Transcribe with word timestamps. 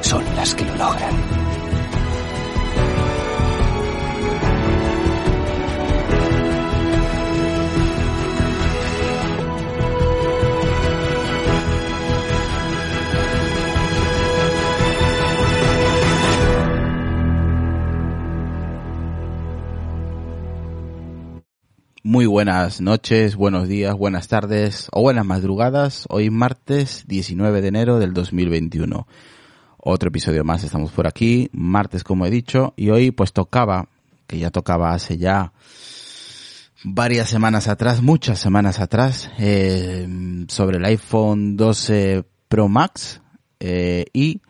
son 0.00 0.24
las 0.36 0.54
que 0.54 0.64
lo 0.64 0.76
logran. 0.76 1.46
Muy 22.02 22.24
buenas 22.24 22.80
noches, 22.80 23.36
buenos 23.36 23.68
días, 23.68 23.94
buenas 23.94 24.28
tardes 24.28 24.88
o 24.92 25.02
buenas 25.02 25.26
madrugadas. 25.26 26.06
Hoy 26.08 26.30
martes 26.30 27.04
19 27.08 27.60
de 27.60 27.68
enero 27.68 27.98
del 27.98 28.14
2021. 28.14 29.06
Otro 29.88 30.08
episodio 30.08 30.42
más, 30.42 30.64
estamos 30.64 30.90
por 30.90 31.06
aquí, 31.06 31.48
martes 31.52 32.02
como 32.02 32.26
he 32.26 32.30
dicho, 32.30 32.74
y 32.76 32.90
hoy 32.90 33.12
pues 33.12 33.32
tocaba, 33.32 33.88
que 34.26 34.36
ya 34.36 34.50
tocaba 34.50 34.92
hace 34.92 35.16
ya 35.16 35.52
varias 36.82 37.28
semanas 37.30 37.68
atrás, 37.68 38.02
muchas 38.02 38.40
semanas 38.40 38.80
atrás, 38.80 39.30
eh, 39.38 40.08
sobre 40.48 40.78
el 40.78 40.84
iPhone 40.86 41.56
12 41.56 42.24
Pro 42.48 42.66
Max 42.66 43.22
eh, 43.60 44.06
y 44.12 44.40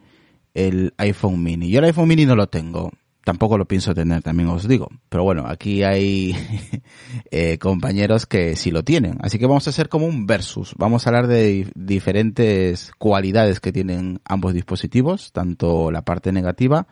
el 0.54 0.94
iPhone 0.96 1.42
mini. 1.42 1.68
Yo 1.68 1.80
el 1.80 1.84
iPhone 1.84 2.08
mini 2.08 2.24
no 2.24 2.34
lo 2.34 2.46
tengo, 2.46 2.90
tampoco 3.26 3.58
lo 3.58 3.66
pienso 3.66 3.92
tener, 3.92 4.22
también 4.22 4.48
os 4.50 4.68
digo. 4.68 4.88
Pero 5.08 5.24
bueno, 5.24 5.46
aquí 5.48 5.82
hay 5.82 6.36
eh, 7.32 7.58
compañeros 7.58 8.24
que 8.24 8.54
sí 8.54 8.70
lo 8.70 8.84
tienen. 8.84 9.18
Así 9.20 9.36
que 9.36 9.46
vamos 9.46 9.66
a 9.66 9.70
hacer 9.70 9.88
como 9.88 10.06
un 10.06 10.28
versus. 10.28 10.74
Vamos 10.78 11.04
a 11.04 11.10
hablar 11.10 11.26
de 11.26 11.68
diferentes 11.74 12.92
cualidades 12.98 13.58
que 13.58 13.72
tienen 13.72 14.20
ambos 14.24 14.54
dispositivos, 14.54 15.32
tanto 15.32 15.90
la 15.90 16.02
parte 16.02 16.30
negativa 16.30 16.86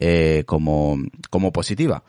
eh, 0.00 0.42
como, 0.44 0.98
como 1.30 1.52
positiva. 1.52 2.02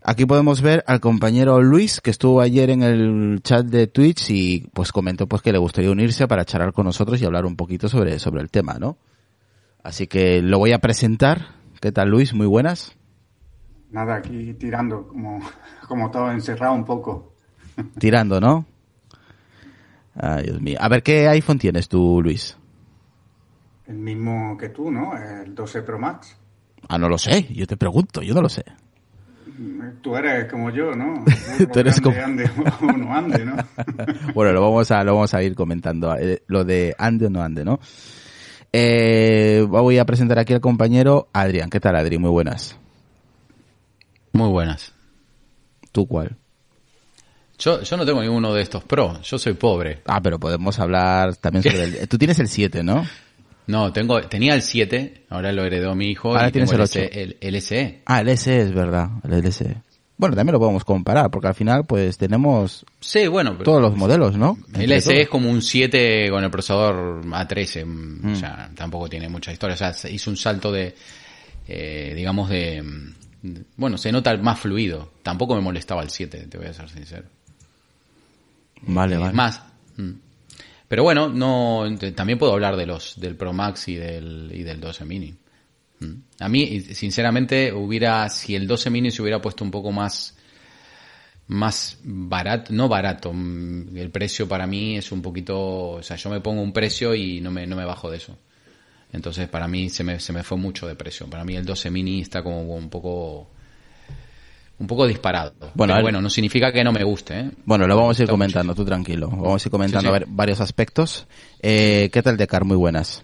Aquí 0.00 0.24
podemos 0.24 0.60
ver 0.60 0.84
al 0.86 1.00
compañero 1.00 1.60
Luis 1.62 2.00
que 2.00 2.10
estuvo 2.10 2.40
ayer 2.42 2.70
en 2.70 2.84
el 2.84 3.40
chat 3.42 3.66
de 3.66 3.88
Twitch 3.88 4.30
y 4.30 4.68
pues 4.72 4.92
comentó 4.92 5.26
pues 5.26 5.42
que 5.42 5.50
le 5.50 5.58
gustaría 5.58 5.90
unirse 5.90 6.28
para 6.28 6.44
charlar 6.44 6.72
con 6.72 6.86
nosotros 6.86 7.20
y 7.20 7.24
hablar 7.24 7.44
un 7.44 7.56
poquito 7.56 7.88
sobre, 7.88 8.20
sobre 8.20 8.40
el 8.40 8.50
tema, 8.50 8.74
¿no? 8.78 8.98
Así 9.82 10.06
que 10.06 10.42
lo 10.42 10.60
voy 10.60 10.70
a 10.70 10.78
presentar. 10.78 11.63
¿Qué 11.84 11.92
tal 11.92 12.08
Luis? 12.08 12.32
Muy 12.32 12.46
buenas. 12.46 12.96
Nada, 13.90 14.14
aquí 14.14 14.54
tirando, 14.54 15.06
como, 15.06 15.38
como 15.86 16.10
todo 16.10 16.32
encerrado 16.32 16.72
un 16.72 16.86
poco. 16.86 17.34
Tirando, 17.98 18.40
¿no? 18.40 18.64
Ay, 20.14 20.44
Dios 20.44 20.62
mío. 20.62 20.78
A 20.80 20.88
ver, 20.88 21.02
¿qué 21.02 21.28
iPhone 21.28 21.58
tienes 21.58 21.86
tú, 21.86 22.22
Luis? 22.22 22.56
El 23.86 23.96
mismo 23.98 24.56
que 24.56 24.70
tú, 24.70 24.90
¿no? 24.90 25.14
El 25.14 25.54
12 25.54 25.82
Pro 25.82 25.98
Max. 25.98 26.34
Ah, 26.88 26.96
no 26.96 27.06
lo 27.06 27.18
sé. 27.18 27.48
Yo 27.52 27.66
te 27.66 27.76
pregunto, 27.76 28.22
yo 28.22 28.32
no 28.32 28.40
lo 28.40 28.48
sé. 28.48 28.64
Tú 30.00 30.16
eres 30.16 30.50
como 30.50 30.70
yo, 30.70 30.92
¿no? 30.94 31.22
Tú 31.70 31.80
eres 31.80 32.00
como... 32.00 32.16
Ande 32.18 32.50
ande, 33.10 33.44
¿no? 33.44 33.56
bueno, 34.34 34.52
lo 34.52 34.62
vamos 34.62 34.90
a, 34.90 35.04
lo 35.04 35.16
vamos 35.16 35.34
a 35.34 35.42
ir 35.42 35.54
comentando. 35.54 36.16
eh, 36.16 36.44
Lo 36.46 36.64
de 36.64 36.94
ande 36.96 37.26
o 37.26 37.30
no 37.30 37.42
ande, 37.42 37.62
¿no? 37.62 37.78
Eh, 38.76 39.64
voy 39.68 39.98
a 39.98 40.04
presentar 40.04 40.40
aquí 40.40 40.52
al 40.52 40.60
compañero 40.60 41.28
Adrián. 41.32 41.70
¿Qué 41.70 41.78
tal, 41.78 41.94
Adri? 41.94 42.18
Muy 42.18 42.30
buenas. 42.30 42.76
Muy 44.32 44.48
buenas. 44.48 44.92
¿Tú 45.92 46.08
cuál? 46.08 46.36
Yo, 47.56 47.82
yo 47.82 47.96
no 47.96 48.04
tengo 48.04 48.20
ninguno 48.20 48.52
de 48.52 48.62
estos 48.62 48.82
Pro, 48.82 49.22
yo 49.22 49.38
soy 49.38 49.52
pobre. 49.52 50.02
Ah, 50.06 50.20
pero 50.20 50.40
podemos 50.40 50.80
hablar 50.80 51.36
también 51.36 51.62
sobre 51.62 51.84
el... 51.84 52.08
Tú 52.08 52.18
tienes 52.18 52.40
el 52.40 52.48
7, 52.48 52.82
¿no? 52.82 53.06
No, 53.68 53.92
tengo, 53.92 54.20
tenía 54.22 54.56
el 54.56 54.62
7, 54.62 55.26
ahora 55.30 55.52
lo 55.52 55.64
heredó 55.64 55.94
mi 55.94 56.10
hijo. 56.10 56.30
Ahora 56.30 56.48
y 56.48 56.50
tienes 56.50 56.68
tengo 56.68 56.82
el 56.82 56.88
SE 56.88 57.06
8. 57.06 57.10
el, 57.12 57.36
el 57.40 57.62
SE. 57.62 58.02
Ah, 58.06 58.22
el 58.22 58.36
SE 58.36 58.60
es 58.60 58.74
verdad, 58.74 59.08
el 59.22 59.52
SE. 59.52 59.76
Bueno, 60.16 60.36
también 60.36 60.52
lo 60.52 60.60
podemos 60.60 60.84
comparar, 60.84 61.30
porque 61.30 61.48
al 61.48 61.54
final 61.54 61.84
pues 61.84 62.16
tenemos 62.16 62.86
Sí, 63.00 63.26
bueno, 63.26 63.56
todos 63.58 63.82
los 63.82 63.96
modelos, 63.96 64.36
¿no? 64.36 64.56
el 64.74 64.92
SE 65.02 65.22
es 65.22 65.28
como 65.28 65.50
un 65.50 65.60
7 65.60 66.28
con 66.30 66.44
el 66.44 66.50
procesador 66.50 67.24
A13, 67.24 67.84
mm, 67.84 68.32
o 68.32 68.36
sea, 68.36 68.70
tampoco 68.76 69.08
tiene 69.08 69.28
mucha 69.28 69.52
historia. 69.52 69.74
O 69.74 69.78
sea, 69.78 69.92
se 69.92 70.12
hizo 70.12 70.30
un 70.30 70.36
salto 70.36 70.70
de, 70.70 70.94
eh, 71.66 72.12
digamos, 72.14 72.48
de, 72.48 72.80
mm, 72.82 73.14
bueno, 73.76 73.98
se 73.98 74.12
nota 74.12 74.36
más 74.36 74.60
fluido. 74.60 75.10
Tampoco 75.22 75.56
me 75.56 75.60
molestaba 75.60 76.02
el 76.02 76.10
7, 76.10 76.46
te 76.48 76.58
voy 76.58 76.68
a 76.68 76.72
ser 76.72 76.88
sincero. 76.88 77.24
Vale, 78.82 79.14
Es 79.16 79.20
vale. 79.20 79.32
más. 79.34 79.62
mm. 79.96 80.10
Pero 80.86 81.02
bueno, 81.02 81.28
no 81.28 81.84
también 82.14 82.38
puedo 82.38 82.52
hablar 82.52 82.76
de 82.76 82.86
los 82.86 83.18
del 83.18 83.34
Pro 83.36 83.52
Max 83.52 83.88
y 83.88 83.96
del 83.96 84.50
y 84.54 84.62
del 84.62 84.80
12 84.80 85.04
mini. 85.06 85.34
A 86.40 86.48
mí 86.48 86.80
sinceramente 86.80 87.72
hubiera 87.72 88.28
si 88.28 88.54
el 88.54 88.66
12 88.66 88.90
mini 88.90 89.10
se 89.10 89.22
hubiera 89.22 89.40
puesto 89.40 89.64
un 89.64 89.70
poco 89.70 89.92
más 89.92 90.36
más 91.46 91.98
barato, 92.02 92.72
no 92.72 92.88
barato, 92.88 93.30
mm, 93.32 93.96
el 93.96 94.10
precio 94.10 94.48
para 94.48 94.66
mí 94.66 94.96
es 94.96 95.12
un 95.12 95.20
poquito, 95.20 95.90
o 95.90 96.02
sea, 96.02 96.16
yo 96.16 96.30
me 96.30 96.40
pongo 96.40 96.62
un 96.62 96.72
precio 96.72 97.14
y 97.14 97.40
no 97.40 97.50
me 97.50 97.66
no 97.66 97.76
me 97.76 97.84
bajo 97.84 98.10
de 98.10 98.16
eso. 98.16 98.38
Entonces, 99.12 99.48
para 99.48 99.68
mí 99.68 99.90
se 99.90 100.02
me, 100.02 100.18
se 100.18 100.32
me 100.32 100.42
fue 100.42 100.58
mucho 100.58 100.88
de 100.88 100.96
precio. 100.96 101.28
Para 101.28 101.44
mí 101.44 101.54
el 101.54 101.64
12 101.64 101.88
mini 101.88 102.20
está 102.20 102.42
como 102.42 102.62
un 102.74 102.90
poco 102.90 103.48
un 104.78 104.86
poco 104.88 105.06
disparado. 105.06 105.54
Bueno, 105.74 105.94
Pero 105.94 106.02
bueno, 106.02 106.20
no 106.20 106.28
significa 106.28 106.72
que 106.72 106.82
no 106.82 106.92
me 106.92 107.04
guste, 107.04 107.38
¿eh? 107.38 107.50
Bueno, 107.64 107.86
lo 107.86 107.96
vamos 107.96 108.18
a 108.18 108.22
ir 108.22 108.24
Está 108.24 108.32
comentando, 108.32 108.74
tú 108.74 108.84
tranquilo. 108.84 109.28
Vamos 109.28 109.64
a 109.64 109.68
ir 109.68 109.70
comentando 109.70 110.00
Sí, 110.00 110.06
sí. 110.06 110.08
a 110.08 110.12
ver, 110.12 110.26
varios 110.28 110.60
aspectos. 110.60 111.28
Eh, 111.62 112.10
¿Qué 112.12 112.22
tal, 112.22 112.36
Decar? 112.36 112.64
Muy 112.64 112.76
buenas. 112.76 113.22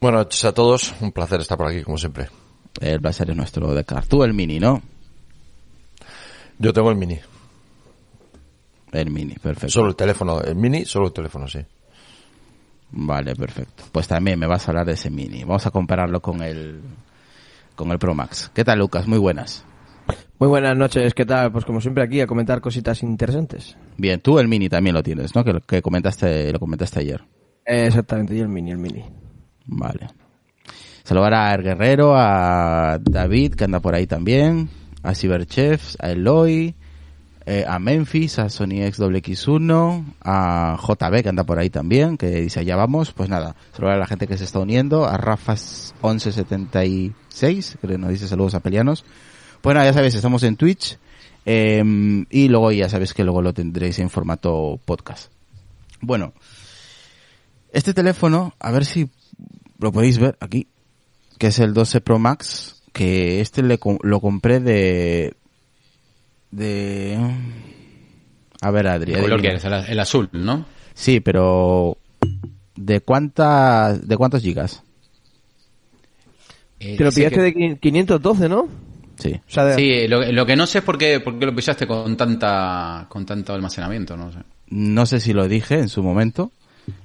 Buenas 0.00 0.20
noches 0.20 0.44
a 0.44 0.52
todos, 0.52 0.94
un 1.00 1.12
placer 1.12 1.40
estar 1.40 1.58
por 1.58 1.66
aquí, 1.68 1.82
como 1.82 1.98
siempre. 1.98 2.28
El 2.80 3.00
placer 3.00 3.30
es 3.30 3.36
nuestro, 3.36 3.74
Decar. 3.74 4.06
Tú 4.06 4.22
el 4.22 4.32
mini, 4.32 4.60
¿no? 4.60 4.80
Yo 6.58 6.72
tengo 6.72 6.90
el 6.90 6.96
mini, 6.96 7.18
El 8.92 9.10
mini, 9.10 9.34
perfecto. 9.34 9.68
solo 9.70 9.88
el 9.88 9.96
teléfono, 9.96 10.40
el 10.40 10.54
mini, 10.56 10.84
solo 10.84 11.06
el 11.06 11.12
teléfono, 11.12 11.46
sí. 11.48 11.58
Vale, 12.90 13.34
perfecto. 13.34 13.84
Pues 13.92 14.08
también 14.08 14.38
me 14.38 14.46
vas 14.46 14.66
a 14.66 14.70
hablar 14.70 14.86
de 14.86 14.92
ese 14.94 15.10
mini. 15.10 15.42
Vamos 15.44 15.66
a 15.66 15.70
compararlo 15.70 16.20
con 16.20 16.42
el 16.42 16.80
con 17.74 17.90
el 17.92 17.98
Pro 17.98 18.14
Max. 18.14 18.50
¿Qué 18.54 18.64
tal, 18.64 18.78
Lucas? 18.78 19.06
Muy 19.06 19.18
buenas. 19.18 19.64
Muy 20.38 20.48
buenas 20.48 20.76
noches, 20.76 21.12
¿qué 21.14 21.26
tal? 21.26 21.52
Pues 21.52 21.64
como 21.64 21.80
siempre 21.80 22.02
aquí 22.02 22.20
a 22.20 22.26
comentar 22.26 22.60
cositas 22.60 23.02
interesantes. 23.02 23.76
Bien, 23.98 24.20
tú 24.20 24.38
el 24.38 24.48
Mini 24.48 24.68
también 24.68 24.94
lo 24.94 25.02
tienes, 25.02 25.34
¿no? 25.34 25.44
Que, 25.44 25.60
que 25.66 25.82
comentaste, 25.82 26.50
lo 26.52 26.58
comentaste 26.58 27.00
ayer. 27.00 27.20
Eh, 27.66 27.86
exactamente, 27.86 28.34
y 28.34 28.40
el 28.40 28.48
Mini, 28.48 28.70
el 28.70 28.78
Mini. 28.78 29.04
Vale. 29.68 30.08
Saludar 31.04 31.34
a 31.34 31.54
El 31.54 31.62
Guerrero, 31.62 32.14
a 32.16 32.98
David, 33.00 33.54
que 33.54 33.62
anda 33.64 33.80
por 33.80 33.94
ahí 33.94 34.06
también, 34.06 34.68
a 35.02 35.14
Cyberchefs, 35.14 35.96
a 36.00 36.10
Eloy, 36.10 36.74
eh, 37.46 37.64
a 37.66 37.78
Memphis, 37.78 38.38
a 38.38 38.50
Sony 38.50 38.84
XWX1, 38.92 40.04
a 40.22 40.78
JB, 40.78 41.22
que 41.22 41.30
anda 41.30 41.44
por 41.44 41.58
ahí 41.58 41.70
también, 41.70 42.18
que 42.18 42.42
dice, 42.42 42.60
allá 42.60 42.76
vamos. 42.76 43.12
Pues 43.12 43.30
nada, 43.30 43.56
saludar 43.72 43.96
a 43.96 44.00
la 44.00 44.06
gente 44.06 44.26
que 44.26 44.36
se 44.36 44.44
está 44.44 44.58
uniendo, 44.58 45.06
a 45.06 45.18
Rafas1176, 45.18 47.78
que 47.78 47.98
nos 47.98 48.10
dice 48.10 48.28
saludos 48.28 48.54
a 48.54 48.60
Pelianos. 48.60 49.06
Pues 49.62 49.74
nada, 49.74 49.86
ya 49.86 49.94
sabéis, 49.94 50.14
estamos 50.14 50.42
en 50.42 50.56
Twitch, 50.56 50.98
eh, 51.46 51.82
y 52.28 52.48
luego 52.48 52.70
ya 52.72 52.90
sabéis 52.90 53.14
que 53.14 53.24
luego 53.24 53.40
lo 53.40 53.54
tendréis 53.54 53.98
en 53.98 54.10
formato 54.10 54.78
podcast. 54.84 55.32
Bueno, 56.02 56.34
este 57.72 57.94
teléfono, 57.94 58.52
a 58.60 58.72
ver 58.72 58.84
si 58.84 59.08
lo 59.78 59.92
podéis 59.92 60.18
ver 60.18 60.36
aquí, 60.40 60.68
que 61.38 61.48
es 61.48 61.58
el 61.58 61.74
12 61.74 62.00
Pro 62.00 62.18
Max, 62.18 62.82
que 62.92 63.40
este 63.40 63.62
le, 63.62 63.78
lo 64.02 64.20
compré 64.20 64.60
de... 64.60 65.34
de... 66.50 67.18
A 68.60 68.70
ver, 68.70 68.88
Adri. 68.88 69.14
¿El 69.14 69.22
color 69.22 69.40
que 69.40 69.54
es? 69.54 69.64
El, 69.64 70.00
azul, 70.00 70.28
¿no? 70.32 70.66
Sí, 70.94 71.20
pero... 71.20 71.96
¿De 72.74 73.00
cuántas, 73.00 74.06
de 74.06 74.16
cuántos 74.16 74.42
gigas? 74.42 74.82
Eh, 76.80 76.96
Te 76.96 77.04
lo 77.04 77.10
pillaste 77.10 77.40
de 77.40 77.78
512, 77.80 78.48
¿no? 78.48 78.68
Sí. 79.18 79.34
O 79.34 79.50
sea, 79.50 79.74
Sí, 79.74 80.06
lo, 80.06 80.46
que 80.46 80.56
no 80.56 80.66
sé 80.66 80.78
es 80.78 80.84
por 80.84 80.96
qué, 80.96 81.20
por 81.20 81.38
qué 81.38 81.46
lo 81.46 81.54
pillaste 81.54 81.86
con 81.86 82.16
tanta 82.16 83.06
con 83.08 83.26
tanto 83.26 83.52
almacenamiento, 83.52 84.16
no 84.16 84.30
sé. 84.32 84.38
No 84.68 85.06
sé 85.06 85.18
si 85.18 85.32
lo 85.32 85.48
dije 85.48 85.74
en 85.74 85.88
su 85.88 86.02
momento, 86.02 86.52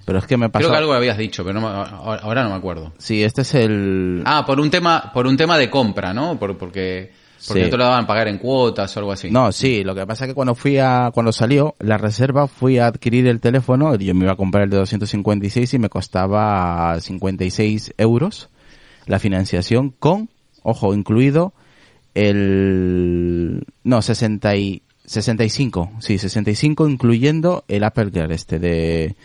pero 0.05 0.19
es 0.19 0.25
que 0.25 0.37
me 0.37 0.49
pasó. 0.49 0.63
Creo 0.63 0.71
que 0.71 0.77
algo 0.77 0.93
habías 0.93 1.17
dicho, 1.17 1.43
pero 1.43 1.59
no, 1.59 1.67
ahora 1.67 2.43
no 2.43 2.49
me 2.49 2.55
acuerdo. 2.55 2.93
Sí, 2.97 3.23
este 3.23 3.41
es 3.41 3.53
el. 3.55 4.23
Ah, 4.25 4.45
por 4.45 4.59
un 4.59 4.69
tema, 4.69 5.11
por 5.13 5.27
un 5.27 5.37
tema 5.37 5.57
de 5.57 5.69
compra, 5.69 6.13
¿no? 6.13 6.37
Por, 6.39 6.57
porque 6.57 7.11
porque 7.47 7.63
no 7.63 7.69
te 7.69 7.77
lo 7.77 7.83
daban 7.83 8.07
pagar 8.07 8.27
en 8.29 8.37
cuotas 8.37 8.95
o 8.95 8.99
algo 8.99 9.11
así. 9.11 9.29
No, 9.29 9.51
sí, 9.51 9.83
lo 9.83 9.93
que 9.93 10.05
pasa 10.07 10.25
es 10.25 10.29
que 10.29 10.35
cuando 10.35 10.55
fui 10.55 10.77
a, 10.77 11.11
cuando 11.13 11.31
salió 11.31 11.75
la 11.79 11.97
reserva, 11.97 12.47
fui 12.47 12.77
a 12.77 12.87
adquirir 12.87 13.27
el 13.27 13.41
teléfono, 13.41 13.95
yo 13.95 14.15
me 14.15 14.23
iba 14.23 14.33
a 14.33 14.37
comprar 14.37 14.63
el 14.63 14.69
de 14.69 14.77
256 14.77 15.73
y 15.73 15.79
me 15.79 15.89
costaba 15.89 16.97
56 16.99 17.95
euros 17.97 18.49
la 19.05 19.19
financiación 19.19 19.89
con, 19.89 20.29
ojo, 20.61 20.93
incluido 20.93 21.53
el, 22.13 23.65
no, 23.83 24.01
60 24.01 24.55
y, 24.55 24.83
65, 25.05 25.91
sí, 25.99 26.17
65 26.17 26.87
incluyendo 26.87 27.65
el 27.67 27.83
Apple 27.83 28.09
Gear 28.13 28.31
este 28.31 28.59
de, 28.59 29.17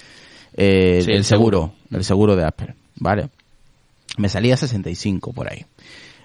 eh, 0.60 1.04
el 1.06 1.24
seguro, 1.24 1.72
el 1.92 2.02
seguro 2.02 2.34
de 2.34 2.44
Apple, 2.44 2.74
¿vale? 2.96 3.28
Me 4.16 4.28
salía 4.28 4.56
65 4.56 5.32
por 5.32 5.50
ahí. 5.50 5.64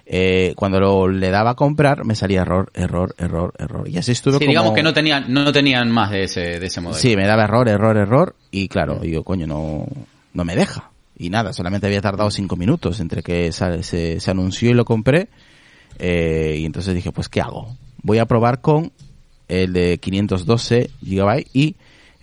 Eh, 0.06 0.54
cuando 0.58 0.80
lo, 0.80 1.08
le 1.08 1.30
daba 1.30 1.52
a 1.52 1.56
comprar 1.56 2.04
me 2.04 2.16
salía 2.16 2.42
error, 2.42 2.72
error, 2.74 3.14
error, 3.20 3.54
error. 3.60 3.88
Y 3.88 3.98
así 3.98 4.12
estuve 4.12 4.40
sí, 4.40 4.48
digamos 4.48 4.74
que 4.74 4.82
no 4.82 4.92
tenían, 4.92 5.32
no, 5.32 5.52
tenían 5.52 5.92
más 5.92 6.10
de 6.10 6.24
ese, 6.24 6.60
de 6.60 6.66
ese 6.66 6.82
modelo. 6.82 7.00
Sí, 7.00 7.16
me 7.16 7.28
daba 7.28 7.44
error, 7.44 7.70
error, 7.70 7.96
error. 7.96 8.36
Y 8.50 8.68
claro, 8.70 9.00
digo, 9.00 9.24
coño, 9.24 9.46
no, 9.46 9.86
no 10.34 10.44
me 10.44 10.56
deja. 10.56 10.90
Y 11.16 11.30
nada, 11.30 11.54
solamente 11.54 11.86
había 11.86 12.02
tardado 12.02 12.32
cinco 12.32 12.56
minutos 12.56 13.00
entre 13.00 13.22
que 13.22 13.52
se, 13.52 14.20
se, 14.20 14.32
anunció 14.32 14.72
y 14.72 14.74
lo 14.74 14.84
compré. 14.84 15.30
Eh, 16.00 16.58
y 16.60 16.66
entonces 16.66 16.96
dije, 16.96 17.12
pues, 17.12 17.30
¿qué 17.30 17.40
hago? 17.40 17.78
Voy 18.02 18.18
a 18.18 18.26
probar 18.26 18.62
con 18.62 18.92
el 19.48 19.74
de 19.74 20.00
512 20.00 20.90
GB 21.04 21.46
y 21.54 21.76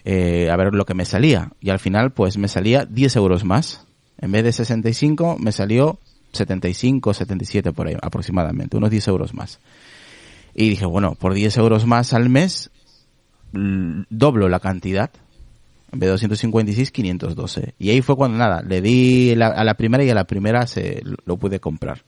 eh, 0.05 0.51
a 0.51 0.57
ver 0.57 0.75
lo 0.75 0.85
que 0.85 0.95
me 0.95 1.05
salía. 1.05 1.53
Y 1.61 1.71
al 1.71 1.79
final, 1.79 2.13
pues 2.13 2.39
me 2.39 2.49
salía 2.49 2.85
10 2.85 3.17
euros 3.17 3.45
más. 3.45 3.87
En 4.19 4.33
vez 4.33 4.45
de 4.45 4.53
65, 4.53 5.37
me 5.39 5.53
salió 5.53 5.99
75, 6.33 7.15
77 7.15 7.73
por 7.73 7.89
ahí 7.89 7.97
aproximadamente, 8.01 8.77
unos 8.77 8.91
10 8.91 9.09
euros 9.09 9.35
más. 9.35 9.61
Y 10.55 10.69
dije, 10.69 10.85
bueno, 10.85 11.15
por 11.15 11.35
10 11.35 11.57
euros 11.59 11.87
más 11.87 12.13
al 12.13 12.29
mes, 12.29 12.71
doblo 13.53 14.49
la 14.49 14.61
cantidad. 14.61 15.11
En 15.93 15.99
vez 15.99 16.07
de 16.07 16.13
256, 16.13 16.93
512. 16.93 17.75
Y 17.79 17.91
ahí 17.91 18.01
fue 18.01 18.15
cuando 18.15 18.39
nada, 18.39 18.63
le 18.63 18.81
di 18.81 19.33
a 19.33 19.65
la 19.65 19.75
primera 19.75 20.05
y 20.05 20.11
a 20.11 20.15
la 20.15 20.25
primera 20.25 20.67
se 20.67 21.03
lo 21.25 21.37
pude 21.37 21.59
comprar. 21.59 22.03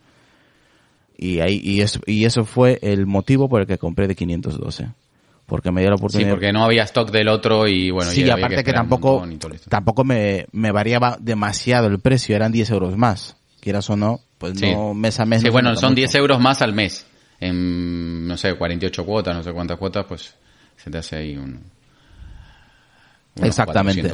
Y 1.19 1.41
ahí 1.41 1.61
y 1.63 1.81
eso, 1.81 2.01
y 2.07 2.25
eso 2.25 2.45
fue 2.45 2.79
el 2.83 3.07
motivo 3.07 3.49
por 3.49 3.61
el 3.61 3.67
que 3.67 3.79
compré 3.79 4.07
de 4.07 4.15
512 4.15 4.91
porque 5.53 5.71
me 5.71 5.83
dio 5.83 5.91
la 5.91 5.97
oportunidad. 5.97 6.31
Sí, 6.31 6.33
porque 6.33 6.51
no 6.51 6.65
había 6.65 6.85
stock 6.85 7.11
del 7.11 7.29
otro 7.29 7.69
y 7.69 7.91
bueno. 7.91 8.11
Sí, 8.11 8.25
y 8.25 8.31
aparte 8.31 8.65
que, 8.65 8.73
tampoco, 8.73 9.23
tampoco 9.69 10.03
me, 10.03 10.47
me, 10.51 10.73
variaba 10.73 11.19
demasiado 11.21 11.89
el 11.89 11.99
precio, 11.99 12.35
eran 12.35 12.53
10 12.53 12.71
euros 12.71 12.97
más. 12.97 13.37
Quieras 13.61 13.91
o 13.91 13.97
no, 13.97 14.21
pues 14.39 14.59
no 14.63 14.95
mes 14.95 15.21
a 15.21 15.27
mes. 15.27 15.43
Sí, 15.43 15.51
bueno, 15.51 15.77
son 15.77 15.95
10 15.95 16.15
euros 16.15 16.41
más 16.41 16.63
al 16.63 16.73
mes. 16.73 17.07
En, 17.39 18.27
no 18.27 18.39
sé, 18.39 18.55
48 18.55 19.05
cuotas, 19.05 19.37
no 19.37 19.43
sé 19.43 19.53
cuántas 19.53 19.77
cuotas, 19.77 20.07
pues 20.09 20.35
se 20.75 20.91
te 20.91 20.97
hace 20.97 21.17
ahí 21.17 21.37
un. 21.37 21.61
Exactamente. 23.43 24.11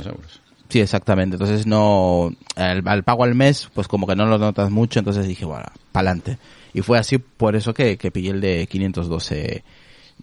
Sí, 0.68 0.80
exactamente. 0.80 1.36
Entonces 1.36 1.68
no, 1.68 2.32
al, 2.56 3.04
pago 3.04 3.22
al 3.22 3.36
mes, 3.36 3.70
pues 3.72 3.86
como 3.86 4.08
que 4.08 4.16
no 4.16 4.26
lo 4.26 4.38
notas 4.38 4.72
mucho, 4.72 4.98
entonces 4.98 5.28
dije, 5.28 5.44
bueno, 5.44 5.66
pa'lante. 5.92 6.36
Y 6.74 6.80
fue 6.80 6.98
así 6.98 7.18
por 7.18 7.54
eso 7.54 7.72
que, 7.74 7.96
que 7.96 8.10
pillé 8.10 8.30
el 8.30 8.40
de 8.40 8.66
512 8.66 9.62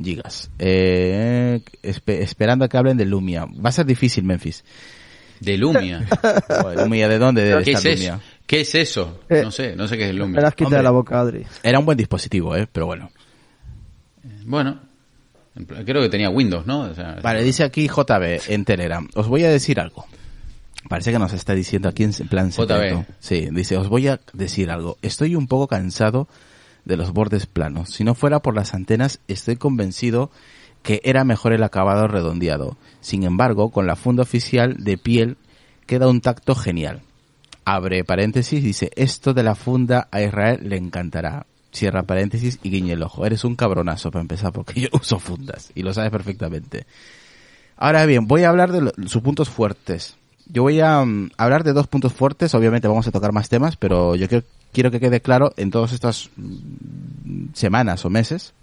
gigas. 0.02 0.50
Eh, 0.60 1.62
esperando 1.84 2.66
a 2.66 2.70
que 2.70 2.78
hablen 2.78 2.98
de 2.98 3.06
Lumia. 3.06 3.46
Va 3.46 3.70
a 3.70 3.72
ser 3.72 3.86
difícil, 3.86 4.24
Memphis. 4.24 4.64
¿De 5.40 5.58
Lumia? 5.58 6.06
¿Lumia 6.78 7.08
de 7.08 7.18
dónde? 7.18 7.44
De 7.44 7.64
¿Qué, 7.64 7.72
es 7.72 7.84
Lumia? 7.84 8.20
¿Qué 8.46 8.62
es 8.62 8.76
eso? 8.76 9.22
Eh, 9.30 9.42
no 9.44 9.52
sé, 9.52 9.76
no 9.76 9.88
sé 9.88 9.98
qué 9.98 10.10
es 10.10 10.16
Lumia. 10.16 10.38
Me 10.38 10.42
las 10.42 10.56
quita 10.56 10.78
de 10.78 10.84
la 10.84 10.92
boca, 10.92 11.20
Adri. 11.20 11.46
Era 11.64 11.80
un 11.80 11.86
buen 11.86 11.98
dispositivo, 11.98 12.56
¿eh? 12.56 12.68
Pero 12.72 12.86
bueno. 12.86 13.10
Bueno, 14.46 14.80
creo 15.86 16.02
que 16.02 16.10
tenía 16.10 16.30
Windows, 16.30 16.66
¿no? 16.66 16.92
vale, 17.22 17.44
dice 17.44 17.64
aquí 17.64 17.88
JB 17.88 18.42
en 18.50 18.66
Telegram. 18.66 19.08
Os 19.16 19.28
voy 19.28 19.44
a 19.44 19.50
decir 19.50 19.80
algo. 19.80 20.06
Parece 20.88 21.12
que 21.12 21.20
nos 21.20 21.34
está 21.34 21.56
diciendo 21.56 21.90
aquí 21.90 22.04
en 22.04 22.12
plan 22.30 22.52
secreto. 22.52 23.06
Sí, 23.20 23.48
dice, 23.52 23.78
os 23.78 23.90
voy 23.90 24.08
a 24.08 24.20
decir 24.34 24.70
algo. 24.70 24.98
Estoy 25.02 25.36
un 25.36 25.48
poco 25.48 25.68
cansado 25.68 26.28
de 26.86 26.98
los 26.98 27.12
bordes 27.12 27.46
planos. 27.48 27.90
Si 27.90 28.04
no 28.04 28.16
fuera 28.16 28.40
por 28.40 28.56
las 28.56 28.74
antenas, 28.74 29.20
estoy 29.28 29.58
convencido 29.58 30.32
que 30.84 31.02
era 31.04 31.24
mejor 31.24 31.52
el 31.52 31.64
acabado 31.64 32.08
redondeado. 32.08 32.78
Sin 33.02 33.24
embargo, 33.24 33.72
con 33.72 33.88
la 33.88 33.96
funda 33.96 34.24
oficial 34.24 34.76
de 34.78 34.98
piel 34.98 35.38
queda 35.88 36.08
un 36.08 36.22
tacto 36.22 36.56
genial. 36.56 37.02
Abre 37.66 38.04
paréntesis, 38.04 38.64
dice, 38.64 38.92
esto 38.96 39.34
de 39.34 39.42
la 39.42 39.56
funda 39.56 40.08
a 40.12 40.22
Israel 40.22 40.60
le 40.62 40.78
encantará. 40.78 41.48
Cierra 41.72 42.04
paréntesis 42.04 42.60
y 42.62 42.70
guiñe 42.70 42.94
el 42.94 43.04
ojo. 43.04 43.26
Eres 43.26 43.44
un 43.44 43.56
cabronazo 43.56 44.12
para 44.12 44.22
empezar 44.22 44.54
porque 44.54 44.80
yo 44.82 44.88
uso 44.94 45.20
fundas 45.20 45.72
y 45.74 45.82
lo 45.82 45.94
sabes 45.94 46.12
perfectamente. 46.12 46.86
Ahora 47.76 48.06
bien, 48.06 48.28
voy 48.28 48.44
a 48.44 48.50
hablar 48.50 48.72
de 48.72 48.92
sus 49.08 49.22
puntos 49.22 49.50
fuertes. 49.50 50.16
Yo 50.48 50.62
voy 50.62 50.80
a 50.80 51.04
mm, 51.04 51.32
hablar 51.38 51.64
de 51.64 51.74
dos 51.74 51.88
puntos 51.88 52.14
fuertes, 52.14 52.54
obviamente 52.54 52.88
vamos 52.88 53.08
a 53.08 53.12
tocar 53.12 53.34
más 53.34 53.50
temas, 53.50 53.76
pero 53.76 54.16
yo 54.16 54.30
quiero 54.30 54.46
quiero 54.76 54.92
que 54.92 55.00
quede 55.00 55.22
claro 55.22 55.54
en 55.56 55.72
todas 55.72 55.94
estas 55.94 56.30
semanas 57.54 58.04
o 58.04 58.10
meses. 58.10 58.54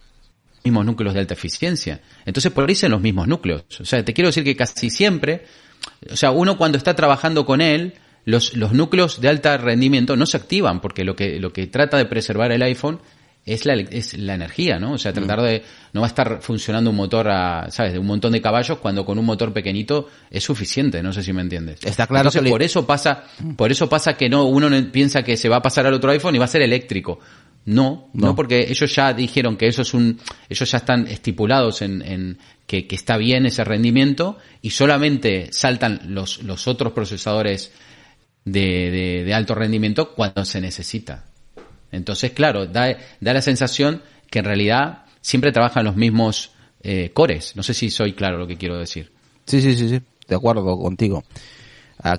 Mismos 0.62 0.84
núcleos 0.84 1.14
de 1.14 1.20
alta 1.20 1.34
eficiencia. 1.34 2.02
Entonces, 2.26 2.52
son 2.78 2.90
los 2.92 3.00
mismos 3.00 3.26
núcleos. 3.26 3.64
O 3.80 3.84
sea, 3.84 4.04
te 4.04 4.12
quiero 4.12 4.28
decir 4.28 4.44
que 4.44 4.54
casi 4.54 4.90
siempre, 4.90 5.46
o 6.08 6.14
sea, 6.14 6.30
uno 6.30 6.56
cuando 6.58 6.78
está 6.78 6.94
trabajando 6.94 7.46
con 7.46 7.60
él, 7.60 7.94
los, 8.26 8.54
los 8.54 8.72
núcleos 8.72 9.20
de 9.20 9.28
alta 9.28 9.56
rendimiento 9.56 10.14
no 10.16 10.26
se 10.26 10.36
activan, 10.36 10.80
porque 10.80 11.02
lo 11.02 11.16
que, 11.16 11.40
lo 11.40 11.52
que 11.52 11.66
trata 11.66 11.96
de 11.96 12.04
preservar 12.04 12.52
el 12.52 12.62
iPhone 12.62 13.00
es 13.44 13.66
la, 13.66 13.74
es 13.74 14.16
la 14.16 14.34
energía, 14.34 14.78
¿no? 14.78 14.92
O 14.92 14.98
sea, 14.98 15.12
tratar 15.12 15.40
mm. 15.40 15.44
de, 15.44 15.62
no 15.92 16.00
va 16.00 16.06
a 16.06 16.10
estar 16.10 16.40
funcionando 16.40 16.90
un 16.90 16.96
motor 16.96 17.28
a, 17.28 17.70
¿sabes? 17.70 17.92
De 17.92 17.98
un 17.98 18.06
montón 18.06 18.32
de 18.32 18.40
caballos 18.40 18.78
cuando 18.78 19.04
con 19.04 19.18
un 19.18 19.24
motor 19.24 19.52
pequeñito 19.52 20.08
es 20.30 20.44
suficiente, 20.44 21.02
no 21.02 21.12
sé 21.12 21.22
si 21.22 21.32
me 21.32 21.42
entiendes. 21.42 21.80
Está 21.84 22.06
claro 22.06 22.28
Entonces, 22.28 22.50
por 22.50 22.62
eso 22.62 22.86
pasa, 22.86 23.24
por 23.56 23.72
eso 23.72 23.88
pasa 23.88 24.16
que 24.16 24.28
no, 24.28 24.44
uno 24.44 24.68
piensa 24.92 25.22
que 25.24 25.36
se 25.36 25.48
va 25.48 25.56
a 25.56 25.62
pasar 25.62 25.86
al 25.86 25.94
otro 25.94 26.10
iPhone 26.12 26.36
y 26.36 26.38
va 26.38 26.44
a 26.44 26.48
ser 26.48 26.62
eléctrico. 26.62 27.18
No, 27.64 28.08
no, 28.12 28.34
porque 28.34 28.66
ellos 28.68 28.92
ya 28.92 29.12
dijeron 29.12 29.56
que 29.56 29.68
eso 29.68 29.82
es 29.82 29.94
un, 29.94 30.18
ellos 30.48 30.68
ya 30.68 30.78
están 30.78 31.06
estipulados 31.06 31.82
en, 31.82 32.02
en 32.02 32.38
que, 32.66 32.88
que 32.88 32.96
está 32.96 33.16
bien 33.16 33.46
ese 33.46 33.62
rendimiento 33.62 34.36
y 34.62 34.70
solamente 34.70 35.52
saltan 35.52 36.00
los, 36.08 36.42
los 36.42 36.66
otros 36.66 36.92
procesadores 36.92 37.72
de, 38.44 38.90
de, 38.90 39.24
de 39.24 39.34
alto 39.34 39.54
rendimiento 39.54 40.12
cuando 40.12 40.44
se 40.44 40.60
necesita. 40.60 41.26
Entonces, 41.92 42.32
claro, 42.32 42.66
da, 42.66 42.96
da 43.20 43.32
la 43.32 43.42
sensación 43.42 44.02
que 44.30 44.40
en 44.40 44.46
realidad 44.46 45.04
siempre 45.20 45.52
trabajan 45.52 45.84
los 45.84 45.96
mismos 45.96 46.52
eh, 46.82 47.10
cores. 47.14 47.54
No 47.54 47.62
sé 47.62 47.74
si 47.74 47.90
soy 47.90 48.14
claro 48.14 48.38
lo 48.38 48.46
que 48.46 48.56
quiero 48.56 48.78
decir. 48.78 49.12
Sí, 49.46 49.62
sí, 49.62 49.74
sí, 49.74 49.88
sí. 49.88 50.00
De 50.26 50.34
acuerdo 50.34 50.78
contigo. 50.78 51.24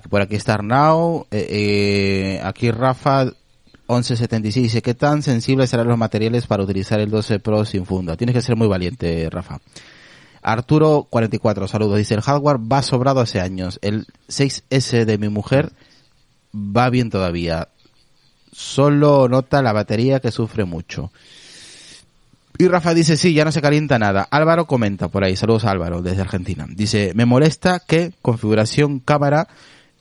Por 0.08 0.22
aquí 0.22 0.36
está 0.36 0.54
Arnau. 0.54 1.26
Eh, 1.30 1.46
eh, 1.50 2.40
aquí 2.42 2.70
Rafa 2.70 3.24
1176 3.88 4.62
dice, 4.62 4.82
¿qué 4.82 4.94
tan 4.94 5.22
sensibles 5.22 5.68
serán 5.68 5.88
los 5.88 5.98
materiales 5.98 6.46
para 6.46 6.62
utilizar 6.62 7.00
el 7.00 7.10
12 7.10 7.40
Pro 7.40 7.64
sin 7.66 7.84
funda? 7.84 8.16
Tienes 8.16 8.34
que 8.34 8.40
ser 8.40 8.56
muy 8.56 8.66
valiente, 8.66 9.28
Rafa. 9.30 9.60
Arturo 10.40 11.06
44, 11.10 11.68
saludos. 11.68 11.98
Dice, 11.98 12.14
el 12.14 12.22
hardware 12.22 12.58
va 12.60 12.82
sobrado 12.82 13.20
hace 13.20 13.40
años. 13.40 13.78
El 13.82 14.06
6S 14.28 15.04
de 15.04 15.18
mi 15.18 15.28
mujer 15.28 15.72
va 16.54 16.88
bien 16.88 17.10
todavía. 17.10 17.68
Solo 18.54 19.28
nota 19.28 19.62
la 19.62 19.72
batería 19.72 20.20
que 20.20 20.30
sufre 20.30 20.64
mucho. 20.64 21.10
Y 22.56 22.68
Rafa 22.68 22.94
dice, 22.94 23.16
sí, 23.16 23.34
ya 23.34 23.44
no 23.44 23.50
se 23.50 23.60
calienta 23.60 23.98
nada. 23.98 24.28
Álvaro 24.30 24.66
comenta 24.66 25.08
por 25.08 25.24
ahí, 25.24 25.34
saludos 25.34 25.64
Álvaro 25.64 26.02
desde 26.02 26.20
Argentina. 26.20 26.66
Dice, 26.68 27.10
me 27.16 27.24
molesta 27.24 27.80
que 27.80 28.12
configuración 28.22 29.00
cámara 29.00 29.48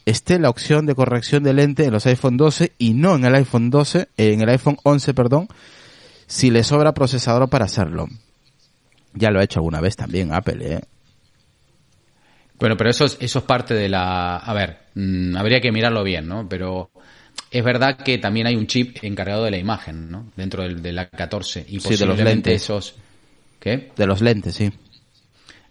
esté 0.05 0.37
la 0.37 0.51
opción 0.51 0.85
de 0.85 0.93
corrección 0.93 1.41
de 1.43 1.53
lente 1.53 1.85
en 1.85 1.93
los 1.93 2.05
iPhone 2.05 2.37
12 2.37 2.73
y 2.77 2.93
no 2.93 3.15
en 3.15 3.25
el 3.25 3.33
iPhone 3.33 3.71
12, 3.71 4.09
en 4.17 4.41
el 4.41 4.49
iPhone 4.49 4.77
11, 4.83 5.13
perdón, 5.15 5.47
si 6.27 6.51
le 6.51 6.63
sobra 6.63 6.93
procesador 6.93 7.49
para 7.49 7.65
hacerlo. 7.65 8.07
Ya 9.15 9.31
lo 9.31 9.39
ha 9.39 9.43
hecho 9.43 9.59
alguna 9.59 9.81
vez 9.81 9.95
también 9.95 10.31
Apple, 10.31 10.75
¿eh? 10.75 10.81
Bueno, 12.59 12.77
pero 12.77 12.91
eso 12.91 13.05
es, 13.05 13.17
eso 13.19 13.39
es 13.39 13.45
parte 13.45 13.73
de 13.73 13.89
la... 13.89 14.37
A 14.37 14.53
ver, 14.53 14.77
mm, 14.93 15.35
habría 15.35 15.59
que 15.59 15.71
mirarlo 15.71 16.03
bien, 16.03 16.27
¿no? 16.27 16.47
Pero 16.47 16.91
es 17.53 17.63
verdad 17.63 17.97
que 17.97 18.17
también 18.17 18.47
hay 18.47 18.55
un 18.55 18.67
chip 18.67 18.97
encargado 19.03 19.43
de 19.45 19.51
la 19.51 19.57
imagen, 19.57 20.09
¿no? 20.11 20.25
Dentro 20.35 20.63
del, 20.63 20.81
de 20.81 20.91
la 20.91 21.07
14. 21.09 21.65
Y 21.69 21.79
Sí, 21.79 21.95
de 21.95 22.05
los 22.05 22.17
lentes. 22.19 22.61
esos... 22.61 22.95
¿Qué? 23.59 23.91
De 23.95 24.05
los 24.05 24.21
lentes, 24.21 24.55
sí. 24.55 24.71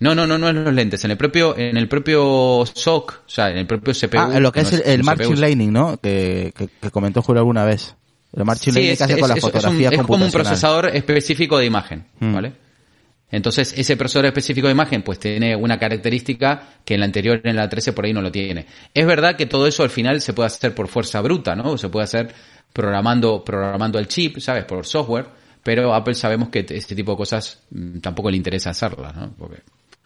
No, 0.00 0.14
no, 0.14 0.26
no, 0.26 0.38
no 0.38 0.48
en 0.48 0.64
los 0.64 0.72
lentes. 0.74 1.04
En 1.04 1.10
el 1.12 1.16
propio, 1.16 1.56
en 1.56 1.76
el 1.76 1.88
propio 1.88 2.64
SOC, 2.66 3.22
o 3.26 3.28
sea, 3.30 3.50
en 3.50 3.58
el 3.58 3.66
propio 3.66 3.92
CPU. 3.94 4.18
Ah, 4.18 4.40
lo 4.40 4.50
que 4.50 4.60
es 4.62 4.72
el, 4.72 4.82
el 4.84 5.02
CPU. 5.02 5.34
Learning, 5.34 5.72
¿no? 5.72 5.96
Que, 5.98 6.52
que, 6.56 6.68
que 6.80 6.90
comentó 6.90 7.22
Julio 7.22 7.40
alguna 7.40 7.64
vez. 7.64 7.94
El 8.34 8.44
Machine 8.46 8.80
Sí, 8.80 8.88
es, 8.88 8.98
que 8.98 9.04
hace 9.04 9.12
es- 9.14 9.20
con 9.20 9.28
la 9.28 9.34
es 9.36 9.44
un- 9.44 9.50
fotografía 9.50 9.90
es 9.90 10.02
como 10.02 10.24
un 10.24 10.30
procesador 10.32 10.88
específico 10.96 11.58
de 11.58 11.66
imagen, 11.66 12.06
Mm. 12.18 12.32
¿vale? 12.34 12.52
Entonces, 13.32 13.74
ese 13.76 13.96
procesador 13.96 14.26
específico 14.26 14.68
de 14.68 14.72
imagen, 14.74 15.02
pues 15.02 15.18
tiene 15.18 15.56
una 15.56 15.78
característica 15.78 16.68
que 16.84 16.94
en 16.94 17.00
la 17.00 17.06
anterior, 17.06 17.40
en 17.42 17.56
la 17.56 17.68
13, 17.68 17.92
por 17.92 18.04
ahí 18.04 18.12
no 18.12 18.22
lo 18.22 18.30
tiene. 18.30 18.66
Es 18.94 19.06
verdad 19.06 19.34
que 19.36 19.46
todo 19.46 19.66
eso 19.66 19.82
al 19.82 19.90
final 19.90 20.20
se 20.20 20.34
puede 20.34 20.46
hacer 20.48 20.74
por 20.74 20.86
fuerza 20.88 21.20
bruta, 21.22 21.56
¿no? 21.56 21.76
Se 21.78 21.88
puede 21.88 22.04
hacer 22.04 22.32
programando, 22.72 23.42
programando 23.44 23.98
el 23.98 24.06
chip, 24.06 24.38
¿sabes? 24.38 24.64
Por 24.64 24.86
software, 24.86 25.26
pero 25.62 25.94
Apple 25.94 26.14
sabemos 26.14 26.48
que 26.50 26.64
este 26.68 26.94
tipo 26.94 27.12
de 27.12 27.16
cosas 27.16 27.60
mm, 27.70 27.98
tampoco 27.98 28.30
le 28.30 28.36
interesa 28.36 28.70
hacerlas, 28.70 29.14
¿no? 29.16 29.32
Porque 29.38 29.60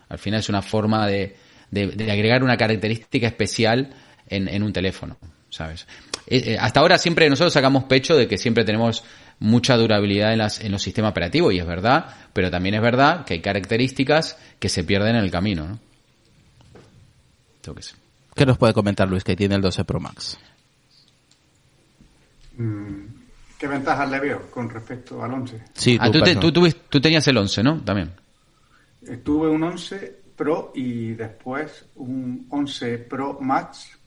al 0.08 0.18
final 0.18 0.40
es 0.40 0.48
una 0.48 0.62
forma 0.62 1.06
de, 1.06 1.36
de- 1.70 1.88
de 1.88 2.10
agregar 2.12 2.42
una 2.44 2.56
característica 2.56 3.26
especial 3.26 3.90
en, 4.28 4.48
en 4.48 4.62
un 4.62 4.72
teléfono, 4.72 5.16
¿sabes? 5.50 5.86
Eh, 6.28 6.54
eh, 6.54 6.58
hasta 6.60 6.80
ahora 6.80 6.98
siempre 6.98 7.28
nosotros 7.30 7.52
sacamos 7.52 7.84
pecho 7.84 8.16
de 8.16 8.26
que 8.26 8.36
siempre 8.38 8.64
tenemos 8.64 9.04
mucha 9.38 9.76
durabilidad 9.76 10.32
en, 10.32 10.38
las, 10.38 10.60
en 10.60 10.72
los 10.72 10.82
sistemas 10.82 11.10
operativos, 11.10 11.52
y 11.52 11.58
es 11.58 11.66
verdad, 11.66 12.06
pero 12.32 12.50
también 12.50 12.74
es 12.76 12.80
verdad 12.82 13.24
que 13.24 13.34
hay 13.34 13.40
características 13.40 14.38
que 14.58 14.68
se 14.68 14.84
pierden 14.84 15.16
en 15.16 15.24
el 15.24 15.30
camino, 15.30 15.66
¿no? 15.68 15.78
Qué 17.74 17.82
sé. 17.82 17.94
¿Qué 18.34 18.46
nos 18.46 18.58
puede 18.58 18.72
comentar 18.74 19.08
Luis 19.08 19.24
que 19.24 19.34
tiene 19.34 19.56
el 19.56 19.60
12 19.62 19.84
Pro 19.84 19.98
Max? 19.98 20.38
Mm, 22.56 23.04
¿Qué 23.58 23.66
ventajas 23.66 24.10
le 24.10 24.20
veo 24.20 24.50
con 24.50 24.68
respecto 24.70 25.22
al 25.22 25.32
11? 25.32 25.60
Sí, 25.74 25.96
Ah, 26.00 26.10
tú, 26.10 26.20
te- 26.22 26.36
tú, 26.36 26.52
tú 26.88 27.00
tenías 27.00 27.26
el 27.28 27.36
11, 27.38 27.62
¿no? 27.62 27.80
También. 27.80 28.12
Eh, 29.08 29.16
Tuve 29.18 29.48
un 29.48 29.62
11 29.62 30.16
Pro 30.36 30.72
y 30.74 31.14
después 31.14 31.86
un 31.96 32.46
11 32.50 32.98
Pro 32.98 33.38
Max 33.40 33.98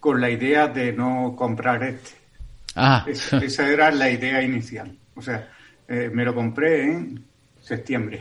con 0.00 0.20
la 0.20 0.30
idea 0.30 0.66
de 0.68 0.92
no 0.92 1.34
comprar 1.36 1.82
este. 1.84 2.10
Ah, 2.76 3.04
Es- 3.08 3.32
esa 3.32 3.68
era 3.68 3.90
la 3.90 4.10
idea 4.10 4.42
inicial. 4.42 4.96
O 5.14 5.22
sea, 5.22 5.48
eh, 5.88 6.10
me 6.12 6.24
lo 6.24 6.34
compré 6.34 6.84
en 6.84 7.24
septiembre. 7.60 8.20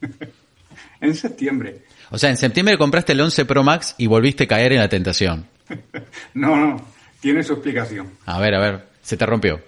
en 1.00 1.14
septiembre. 1.14 1.82
o 2.10 2.18
sea, 2.18 2.30
en 2.30 2.36
septiembre 2.36 2.76
compraste 2.78 3.12
el 3.12 3.20
11 3.20 3.44
Pro 3.44 3.62
Max 3.62 3.94
y 3.98 4.06
volviste 4.06 4.44
a 4.44 4.48
caer 4.48 4.72
en 4.72 4.78
la 4.80 4.88
tentación. 4.88 5.46
No, 6.34 6.56
no, 6.56 6.86
tiene 7.20 7.42
su 7.42 7.54
explicación. 7.54 8.10
A 8.26 8.38
ver, 8.40 8.54
a 8.54 8.60
ver, 8.60 8.88
se 9.02 9.16
te 9.16 9.26
rompió. 9.26 9.60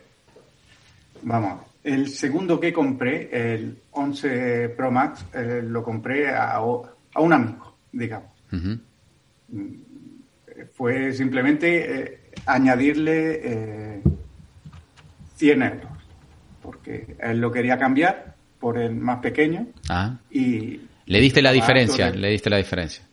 Vamos, 1.22 1.62
el 1.84 2.08
segundo 2.08 2.60
que 2.60 2.72
compré, 2.72 3.28
el 3.54 3.76
11 3.90 4.68
Pro 4.70 4.90
Max, 4.90 5.24
eh, 5.34 5.60
lo 5.64 5.82
compré 5.82 6.28
a, 6.34 6.60
un 6.60 7.32
amigo, 7.32 7.76
digamos. 7.92 8.30
Ujú. 8.52 8.78
Fue 10.74 11.12
simplemente 11.12 12.00
eh, 12.02 12.19
añadirle 12.46 13.40
eh, 13.42 14.02
100 15.36 15.62
euros, 15.62 15.90
porque 16.62 17.16
él 17.20 17.40
lo 17.40 17.50
quería 17.50 17.78
cambiar 17.78 18.34
por 18.58 18.78
el 18.78 18.94
más 18.94 19.18
pequeño 19.20 19.66
Ah, 19.88 20.16
y... 20.30 20.80
le 21.06 21.20
diste 21.20 21.40
la 21.42 21.52
diferencia, 21.52 22.10
le 22.10 22.28
diste 22.30 22.50
la 22.50 22.58
diferencia. 22.58 23.04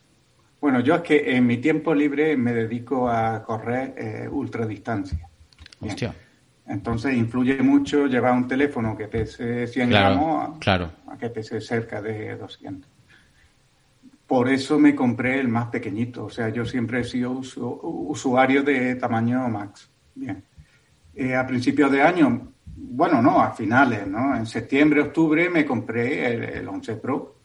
Bueno, 0.60 0.80
yo 0.82 0.96
es 0.96 1.02
que 1.02 1.36
en 1.36 1.46
mi 1.46 1.58
tiempo 1.58 1.94
libre 1.94 2.36
me 2.36 2.52
dedico 2.54 3.10
a 3.10 3.44
correr 3.44 3.94
eh, 3.98 4.28
ultradistancia. 4.30 5.20
Hostia. 5.80 6.14
Entonces 6.68 7.14
influye 7.16 7.62
mucho 7.62 8.08
llevar 8.08 8.34
un 8.34 8.48
teléfono 8.48 8.98
que 8.98 9.08
pese 9.08 9.68
100 9.68 9.90
Claro, 9.90 10.16
gramos 10.16 10.58
a, 10.58 10.60
claro. 10.60 10.92
a 11.08 11.18
que 11.18 11.30
pese 11.30 11.62
cerca 11.62 12.02
de 12.02 12.36
200. 12.36 12.90
Por 14.28 14.50
eso 14.50 14.78
me 14.78 14.94
compré 14.94 15.40
el 15.40 15.48
más 15.48 15.68
pequeñito. 15.68 16.26
O 16.26 16.30
sea, 16.30 16.50
yo 16.50 16.66
siempre 16.66 17.00
he 17.00 17.04
sido 17.06 17.32
usu- 17.32 17.80
usuario 17.82 18.62
de 18.62 18.96
tamaño 18.96 19.48
max. 19.48 19.90
Bien. 20.14 20.44
Eh, 21.16 21.34
a 21.36 21.48
principios 21.48 21.92
de 21.92 22.02
año, 22.02 22.52
bueno, 22.76 23.22
no, 23.22 23.42
a 23.42 23.52
finales, 23.52 24.06
¿no? 24.06 24.36
En 24.36 24.46
septiembre, 24.46 25.02
octubre 25.02 25.50
me 25.50 25.66
compré 25.66 26.34
el, 26.34 26.44
el 26.44 26.68
11 26.68 26.96
Pro. 26.98 27.38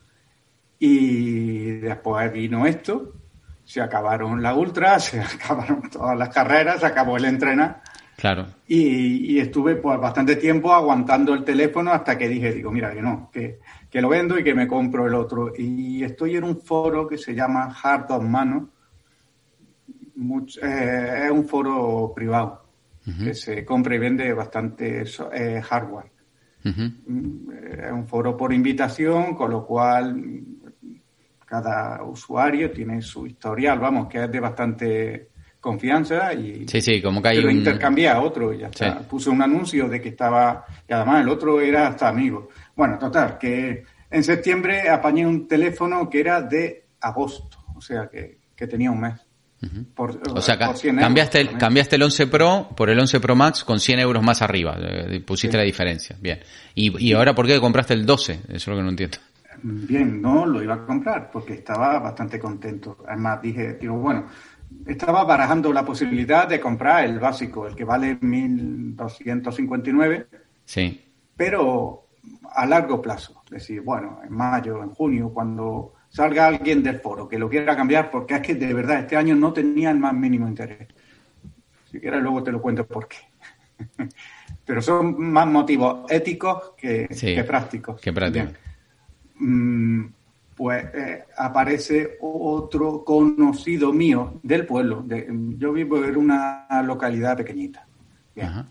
Y 0.79 1.65
después 1.79 2.33
vino 2.33 2.67
esto, 2.67 3.13
se 3.65 3.81
acabaron 3.81 4.43
las 4.43 4.57
ultras, 4.57 5.05
se 5.11 5.21
acabaron 5.21 5.83
todas 5.91 6.19
las 6.19 6.29
carreras, 6.31 6.81
se 6.81 6.87
acabó 6.87 7.17
el 7.17 7.27
entrenar. 7.27 7.83
Claro. 8.23 8.47
Y, 8.69 9.33
y 9.33 9.41
estuve 9.41 9.75
pues 9.75 9.99
bastante 9.99 10.37
tiempo 10.37 10.73
aguantando 10.73 11.35
el 11.35 11.43
teléfono 11.43 11.91
hasta 11.91 12.17
que 12.17 12.29
dije, 12.29 12.53
digo, 12.53 12.71
mira, 12.71 12.95
que 12.95 13.03
no, 13.03 13.29
que, 13.33 13.59
que 13.91 14.01
lo 14.01 14.11
vendo 14.11 14.39
y 14.39 14.45
que 14.45 14.55
me 14.55 14.69
compro 14.69 15.09
el 15.09 15.15
otro. 15.17 15.53
Y 15.59 16.05
estoy 16.05 16.37
en 16.37 16.45
un 16.45 16.61
foro 16.61 17.09
que 17.09 17.19
se 17.19 17.35
llama 17.35 17.77
Hard 17.83 18.13
of 18.13 18.23
Mano. 18.23 18.71
Eh, 20.63 21.23
es 21.25 21.31
un 21.33 21.49
foro 21.49 22.13
privado 22.15 22.65
que 23.25 23.35
se 23.35 23.65
compra 23.65 23.97
y 23.97 23.99
vende 23.99 24.33
bastante 24.33 25.03
eh, 25.33 25.61
hardware. 25.61 26.13
Mm, 26.63 27.51
Es 27.83 27.91
un 27.91 28.07
foro 28.07 28.37
por 28.37 28.53
invitación, 28.53 29.35
con 29.35 29.51
lo 29.51 29.67
cual 29.67 30.23
cada 31.45 32.05
usuario 32.05 32.71
tiene 32.71 33.03
su 33.03 33.27
historial, 33.27 33.81
vamos, 33.81 34.07
que 34.07 34.23
es 34.23 34.31
de 34.31 34.39
bastante 34.39 35.32
confianza 35.63 36.35
y 36.35 36.67
Sí, 36.69 36.83
sí, 36.83 37.01
como 37.01 37.23
que 37.23 37.29
hay 37.29 37.37
se 37.37 37.43
lo 37.43 37.49
un... 37.49 37.55
intercambia 37.59 38.15
a 38.17 38.21
otro 38.21 38.53
y 38.53 38.59
ya 38.59 38.67
está. 38.67 38.99
Sí. 38.99 39.07
Puse 39.09 39.31
un 39.31 39.41
anuncio 39.41 39.89
de 39.89 40.03
que 40.03 40.11
estaba, 40.11 40.67
y 40.87 40.93
además 40.93 41.23
el 41.23 41.29
otro 41.31 41.59
era 41.61 41.87
hasta 41.87 42.09
amigo. 42.09 42.51
Bueno, 42.77 42.99
total, 42.99 43.39
que 43.39 43.85
en 44.11 44.25
septiembre 44.25 44.91
apañé 44.91 45.25
un 45.27 45.47
teléfono 45.49 46.11
que 46.11 46.21
era 46.21 46.43
de 46.43 46.85
agosto, 47.01 47.59
o 47.75 47.81
sea 47.81 48.09
que, 48.13 48.39
que 48.55 48.67
tenía 48.67 48.91
un 48.91 49.01
mes. 49.01 49.15
Por- 49.95 50.21
O 50.35 50.41
sea, 50.41 50.59
ca- 50.59 50.67
por 50.67 50.77
100 50.77 50.95
euros 50.97 51.05
cambiaste, 51.07 51.41
el, 51.41 51.57
cambiaste 51.57 51.95
el 51.95 52.03
11 52.03 52.27
Pro 52.27 52.69
por 52.77 52.91
el 52.91 52.99
11 52.99 53.21
Pro 53.21 53.37
Max 53.37 53.63
con 53.63 53.79
100 53.79 54.01
euros 54.01 54.21
más 54.21 54.43
arriba. 54.43 54.77
eh, 54.81 55.21
pusiste 55.25 55.53
Sí. 55.53 55.59
la 55.59 55.63
diferencia. 55.63 56.17
Bien. 56.21 56.41
Y, 56.75 57.09
y 57.09 57.13
ahora, 57.13 57.33
¿por 57.33 57.47
qué 57.47 57.61
compraste 57.61 57.95
el 57.95 58.05
12? 58.05 58.41
Eso 58.49 58.55
es 58.55 58.67
lo 58.67 58.75
que 58.77 58.83
no 58.83 58.89
entiendo. 58.89 59.19
Bien, 59.63 60.21
no 60.21 60.47
lo 60.47 60.61
iba 60.61 60.75
a 60.75 60.85
comprar 60.85 61.31
porque 61.31 61.53
estaba 61.55 62.01
bastante 62.01 62.41
contento. 62.41 62.99
Además 63.07 63.41
dije, 63.41 63.75
digo, 63.81 63.95
bueno, 63.95 64.27
estaba 64.87 65.25
barajando 65.25 65.73
la 65.73 65.85
posibilidad 65.85 66.47
de 66.49 66.61
comprar 66.61 67.05
el 67.05 67.19
básico, 67.19 67.67
el 67.67 67.75
que 67.75 67.85
vale 67.85 68.19
1.259, 68.21 70.27
Sí. 70.65 71.05
pero 71.37 72.07
a 72.55 72.67
largo 72.67 73.01
plazo. 73.01 73.43
Es 73.47 73.51
decir, 73.51 73.81
bueno, 73.83 74.21
en 74.25 74.33
mayo, 74.33 74.83
en 74.83 74.91
junio, 74.91 75.31
cuando 75.33 75.95
salga 76.09 76.47
alguien 76.47 76.83
del 76.83 77.01
foro 77.01 77.29
que 77.29 77.39
lo 77.39 77.49
quiera 77.49 77.77
cambiar, 77.77 78.11
porque 78.11 78.35
es 78.35 78.41
que 78.43 78.55
de 78.55 78.75
verdad 78.75 79.01
este 79.01 79.17
año 79.17 79.35
no 79.35 79.53
tenía 79.53 79.91
el 79.91 79.99
más 79.99 80.15
mínimo 80.15 80.47
interés. 80.47 80.89
Si 81.91 82.01
quieres 82.01 82.23
luego 82.23 82.43
te 82.43 82.53
lo 82.53 82.61
cuento 82.61 82.87
por 82.87 83.09
qué. 83.09 83.17
pero 84.65 84.81
son 84.83 85.21
más 85.33 85.47
motivos 85.47 86.11
éticos 86.11 86.73
que, 86.77 87.09
Sí, 87.11 87.35
que 87.35 87.45
prácticos. 87.45 88.01
que 88.01 88.13
prácticos. 88.13 88.53
Mm, 89.37 90.05
pues 90.63 90.85
eh, 90.95 91.25
aparece 91.39 92.19
otro 92.21 93.03
conocido 93.05 93.93
mío 93.93 94.39
del 94.45 94.65
pueblo. 94.65 95.03
De- 95.05 95.27
yo 95.59 95.73
vivo 95.73 96.05
en 96.05 96.17
una 96.17 96.69
localidad 96.85 97.37
pequeñita. 97.37 97.85
Bien. 98.33 98.47
Ajá. 98.47 98.67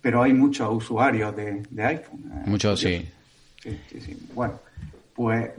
Pero 0.00 0.22
hay 0.22 0.32
muchos 0.32 0.72
usuarios 0.72 1.34
de, 1.34 1.64
de 1.68 1.84
iPhone. 1.84 2.20
eh, 2.32 2.42
Mucho, 2.46 2.68
curioso. 2.76 2.86
sí. 2.86 3.08
Sí, 3.60 3.80
sí, 3.90 4.00
sí. 4.00 4.28
Bueno, 4.36 4.54
pues 5.12 5.50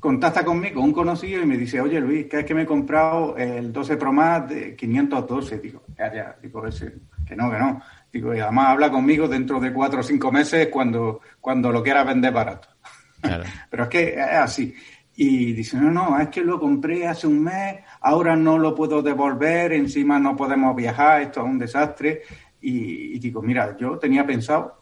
contacta 0.00 0.44
conmigo 0.44 0.82
un 0.82 0.92
conocido 0.92 1.40
y 1.40 1.46
me 1.46 1.56
dice, 1.56 1.80
oye 1.80 2.00
Luis, 2.00 2.26
que 2.26 2.40
es 2.40 2.44
que 2.44 2.52
me 2.52 2.62
he 2.62 2.66
comprado 2.66 3.36
el 3.36 3.72
12 3.72 3.96
Pro 3.96 4.12
Max 4.12 4.48
de 4.52 4.74
512. 4.74 5.58
Digo, 5.60 5.82
ya, 5.96 6.12
ya, 6.12 6.36
digo, 6.42 6.66
ese, 6.66 6.94
que 7.24 7.36
no, 7.36 7.48
que 7.48 7.58
no. 7.58 7.80
Digo, 8.12 8.34
y 8.34 8.40
además 8.40 8.70
habla 8.70 8.90
conmigo 8.90 9.28
dentro 9.28 9.60
de 9.60 9.72
cuatro 9.72 10.00
o 10.00 10.02
cinco 10.02 10.32
meses 10.32 10.66
cuando, 10.66 11.20
cuando 11.40 11.70
lo 11.70 11.80
quieras 11.80 12.04
vender 12.08 12.32
barato. 12.32 12.68
Claro. 13.22 13.44
Pero 13.70 13.82
es 13.84 13.88
que 13.88 14.08
es 14.10 14.18
así. 14.18 14.74
Y 15.16 15.52
dice, 15.52 15.76
no, 15.76 15.90
no, 15.90 16.18
es 16.18 16.28
que 16.28 16.40
lo 16.42 16.58
compré 16.58 17.06
hace 17.06 17.26
un 17.26 17.42
mes, 17.44 17.76
ahora 18.00 18.34
no 18.36 18.58
lo 18.58 18.74
puedo 18.74 19.02
devolver, 19.02 19.72
encima 19.74 20.18
no 20.18 20.34
podemos 20.36 20.74
viajar, 20.76 21.22
esto 21.22 21.40
es 21.40 21.46
un 21.46 21.58
desastre. 21.58 22.22
Y, 22.60 23.16
y 23.16 23.18
digo, 23.18 23.42
mira, 23.42 23.76
yo 23.78 23.98
tenía 23.98 24.24
pensado 24.26 24.78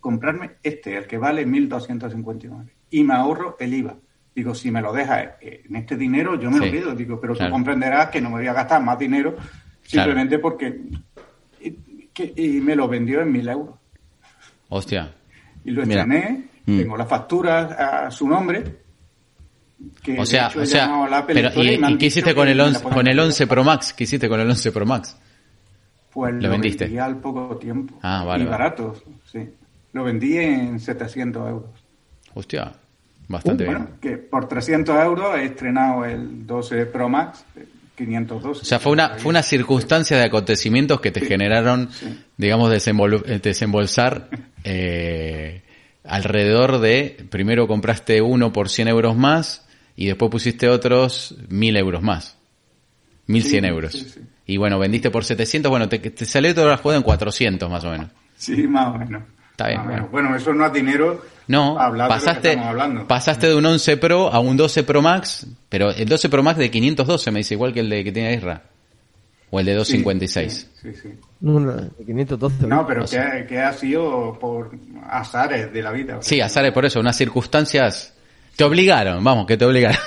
comprarme 0.00 0.52
este, 0.62 0.96
el 0.96 1.06
que 1.06 1.18
vale 1.18 1.46
1.259, 1.46 2.70
y 2.90 3.02
me 3.04 3.14
ahorro 3.14 3.56
el 3.58 3.74
IVA. 3.74 3.94
Digo, 4.34 4.54
si 4.54 4.70
me 4.70 4.80
lo 4.82 4.92
dejas 4.92 5.30
eh, 5.40 5.62
en 5.68 5.76
este 5.76 5.96
dinero, 5.96 6.38
yo 6.38 6.50
me 6.50 6.58
Sí, 6.58 6.66
lo 6.66 6.70
quedo. 6.72 6.94
Digo, 6.94 7.20
pero 7.20 7.34
claro. 7.34 7.50
tú 7.50 7.54
comprenderás 7.54 8.10
que 8.10 8.20
no 8.20 8.28
me 8.30 8.36
voy 8.36 8.46
a 8.46 8.52
gastar 8.52 8.82
más 8.82 8.98
dinero 8.98 9.34
simplemente 9.82 10.38
porque... 10.38 10.78
Y, 11.60 11.72
que- 12.12 12.32
y 12.36 12.60
me 12.60 12.76
lo 12.76 12.86
vendió 12.88 13.20
en 13.22 13.32
1.000 13.32 13.50
euros. 13.52 13.76
Hostia. 14.68 15.12
Y 15.64 15.70
lo 15.70 15.82
estrené, 15.82 16.44
Mm. 16.66 16.78
tengo 16.78 16.96
las 16.96 17.08
facturas 17.08 17.72
a 17.72 18.10
su 18.10 18.28
nombre. 18.28 18.64
que 20.02 20.18
O 20.18 20.26
sea, 20.26 20.48
hecho 20.48 20.60
o 20.60 20.66
sea, 20.66 21.24
pero 21.26 21.62
¿y, 21.62 21.98
qué 21.98 22.06
hiciste 22.06 22.34
con 22.34 22.48
el 22.48 22.56
me 22.56 22.62
la 22.62 22.68
11, 22.68 22.80
pueden 22.80 22.94
con 22.94 23.06
el 23.06 23.16
vender. 23.16 23.24
11 23.26 23.46
Pro 23.46 23.64
Max? 23.64 23.92
¿Qué 23.92 24.04
hiciste 24.04 24.28
con 24.28 24.40
el 24.40 24.50
11 24.50 24.72
Pro 24.72 24.86
Max? 24.86 25.16
Pues 26.12 26.34
¿Lo 26.34 26.40
lo, 26.40 26.50
vendiste? 26.50 26.84
vendí 26.84 26.98
al 26.98 27.16
poco 27.18 27.56
tiempo. 27.56 27.98
Ah, 28.02 28.24
vale, 28.24 28.44
Y 28.44 28.46
vale. 28.46 28.58
barato, 28.58 28.94
sí. 29.30 29.48
Lo 29.92 30.04
vendí 30.04 30.36
en 30.38 30.80
700 30.80 31.48
euros. 31.48 31.70
Hostia, 32.34 32.72
bastante 33.28 33.64
bueno, 33.64 33.86
bien. 33.86 33.98
que 34.00 34.16
por 34.18 34.48
300 34.48 34.96
euros 35.04 35.36
he 35.36 35.44
estrenado 35.44 36.04
el 36.04 36.46
12 36.46 36.86
Pro 36.86 37.08
Max, 37.08 37.44
eh, 37.56 37.66
512. 37.96 38.60
O 38.60 38.64
sea, 38.64 38.78
fue 38.78 38.92
una, 38.92 39.10
fue 39.16 39.30
una 39.30 39.42
circunstancia 39.42 40.16
de 40.18 40.24
acontecimientos 40.24 41.00
que 41.00 41.10
te 41.10 41.20
generaron, 41.20 41.88
digamos, 42.36 42.70
eh, 42.88 43.40
desembolsar 43.42 44.28
eh, 44.64 45.62
alrededor 46.08 46.78
de, 46.80 47.26
primero 47.30 47.66
compraste 47.68 48.20
uno 48.22 48.52
por 48.52 48.68
100 48.68 48.88
euros 48.88 49.16
más 49.16 49.66
y 49.96 50.06
después 50.06 50.30
pusiste 50.30 50.68
otros 50.68 51.36
1000 51.48 51.76
euros 51.76 52.02
más. 52.02 52.36
1100 53.26 53.62
Sí, 53.64 53.68
euros. 53.68 53.92
sí, 53.92 54.04
sí. 54.14 54.20
Y 54.46 54.56
bueno, 54.58 54.78
vendiste 54.78 55.10
por 55.10 55.24
700, 55.24 55.68
bueno, 55.70 55.88
te, 55.88 55.98
te 55.98 56.24
salió 56.24 56.54
toda 56.54 56.68
la 56.68 56.76
jugada 56.76 56.98
en 56.98 57.02
400 57.02 57.68
más 57.68 57.84
o 57.84 57.90
menos. 57.90 58.10
Sí, 58.36 58.66
más 58.68 58.94
o 58.94 58.98
menos. 58.98 59.22
Está 59.50 59.68
bien, 59.68 59.84
bueno. 59.84 60.08
Bueno, 60.12 60.36
eso 60.36 60.52
no 60.52 60.66
es 60.66 60.72
dinero. 60.72 61.24
No, 61.48 61.78
hablar 61.78 62.08
de 62.08 62.14
pasaste, 62.14 62.58
pasaste 63.08 63.46
de 63.48 63.54
un 63.54 63.64
11 63.64 63.96
Pro 63.96 64.32
a 64.32 64.38
un 64.40 64.56
12 64.56 64.82
Pro 64.84 65.00
Max, 65.00 65.46
pero 65.68 65.90
el 65.90 66.08
12 66.08 66.28
Pro 66.28 66.42
Max 66.42 66.58
de 66.58 66.70
512 66.70 67.30
me 67.30 67.38
dice 67.38 67.54
igual 67.54 67.72
que 67.72 67.80
el 67.80 67.88
de 67.88 68.04
que 68.04 68.12
tiene 68.12 68.34
Isra. 68.34 68.62
O 69.50 69.60
el 69.60 69.66
de 69.66 69.72
Sí, 69.84 70.02
256. 70.02 70.70
Sí, 70.82 70.92
sí. 70.92 71.00
sí. 71.02 71.08
No, 71.40 71.60
de 71.60 72.04
512. 72.04 72.66
No, 72.66 72.86
pero 72.86 73.04
que, 73.04 73.46
que 73.48 73.60
ha 73.60 73.72
sido 73.72 74.36
por 74.40 74.70
azares 75.08 75.72
de 75.72 75.82
la 75.82 75.92
vida. 75.92 76.18
Sí, 76.20 76.40
azares 76.40 76.72
por 76.72 76.84
eso, 76.84 76.98
unas 77.00 77.16
circunstancias 77.16 78.12
te 78.56 78.64
obligaron, 78.64 79.22
vamos, 79.22 79.46
que 79.46 79.56
te 79.56 79.64
obligaron. 79.64 79.98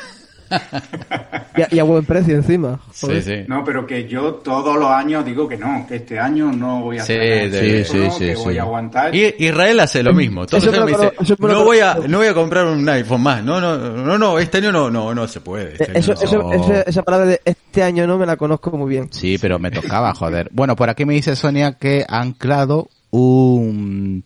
Y 1.58 1.62
a, 1.62 1.68
y 1.72 1.80
a 1.80 1.84
buen 1.84 2.06
precio 2.06 2.36
encima. 2.36 2.80
Sí, 2.92 3.06
Joder. 3.08 3.24
sí. 3.24 3.34
No, 3.48 3.64
pero 3.64 3.86
que 3.86 4.08
yo 4.08 4.36
todos 4.36 4.78
los 4.78 4.90
años 4.90 5.26
digo 5.26 5.48
que 5.48 5.58
no, 5.58 5.86
que 5.88 5.98
este 5.98 6.18
año 6.20 6.52
no 6.52 6.82
voy 6.82 6.98
a 7.00 7.04
Sí, 7.04 7.14
hacer 7.14 7.86
sí, 7.86 7.92
sí, 7.92 8.12
sí, 8.12 8.20
que 8.28 8.36
voy 8.36 8.54
sí. 8.54 8.60
a 8.60 8.64
aguantar. 8.64 9.14
Y 9.16 9.36
Israel 9.40 9.80
hace 9.82 10.02
lo 10.04 10.14
mismo. 10.14 10.46
Todos 10.46 10.66
los 10.66 10.74
años 10.74 10.86
me 10.86 10.92
dice, 10.92 11.36
no 11.40 11.64
voy 11.64 11.80
a, 11.80 11.96
no 12.08 12.18
voy 12.20 12.28
a 12.28 12.34
comprar 12.34 12.66
un 12.68 12.88
iPhone 12.90 13.22
más. 13.22 13.44
No, 13.44 13.60
no, 13.60 13.78
no, 13.78 14.18
no, 14.18 14.40
este 14.40 14.58
año 14.60 14.72
no, 14.72 14.90
no, 14.90 15.14
no 15.14 15.28
se 15.28 15.42
puede. 15.42 15.74
este 15.74 15.84
Eh, 15.86 15.90
año 15.90 16.00
Eso, 16.00 16.14
no. 16.14 16.54
eso- 16.54 16.64
ese- 16.74 16.90
esa 16.90 17.04
palabra 17.04 17.28
de 17.28 17.42
este 17.46 17.84
año 17.84 18.08
no 18.08 18.18
me 18.18 18.26
la 18.26 18.38
conozco 18.38 18.72
muy 18.72 18.90
bien. 18.90 19.10
Sí, 19.12 19.38
pero 19.40 19.60
me 19.60 19.72
tocaba, 19.72 20.14
joder. 20.14 20.50
Bueno, 20.52 20.76
por 20.76 20.90
aquí 20.90 21.06
me 21.06 21.14
dice 21.14 21.36
Sonia 21.36 21.74
que 21.74 22.06
ha 22.08 22.22
anclado 22.22 22.90
un, 23.12 24.24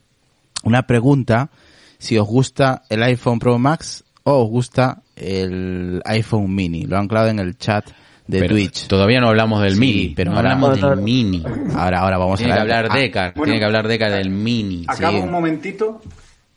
una 0.63 0.83
pregunta 0.87 1.49
si 1.99 2.17
os 2.17 2.27
gusta 2.27 2.83
el 2.89 3.01
iPhone 3.03 3.39
Pro 3.39 3.57
Max 3.57 4.03
o 4.23 4.43
os 4.43 4.49
gusta 4.49 5.02
el 5.15 6.01
iPhone 6.05 6.53
Mini. 6.53 6.85
Lo 6.85 6.97
ha 6.97 6.99
anclado 6.99 7.27
en 7.29 7.39
el 7.39 7.57
chat 7.57 7.85
de 8.27 8.39
Pero 8.39 8.53
Twitch. 8.55 8.87
Todavía 8.87 9.19
no 9.19 9.27
hablamos 9.29 9.61
del 9.61 9.73
Sí, 9.73 9.79
mini, 9.79 10.13
pero 10.15 10.31
no 10.31 10.37
ahora- 10.37 10.53
hablamos 10.53 10.81
del 10.81 10.97
mini. 11.01 11.43
Ahora, 11.75 11.99
ahora 11.99 12.17
vamos 12.17 12.37
Tiene 12.39 12.53
a 12.53 12.55
que 12.55 12.61
hablar 12.61 12.87
Ah, 12.89 12.97
Decar, 12.97 13.33
bueno. 13.35 13.43
tiene 13.45 13.59
que 13.59 13.65
hablar 13.65 13.87
Decar 13.87 14.11
del 14.11 14.29
mini. 14.29 14.85
Acabo 14.87 15.17
Sí. 15.17 15.23
un 15.23 15.31
momentito. 15.31 16.01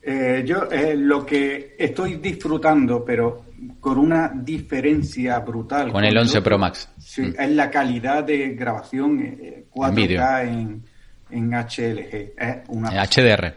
Eh, 0.01 0.43
yo 0.45 0.69
eh, 0.71 0.95
lo 0.95 1.25
que 1.25 1.75
estoy 1.77 2.15
disfrutando, 2.15 3.03
pero 3.03 3.43
con 3.81 3.97
una 3.97 4.31
diferencia 4.33 5.39
brutal. 5.39 5.91
Con 5.91 6.05
el 6.05 6.17
11 6.17 6.37
otro, 6.37 6.43
Pro 6.51 6.57
Max. 6.57 6.87
Sí, 6.97 7.21
Mm. 7.23 7.33
es 7.37 7.49
la 7.51 7.69
calidad 7.69 8.23
de 8.23 8.49
grabación 8.55 9.19
eh, 9.19 9.65
En 9.75 9.95
vídeo. 9.95 10.21
4K 10.21 10.43
en, 10.43 10.83
en 11.31 11.53
HLG. 11.53 12.63
Una 12.69 12.89
Eh, 12.95 12.99
HDR. 13.05 13.53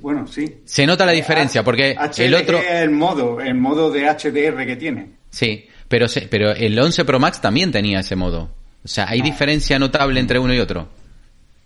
Bueno, 0.00 0.26
sí. 0.26 0.60
Se 0.64 0.86
nota 0.86 1.04
la 1.06 1.12
diferencia 1.12 1.62
porque 1.62 1.96
el 2.18 2.34
otro, 2.34 2.58
es 2.58 2.70
el 2.82 2.90
modo, 2.90 3.40
el 3.40 3.54
modo 3.54 3.90
de 3.90 4.06
HDR 4.08 4.66
que 4.66 4.76
tiene. 4.76 5.10
sí, 5.30 5.66
pero 5.88 6.08
se- 6.08 6.22
pero 6.28 6.50
el 6.52 6.78
11 6.78 7.04
Pro 7.04 7.18
Max 7.20 7.40
también 7.40 7.70
tenía 7.70 8.00
ese 8.00 8.16
modo. 8.16 8.50
O 8.84 8.88
sea, 8.88 9.06
hay 9.08 9.20
diferencia 9.20 9.78
notable 9.78 10.18
entre 10.20 10.38
uno 10.38 10.52
y 10.54 10.58
otro. 10.60 10.88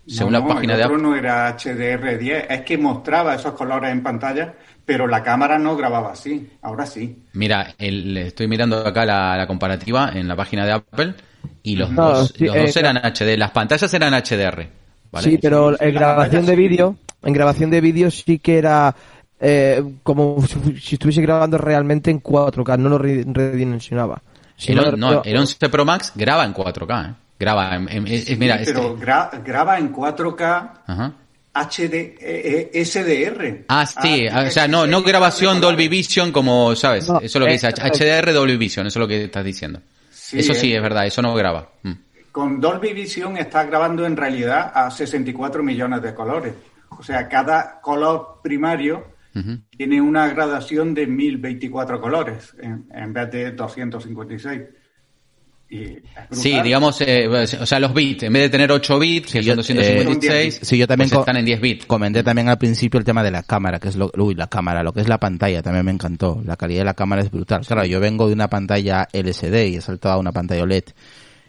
Según 0.07 0.33
No, 0.33 0.39
la 0.39 0.45
no, 0.47 0.53
página 0.55 0.73
el 0.73 0.79
de 0.79 0.85
otro 0.85 0.95
Apple. 0.97 1.07
no 1.09 1.15
era 1.15 1.55
HDR10, 1.55 2.45
es 2.49 2.61
que 2.61 2.77
mostraba 2.77 3.35
esos 3.35 3.53
colores 3.53 3.91
en 3.91 4.01
pantalla, 4.01 4.53
pero 4.85 5.07
la 5.07 5.21
cámara 5.23 5.57
no 5.59 5.75
grababa 5.77 6.11
así. 6.13 6.49
Ahora 6.63 6.85
sí. 6.85 7.15
Mira, 7.33 7.75
el- 7.77 8.17
estoy 8.17 8.47
mirando 8.47 8.85
acá 8.85 9.05
la, 9.05 9.37
la 9.37 9.45
comparativa 9.47 10.11
en 10.13 10.27
la 10.27 10.35
página 10.35 10.65
de 10.65 10.71
Apple 10.73 11.13
y 11.63 11.75
los 11.75 11.91
No, 11.91 12.09
dos, 12.11 12.33
sí, 12.35 12.45
los 12.45 12.55
eh, 12.55 12.61
dos 12.61 12.77
eran 12.77 12.97
HD, 12.97 13.37
las 13.37 13.51
pantallas 13.51 13.93
eran 13.93 14.13
HDR. 14.13 14.67
¿Vale? 15.11 15.29
Sí, 15.29 15.37
pero 15.41 15.71
sí, 15.71 15.77
en 15.81 15.93
grabación 15.93 16.45
de 16.45 16.55
vídeo, 16.55 16.95
en 17.23 17.33
grabación 17.33 17.69
de 17.69 17.81
vídeo 17.81 18.09
sí 18.11 18.39
que 18.39 18.57
era 18.57 18.95
eh, 19.39 19.83
como 20.03 20.43
si, 20.79 20.95
estuviese 20.95 21.21
grabando 21.21 21.57
realmente 21.57 22.11
en 22.11 22.21
4K, 22.21 22.77
no 22.77 22.89
lo 22.89 22.97
re- 22.97 23.25
redimensionaba. 23.27 24.21
No, 24.69 24.91
no, 24.91 25.23
el 25.23 25.37
11 25.37 25.69
Pro 25.69 25.85
Max 25.85 26.11
graba 26.15 26.45
en 26.45 26.53
4K. 26.53 27.09
¿eh? 27.09 27.13
Graba 27.39 27.75
en, 27.75 27.89
en- 27.89 28.07
es- 28.07 28.37
mira, 28.37 28.57
Sí, 28.57 28.63
este- 28.63 28.73
pero 28.75 28.97
gra- 28.97 29.43
graba 29.43 29.79
en 29.79 29.91
4K 29.91 30.71
ajá. 30.85 31.13
HD, 31.53 32.15
eh, 32.21 32.69
eh, 32.73 32.85
SDR. 32.85 33.65
Ah, 33.67 33.85
sí, 33.85 34.25
Ah, 34.31 34.45
o 34.47 34.51
sea, 34.51 34.67
no, 34.67 34.87
no 34.87 35.01
grabación 35.01 35.59
Dolby 35.59 35.87
Vision 35.89 36.31
como, 36.31 36.75
¿sabes? 36.75 37.09
No, 37.09 37.17
eso 37.17 37.25
es 37.25 37.35
lo 37.35 37.45
que 37.45 37.51
eh, 37.51 37.53
dice, 37.55 37.67
HDR 37.69 38.31
Dolby 38.31 38.55
Vision, 38.57 38.87
eso 38.87 38.99
es 38.99 39.01
lo 39.01 39.07
que 39.07 39.23
estás 39.25 39.43
diciendo. 39.43 39.81
Sí, 40.11 40.39
eso 40.39 40.53
sí, 40.53 40.71
eh. 40.71 40.77
es 40.77 40.81
verdad, 40.81 41.05
eso 41.07 41.21
no 41.21 41.33
graba. 41.33 41.69
Mm. 41.83 41.91
Con 42.31 42.61
Dolby 42.61 42.93
Vision 42.93 43.37
está 43.37 43.65
grabando 43.65 44.05
en 44.05 44.15
realidad 44.15 44.71
a 44.73 44.89
64 44.89 45.63
millones 45.63 46.01
de 46.01 46.13
colores. 46.13 46.53
O 46.89 47.03
sea, 47.03 47.27
cada 47.27 47.81
color 47.81 48.39
primario 48.43 49.05
tiene 49.77 50.01
una 50.01 50.27
gradación 50.27 50.93
de 50.93 51.07
1024 51.07 52.01
colores 52.01 52.53
en, 52.61 52.85
en 52.93 53.13
vez 53.13 53.31
de 53.31 53.51
256. 53.51 54.61
Y 55.71 55.83
es 55.83 56.03
Sí, 56.31 56.61
digamos, 56.61 56.99
eh, 56.99 57.27
o 57.29 57.65
sea, 57.65 57.79
los 57.79 57.93
bits, 57.93 58.23
en 58.23 58.33
vez 58.33 58.43
de 58.43 58.49
tener 58.49 58.69
8 58.71 58.99
bits, 58.99 59.31
que 59.31 59.41
Sí, 59.41 59.47
son 59.47 59.55
256, 59.55 60.59
Sí, 60.63 60.77
yo 60.77 60.85
también 60.85 61.09
pues 61.09 61.19
están 61.21 61.37
en 61.37 61.45
10 61.45 61.61
bits. 61.61 61.85
Comenté 61.85 62.23
también 62.23 62.49
al 62.49 62.57
principio 62.57 62.97
el 62.97 63.05
tema 63.05 63.23
de 63.23 63.31
la 63.31 63.43
cámara, 63.43 63.79
que 63.79 63.87
es 63.87 63.95
lo, 63.95 64.11
uy, 64.17 64.35
la 64.35 64.47
cámara, 64.47 64.83
lo 64.83 64.91
que 64.91 64.99
es 64.99 65.07
la 65.07 65.17
pantalla, 65.17 65.61
también 65.61 65.85
me 65.85 65.91
encantó. 65.91 66.41
La 66.45 66.57
calidad 66.57 66.81
de 66.81 66.85
la 66.85 66.93
cámara 66.93 67.21
es 67.21 67.31
brutal. 67.31 67.65
Claro, 67.65 67.85
yo 67.85 68.01
vengo 68.01 68.27
de 68.27 68.33
una 68.33 68.49
pantalla 68.49 69.07
LCD 69.13 69.67
y 69.67 69.75
he 69.77 69.81
saltado 69.81 70.15
a 70.15 70.17
una 70.19 70.33
pantalla 70.33 70.63
OLED. 70.63 70.83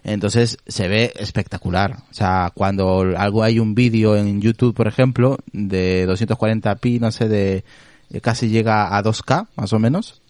Entonces 0.04 0.58
se 0.66 0.88
ve 0.88 1.12
espectacular. 1.16 1.98
O 2.10 2.14
sea, 2.14 2.50
cuando 2.54 3.00
algo 3.16 3.42
hay 3.44 3.58
un 3.58 3.74
vídeo 3.74 4.16
en 4.16 4.40
YouTube, 4.40 4.74
por 4.74 4.88
ejemplo, 4.88 5.38
de 5.52 6.06
240p, 6.08 6.98
no 7.00 7.10
sé, 7.12 7.28
de 7.28 7.64
eh, 8.10 8.20
casi 8.20 8.48
llega 8.48 8.96
a 8.96 9.02
2K, 9.02 9.46
más 9.56 9.72
o 9.72 9.78
menos. 9.78 10.20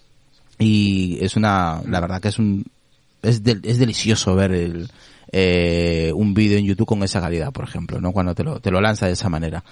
Y 0.59 1.19
es 1.25 1.37
una, 1.37 1.81
la 1.89 2.01
verdad 2.01 2.21
que 2.21 2.29
es 2.29 2.39
un, 2.39 2.65
es, 3.23 3.43
del- 3.43 3.63
es 3.65 3.79
delicioso 3.79 4.35
ver 4.35 4.53
el, 4.53 4.91
eh, 5.33 6.13
un 6.15 6.35
vídeo 6.35 6.59
en 6.59 6.67
YouTube 6.67 6.87
con 6.87 7.03
esa 7.03 7.21
calidad, 7.21 7.51
por 7.53 7.65
ejemplo, 7.65 8.01
¿no? 8.01 8.13
Cuando 8.13 8.35
te 8.35 8.45
lo, 8.45 8.61
te 8.61 8.71
lo 8.71 8.81
lanza 8.81 9.07
de 9.07 9.13
esa 9.13 9.29
manera, 9.31 9.65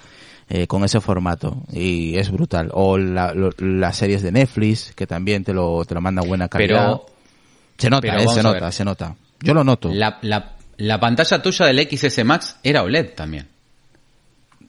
eh, 0.49 0.65
con 0.67 0.83
ese 0.83 0.99
formato, 0.99 1.61
y 1.71 2.17
es 2.17 2.31
brutal. 2.31 2.69
O 2.73 2.97
la- 2.97 3.33
lo- 3.33 3.51
las 3.59 3.95
series 3.97 4.23
de 4.23 4.31
Netflix, 4.31 4.93
que 4.95 5.05
también 5.05 5.43
te 5.43 5.53
lo, 5.53 5.85
te 5.85 5.93
lo 5.93 6.01
manda 6.01 6.23
buena 6.23 6.49
calidad. 6.49 6.87
Pero 6.87 7.05
se 7.77 7.89
nota, 7.89 8.01
eh, 8.19 8.25
se 8.35 8.43
nota, 8.43 8.71
se 8.71 8.83
nota. 8.85 9.15
Yo 9.41 9.53
lo 9.53 9.63
noto. 9.63 9.89
la, 9.93 10.17
la, 10.21 10.53
la 10.77 10.99
pantalla 10.99 11.41
tuya 11.41 11.65
del 11.67 11.87
XS 11.89 12.23
Max 12.25 12.57
era 12.63 12.83
OLED 12.83 13.09
también. 13.15 13.47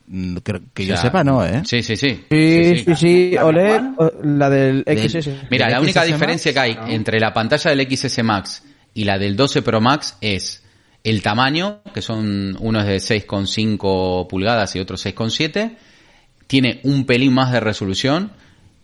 Mm, 0.06 0.36
Que, 0.38 0.60
que 0.74 0.82
O 0.84 0.86
yo 0.86 0.96
sepa, 0.96 1.22
no, 1.24 1.44
¿eh? 1.44 1.62
Sí, 1.64 1.82
sí, 1.82 1.96
sí. 1.96 2.24
Sí, 2.30 2.84
sí, 2.84 2.94
sí, 2.96 3.30
¿La 3.32 3.40
de 3.42 3.44
OLED, 3.46 3.80
la 4.24 4.50
del 4.50 4.84
Del- 4.84 5.10
XS. 5.10 5.28
Mira, 5.50 5.66
¿Del 5.66 5.74
la 5.74 5.80
única 5.80 6.02
XS 6.04 6.12
diferencia 6.12 6.52
Max? 6.52 6.54
que 6.54 6.60
hay 6.60 6.74
No. 6.74 6.86
entre 6.88 7.20
la 7.20 7.32
pantalla 7.32 7.70
del 7.74 7.86
XS 7.96 8.22
Max 8.22 8.62
y 8.94 9.04
la 9.04 9.18
del 9.18 9.36
12 9.36 9.62
Pro 9.62 9.80
Max 9.80 10.16
es 10.20 10.62
el 11.04 11.22
tamaño, 11.22 11.80
que 11.94 12.02
son 12.02 12.56
uno 12.60 12.80
es 12.80 12.86
de 12.86 12.96
6,5 13.26 14.26
pulgadas 14.28 14.74
y 14.76 14.80
otro 14.80 14.96
6,7, 14.96 15.76
tiene 16.46 16.80
un 16.84 17.06
pelín 17.06 17.32
más 17.32 17.50
de 17.52 17.60
resolución 17.60 18.32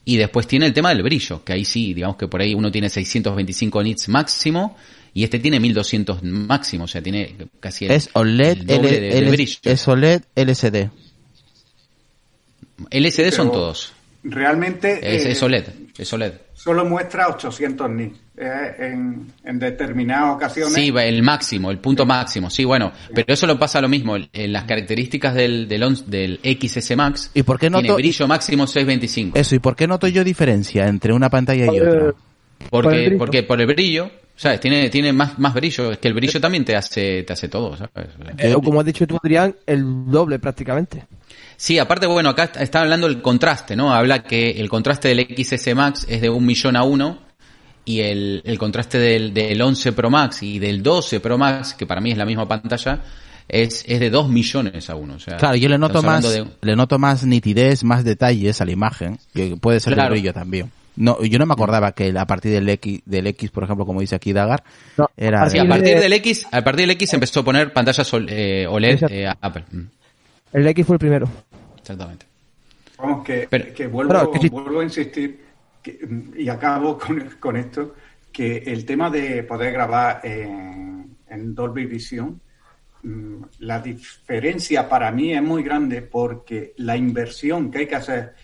y 0.04 0.16
después 0.16 0.46
tiene 0.46 0.66
el 0.66 0.72
tema 0.72 0.88
del 0.88 1.02
brillo, 1.02 1.44
que 1.44 1.52
ahí 1.52 1.64
sí, 1.64 1.92
digamos 1.92 2.16
que 2.16 2.26
por 2.26 2.40
ahí 2.40 2.54
uno 2.54 2.70
tiene 2.72 2.88
625 2.88 3.82
nits 3.82 4.08
máximo 4.08 4.76
y 5.18 5.24
este 5.24 5.40
tiene 5.40 5.58
1200 5.58 6.22
máximo, 6.22 6.84
o 6.84 6.86
sea, 6.86 7.02
tiene 7.02 7.34
casi 7.58 7.86
el, 7.86 7.90
Es 7.90 8.08
OLED, 8.12 8.58
el 8.60 8.66
doble 8.66 8.88
L- 8.88 9.00
de- 9.00 9.06
de 9.10 9.18
L- 9.18 9.30
brillo. 9.32 9.58
es 9.64 9.88
OLED 9.88 10.22
LCD. 10.36 10.90
LCD 12.90 13.30
son 13.32 13.50
todos. 13.50 13.92
Realmente 14.22 14.98
Es, 15.16 15.24
eh, 15.24 15.30
es 15.32 15.42
OLED, 15.42 15.64
es 15.96 16.12
OLED. 16.12 16.32
solo 16.54 16.84
muestra 16.84 17.28
800 17.28 17.90
nits 17.90 18.16
eh, 18.36 18.46
en, 18.92 19.32
en 19.44 19.58
determinadas 19.58 20.36
ocasiones. 20.36 20.72
Sí, 20.74 20.90
va, 20.92 21.04
el 21.04 21.22
máximo, 21.22 21.70
el 21.70 21.78
punto 21.78 22.04
máximo. 22.06 22.50
Sí, 22.50 22.64
bueno, 22.64 22.92
pero 23.14 23.32
eso 23.34 23.46
lo 23.46 23.58
pasa 23.58 23.80
lo 23.80 23.88
mismo. 23.88 24.16
En 24.32 24.52
las 24.52 24.64
características 24.64 25.34
del, 25.34 25.66
del, 25.66 25.96
del 26.06 26.40
XS 26.44 26.96
Max, 26.96 27.30
¿Y 27.34 27.42
por 27.42 27.58
qué 27.58 27.70
no 27.70 27.80
tiene 27.80 27.94
brillo 27.96 28.28
máximo 28.28 28.66
625. 28.68 29.36
Eso, 29.38 29.54
¿y 29.56 29.58
por 29.58 29.74
qué 29.74 29.86
noto 29.88 30.06
yo 30.06 30.22
diferencia 30.22 30.86
entre 30.86 31.12
una 31.12 31.28
pantalla 31.30 31.64
y 31.66 31.80
otra? 31.80 32.14
el 32.92 33.16
porque 33.18 33.42
por 33.44 33.60
el 33.60 33.66
brillo, 33.66 34.10
¿sabes? 34.38 34.60
Tiene, 34.60 34.88
tiene 34.88 35.12
más, 35.12 35.38
más 35.38 35.52
brillo. 35.52 35.92
Es 35.92 35.98
que 35.98 36.08
el 36.08 36.14
brillo 36.14 36.40
también 36.40 36.64
te 36.64 36.74
hace, 36.76 37.24
te 37.24 37.32
hace 37.34 37.48
todo, 37.48 37.76
¿sabes? 37.76 38.08
Eh, 38.38 38.54
como 38.64 38.80
has 38.80 38.86
dicho 38.86 39.06
tú, 39.06 39.18
Adrián, 39.22 39.54
el 39.66 39.84
doble 40.10 40.38
prácticamente. 40.38 41.04
Sí, 41.56 41.78
aparte, 41.78 42.06
bueno, 42.06 42.30
acá 42.30 42.44
está- 42.44 42.62
está 42.62 42.80
hablando 42.80 43.08
del 43.08 43.20
contraste, 43.20 43.74
¿no? 43.74 43.92
Habla 43.92 44.22
que 44.22 44.52
el 44.52 44.68
contraste 44.68 45.08
del 45.08 45.26
XS 45.36 45.74
Max 45.74 46.06
es 46.08 46.20
de 46.20 46.30
un 46.30 46.46
millón 46.46 46.76
a 46.76 46.84
uno 46.84 47.18
y 47.84 48.00
el, 48.00 48.42
el 48.44 48.58
contraste 48.58 48.98
del, 48.98 49.34
del 49.34 49.60
11 49.60 49.92
Pro 49.92 50.08
Max 50.08 50.42
y 50.44 50.58
del 50.60 50.82
12 50.82 51.18
Pro 51.20 51.36
Max, 51.36 51.74
que 51.74 51.84
para 51.86 52.00
mí 52.00 52.12
es 52.12 52.16
la 52.18 52.24
misma 52.26 52.46
pantalla, 52.46 53.00
es, 53.48 53.82
es 53.88 53.98
de 53.98 54.10
2 54.10 54.28
millones 54.28 54.88
a 54.90 54.94
uno. 54.94 55.14
O 55.14 55.18
sea, 55.18 55.36
Claro, 55.38 55.56
yo 55.56 55.68
le 55.68 55.78
noto 55.78 56.00
más, 56.02 56.22
de- 56.30 56.46
le 56.60 56.76
noto 56.76 56.98
más 56.98 57.24
nitidez, 57.24 57.82
más 57.82 58.04
detalles 58.04 58.60
a 58.60 58.64
la 58.64 58.70
imagen, 58.72 59.18
que 59.34 59.56
puede 59.56 59.80
ser 59.80 59.94
Claro. 59.94 60.14
el 60.14 60.20
brillo 60.20 60.32
también. 60.34 60.70
No, 61.00 61.22
yo 61.22 61.38
no 61.38 61.46
me 61.46 61.52
acordaba 61.52 61.92
que 61.92 62.12
a 62.18 62.26
partir 62.26 62.52
del 62.52 62.68
X, 62.68 63.00
del 63.04 63.28
X, 63.28 63.50
por 63.50 63.62
ejemplo, 63.64 63.86
como 63.86 64.00
dice 64.00 64.16
aquí 64.16 64.32
Dagar, 64.32 64.64
No, 64.96 65.08
era 65.16 65.42
a 65.42 65.48
partir 65.48 65.94
de- 65.94 66.00
del 66.00 66.12
X, 66.14 66.46
a 66.50 66.62
partir 66.62 66.82
del 66.82 66.90
X 66.90 67.14
empezó 67.14 67.40
a 67.40 67.44
poner 67.44 67.72
pantallas 67.72 68.10
eh, 68.28 68.66
OLED 68.68 69.04
eh, 69.10 69.26
a 69.28 69.36
Apple. 69.40 69.64
Mm, 69.70 69.82
El 70.54 70.66
X 70.66 70.86
fue 70.86 70.96
el 70.96 71.00
primero. 71.00 71.28
Exactamente. 71.78 72.26
Vamos, 72.98 73.24
que, 73.24 73.46
Pero- 73.48 73.72
que 73.72 73.86
vuelvo, 73.86 74.12
Pero 74.12 74.30
que 74.32 74.38
sí. 74.40 74.48
vuelvo 74.48 74.80
a 74.80 74.84
insistir 74.84 75.40
que- 75.82 76.00
y 76.36 76.48
acabo 76.48 76.98
con, 76.98 77.20
con 77.38 77.56
esto, 77.56 77.94
que 78.32 78.56
el 78.66 78.84
tema 78.84 79.08
de 79.08 79.44
poder 79.44 79.72
grabar 79.72 80.20
en, 80.24 81.16
en 81.28 81.54
Dolby 81.54 81.86
Vision, 81.86 82.40
mm, 83.04 83.42
la 83.60 83.80
diferencia 83.80 84.88
para 84.88 85.12
mí 85.12 85.32
es 85.32 85.42
muy 85.42 85.62
grande 85.62 86.02
porque 86.02 86.72
la 86.78 86.96
inversión 86.96 87.70
que 87.70 87.78
hay 87.78 87.86
que 87.86 87.94
hacer 87.94 88.34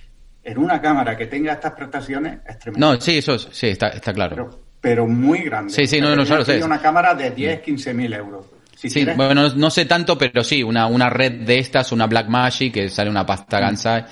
en 0.44 0.59
una 0.59 0.80
cámara 0.80 1.16
que 1.16 1.26
tenga 1.26 1.52
estas 1.54 1.72
prestaciones 1.72 2.38
es 2.48 2.59
tremenda. 2.59 2.87
No, 2.94 3.00
sí, 3.00 3.18
eso 3.18 3.35
es- 3.35 3.48
sí, 3.52 3.68
está, 3.68 3.88
está 3.88 4.12
claro. 4.12 4.37
pero, 4.37 4.61
pero 4.80 5.07
muy 5.07 5.40
grande. 5.42 5.72
Sí, 5.72 5.87
sí, 5.87 6.00
no, 6.00 6.14
no, 6.14 6.24
ya 6.24 6.37
lo 6.37 6.44
tiene 6.44 6.61
sé. 6.61 6.66
una 6.66 6.80
cámara 6.80 7.14
de 7.14 7.30
10, 7.30 7.61
15 7.61 7.94
mil 7.94 8.12
euros. 8.12 8.46
Si 8.76 8.88
Sí, 8.90 8.94
quieres, 9.00 9.16
bueno, 9.16 9.35
no, 9.48 9.54
no 9.54 9.70
sé 9.70 9.87
tanto, 9.87 10.18
pero 10.18 10.44
sí, 10.44 10.62
una, 10.62 10.87
una 10.87 11.09
red 11.09 11.46
de 11.46 11.59
estas, 11.59 11.90
una 11.92 12.07
Blackmagic, 12.07 12.74
que 12.74 12.88
sale 12.90 13.09
una 13.09 13.24
pasta 13.24 13.59
gansa. 13.61 14.07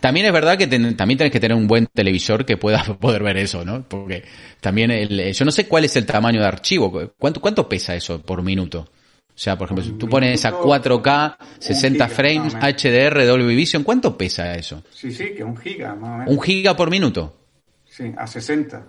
También 0.00 0.26
es 0.26 0.32
verdad 0.32 0.56
que 0.56 0.66
ten- 0.66 0.96
también 0.96 1.18
tienes 1.18 1.32
que 1.32 1.40
tener 1.40 1.56
un 1.56 1.66
buen 1.66 1.86
televisor 1.86 2.44
que 2.46 2.56
pueda 2.56 2.82
poder 3.00 3.22
ver 3.22 3.36
eso, 3.36 3.64
¿no? 3.64 3.82
Porque 3.82 4.24
también 4.60 4.90
el, 4.90 5.32
yo 5.34 5.44
no 5.44 5.50
sé 5.50 5.66
cuál 5.66 5.84
es 5.84 5.96
el 5.96 6.06
tamaño 6.06 6.40
de 6.40 6.46
archivo. 6.46 7.10
¿Cuánto, 7.18 7.40
cuánto 7.40 7.68
pesa 7.68 7.94
eso 7.94 8.22
por 8.22 8.42
minuto? 8.42 8.88
O 9.36 9.38
sea, 9.38 9.58
por 9.58 9.66
ejemplo, 9.66 9.84
si 9.84 9.92
tú 9.92 10.08
pones 10.08 10.42
a 10.46 10.52
4K, 10.52 11.36
60 11.58 12.08
giga, 12.08 12.08
frames. 12.08 12.54
HDR, 12.54 13.26
Dolby 13.26 13.54
Vision, 13.54 13.82
¿cuánto 13.84 14.16
pesa 14.16 14.54
eso? 14.54 14.82
sí, 14.90 15.12
sí, 15.12 15.34
que 15.36 15.44
un 15.44 15.54
giga 15.56 15.94
más 15.94 16.10
o 16.10 16.16
menos. 16.20 16.34
¿Un 16.34 16.40
giga 16.42 16.74
por 16.74 16.90
minuto? 16.90 17.36
Sí, 17.84 18.12
a 18.16 18.26
60. 18.26 18.86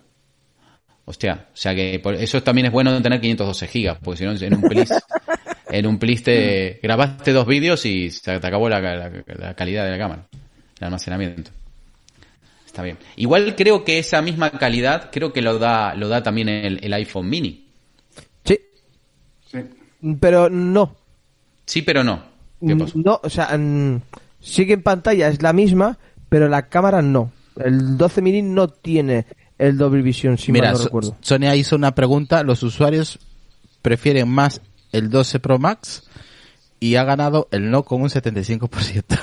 Hostia, 1.03 1.47
o 1.53 1.55
sea 1.57 1.75
que 1.75 1.99
por 1.99 2.15
eso 2.15 2.41
también 2.43 2.67
es 2.67 2.71
bueno 2.71 3.01
tener 3.01 3.19
512 3.19 3.67
gigas, 3.67 3.97
porque 4.01 4.17
si 4.19 4.23
no 4.25 4.31
en 4.31 4.53
un 4.55 4.61
plis, 4.63 4.89
en 5.69 5.85
un 5.87 5.99
plis 5.99 6.23
te 6.23 6.79
grabaste 6.81 7.31
dos 7.33 7.45
vídeos 7.45 7.85
y 7.85 8.09
se 8.09 8.39
te 8.39 8.47
acabó 8.47 8.69
la, 8.69 8.79
la- 8.81 9.11
la 9.25 9.53
calidad 9.53 9.83
de 9.85 9.91
la 9.91 9.97
cámara, 9.97 10.27
el 10.79 10.85
almacenamiento. 10.85 11.51
Está 12.65 12.83
bien. 12.83 12.97
Igual 13.17 13.55
creo 13.55 13.83
que 13.83 13.99
esa 13.99 14.21
misma 14.21 14.51
calidad, 14.51 15.09
creo 15.11 15.33
que 15.33 15.41
lo 15.41 15.57
da, 15.59 15.93
lo 15.95 16.07
da 16.09 16.23
también 16.23 16.47
el, 16.49 16.79
el 16.83 16.93
iPhone 16.93 17.27
mini. 17.29 17.66
Pero 20.19 20.49
no. 20.49 20.95
Sí, 21.65 21.81
pero 21.81 22.03
no. 22.03 22.23
¿Qué 22.65 22.75
pasó? 22.75 22.97
No, 22.97 23.19
o 23.23 23.29
sea, 23.29 23.55
mm, 23.57 24.01
sí 24.39 24.65
que 24.65 24.73
en 24.73 24.83
pantalla 24.83 25.27
es 25.27 25.41
la 25.41 25.53
misma, 25.53 25.97
pero 26.29 26.47
la 26.47 26.67
cámara 26.69 27.01
no. 27.01 27.31
El 27.63 27.97
12 27.97 28.21
mini 28.21 28.41
no 28.41 28.67
tiene 28.67 29.25
el 29.57 29.77
Dolby 29.77 30.01
Vision, 30.01 30.37
si 30.37 30.51
Mira, 30.51 30.67
mal 30.67 30.73
no 30.73 30.77
So- 30.79 30.83
recuerdo. 30.85 31.17
Sonia 31.21 31.55
hizo 31.55 31.75
una 31.75 31.93
pregunta, 31.95 32.43
los 32.43 32.63
usuarios 32.63 33.19
prefieren 33.81 34.27
más 34.29 34.61
el 34.91 35.09
12 35.09 35.39
Pro 35.39 35.57
Max 35.59 36.03
y 36.79 36.95
ha 36.95 37.03
ganado 37.03 37.47
el 37.51 37.69
no 37.71 37.83
con 37.83 38.01
un 38.01 38.09
75% 38.09 39.19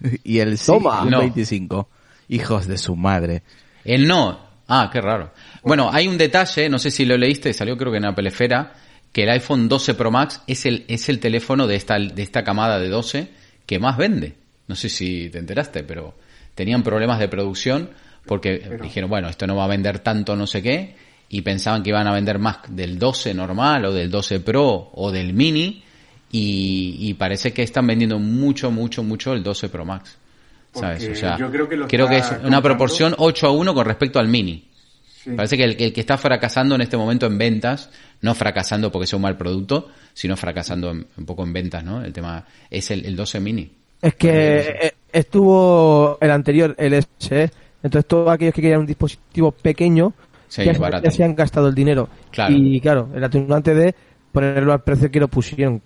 y 0.24 0.38
el 0.40 0.58
sí 0.58 0.66
Toma. 0.66 1.02
un 1.02 1.10
No. 1.10 1.22
25%. 1.22 1.86
Hijos 2.30 2.66
de 2.66 2.76
su 2.76 2.94
madre. 2.94 3.42
El 3.84 4.06
no. 4.06 4.38
Ah, 4.68 4.90
qué 4.92 5.00
raro. 5.00 5.32
Bueno, 5.62 5.88
hay 5.90 6.06
un 6.08 6.18
detalle, 6.18 6.68
no 6.68 6.78
sé 6.78 6.90
si 6.90 7.06
lo 7.06 7.16
leíste, 7.16 7.54
salió 7.54 7.76
creo 7.78 7.90
que 7.90 7.96
en 7.96 8.04
Apple 8.04 8.28
Esfera, 8.28 8.74
que 9.18 9.24
el 9.24 9.30
iPhone 9.30 9.68
12 9.68 9.94
Pro 9.94 10.12
Max 10.12 10.42
es 10.46 10.64
el, 10.64 10.84
es 10.86 11.08
el 11.08 11.18
teléfono 11.18 11.66
de 11.66 11.74
esta, 11.74 11.98
de 11.98 12.22
esta 12.22 12.44
camada 12.44 12.78
de 12.78 12.88
12 12.88 13.28
que 13.66 13.80
más 13.80 13.96
vende. 13.96 14.36
No 14.68 14.76
sé 14.76 14.88
si 14.88 15.28
te 15.28 15.40
enteraste, 15.40 15.82
pero 15.82 16.14
tenían 16.54 16.84
problemas 16.84 17.18
de 17.18 17.26
producción 17.26 17.90
porque 18.26 18.78
dijeron, 18.80 19.10
bueno, 19.10 19.28
esto 19.28 19.48
no 19.48 19.56
va 19.56 19.64
a 19.64 19.66
vender 19.66 19.98
tanto 19.98 20.36
no 20.36 20.46
sé 20.46 20.62
qué, 20.62 20.94
y 21.30 21.42
pensaban 21.42 21.82
que 21.82 21.90
iban 21.90 22.06
a 22.06 22.12
vender 22.12 22.38
más 22.38 22.58
del 22.68 22.96
12 22.96 23.34
normal 23.34 23.86
o 23.86 23.92
del 23.92 24.08
12 24.08 24.38
Pro 24.38 24.92
o 24.94 25.10
del 25.10 25.32
Mini, 25.32 25.82
y, 26.30 26.98
y 27.00 27.14
parece 27.14 27.52
que 27.52 27.64
están 27.64 27.88
vendiendo 27.88 28.20
mucho, 28.20 28.70
mucho, 28.70 29.02
mucho 29.02 29.32
el 29.32 29.42
12 29.42 29.68
Pro 29.68 29.84
Max. 29.84 30.16
¿Sabes? 30.72 31.08
O 31.08 31.14
sea, 31.16 31.36
yo 31.36 31.50
creo 31.50 31.68
que 31.68 31.76
lo 31.76 32.08
es 32.08 32.24
está 32.24 32.46
una 32.46 32.62
proporción 32.62 33.16
8 33.18 33.46
a 33.48 33.50
1 33.50 33.74
con 33.74 33.84
respecto 33.84 34.20
al 34.20 34.28
Mini. 34.28 34.67
Sí. 35.28 35.34
Parece 35.36 35.56
que 35.56 35.64
el, 35.64 35.76
el 35.82 35.92
que 35.92 36.00
está 36.00 36.16
fracasando 36.18 36.74
en 36.74 36.80
este 36.80 36.96
momento 36.96 37.26
en 37.26 37.36
ventas, 37.38 37.90
no 38.22 38.34
fracasando 38.34 38.90
porque 38.90 39.06
sea 39.06 39.16
un 39.16 39.22
mal 39.22 39.36
producto, 39.36 39.88
sino 40.14 40.36
fracasando 40.36 40.90
en- 40.90 41.06
un 41.16 41.26
poco 41.26 41.42
en 41.44 41.52
ventas, 41.52 41.84
¿no? 41.84 42.02
El 42.04 42.12
tema 42.12 42.44
es 42.70 42.90
el, 42.90 43.04
el 43.04 43.14
12 43.16 43.40
mini. 43.40 43.70
Es 44.00 44.14
que 44.14 44.58
eh, 44.80 44.92
estuvo 45.12 46.18
el 46.20 46.30
anterior, 46.30 46.74
el 46.78 46.94
SE, 47.18 47.50
entonces 47.82 48.06
todos 48.08 48.30
aquellos 48.30 48.54
que 48.54 48.62
querían 48.62 48.80
un 48.80 48.86
dispositivo 48.86 49.52
pequeño 49.52 50.12
Sí, 50.48 50.64
ya, 50.64 50.72
se- 50.72 50.80
barato. 50.80 51.04
ya 51.04 51.10
se 51.10 51.24
han 51.24 51.34
gastado 51.34 51.68
el 51.68 51.74
dinero. 51.74 52.08
Claro. 52.30 52.54
Y 52.56 52.80
claro, 52.80 53.10
el 53.14 53.22
atenuante 53.22 53.74
de 53.74 53.94
ponerlo 54.32 54.72
al 54.72 54.82
precio 54.82 55.10
que 55.10 55.20
lo 55.20 55.28
pusieron. 55.28 55.82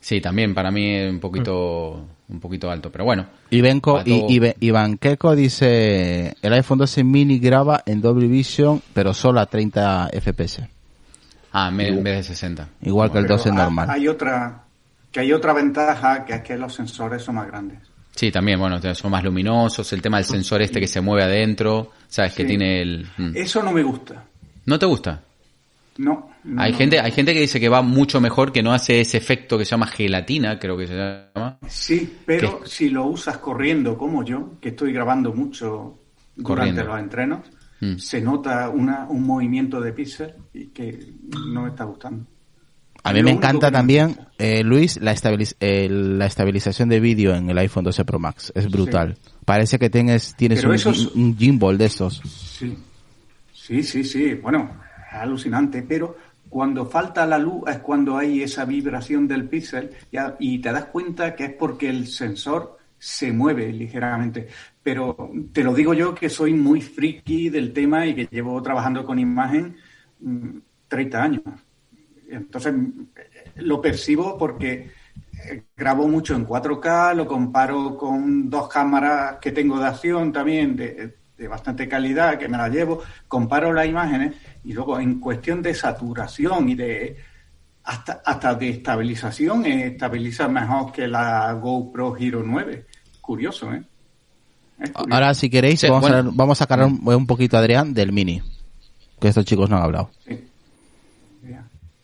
Sí, 0.00 0.20
también 0.22 0.54
para 0.54 0.70
mí 0.70 0.94
es 0.94 1.10
un 1.10 1.20
poquito, 1.20 2.06
un 2.30 2.40
poquito 2.40 2.70
alto, 2.70 2.90
pero 2.90 3.04
bueno. 3.04 3.26
Ibenco, 3.50 4.00
y, 4.04 4.40
Iván 4.60 4.98
Keko 4.98 5.34
dice, 5.36 6.34
el 6.40 6.52
iPhone 6.52 6.78
12 6.78 7.04
mini 7.04 7.38
graba 7.38 7.82
en 7.86 8.00
Dolby 8.00 8.28
Vision, 8.28 8.80
pero 8.94 9.12
solo 9.14 9.40
a 9.40 9.46
30 9.46 10.10
FPS. 10.20 10.68
Ah, 11.52 11.68
en 11.76 11.76
vez, 12.02 12.04
de 12.04 12.22
60. 12.22 12.68
Igual 12.82 13.10
que 13.10 13.18
el 13.18 13.24
Pero 13.24 13.36
12 13.36 13.48
ha- 13.48 13.52
normal. 13.52 13.90
Hay 13.90 14.06
otra, 14.06 14.62
que 15.10 15.20
hay 15.20 15.32
otra 15.32 15.52
ventaja, 15.52 16.24
que 16.24 16.34
es 16.34 16.42
que 16.42 16.56
los 16.56 16.72
sensores 16.74 17.22
son 17.22 17.34
más 17.36 17.46
grandes. 17.48 17.78
Sí, 18.14 18.30
también, 18.30 18.58
bueno, 18.60 18.78
son 18.94 19.10
más 19.10 19.24
luminosos, 19.24 19.92
el 19.92 20.02
tema 20.02 20.18
del 20.18 20.26
sensor 20.26 20.62
este 20.62 20.78
que 20.80 20.86
se 20.86 21.00
mueve 21.00 21.24
adentro, 21.24 21.90
sabes 22.08 22.34
que 22.34 22.42
Sí. 22.42 22.48
tiene 22.48 22.82
el... 22.82 23.06
mm. 23.16 23.32
Eso 23.34 23.62
no 23.62 23.72
me 23.72 23.82
gusta. 23.82 24.24
¿No 24.66 24.78
te 24.78 24.86
gusta? 24.86 25.20
No. 25.98 26.29
No, 26.44 26.62
hay 26.62 26.72
gente, 26.72 26.98
hay 27.00 27.12
gente 27.12 27.34
que 27.34 27.40
dice 27.40 27.60
que 27.60 27.68
va 27.68 27.82
mucho 27.82 28.20
mejor, 28.20 28.52
que 28.52 28.62
no 28.62 28.72
hace 28.72 29.00
ese 29.00 29.16
efecto 29.18 29.58
que 29.58 29.64
se 29.64 29.70
llama 29.72 29.86
gelatina, 29.86 30.58
creo 30.58 30.76
que 30.76 30.86
se 30.86 30.94
llama. 30.94 31.58
Sí, 31.68 32.16
pero 32.26 32.62
si 32.66 32.88
lo 32.90 33.06
usas 33.06 33.38
corriendo 33.38 33.96
como 33.98 34.24
yo, 34.24 34.58
que 34.60 34.70
estoy 34.70 34.92
grabando 34.92 35.32
mucho 35.32 35.98
durante 36.36 36.42
Corriendo. 36.42 36.84
los 36.84 36.98
entrenos, 37.00 37.40
Mm. 37.82 37.96
se 37.96 38.20
nota 38.20 38.68
una, 38.68 39.06
un 39.08 39.22
movimiento 39.26 39.80
de 39.80 39.92
píxel 39.94 40.34
y 40.52 40.66
que 40.66 41.14
no 41.50 41.62
me 41.62 41.70
está 41.70 41.84
gustando. 41.84 42.26
A 43.02 43.14
mí 43.14 43.22
me 43.22 43.30
encanta 43.30 43.70
también, 43.70 44.18
eh, 44.36 44.62
Luis, 44.62 45.00
la, 45.00 45.14
estabiliz- 45.14 45.56
eh, 45.60 45.88
la 45.88 46.26
estabilización 46.26 46.90
de 46.90 47.00
vídeo 47.00 47.34
en 47.34 47.48
el 47.48 47.56
iPhone 47.56 47.84
12 47.84 48.04
Pro 48.04 48.18
Max. 48.18 48.52
Es 48.54 48.70
brutal. 48.70 49.16
Parece 49.46 49.78
que 49.78 49.88
tienes, 49.88 50.34
tienes 50.36 50.62
un, 51.14 51.34
gimbal 51.38 51.78
de 51.78 51.86
estos. 51.86 52.20
Sí, 52.26 52.76
sí, 53.54 53.82
sí, 53.82 54.04
sí. 54.04 54.34
Bueno, 54.34 54.70
es 55.10 55.14
alucinante, 55.18 55.80
pero 55.82 56.14
cuando 56.50 56.84
falta 56.84 57.24
la 57.26 57.38
luz 57.38 57.62
es 57.68 57.78
cuando 57.78 58.18
hay 58.18 58.42
esa 58.42 58.64
vibración 58.64 59.26
del 59.28 59.48
píxel 59.48 59.90
y 60.40 60.58
te 60.58 60.72
das 60.72 60.86
cuenta 60.86 61.34
que 61.34 61.44
es 61.44 61.52
porque 61.54 61.88
el 61.88 62.08
sensor 62.08 62.76
se 62.98 63.32
mueve 63.32 63.72
ligeramente. 63.72 64.48
Pero 64.82 65.30
te 65.52 65.62
lo 65.62 65.72
digo 65.72 65.94
yo 65.94 66.14
que 66.14 66.28
soy 66.28 66.52
muy 66.52 66.82
friki 66.82 67.48
del 67.48 67.72
tema 67.72 68.04
y 68.06 68.14
que 68.14 68.28
llevo 68.30 68.60
trabajando 68.60 69.06
con 69.06 69.18
imagen 69.18 69.76
mm, 70.20 70.58
30 70.88 71.22
años. 71.22 71.42
Entonces 72.28 72.74
eh, 72.74 73.52
lo 73.56 73.80
percibo 73.80 74.36
porque 74.36 74.90
eh, 75.48 75.62
grabo 75.76 76.08
mucho 76.08 76.34
en 76.34 76.46
4K, 76.46 77.14
lo 77.14 77.26
comparo 77.26 77.96
con 77.96 78.50
dos 78.50 78.68
cámaras 78.68 79.38
que 79.40 79.52
tengo 79.52 79.78
de 79.78 79.86
acción 79.86 80.32
también 80.32 80.76
de, 80.76 81.19
de 81.40 81.48
bastante 81.48 81.88
calidad, 81.88 82.38
que 82.38 82.48
me 82.48 82.58
la 82.58 82.68
llevo, 82.68 83.02
comparo 83.26 83.72
las 83.72 83.86
imágenes 83.86 84.34
y 84.62 84.74
luego 84.74 85.00
en 85.00 85.18
cuestión 85.18 85.62
de 85.62 85.72
saturación 85.74 86.68
y 86.68 86.74
de 86.74 87.16
hasta, 87.82 88.20
hasta 88.26 88.54
de 88.54 88.68
estabilización, 88.68 89.64
eh, 89.64 89.86
estabiliza 89.86 90.48
mejor 90.48 90.92
que 90.92 91.08
la 91.08 91.50
GoPro 91.54 92.14
Hero 92.18 92.42
9. 92.44 92.84
Curioso, 93.22 93.72
¿eh? 93.72 93.82
Curioso. 94.92 95.06
Ahora, 95.10 95.32
si 95.32 95.48
queréis, 95.48 95.80
Sí, 95.80 95.88
vamos, 95.88 96.02
bueno. 96.10 96.28
a, 96.28 96.32
vamos 96.34 96.58
a 96.58 96.64
sacar 96.64 96.84
un, 96.84 97.00
un 97.02 97.26
poquito, 97.26 97.56
Adrián, 97.56 97.94
del 97.94 98.12
mini. 98.12 98.42
Que 99.18 99.28
estos 99.28 99.46
chicos 99.46 99.68
no 99.70 99.76
han 99.78 99.82
hablado. 99.84 100.10
Sí. 100.26 100.44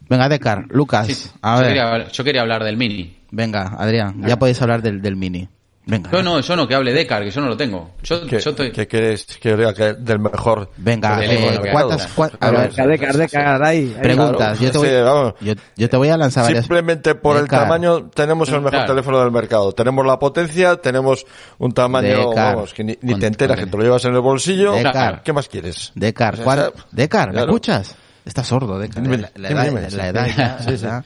Venga, 0.08 0.28
Decar, 0.28 0.66
Lucas, 0.70 1.08
Sí, 1.08 1.30
a 1.42 1.56
yo, 1.56 1.60
ver. 1.62 1.68
quería, 1.68 2.08
yo 2.12 2.24
quería 2.24 2.40
hablar 2.42 2.62
del 2.64 2.76
Mini. 2.76 3.16
Venga, 3.32 3.74
Adrián, 3.76 4.22
ya 4.24 4.38
podéis 4.38 4.62
hablar 4.62 4.80
del, 4.80 5.02
del 5.02 5.16
mini. 5.16 5.48
Venga. 5.88 6.10
Yo 6.10 6.20
no, 6.20 6.40
yo 6.40 6.56
no, 6.56 6.66
que 6.66 6.74
hable 6.74 6.92
de 6.92 7.06
Car, 7.06 7.22
que 7.22 7.30
yo 7.30 7.40
no 7.40 7.46
lo 7.46 7.56
tengo. 7.56 7.92
Yo, 8.02 8.26
¿Qué, 8.26 8.40
yo 8.40 8.50
estoy... 8.50 8.72
qué 8.72 8.88
quieres 8.88 9.24
que 9.40 9.56
diga 9.56 9.72
que 9.72 9.94
del 9.94 10.18
mejor? 10.18 10.68
Venga, 10.78 11.20
Teléfono, 11.20 11.64
eh, 11.64 11.70
¿cuántas, 11.70 12.08
a 12.40 12.50
ver, 12.50 12.72
De 12.72 12.98
car, 12.98 13.16
de 13.16 13.28
car, 13.28 13.62
ahí, 13.62 13.96
preguntas. 14.02 14.58
Yo 14.58 14.72
te, 14.72 14.78
voy, 14.78 14.88
Sí, 14.88 15.46
yo, 15.46 15.54
yo 15.76 15.88
te 15.88 15.96
voy 15.96 16.08
a 16.08 16.16
lanzar 16.16 16.42
varias. 16.42 16.64
Simplemente 16.64 17.14
por 17.14 17.36
el 17.36 17.42
Decar, 17.44 17.60
tamaño 17.62 18.10
tenemos 18.10 18.48
el 18.48 18.56
mejor 18.56 18.70
Claro. 18.70 18.86
teléfono 18.88 19.20
del 19.20 19.30
mercado. 19.30 19.70
Tenemos 19.70 20.04
la 20.04 20.18
potencia, 20.18 20.74
tenemos 20.76 21.24
un 21.58 21.70
tamaño, 21.70 22.30
Decar. 22.30 22.56
vamos, 22.56 22.74
que 22.74 22.82
ni, 22.82 22.98
ni 23.02 23.12
Con- 23.12 23.20
te 23.20 23.26
enteras, 23.28 23.56
que 23.60 23.66
te 23.66 23.76
lo 23.76 23.82
llevas 23.84 24.04
en 24.06 24.14
el 24.14 24.20
bolsillo. 24.20 24.72
Decar. 24.72 25.22
¿Qué 25.22 25.32
más 25.32 25.46
quieres? 25.48 25.92
Decar, 25.94 26.34
O 26.34 26.36
sea, 26.38 26.44
¿cuál- 26.44 26.72
Decar, 26.90 27.28
¿me 27.28 27.32
claro. 27.34 27.46
escuchas? 27.46 27.94
Estás 28.24 28.48
sordo, 28.48 28.76
Decar. 28.80 29.04
Dime, 29.04 29.18
la, 29.18 29.30
la 29.36 29.48
dime, 29.50 29.60
edad, 29.60 29.68
dime, 29.68 29.80
la, 29.82 29.90
sí. 29.90 29.96
la 29.96 30.08
edad 30.08 30.26
ya, 30.36 30.58
Sí, 30.58 30.64
sí. 30.78 30.82
¿verdad? 30.84 31.04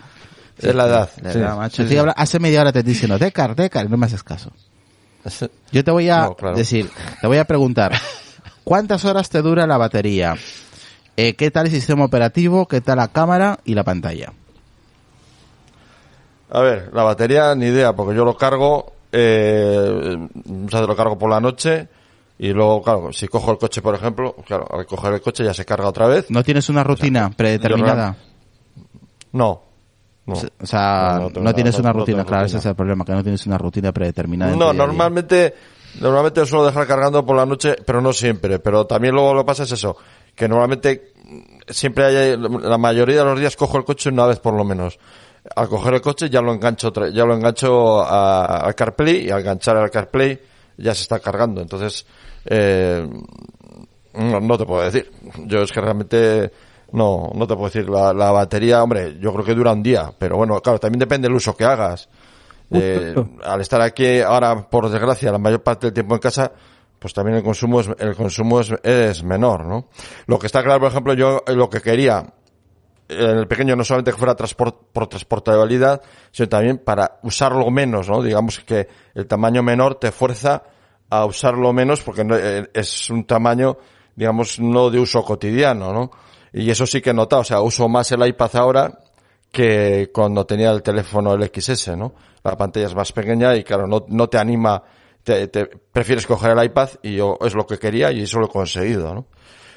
Es 0.58 0.74
la 0.74 0.86
edad, 0.86 1.10
La 1.22 1.32
sí. 1.32 1.38
edad, 1.38 1.56
macho. 1.56 1.86
Sí, 1.88 1.96
hace 2.16 2.38
media 2.38 2.60
hora 2.62 2.72
te 2.72 2.78
estoy 2.80 2.92
diciendo, 2.94 3.18
Decar, 3.18 3.54
Decar, 3.54 3.86
y 3.86 3.88
no 3.88 3.96
me 3.98 4.06
haces 4.06 4.22
caso. 4.22 4.50
Yo 5.72 5.84
te 5.84 5.90
voy 5.90 6.08
a 6.08 6.22
No, 6.22 6.34
claro. 6.34 6.56
decir, 6.56 6.90
te 7.20 7.26
voy 7.26 7.38
a 7.38 7.44
preguntar, 7.44 7.92
¿cuántas 8.64 9.04
horas 9.04 9.28
te 9.28 9.42
dura 9.42 9.66
la 9.66 9.76
batería? 9.78 10.34
Eh, 11.16 11.34
¿Qué 11.34 11.50
tal 11.50 11.66
el 11.66 11.72
sistema 11.72 12.04
operativo? 12.04 12.66
¿Qué 12.66 12.80
tal 12.80 12.96
la 12.98 13.08
cámara 13.08 13.58
y 13.64 13.74
la 13.74 13.84
pantalla? 13.84 14.32
A 16.50 16.60
ver, 16.60 16.90
la 16.92 17.02
batería, 17.04 17.54
ni 17.54 17.66
idea, 17.66 17.92
porque 17.92 18.16
yo 18.16 18.24
lo 18.24 18.36
cargo, 18.36 18.92
eh, 19.12 20.16
muchas 20.46 20.80
veces 20.80 20.88
lo 20.88 20.96
cargo 20.96 21.18
por 21.18 21.30
la 21.30 21.40
noche 21.40 21.88
y 22.38 22.48
luego, 22.52 22.82
claro, 22.82 23.12
si 23.12 23.28
cojo 23.28 23.52
el 23.52 23.58
coche, 23.58 23.82
por 23.82 23.94
ejemplo, 23.94 24.34
claro, 24.46 24.66
al 24.72 24.86
coger 24.86 25.12
el 25.14 25.20
coche 25.20 25.44
ya 25.44 25.54
se 25.54 25.64
carga 25.64 25.88
otra 25.88 26.06
vez. 26.08 26.30
¿No 26.30 26.42
tienes 26.42 26.68
una 26.68 26.82
rutina 26.82 27.30
predeterminada? 27.30 28.16
No. 29.32 29.62
No, 30.26 30.34
O 30.34 30.66
sea, 30.66 31.12
No, 31.14 31.18
no, 31.18 31.20
no 31.24 31.30
tengo- 31.30 31.54
tienes 31.54 31.78
una 31.78 31.92
rutina, 31.92 32.24
claro, 32.24 32.42
rutina. 32.44 32.46
ese 32.46 32.58
es 32.58 32.66
el 32.66 32.74
problema, 32.76 33.04
que 33.04 33.12
no 33.12 33.22
tienes 33.22 33.46
una 33.46 33.58
rutina 33.58 33.90
predeterminada. 33.92 34.54
No, 34.54 34.72
normalmente, 34.72 35.54
normalmente 36.00 36.44
suelo 36.46 36.66
dejar 36.66 36.86
cargando 36.86 37.24
por 37.24 37.36
la 37.36 37.46
noche, 37.46 37.76
pero 37.84 38.00
no 38.00 38.12
siempre. 38.12 38.58
Pero 38.60 38.86
también 38.86 39.14
luego 39.14 39.34
lo 39.34 39.44
pasa 39.44 39.62
es 39.64 39.72
eso, 39.72 39.96
que 40.34 40.46
normalmente 40.48 41.12
siempre 41.68 42.04
hay, 42.04 42.36
la 42.36 42.78
mayoría 42.78 43.18
de 43.20 43.24
los 43.24 43.40
días 43.40 43.56
cojo 43.56 43.78
el 43.78 43.84
coche 43.84 44.10
una 44.10 44.26
vez 44.26 44.38
por 44.38 44.54
lo 44.54 44.64
menos. 44.64 44.98
Al 45.56 45.68
coger 45.68 45.94
el 45.94 46.00
coche 46.02 46.28
ya 46.28 46.42
lo 46.42 46.52
engancho, 46.52 46.92
ya 47.12 47.24
lo 47.24 47.34
engancho 47.34 48.00
a- 48.02 48.44
al 48.66 48.74
CarPlay 48.74 49.26
y 49.26 49.30
al 49.30 49.40
enganchar 49.40 49.76
al 49.78 49.90
CarPlay 49.90 50.38
ya 50.76 50.94
se 50.94 51.02
está 51.02 51.18
cargando. 51.18 51.60
Entonces, 51.62 52.04
eh, 52.44 53.08
no, 54.14 54.40
no 54.40 54.58
te 54.58 54.66
puedo 54.66 54.82
decir. 54.82 55.10
Yo 55.46 55.62
es 55.62 55.72
que 55.72 55.80
realmente 55.80 56.50
no, 56.92 57.30
no 57.34 57.46
te 57.46 57.54
puedo 57.54 57.66
decir. 57.66 57.88
La, 57.88 58.12
la 58.12 58.30
batería, 58.30 58.82
hombre, 58.82 59.18
yo 59.20 59.32
creo 59.32 59.44
que 59.44 59.54
dura 59.54 59.72
un 59.72 59.82
día, 59.82 60.12
pero 60.18 60.36
bueno, 60.36 60.60
claro, 60.60 60.78
también 60.78 60.98
depende 61.00 61.28
del 61.28 61.36
uso 61.36 61.56
que 61.56 61.64
hagas. 61.64 62.08
Eh, 62.72 63.14
al 63.44 63.60
estar 63.60 63.80
aquí 63.80 64.20
ahora, 64.20 64.68
por 64.68 64.88
desgracia, 64.88 65.32
la 65.32 65.38
mayor 65.38 65.62
parte 65.62 65.86
del 65.88 65.94
tiempo 65.94 66.14
en 66.14 66.20
casa, 66.20 66.52
pues 66.98 67.12
también 67.12 67.38
el 67.38 67.42
consumo 67.42 67.80
es, 67.80 67.90
el 67.98 68.14
consumo 68.14 68.60
es, 68.60 68.72
es 68.82 69.24
menor, 69.24 69.64
¿no? 69.64 69.88
Lo 70.26 70.38
que 70.38 70.46
está 70.46 70.62
claro, 70.62 70.80
por 70.80 70.90
ejemplo, 70.90 71.14
yo 71.14 71.42
eh, 71.46 71.52
lo 71.54 71.68
que 71.68 71.80
quería 71.80 72.32
en 73.08 73.38
el 73.38 73.48
pequeño 73.48 73.74
no 73.74 73.82
solamente 73.82 74.12
que 74.12 74.18
fuera 74.18 74.36
transport, 74.36 74.92
por 74.92 75.08
transportabilidad, 75.08 76.00
sino 76.30 76.48
también 76.48 76.78
para 76.78 77.18
usarlo 77.24 77.68
menos, 77.70 78.08
¿no? 78.08 78.22
Digamos 78.22 78.60
que 78.60 78.86
el 79.14 79.26
tamaño 79.26 79.64
menor 79.64 79.96
te 79.96 80.12
fuerza 80.12 80.62
a 81.08 81.24
usarlo 81.24 81.72
menos 81.72 82.02
porque 82.02 82.22
no- 82.22 82.36
eh, 82.36 82.70
es 82.72 83.10
un 83.10 83.24
tamaño, 83.24 83.76
digamos, 84.14 84.60
no 84.60 84.90
de 84.90 85.00
uso 85.00 85.24
cotidiano, 85.24 85.92
¿no? 85.92 86.10
Y 86.52 86.70
eso 86.70 86.86
sí 86.86 87.00
que 87.00 87.10
he 87.10 87.14
notado, 87.14 87.42
o 87.42 87.44
sea, 87.44 87.60
uso 87.60 87.88
más 87.88 88.10
el 88.12 88.26
iPad 88.26 88.56
ahora 88.56 88.98
que 89.52 90.10
cuando 90.12 90.46
tenía 90.46 90.70
el 90.70 90.82
teléfono 90.82 91.34
el 91.34 91.50
XS, 91.52 91.96
¿no? 91.96 92.14
La 92.42 92.56
pantalla 92.56 92.86
es 92.86 92.94
más 92.94 93.12
pequeña 93.12 93.54
y 93.56 93.64
claro, 93.64 93.86
no, 93.86 94.04
no 94.08 94.28
te 94.28 94.38
anima, 94.38 94.82
te, 95.22 95.48
prefieres 95.92 96.26
coger 96.26 96.56
el 96.56 96.64
iPad 96.64 96.88
y 97.02 97.16
yo 97.16 97.38
es 97.40 97.54
lo 97.54 97.66
que 97.66 97.78
quería 97.78 98.12
y 98.12 98.22
eso 98.22 98.38
lo 98.38 98.46
he 98.46 98.48
conseguido, 98.48 99.14
¿no? 99.14 99.26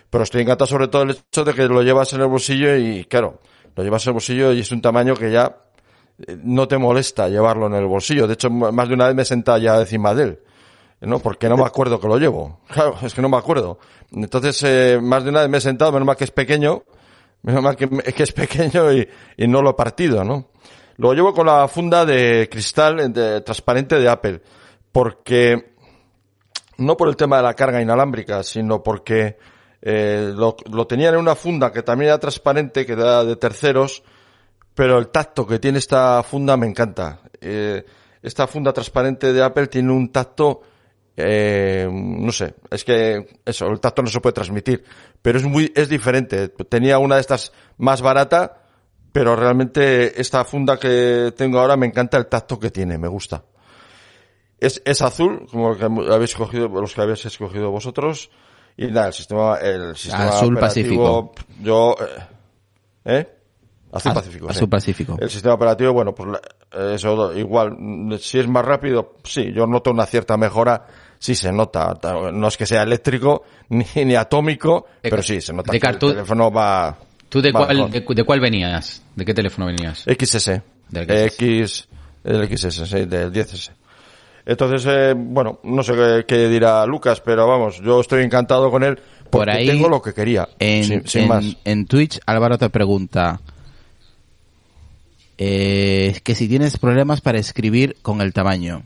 Pero 0.10 0.24
estoy 0.24 0.42
encantado 0.42 0.68
sobre 0.68 0.88
todo 0.88 1.04
el 1.04 1.12
hecho 1.12 1.44
de 1.44 1.54
que 1.54 1.68
lo 1.68 1.82
llevas 1.82 2.14
en 2.14 2.22
el 2.22 2.28
bolsillo 2.28 2.76
y 2.78 3.06
claro, 3.06 3.40
lo 3.76 3.84
llevas 3.84 4.06
en 4.06 4.12
el 4.12 4.14
bolsillo 4.14 4.54
y 4.54 4.60
es 4.60 4.72
un 4.72 4.82
tamaño 4.82 5.16
que 5.16 5.32
ya 5.32 5.58
eh, 6.28 6.38
no 6.44 6.68
te 6.68 6.78
molesta 6.78 7.28
llevarlo 7.30 7.68
en 7.68 7.74
el 7.74 7.86
bolsillo. 7.86 8.28
De 8.28 8.34
hecho, 8.34 8.50
más 8.50 8.88
de 8.88 8.94
una 8.94 9.08
vez 9.08 9.16
me 9.16 9.24
he 9.24 9.26
sentado 9.26 9.58
ya 9.58 9.80
encima 9.80 10.14
de 10.14 10.24
él. 10.24 10.40
¿No? 11.06 11.20
Porque 11.20 11.50
no 11.50 11.58
me 11.58 11.66
acuerdo 11.66 12.00
que 12.00 12.08
lo 12.08 12.18
llevo. 12.18 12.60
Claro, 12.68 12.96
es 13.02 13.13
que 13.13 13.22
no 13.22 13.30
me 13.30 13.38
acuerdo. 13.38 13.80
Entonces, 14.12 14.63
eh, 14.63 15.00
más 15.02 15.24
de 15.24 15.30
una 15.30 15.42
vez 15.42 15.50
me 15.50 15.58
he 15.58 15.62
sentado, 15.62 15.92
menos 15.92 16.06
mal 16.06 16.16
que 16.16 16.24
es 16.24 16.32
pequeño, 16.32 16.84
menos 17.44 17.62
mal 17.62 17.76
que, 17.76 17.88
que 18.16 18.24
es 18.24 18.32
pequeño 18.32 18.92
y, 18.92 19.08
y 19.38 19.48
no 19.48 19.62
lo 19.62 19.72
he 19.72 19.74
partido, 19.74 20.24
¿no? 20.24 20.50
Lo 20.98 21.13
llevo 21.13 21.34
con 21.34 21.48
la 21.48 21.68
funda 21.68 22.06
de 22.06 22.48
cristal 22.50 23.00
eh, 23.00 23.42
transparente 23.42 24.00
de 24.00 24.10
Apple, 24.10 24.42
porque 24.92 25.74
no 26.78 26.96
por 26.98 27.08
el 27.10 27.16
tema 27.16 27.38
de 27.38 27.44
la 27.44 27.54
carga 27.54 27.82
inalámbrica, 27.82 28.44
sino 28.44 28.84
porque 28.84 29.38
eh, 29.82 30.32
lo, 30.36 30.56
lo 30.72 30.88
tenía 30.88 31.10
en 31.10 31.18
una 31.18 31.36
funda 31.36 31.72
que 31.72 31.84
también 31.84 32.10
era 32.10 32.20
transparente, 32.20 32.86
que 32.86 32.94
era 32.94 33.24
de 33.24 33.36
terceros, 33.36 34.04
pero 34.74 34.98
el 34.98 35.10
tacto 35.10 35.46
que 35.46 35.60
tiene 35.60 35.80
esta 35.80 36.24
funda 36.24 36.58
me 36.58 36.68
encanta. 36.68 37.20
Eh, 37.42 37.84
esta 38.22 38.48
funda 38.48 38.72
transparente 38.72 39.34
de 39.34 39.44
Apple 39.44 39.68
tiene 39.68 39.92
un 39.92 40.12
tacto, 40.12 40.62
eh, 41.17 41.88
no 41.91 42.32
sé, 42.32 42.56
es 42.71 42.84
que 42.84 43.39
eso, 43.45 43.67
el 43.67 43.80
tacto 43.80 44.02
no 44.02 44.08
se 44.10 44.19
puede 44.19 44.34
transmitir, 44.34 44.84
pero 45.21 45.38
es 45.38 45.45
muy, 45.45 45.71
es 45.76 45.89
diferente. 45.89 46.49
Tenía 46.49 46.97
una 46.99 47.15
de 47.15 47.21
estas 47.21 47.52
más 47.78 48.02
barata, 48.02 48.63
pero 49.12 49.36
realmente 49.36 50.19
esta 50.19 50.43
funda 50.43 50.78
que 50.80 51.34
tengo 51.38 51.60
ahora 51.60 51.78
me 51.78 51.86
encanta 51.86 52.17
el 52.17 52.28
tacto 52.28 52.60
que 52.60 52.71
tiene, 52.71 52.97
me 52.97 53.08
gusta. 53.08 53.43
Es, 54.60 54.82
es 54.86 55.02
azul, 55.02 55.45
como 55.52 55.76
que 55.78 55.84
habéis 55.86 56.36
cogido, 56.36 56.67
los 56.69 56.93
que 56.95 57.02
habéis 57.02 57.26
escogido 57.26 57.69
vosotros. 57.69 58.32
Y 58.76 58.88
nada, 58.88 59.08
el 59.08 59.13
sistema, 59.13 59.58
el 59.58 59.95
sistema 59.95 60.30
Azul 60.30 60.56
operativo, 60.58 61.34
Yo, 61.62 61.95
eh, 63.06 63.17
¿eh? 63.19 63.30
Azul 63.91 64.12
Az- 64.12 64.15
Pacífico. 64.17 64.49
Azul 64.49 64.60
sí. 64.62 64.67
Pacífico. 64.67 65.17
El 65.19 65.30
sistema 65.30 65.54
operativo, 65.54 65.93
bueno, 65.93 66.15
pues 66.15 66.39
eso 66.71 67.34
igual, 67.38 68.17
si 68.19 68.39
es 68.39 68.47
más 68.47 68.65
rápido, 68.65 69.17
sí, 69.23 69.52
yo 69.54 69.67
noto 69.67 69.91
una 69.91 70.08
cierta 70.08 70.38
mejora, 70.38 70.88
sí 71.24 71.36
se 71.36 71.54
nota, 71.54 71.96
Ta- 71.96 72.32
no 72.34 72.50
es 72.50 72.58
que 72.58 72.66
sea 72.66 72.84
eléctrico 72.84 73.44
ni, 73.70 73.86
ni 74.04 74.16
atómico, 74.16 74.88
De 75.02 75.10
pero 75.10 75.24
sí, 75.24 75.40
se 75.40 75.54
nota 75.54 75.72
de 75.72 75.80
que 75.80 75.88
el 75.88 75.98
teléfono 75.98 76.52
va... 76.52 76.98
¿Tú 77.30 77.42
de 77.42 77.52
va 77.54 77.66
cuál, 77.66 77.90
de, 77.90 78.02
de 78.02 78.24
cuál 78.26 78.40
venías? 78.42 79.02
¿De 79.16 79.24
qué 79.24 79.34
teléfono 79.34 79.68
venías? 79.68 80.04
XS. 80.06 80.52
Del 80.90 81.10
X, 81.10 81.88
el 82.26 82.58
XS, 82.58 82.88
sí, 82.90 83.06
del 83.06 83.32
10S. 83.32 83.72
Entonces, 84.46 84.86
eh, 84.88 85.14
bueno, 85.18 85.60
no 85.64 85.82
sé 85.82 85.94
qué, 85.94 86.26
qué 86.28 86.50
dirá 86.50 86.86
Lucas, 86.86 87.22
pero 87.22 87.48
vamos, 87.48 87.80
yo 87.82 88.02
estoy 88.02 88.22
encantado 88.24 88.70
con 88.70 88.84
él 88.84 88.96
porque 89.30 89.30
Por 89.32 89.50
ahí, 89.50 89.66
tengo 89.66 89.88
lo 89.88 90.02
que 90.02 90.14
quería, 90.14 90.50
En, 90.60 90.84
sin, 90.84 91.08
sin 91.08 91.22
en- 91.24 91.28
más. 91.30 91.46
en 91.64 91.86
Twitch, 91.88 92.20
Álvaro 92.26 92.58
te 92.58 92.70
pregunta 92.70 93.40
eh, 95.38 96.20
que 96.24 96.36
si 96.36 96.48
tienes 96.48 96.78
problemas 96.78 97.22
para 97.22 97.40
escribir 97.40 97.96
con 98.02 98.22
el 98.22 98.34
tamaño. 98.34 98.84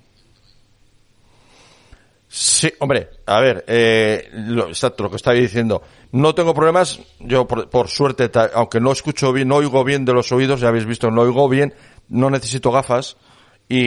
Sí, 2.39 2.71
hombre, 2.77 3.09
a 3.25 3.39
ver, 3.39 3.65
eh, 3.65 4.29
lo, 4.31 4.67
exacto, 4.67 5.01
lo 5.01 5.09
que 5.09 5.15
estaba 5.15 5.35
diciendo. 5.35 5.81
No 6.11 6.35
tengo 6.35 6.53
problemas, 6.53 6.99
yo 7.19 7.47
por, 7.47 7.87
suerte, 7.87 8.29
aunque 8.53 8.79
no 8.79 8.91
escucho 8.91 9.33
bien, 9.33 9.47
no 9.47 9.55
oigo 9.55 9.83
bien 9.83 10.05
de 10.05 10.13
los 10.13 10.31
oídos, 10.31 10.59
ya 10.59 10.67
habéis 10.67 10.85
visto, 10.85 11.09
no 11.09 11.23
oigo 11.23 11.49
bien, 11.49 11.73
no 12.09 12.29
necesito 12.29 12.71
gafas 12.71 13.17
y, 13.67 13.79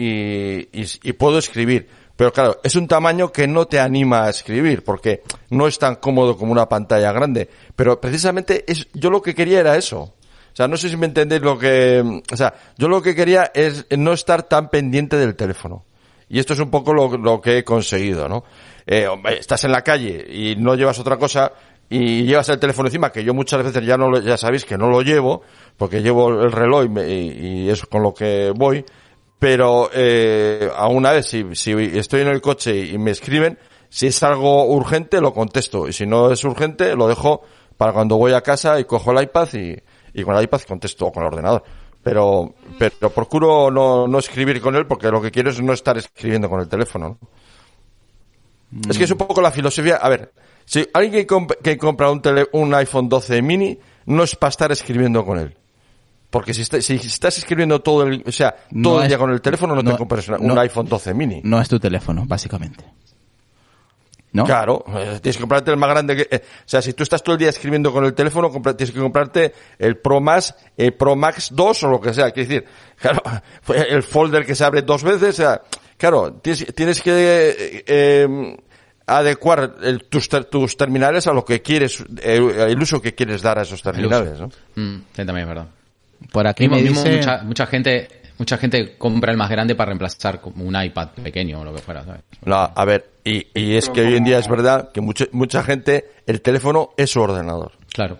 y, 0.00 0.68
y, 0.72 0.86
y 1.02 1.12
puedo 1.14 1.38
escribir. 1.38 1.88
Pero 2.14 2.32
claro, 2.32 2.60
es 2.62 2.76
un 2.76 2.86
tamaño 2.86 3.32
que 3.32 3.48
no 3.48 3.66
te 3.66 3.80
anima 3.80 4.22
a 4.22 4.30
escribir, 4.30 4.84
porque 4.84 5.24
no 5.48 5.66
es 5.66 5.76
tan 5.76 5.96
cómodo 5.96 6.36
como 6.36 6.52
una 6.52 6.68
pantalla 6.68 7.10
grande. 7.10 7.50
Pero 7.74 8.00
precisamente 8.00 8.64
es, 8.68 8.86
yo 8.94 9.10
lo 9.10 9.20
que 9.20 9.34
quería 9.34 9.58
era 9.58 9.76
eso. 9.76 10.00
O 10.00 10.54
sea, 10.56 10.68
no 10.68 10.76
sé 10.76 10.90
si 10.90 10.96
me 10.96 11.06
entendéis 11.06 11.42
lo 11.42 11.58
que, 11.58 12.22
o 12.32 12.36
sea, 12.36 12.54
yo 12.78 12.86
lo 12.86 13.02
que 13.02 13.16
quería 13.16 13.50
es 13.52 13.84
no 13.98 14.12
estar 14.12 14.44
tan 14.44 14.70
pendiente 14.70 15.16
del 15.16 15.34
teléfono. 15.34 15.86
Y 16.30 16.38
esto 16.38 16.52
es 16.54 16.60
un 16.60 16.70
poco 16.70 16.94
lo, 16.94 17.40
que 17.40 17.58
he 17.58 17.64
conseguido, 17.64 18.28
¿no? 18.28 18.44
Eh, 18.86 19.06
estás 19.38 19.64
en 19.64 19.72
la 19.72 19.82
calle 19.82 20.24
y 20.30 20.56
no 20.56 20.74
llevas 20.76 20.98
otra 21.00 21.16
cosa 21.18 21.52
y 21.88 22.22
llevas 22.22 22.48
el 22.48 22.58
teléfono 22.60 22.86
encima, 22.88 23.10
que 23.10 23.24
yo 23.24 23.34
muchas 23.34 23.62
veces 23.64 23.84
ya 23.84 23.96
no 23.96 24.08
lo, 24.08 24.20
ya 24.20 24.36
sabéis 24.36 24.64
que 24.64 24.78
no 24.78 24.88
lo 24.88 25.02
llevo, 25.02 25.42
porque 25.76 26.00
llevo 26.02 26.30
el 26.42 26.52
reloj 26.52 26.84
y, 26.84 26.88
me- 26.88 27.08
y- 27.10 27.64
y 27.64 27.68
es 27.68 27.84
con 27.84 28.02
lo 28.02 28.14
que 28.14 28.52
voy, 28.54 28.84
pero 29.40 29.90
eh, 29.92 30.70
a 30.76 30.86
una 30.88 31.12
vez 31.12 31.26
si, 31.26 31.44
si 31.54 31.72
estoy 31.72 32.20
en 32.22 32.28
el 32.28 32.40
coche 32.40 32.78
y 32.78 32.96
me 32.96 33.10
escriben, 33.10 33.58
si 33.88 34.06
es 34.06 34.22
algo 34.22 34.66
urgente, 34.66 35.20
lo 35.20 35.34
contesto. 35.34 35.88
Y 35.88 35.92
si 35.92 36.06
no 36.06 36.30
es 36.30 36.44
urgente, 36.44 36.94
lo 36.94 37.08
dejo 37.08 37.42
para 37.76 37.92
cuando 37.92 38.16
voy 38.18 38.34
a 38.34 38.40
casa 38.42 38.78
y 38.78 38.84
cojo 38.84 39.10
el 39.10 39.22
iPad 39.24 39.48
y, 39.54 39.76
y 40.14 40.22
con 40.22 40.36
el 40.36 40.44
iPad 40.44 40.60
contesto 40.62 41.06
o 41.06 41.12
con 41.12 41.24
el 41.24 41.28
ordenador. 41.28 41.64
Pero, 42.02 42.54
pero 42.78 43.10
procuro 43.10 43.70
no, 43.70 44.08
no 44.08 44.18
escribir 44.18 44.60
con 44.60 44.74
él 44.74 44.86
porque 44.86 45.10
lo 45.10 45.20
que 45.20 45.30
quiero 45.30 45.50
es 45.50 45.60
no 45.60 45.72
estar 45.74 45.98
escribiendo 45.98 46.48
con 46.48 46.60
el 46.60 46.68
teléfono. 46.68 47.18
¿no? 48.70 48.90
Es 48.90 48.96
que 48.98 49.04
es 49.04 49.10
un 49.10 49.18
poco 49.18 49.40
la 49.40 49.50
filosofía. 49.50 49.96
A 49.96 50.08
ver, 50.08 50.32
si 50.64 50.86
alguien 50.94 51.12
que, 51.12 51.26
comp- 51.26 51.56
que 51.58 51.76
compra 51.76 52.10
un, 52.10 52.22
tele- 52.22 52.48
un 52.52 52.72
iPhone 52.74 53.08
12 53.08 53.42
mini, 53.42 53.78
no 54.06 54.22
es 54.22 54.34
para 54.36 54.48
estar 54.50 54.72
escribiendo 54.72 55.24
con 55.26 55.38
él. 55.38 55.56
Porque 56.30 56.54
si, 56.54 56.62
está- 56.62 56.80
si 56.80 56.94
estás 56.94 57.36
escribiendo 57.38 57.80
todo 57.80 58.04
el, 58.04 58.22
o 58.26 58.32
sea, 58.32 58.54
No 58.70 58.90
todo 58.90 58.98
el 59.00 59.02
es- 59.04 59.08
día 59.08 59.18
con 59.18 59.30
el 59.30 59.40
teléfono, 59.40 59.74
no, 59.74 59.82
no- 59.82 59.90
te 59.92 59.98
compres 59.98 60.28
una- 60.28 60.38
un 60.38 60.46
no- 60.46 60.60
iPhone 60.60 60.86
12 60.86 61.12
mini. 61.12 61.40
No 61.44 61.60
es 61.60 61.68
tu 61.68 61.78
teléfono, 61.80 62.24
básicamente. 62.26 62.84
¿No? 64.32 64.44
Claro, 64.44 64.84
eh, 64.96 65.18
tienes 65.20 65.36
que 65.36 65.40
comprarte 65.40 65.70
el 65.72 65.76
más 65.76 65.90
grande 65.90 66.14
que... 66.16 66.28
eh, 66.30 66.40
o 66.44 66.62
sea, 66.68 66.80
si 66.80 66.92
tú 66.92 67.02
estás 67.02 67.20
todo 67.22 67.34
el 67.34 67.38
día 67.40 67.48
escribiendo 67.48 67.92
con 67.92 68.04
el 68.04 68.14
teléfono, 68.14 68.48
compra- 68.50 68.76
tienes 68.76 68.94
que 68.94 69.00
comprarte 69.00 69.52
el 69.78 69.96
Pro 69.96 70.20
Max, 70.20 70.54
el 70.76 70.92
Pro 70.94 71.16
Max 71.16 71.48
2 71.52 71.82
o 71.82 71.88
lo 71.88 72.00
que 72.00 72.14
sea. 72.14 72.30
Quiero 72.30 72.48
decir, 72.48 72.64
claro, 72.96 73.20
el 73.88 74.02
folder 74.04 74.46
que 74.46 74.54
se 74.54 74.64
abre 74.64 74.82
dos 74.82 75.02
veces, 75.02 75.30
o 75.30 75.42
sea, 75.42 75.60
claro, 75.96 76.34
tienes, 76.34 76.64
tienes 76.76 77.02
que 77.02 77.10
eh, 77.12 77.84
eh, 77.86 78.56
adecuar 79.06 79.74
el- 79.82 80.04
tus, 80.04 80.28
ter- 80.28 80.44
tus 80.44 80.76
terminales 80.76 81.26
a 81.26 81.32
lo 81.32 81.44
que 81.44 81.60
quieres, 81.62 82.04
eh, 82.22 82.66
el 82.68 82.80
uso 82.80 83.02
que 83.02 83.14
quieres 83.14 83.42
dar 83.42 83.58
a 83.58 83.62
esos 83.62 83.82
terminales, 83.82 84.38
¿no? 84.40 84.46
Mm, 84.76 84.98
sí, 85.12 85.24
también 85.24 85.38
es 85.40 85.48
verdad. 85.48 85.66
Por 86.32 86.46
aquí 86.46 86.68
Mismo- 86.68 86.76
me 86.76 86.88
dice... 87.10 87.16
mucha, 87.16 87.42
mucha 87.42 87.66
gente 87.66 88.08
mucha 88.40 88.56
gente 88.56 88.96
compra 88.96 89.32
el 89.32 89.36
más 89.36 89.50
grande 89.50 89.74
para 89.74 89.90
reemplazar 89.90 90.40
como 90.40 90.64
un 90.64 90.74
iPad 90.74 91.10
pequeño 91.22 91.60
o 91.60 91.64
lo 91.64 91.74
que 91.74 91.82
fuera, 91.82 92.02
¿sabes? 92.02 92.22
No, 92.46 92.56
a 92.56 92.84
ver, 92.86 93.10
y, 93.22 93.46
y 93.54 93.76
es 93.76 93.90
que 93.90 94.00
hoy 94.00 94.16
en 94.16 94.24
día 94.24 94.38
es 94.38 94.48
verdad 94.48 94.90
que 94.92 95.02
mucha, 95.02 95.26
mucha 95.32 95.62
gente, 95.62 96.10
el 96.26 96.40
teléfono 96.40 96.90
es 96.96 97.10
su 97.10 97.20
ordenador. 97.20 97.72
Claro. 97.92 98.18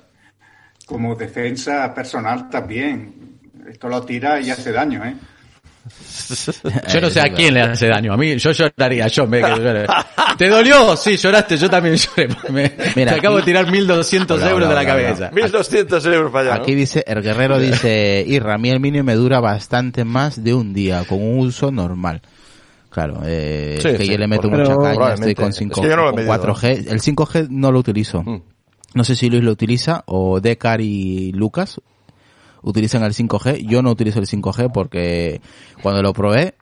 Como 0.84 1.14
defensa 1.14 1.94
personal 1.94 2.50
también. 2.50 3.38
Esto 3.66 3.88
lo 3.88 4.02
tira 4.02 4.38
y 4.40 4.50
hace 4.50 4.72
daño, 4.72 5.02
¿eh? 5.04 5.16
Yo 6.92 7.00
no 7.00 7.10
sé 7.10 7.20
a 7.20 7.32
quién 7.32 7.54
le 7.54 7.62
hace 7.62 7.86
daño. 7.88 8.12
A 8.12 8.16
mí, 8.16 8.36
yo 8.36 8.52
lloraría, 8.52 9.06
yo 9.08 9.26
me. 9.26 9.42
¿Te 10.38 10.48
dolió? 10.48 10.96
Sí, 10.96 11.16
lloraste, 11.16 11.56
yo 11.56 11.68
también 11.68 11.96
lloré. 11.96 12.28
Me- 12.50 12.72
Mira, 12.96 13.12
te 13.12 13.18
acabo 13.18 13.36
de 13.38 13.42
tirar 13.42 13.70
1200 13.70 14.36
Hola, 14.40 14.50
euros 14.50 14.68
hola, 14.68 14.80
de 14.80 14.86
la 14.86 14.94
hola, 14.94 15.02
cabeza. 15.04 15.30
1200 15.32 16.06
euros 16.06 16.32
para 16.32 16.44
allá, 16.50 16.56
¿no? 16.56 16.62
Aquí 16.62 16.74
dice, 16.74 17.04
el 17.06 17.22
guerrero 17.22 17.58
dice, 17.60 18.24
Irra, 18.26 18.54
a 18.54 18.58
mí 18.58 18.70
el 18.70 18.80
mini 18.80 19.02
me 19.02 19.14
dura 19.14 19.40
bastante 19.40 20.04
más 20.04 20.42
de 20.42 20.54
un 20.54 20.72
día, 20.72 21.04
con 21.08 21.22
un 21.22 21.38
uso 21.40 21.70
normal. 21.70 22.22
Claro, 22.90 23.20
eh, 23.24 23.78
Sí, 23.80 23.88
es 23.88 23.98
que 23.98 24.04
sí, 24.04 24.10
yo 24.12 24.18
le 24.18 24.26
meto 24.26 24.50
mucha 24.50 24.76
caña, 24.76 25.14
estoy 25.14 25.34
con, 25.34 25.50
Es 25.50 25.56
5, 25.56 25.80
que 25.80 25.88
yo 25.88 25.96
no 25.96 26.02
lo 26.02 26.08
he 26.08 26.12
con 26.12 26.24
medido, 26.26 26.54
4G. 26.54 26.86
El 26.90 27.00
5G 27.00 27.48
no 27.48 27.70
lo 27.70 27.78
utilizo. 27.78 28.22
Mm. 28.22 28.42
No 28.94 29.04
sé 29.04 29.14
si 29.14 29.30
Luis 29.30 29.44
lo 29.44 29.52
utiliza 29.52 30.02
o 30.06 30.40
Decar 30.40 30.80
y 30.80 31.30
Lucas 31.32 31.80
utilizan 32.62 33.02
el 33.02 33.12
5G. 33.12 33.66
Yo 33.66 33.82
no 33.82 33.90
utilizo 33.90 34.18
el 34.18 34.26
5G 34.26 34.70
porque 34.72 35.40
cuando 35.82 36.02
lo 36.02 36.12
probé 36.12 36.54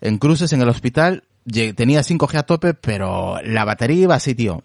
en 0.00 0.18
cruces 0.18 0.52
en 0.52 0.62
el 0.62 0.68
hospital 0.68 1.24
tenía 1.76 2.00
5G 2.00 2.38
a 2.38 2.42
tope, 2.44 2.74
pero 2.74 3.40
la 3.42 3.64
batería 3.64 4.02
iba 4.04 4.14
así, 4.14 4.34
tío. 4.34 4.62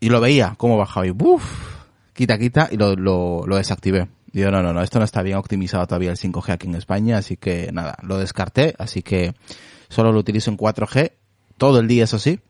Y 0.00 0.08
lo 0.08 0.20
veía 0.20 0.54
cómo 0.56 0.76
bajaba 0.76 1.06
y 1.06 1.10
¡buf! 1.10 1.42
quita, 2.12 2.38
quita 2.38 2.68
y 2.70 2.76
lo, 2.76 2.96
lo, 2.96 3.44
lo 3.46 3.56
desactivé. 3.56 4.08
Digo, 4.32 4.50
no, 4.50 4.62
no, 4.62 4.72
no, 4.72 4.82
esto 4.82 4.98
no 4.98 5.04
está 5.04 5.22
bien 5.22 5.38
optimizado 5.38 5.86
todavía 5.86 6.10
el 6.10 6.16
5G 6.18 6.52
aquí 6.52 6.66
en 6.66 6.74
España, 6.74 7.18
así 7.18 7.36
que 7.36 7.70
nada, 7.72 7.96
lo 8.02 8.18
descarté, 8.18 8.74
así 8.78 9.02
que 9.02 9.34
solo 9.88 10.12
lo 10.12 10.18
utilizo 10.18 10.50
en 10.50 10.58
4G, 10.58 11.12
todo 11.56 11.80
el 11.80 11.88
día 11.88 12.04
eso 12.04 12.18
sí. 12.18 12.40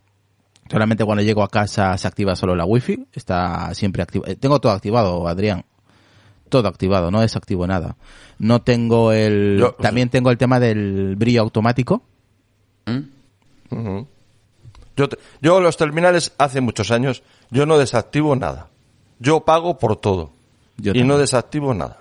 Solamente 0.69 1.05
cuando 1.05 1.23
llego 1.23 1.45
a 1.45 1.49
casa 1.49 1.97
se 1.97 2.09
activa 2.09 2.35
solo 2.35 2.57
la 2.57 2.65
wifi, 2.65 3.07
está 3.13 3.73
siempre 3.75 4.03
activo. 4.03 4.27
eh, 4.27 4.35
Tengo 4.35 4.61
todo 4.61 4.73
activado, 4.73 5.29
Adrián. 5.29 5.65
Todo 6.49 6.69
activado, 6.69 7.11
no 7.11 7.21
desactivo 7.21 7.67
nada. 7.67 7.97
No 8.39 8.63
tengo 8.63 9.13
el... 9.13 9.57
Yo- 9.59 9.73
también 9.73 10.09
tengo 10.11 10.31
el 10.31 10.39
tema 10.39 10.61
del 10.61 11.17
brillo 11.17 11.41
automático. 11.43 12.03
¿Mm? 12.87 14.01
Yo, 14.97 15.09
te- 15.09 15.19
yo 15.43 15.61
los 15.61 15.77
terminales 15.77 16.33
hace 16.39 16.61
muchos 16.61 16.91
años, 16.91 17.23
yo 17.51 17.67
no 17.67 17.79
desactivo 17.79 18.35
nada. 18.37 18.69
Yo 19.19 19.41
pago 19.41 19.79
por 19.79 19.97
todo. 19.97 20.31
Yo 20.77 20.91
y 20.91 20.95
también. 20.95 21.09
no 21.09 21.19
desactivo 21.19 21.75
nada. 21.75 21.99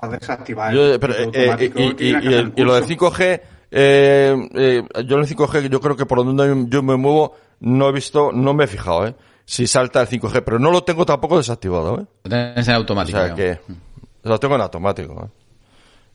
A 0.00 0.08
desactivar. 0.08 0.74
Yo, 0.74 0.94
el 0.94 1.00
pero, 1.00 1.14
eh, 1.14 1.24
automático, 1.24 1.80
y, 1.80 2.08
el, 2.10 2.52
lo 2.56 2.74
del 2.74 2.84
curso. 2.84 3.10
5G, 3.16 3.40
eh, 3.70 4.48
eh, 4.54 4.82
yo 5.06 5.16
en 5.16 5.22
el 5.22 5.28
5G, 5.28 5.68
yo 5.68 5.80
creo 5.80 5.96
que 5.96 6.06
por 6.06 6.18
donde 6.24 6.66
yo 6.68 6.82
me 6.82 6.96
muevo, 6.96 7.36
no 7.60 7.88
he 7.88 7.92
visto, 7.92 8.32
no 8.32 8.52
me 8.54 8.64
he 8.64 8.66
fijado, 8.66 9.06
¿eh? 9.06 9.14
Si 9.46 9.66
salta 9.66 10.00
el 10.00 10.08
5G, 10.08 10.42
pero 10.44 10.58
no 10.58 10.70
lo 10.70 10.84
tengo 10.84 11.04
tampoco 11.04 11.36
desactivado, 11.36 12.00
¿eh? 12.00 12.06
Lo 12.24 12.30
tenés 12.30 12.66
en 12.68 12.74
O 12.74 12.76
automático. 12.76 13.18
sea 13.18 13.34
digamos. 13.34 13.66
que 13.66 13.74
lo 14.22 14.40
tengo 14.40 14.54
en 14.54 14.60
automático. 14.62 15.24
¿eh? 15.24 15.28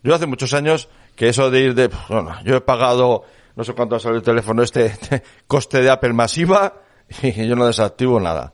Yo 0.03 0.15
hace 0.15 0.25
muchos 0.25 0.53
años 0.53 0.89
que 1.15 1.29
eso 1.29 1.51
de 1.51 1.61
ir 1.61 1.75
de... 1.75 1.89
Bueno, 2.09 2.35
yo 2.43 2.55
he 2.55 2.61
pagado, 2.61 3.23
no 3.55 3.63
sé 3.63 3.73
cuánto 3.73 3.95
ha 3.95 3.99
salido 3.99 4.17
el 4.19 4.23
teléfono 4.23 4.63
este, 4.63 4.87
este 4.87 5.23
coste 5.47 5.81
de 5.81 5.89
Apple 5.91 6.13
masiva 6.13 6.81
y 7.21 7.47
yo 7.47 7.55
no 7.55 7.67
desactivo 7.67 8.19
nada. 8.19 8.53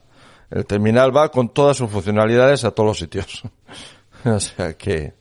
El 0.50 0.66
terminal 0.66 1.16
va 1.16 1.30
con 1.30 1.48
todas 1.48 1.76
sus 1.76 1.90
funcionalidades 1.90 2.64
a 2.64 2.70
todos 2.70 2.88
los 2.88 2.98
sitios. 2.98 3.42
o 4.24 4.40
sea 4.40 4.74
que... 4.74 5.14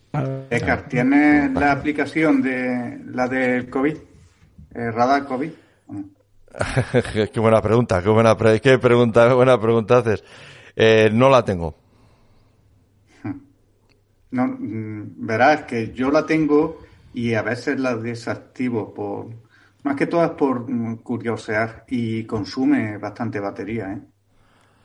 Edgar, 0.49 0.87
¿tienes 0.87 1.51
la 1.53 1.73
aplicación 1.73 2.41
de 2.41 2.99
la 3.07 3.27
del 3.27 3.69
COVID? 3.69 3.97
Eh, 4.73 4.91
radar 4.91 5.25
COVID. 5.25 5.51
qué 7.33 7.39
buena 7.39 7.61
pregunta, 7.61 8.01
qué 8.01 8.09
buena, 8.09 8.37
pre- 8.37 8.59
qué 8.61 8.77
pregunta, 8.79 9.33
buena 9.33 9.59
pregunta 9.59 9.97
haces. 9.97 10.23
Eh, 10.75 11.09
no 11.11 11.29
la 11.29 11.43
tengo. 11.43 11.75
No, 14.31 14.47
mm, 14.47 15.25
verás 15.25 15.63
que 15.63 15.93
yo 15.93 16.11
la 16.11 16.25
tengo 16.25 16.79
y 17.13 17.33
a 17.33 17.41
veces 17.41 17.79
la 17.79 17.95
desactivo 17.95 18.93
por 18.93 19.27
más 19.83 19.95
que 19.95 20.07
todo 20.07 20.23
es 20.25 20.31
por 20.31 20.69
mm, 20.69 20.97
curiosear 20.97 21.85
y 21.87 22.25
consume 22.25 22.97
bastante 22.97 23.39
batería, 23.39 23.93
¿eh? 23.93 24.01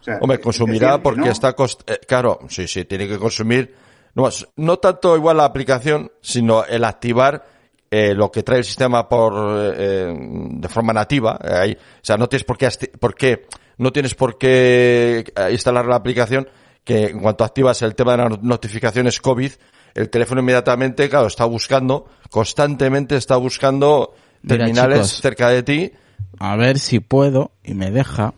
O 0.00 0.02
sea, 0.02 0.18
Hombre, 0.20 0.40
consumirá 0.40 0.98
decir 0.98 0.98
que 0.98 1.02
porque 1.02 1.20
no, 1.20 1.32
está 1.32 1.54
cost 1.54 1.88
eh, 1.90 1.98
claro, 2.06 2.40
sí, 2.48 2.68
sí, 2.68 2.84
tiene 2.84 3.08
que 3.08 3.18
consumir 3.18 3.74
no, 4.14 4.28
no 4.56 4.78
tanto 4.78 5.16
igual 5.16 5.36
la 5.38 5.44
aplicación, 5.44 6.10
sino 6.20 6.64
el 6.64 6.84
activar 6.84 7.44
eh, 7.90 8.14
lo 8.14 8.30
que 8.30 8.44
trae 8.44 8.58
el 8.58 8.64
sistema 8.64 9.08
por 9.08 9.34
eh, 9.34 9.74
eh, 9.76 10.14
de 10.16 10.68
forma 10.68 10.92
nativa, 10.92 11.38
ahí. 11.42 11.72
o 11.72 12.00
sea, 12.04 12.16
no 12.16 12.28
tienes 12.28 12.44
por 12.44 12.56
qué, 12.56 12.68
por 13.00 13.14
qué 13.16 13.46
no 13.78 13.92
tienes 13.92 14.14
por 14.14 14.38
qué 14.38 15.24
instalar 15.50 15.86
la 15.86 15.96
aplicación 15.96 16.48
que 16.84 17.06
en 17.06 17.18
cuanto 17.18 17.44
activas 17.44 17.82
el 17.82 17.94
tema 17.94 18.12
de 18.12 18.28
las 18.28 18.42
notificaciones 18.42 19.20
COVID, 19.20 19.52
el 19.94 20.10
teléfono 20.10 20.40
inmediatamente, 20.40 21.08
claro, 21.08 21.26
está 21.26 21.46
buscando, 21.46 22.06
constantemente 22.30 23.16
está 23.16 23.36
buscando 23.36 24.14
Mira, 24.42 24.58
terminales 24.58 25.08
chicos. 25.08 25.20
cerca 25.20 25.48
de 25.48 25.62
ti. 25.62 25.92
A 26.38 26.56
ver 26.56 26.78
si 26.78 27.00
puedo 27.00 27.52
y 27.64 27.74
me 27.74 27.90
deja 27.90 28.34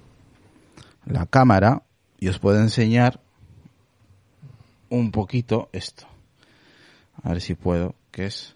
la 1.05 1.27
cámara 1.27 1.83
y 2.19 2.29
os 2.29 2.39
puedo 2.39 2.59
enseñar 2.59 3.21
un 4.89 5.11
poquito 5.11 5.69
esto. 5.73 6.07
A 7.23 7.31
ver 7.31 7.41
si 7.41 7.55
puedo, 7.55 7.95
¿qué 8.11 8.27
es? 8.27 8.55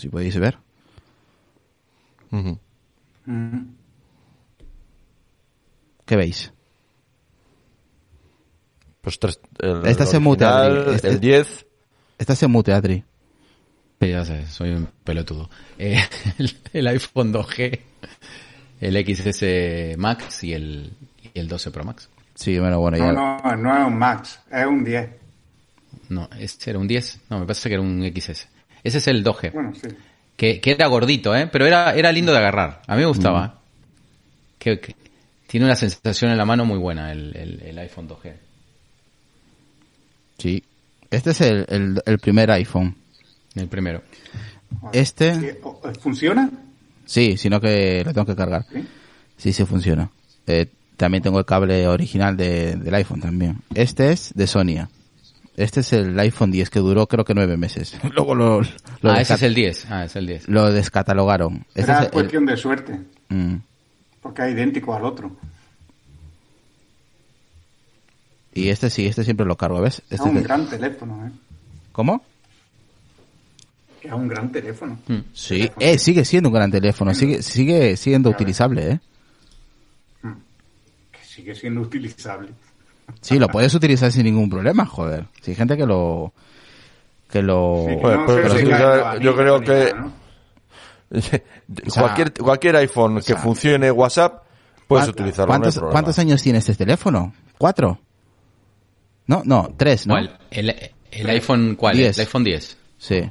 Si 0.00 0.08
podéis 0.08 0.38
ver. 0.38 0.56
Mm, 2.30 2.52
¿Qué 6.06 6.16
veis? 6.16 6.52
Pues 9.02 9.18
tres, 9.18 9.40
el, 9.58 9.84
Esta 9.86 10.06
se 10.06 10.18
mutea, 10.18 10.62
Adri. 10.62 10.94
Este- 10.94 11.08
el 11.08 11.20
10, 11.20 11.66
Esta 12.18 12.34
se 12.34 12.46
mute, 12.46 12.72
Adri. 12.72 13.04
Ya 14.00 14.24
sé, 14.24 14.46
soy 14.46 14.70
un 14.70 14.88
pelotudo. 15.04 15.50
Eh, 15.78 16.00
el, 16.38 16.50
el 16.72 16.86
iPhone 16.86 17.32
2G, 17.34 17.80
el 18.80 19.14
XS 19.16 19.98
Max 19.98 20.42
y 20.44 20.54
el, 20.54 20.94
y 21.34 21.38
el 21.38 21.46
12 21.46 21.70
Pro 21.70 21.84
Max. 21.84 22.08
Sí, 22.34 22.58
bueno, 22.58 22.80
bueno, 22.80 22.96
ya. 22.96 23.12
No, 23.12 23.36
no, 23.38 23.56
no 23.56 23.78
es 23.78 23.86
un 23.86 23.98
Max, 23.98 24.40
es 24.50 24.66
un 24.66 24.82
10. 24.82 25.10
No, 26.08 26.28
¿este 26.38 26.70
era 26.70 26.78
un 26.78 26.88
10? 26.88 27.20
No, 27.28 27.40
me 27.40 27.44
parece 27.46 27.68
que 27.68 27.74
era 27.74 27.82
un 27.82 28.02
XS. 28.16 28.48
Ese 28.84 28.98
es 28.98 29.06
el 29.08 29.22
2G, 29.24 29.52
Bueno, 29.52 29.72
sí. 29.74 29.88
que, 30.36 30.60
que 30.60 30.70
era 30.72 30.86
gordito, 30.86 31.34
¿eh? 31.36 31.46
Pero 31.50 31.66
era, 31.66 31.94
era 31.94 32.12
lindo 32.12 32.32
de 32.32 32.38
agarrar. 32.38 32.82
A 32.86 32.94
mí 32.94 33.00
me 33.02 33.06
gustaba. 33.08 33.46
¿eh? 33.46 33.60
Que, 34.58 34.80
que 34.80 34.94
tiene 35.46 35.66
una 35.66 35.76
sensación 35.76 36.30
en 36.30 36.38
la 36.38 36.44
mano 36.44 36.64
muy 36.64 36.78
buena 36.78 37.12
el, 37.12 37.36
el, 37.36 37.60
el 37.62 37.78
iPhone 37.78 38.08
2G. 38.08 38.32
Sí. 40.38 40.62
Este 41.10 41.30
es 41.30 41.40
el, 41.40 41.66
el, 41.68 42.02
el 42.06 42.18
primer 42.18 42.50
iPhone. 42.52 42.94
El 43.54 43.68
primero. 43.68 44.02
Este, 44.92 45.58
¿Funciona? 46.00 46.48
sí, 47.04 47.36
sino 47.36 47.60
que 47.60 48.02
lo 48.04 48.12
tengo 48.14 48.26
que 48.26 48.36
cargar. 48.36 48.64
Sí. 48.72 48.86
Sí, 49.36 49.52
sí 49.52 49.64
funciona. 49.64 50.10
Eh, 50.46 50.66
también 50.96 51.22
tengo 51.22 51.38
el 51.38 51.44
cable 51.46 51.88
original 51.88 52.36
de, 52.36 52.76
del 52.76 52.94
iPhone 52.94 53.20
también. 53.20 53.58
Este 53.74 54.12
es 54.12 54.32
de 54.34 54.46
Sonia. 54.46 54.88
Este 55.60 55.80
es 55.80 55.92
el 55.92 56.18
iPhone 56.18 56.50
10 56.50 56.70
que 56.70 56.78
duró 56.80 57.06
creo 57.06 57.24
que 57.24 57.34
nueve 57.34 57.56
meses. 57.56 57.96
Luego 58.14 58.34
lo, 58.34 58.60
lo, 58.60 59.10
ah, 59.12 59.20
ese 59.20 59.34
es 59.34 59.42
el 59.42 59.54
10. 59.54 59.86
Ah, 59.90 60.04
es 60.04 60.16
el 60.16 60.26
10. 60.26 60.48
lo 60.48 60.70
descatalogaron. 60.72 61.66
Este 61.74 61.82
Era 61.82 61.98
es 62.00 62.04
el- 62.06 62.10
cuestión 62.12 62.46
de 62.46 62.56
suerte. 62.56 62.98
Mm. 63.28 63.56
porque 64.22 64.42
es 64.46 64.52
idéntico 64.52 64.94
al 64.94 65.04
otro. 65.04 65.36
Y 68.52 68.68
este 68.68 68.90
sí, 68.90 69.06
este 69.06 69.22
siempre 69.24 69.46
lo 69.46 69.56
cargo, 69.56 69.80
¿ves? 69.80 70.02
Es 70.10 70.18
Este 70.18 70.28
un 70.28 70.36
te- 70.36 70.42
gran 70.42 70.68
teléfono, 70.68 71.26
¿eh? 71.26 71.30
¿Cómo? 71.92 72.22
Que 74.00 74.08
Es 74.08 74.14
un 74.14 74.28
gran 74.28 74.50
teléfono. 74.50 74.98
Mm. 75.06 75.18
Sí, 75.32 75.58
Teléfono. 75.58 75.76
eh, 75.86 75.98
sigue 75.98 76.24
siendo 76.24 76.48
un 76.48 76.54
gran 76.54 76.70
teléfono, 76.70 77.14
sigue, 77.14 77.42
sigue 77.42 77.96
siendo 77.96 78.30
utilizable, 78.30 78.90
¿eh? 78.92 79.00
Que 81.12 81.24
sigue 81.24 81.54
siendo 81.54 81.80
utilizable. 81.82 82.48
Sí, 83.20 83.38
lo 83.38 83.48
puedes 83.48 83.74
utilizar 83.74 84.10
sin 84.12 84.24
ningún 84.24 84.48
problema, 84.50 84.86
joder. 84.86 85.26
Si 85.42 85.50
hay 85.52 85.56
gente 85.56 85.76
que 85.76 85.86
lo... 85.86 86.32
que 87.30 87.42
lo... 87.42 87.84
Sí, 87.88 87.96
que 87.96 88.02
no 88.02 88.26
pero 88.26 88.56
sí, 88.58 89.22
yo- 89.22 89.36
creo 89.36 89.60
que- 89.60 89.94
cualquier, 91.94 92.32
cualquier 92.34 92.76
iPhone 92.76 93.16
que 93.16 93.22
sea, 93.22 93.36
funcione 93.36 93.90
WhatsApp, 93.90 94.44
puedes 94.86 95.06
¿Cuán- 95.06 95.10
utilizarlo. 95.10 95.90
¿Cuántos, 95.90 96.18
años 96.18 96.42
tiene 96.42 96.58
este 96.60 96.74
teléfono? 96.74 97.32
¿Cuatro? 97.58 97.98
No, 99.26 99.42
no, 99.44 99.74
tres, 99.76 100.06
¿no? 100.06 100.14
¿Cuál? 100.14 100.38
¿El, 100.50 100.74
el 101.10 101.30
iPhone 101.30 101.74
cuál? 101.76 101.96
Diez. 101.96 102.16
¿El 102.18 102.22
iPhone 102.26 102.44
10? 102.44 102.76
Sí. 102.98 103.30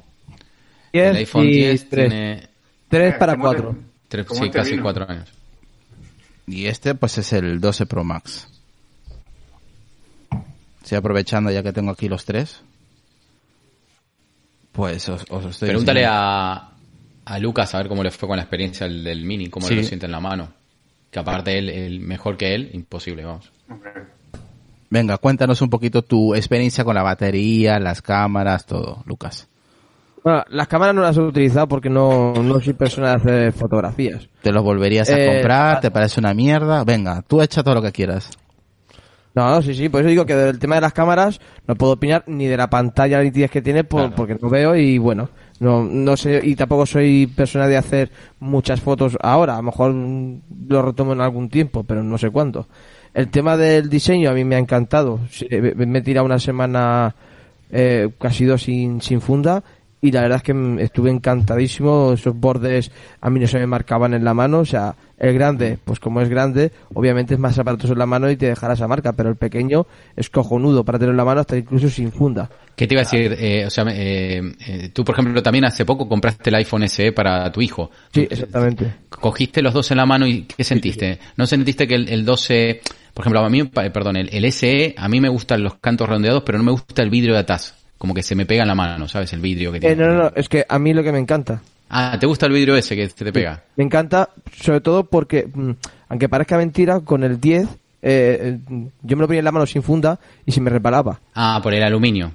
El 0.91 1.15
iPhone 1.17 1.45
y 1.45 1.51
10 1.51 1.89
tres. 1.89 2.09
tiene 2.09 2.49
Tres 2.89 3.15
para 3.17 3.33
¿Cómo 3.33 3.43
cuatro. 3.43 3.71
te- 3.71 3.77
tres- 4.07 4.25
cómo 4.25 4.43
sí, 4.43 4.49
te 4.49 4.57
casi 4.57 4.71
vino? 4.71 4.83
cuatro 4.83 5.09
años. 5.09 5.29
Y 6.47 6.65
este 6.65 6.95
pues 6.95 7.17
es 7.19 7.31
el 7.33 7.59
12 7.61 7.85
Pro 7.85 8.03
Max. 8.03 8.47
Estoy 10.89 10.97
aprovechando 10.97 11.51
ya 11.51 11.61
que 11.61 11.71
tengo 11.71 11.91
aquí 11.91 12.09
los 12.09 12.25
tres. 12.25 12.63
Pues 14.71 15.07
os, 15.07 15.23
os 15.29 15.45
estoy 15.45 15.69
Pregúntale 15.69 16.03
a, 16.07 16.71
a 17.25 17.39
Lucas 17.39 17.75
a 17.75 17.77
ver 17.77 17.87
cómo 17.87 18.01
le 18.01 18.09
fue 18.09 18.27
con 18.27 18.37
la 18.37 18.41
experiencia 18.41 18.87
del, 18.87 19.03
del 19.03 19.23
Mini, 19.23 19.51
cómo 19.51 19.67
Sí. 19.67 19.75
lo 19.75 19.83
siente 19.83 20.07
en 20.07 20.11
la 20.11 20.19
mano. 20.19 20.51
Que 21.11 21.19
aparte 21.19 21.59
él, 21.59 21.69
él 21.69 21.99
mejor 21.99 22.37
que 22.37 22.55
él, 22.55 22.71
imposible, 22.73 23.23
vamos. 23.23 23.51
Venga, 24.89 25.19
cuéntanos 25.19 25.61
un 25.61 25.69
poquito 25.69 26.01
tu 26.01 26.33
experiencia 26.33 26.83
con 26.83 26.95
la 26.95 27.03
batería, 27.03 27.77
las 27.79 28.01
cámaras, 28.01 28.65
todo, 28.65 29.03
Lucas. 29.05 29.47
Bueno, 30.23 30.43
las 30.49 30.67
cámaras 30.67 30.95
no 30.95 31.03
las 31.03 31.15
he 31.17 31.21
utilizado 31.21 31.67
porque 31.67 31.91
no, 31.91 32.33
no 32.33 32.59
soy 32.61 32.73
persona 32.73 33.09
de 33.09 33.15
hacer 33.17 33.53
fotografías. 33.53 34.27
¿Te 34.41 34.51
los 34.51 34.63
volverías 34.63 35.07
a 35.11 35.19
Eh, 35.19 35.27
comprar? 35.35 35.77
ah. 35.77 35.79
¿Te 35.81 35.91
parece 35.91 36.19
una 36.19 36.33
mierda? 36.33 36.83
Venga, 36.83 37.21
tú 37.21 37.43
echa 37.43 37.61
todo 37.61 37.75
lo 37.75 37.81
que 37.83 37.91
quieras. 37.91 38.31
No, 39.39 39.49
no, 39.55 39.61
sí, 39.61 39.73
sí, 39.73 39.89
por 39.89 40.01
eso 40.01 40.09
digo 40.09 40.25
que 40.25 40.35
del 40.35 40.59
tema 40.59 40.75
de 40.75 40.81
las 40.81 40.93
cámaras 40.93 41.39
no 41.67 41.75
puedo 41.75 41.93
opinar 41.93 42.23
ni 42.27 42.45
de 42.47 42.57
la 42.57 42.69
pantalla 42.69 43.17
la 43.19 43.23
nitidez 43.23 43.49
que 43.51 43.61
tiene 43.61 43.83
por- 43.83 44.01
Claro. 44.01 44.15
porque 44.15 44.37
no 44.41 44.49
veo 44.49 44.75
y 44.75 44.97
bueno, 44.97 45.29
no, 45.59 45.83
no 45.83 46.17
sé, 46.17 46.41
y 46.43 46.55
tampoco 46.55 46.85
soy 46.85 47.27
persona 47.27 47.67
de 47.67 47.77
hacer 47.77 48.11
muchas 48.39 48.81
fotos 48.81 49.17
ahora, 49.21 49.53
a 49.53 49.57
lo 49.57 49.63
mejor 49.63 49.93
mm, 49.93 50.41
lo 50.67 50.81
retomo 50.81 51.13
en 51.13 51.21
algún 51.21 51.49
tiempo, 51.49 51.83
pero 51.83 52.03
no 52.03 52.17
sé 52.17 52.29
cuándo. 52.29 52.67
El 53.13 53.29
tema 53.29 53.57
del 53.57 53.89
diseño 53.89 54.29
a 54.29 54.33
mí 54.33 54.43
me 54.43 54.55
ha 54.55 54.59
encantado, 54.59 55.19
me 55.49 55.85
me 55.85 55.99
he 55.99 56.01
tirado 56.01 56.25
una 56.25 56.39
semana 56.39 57.15
eh, 57.71 58.09
casi 58.19 58.45
dos 58.45 58.63
sin, 58.63 59.01
sin 59.01 59.21
funda 59.21 59.63
y 60.01 60.11
la 60.11 60.21
verdad 60.21 60.37
es 60.37 60.43
que 60.43 60.53
mm, 60.53 60.79
estuve 60.79 61.09
encantadísimo, 61.09 62.13
esos 62.13 62.35
bordes 62.35 62.91
a 63.21 63.29
mí 63.29 63.39
no 63.39 63.47
se 63.47 63.59
me 63.59 63.67
marcaban 63.67 64.13
en 64.13 64.23
la 64.23 64.33
mano, 64.33 64.59
o 64.59 64.65
sea, 64.65 64.95
el 65.17 65.33
grande, 65.33 65.77
pues 65.83 65.99
como 65.99 66.21
es 66.21 66.29
grande, 66.29 66.71
obviamente 66.93 67.33
es 67.33 67.39
más 67.39 67.59
aparatoso 67.59 67.93
en 67.93 67.99
la 67.99 68.05
mano 68.05 68.31
y 68.31 68.37
te 68.37 68.47
dejará 68.47 68.73
esa 68.73 68.87
marca, 68.87 69.13
pero 69.13 69.29
el 69.29 69.35
pequeño 69.35 69.85
es 70.15 70.29
cojonudo 70.29 70.85
para 70.85 70.97
tenerlo 70.97 71.13
en 71.13 71.17
la 71.17 71.25
mano 71.25 71.41
hasta 71.41 71.57
incluso 71.57 71.89
sin 71.89 72.11
funda. 72.11 72.49
¿Qué 72.75 72.87
te 72.87 72.93
iba 72.93 73.01
a 73.01 73.03
decir? 73.03 73.35
Eh, 73.37 73.65
o 73.65 73.69
sea, 73.69 73.83
eh, 73.89 74.41
eh, 74.65 74.89
tú, 74.93 75.03
por 75.03 75.13
ejemplo, 75.13 75.43
también 75.43 75.65
hace 75.65 75.83
poco 75.83 76.07
compraste 76.07 76.49
el 76.49 76.55
iPhone 76.55 76.87
SE 76.87 77.11
para 77.11 77.51
tu 77.51 77.61
hijo. 77.61 77.91
Sí, 78.13 78.25
exactamente. 78.29 78.93
Cogiste 79.09 79.61
los 79.61 79.73
dos 79.73 79.91
en 79.91 79.97
la 79.97 80.05
mano 80.05 80.25
y 80.25 80.43
¿qué 80.43 80.63
sentiste? 80.63 81.19
¿No 81.35 81.45
sentiste 81.45 81.85
que 81.85 81.95
el, 81.95 82.07
el 82.07 82.23
12, 82.23 82.79
por 83.13 83.23
ejemplo, 83.23 83.41
a 83.41 83.49
mí, 83.49 83.65
perdón, 83.65 84.15
el, 84.15 84.29
el 84.31 84.49
SE, 84.53 84.93
a 84.95 85.09
mí 85.09 85.19
me 85.19 85.27
gustan 85.27 85.61
los 85.61 85.75
cantos 85.75 86.07
redondeados, 86.07 86.43
pero 86.45 86.57
no 86.57 86.63
me 86.63 86.71
gusta 86.71 87.03
el 87.03 87.09
vidrio 87.09 87.33
de 87.33 87.39
atrás. 87.39 87.78
Como 87.99 88.15
que 88.15 88.23
se 88.23 88.33
me 88.33 88.47
pega 88.47 88.63
en 88.63 88.67
la 88.69 88.75
mano, 88.75 89.07
¿sabes? 89.07 89.31
El 89.33 89.41
vidrio 89.41 89.71
que 89.71 89.77
Eh, 89.77 89.81
tiene. 89.81 89.95
no, 89.97 90.13
no, 90.13 90.23
no, 90.23 90.31
es 90.35 90.49
que 90.49 90.65
a 90.67 90.79
mí 90.79 90.93
lo 90.93 91.03
que 91.03 91.11
me 91.11 91.19
encanta, 91.19 91.61
Ah, 91.91 92.17
¿te 92.19 92.25
gusta 92.25 92.45
el 92.47 92.51
vidrio 92.53 92.75
ese 92.75 92.95
que 92.95 93.07
te 93.07 93.31
pega? 93.31 93.63
me 93.75 93.83
encanta 93.83 94.29
sobre 94.59 94.79
todo 94.81 95.03
porque, 95.03 95.47
mm, 95.53 95.71
aunque 96.09 96.27
parezca 96.29 96.57
mentira, 96.57 96.99
con 97.01 97.23
el 97.23 97.39
10 97.39 97.63
eh, 97.63 97.67
eh, 98.01 98.57
yo 99.03 99.17
me 99.17 99.21
lo 99.21 99.27
ponía 99.27 99.39
en 99.39 99.45
la 99.45 99.51
mano 99.51 99.65
sin 99.65 99.83
funda 99.83 100.19
y 100.45 100.51
se 100.53 100.61
me 100.61 100.69
reparaba. 100.69 101.19
Ah, 101.35 101.59
por 101.61 101.73
el 101.73 101.83
aluminio. 101.83 102.31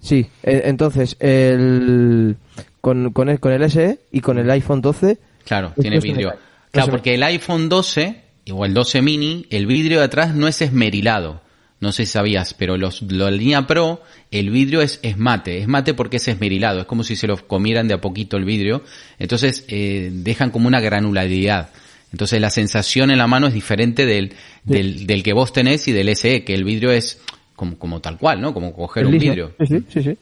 Sí, 0.00 0.26
eh, 0.42 0.62
entonces 0.64 1.16
el 1.20 2.36
con, 2.80 3.12
con, 3.12 3.28
el, 3.28 3.38
con 3.38 3.52
el 3.52 3.70
SE 3.70 4.00
y 4.10 4.20
con 4.20 4.38
el 4.38 4.50
iPhone 4.50 4.80
12 4.80 5.18
Claro, 5.44 5.72
tiene 5.78 5.96
me 5.96 6.00
vidrio. 6.02 6.32
Claro, 6.70 6.90
porque 6.90 7.14
el 7.14 7.22
iPhone 7.24 7.68
12 7.68 8.22
o 8.52 8.64
el 8.64 8.72
12 8.74 9.02
mini, 9.02 9.46
el 9.50 9.66
vidrio 9.66 9.98
de 9.98 10.04
atrás 10.06 10.34
no 10.34 10.48
es 10.48 10.62
esmerilado. 10.62 11.42
No 11.82 11.90
sé 11.90 12.06
si 12.06 12.12
sabías, 12.12 12.54
pero 12.54 12.76
los, 12.76 13.02
la 13.02 13.28
línea 13.28 13.66
Pro, 13.66 14.02
el 14.30 14.50
vidrio 14.50 14.82
es, 14.82 15.00
es 15.02 15.18
mate. 15.18 15.58
Es 15.58 15.66
mate 15.66 15.94
porque 15.94 16.18
es 16.18 16.28
esmerilado. 16.28 16.82
Es 16.82 16.86
como 16.86 17.02
si 17.02 17.16
se 17.16 17.26
lo 17.26 17.36
comieran 17.36 17.88
de 17.88 17.94
a 17.94 18.00
poquito 18.00 18.36
el 18.36 18.44
vidrio. 18.44 18.84
Entonces, 19.18 19.64
eh, 19.66 20.08
dejan 20.12 20.52
como 20.52 20.68
una 20.68 20.78
granularidad. 20.78 21.70
Entonces, 22.12 22.40
la 22.40 22.50
sensación 22.50 23.10
en 23.10 23.18
la 23.18 23.26
mano 23.26 23.48
es 23.48 23.52
diferente 23.52 24.06
del, 24.06 24.32
del, 24.62 25.08
del 25.08 25.24
que 25.24 25.32
vos 25.32 25.52
tenés 25.52 25.88
y 25.88 25.92
del 25.92 26.14
SE, 26.14 26.44
que 26.44 26.54
el 26.54 26.62
vidrio 26.62 26.92
es 26.92 27.20
como, 27.56 27.76
como 27.76 27.98
tal 27.98 28.16
cual, 28.16 28.40
¿no? 28.40 28.54
Como 28.54 28.72
coger 28.72 29.04
un 29.04 29.18
vidrio. 29.18 29.52
Sí, 29.66 29.84
sí, 29.88 30.02
sí. 30.04 30.16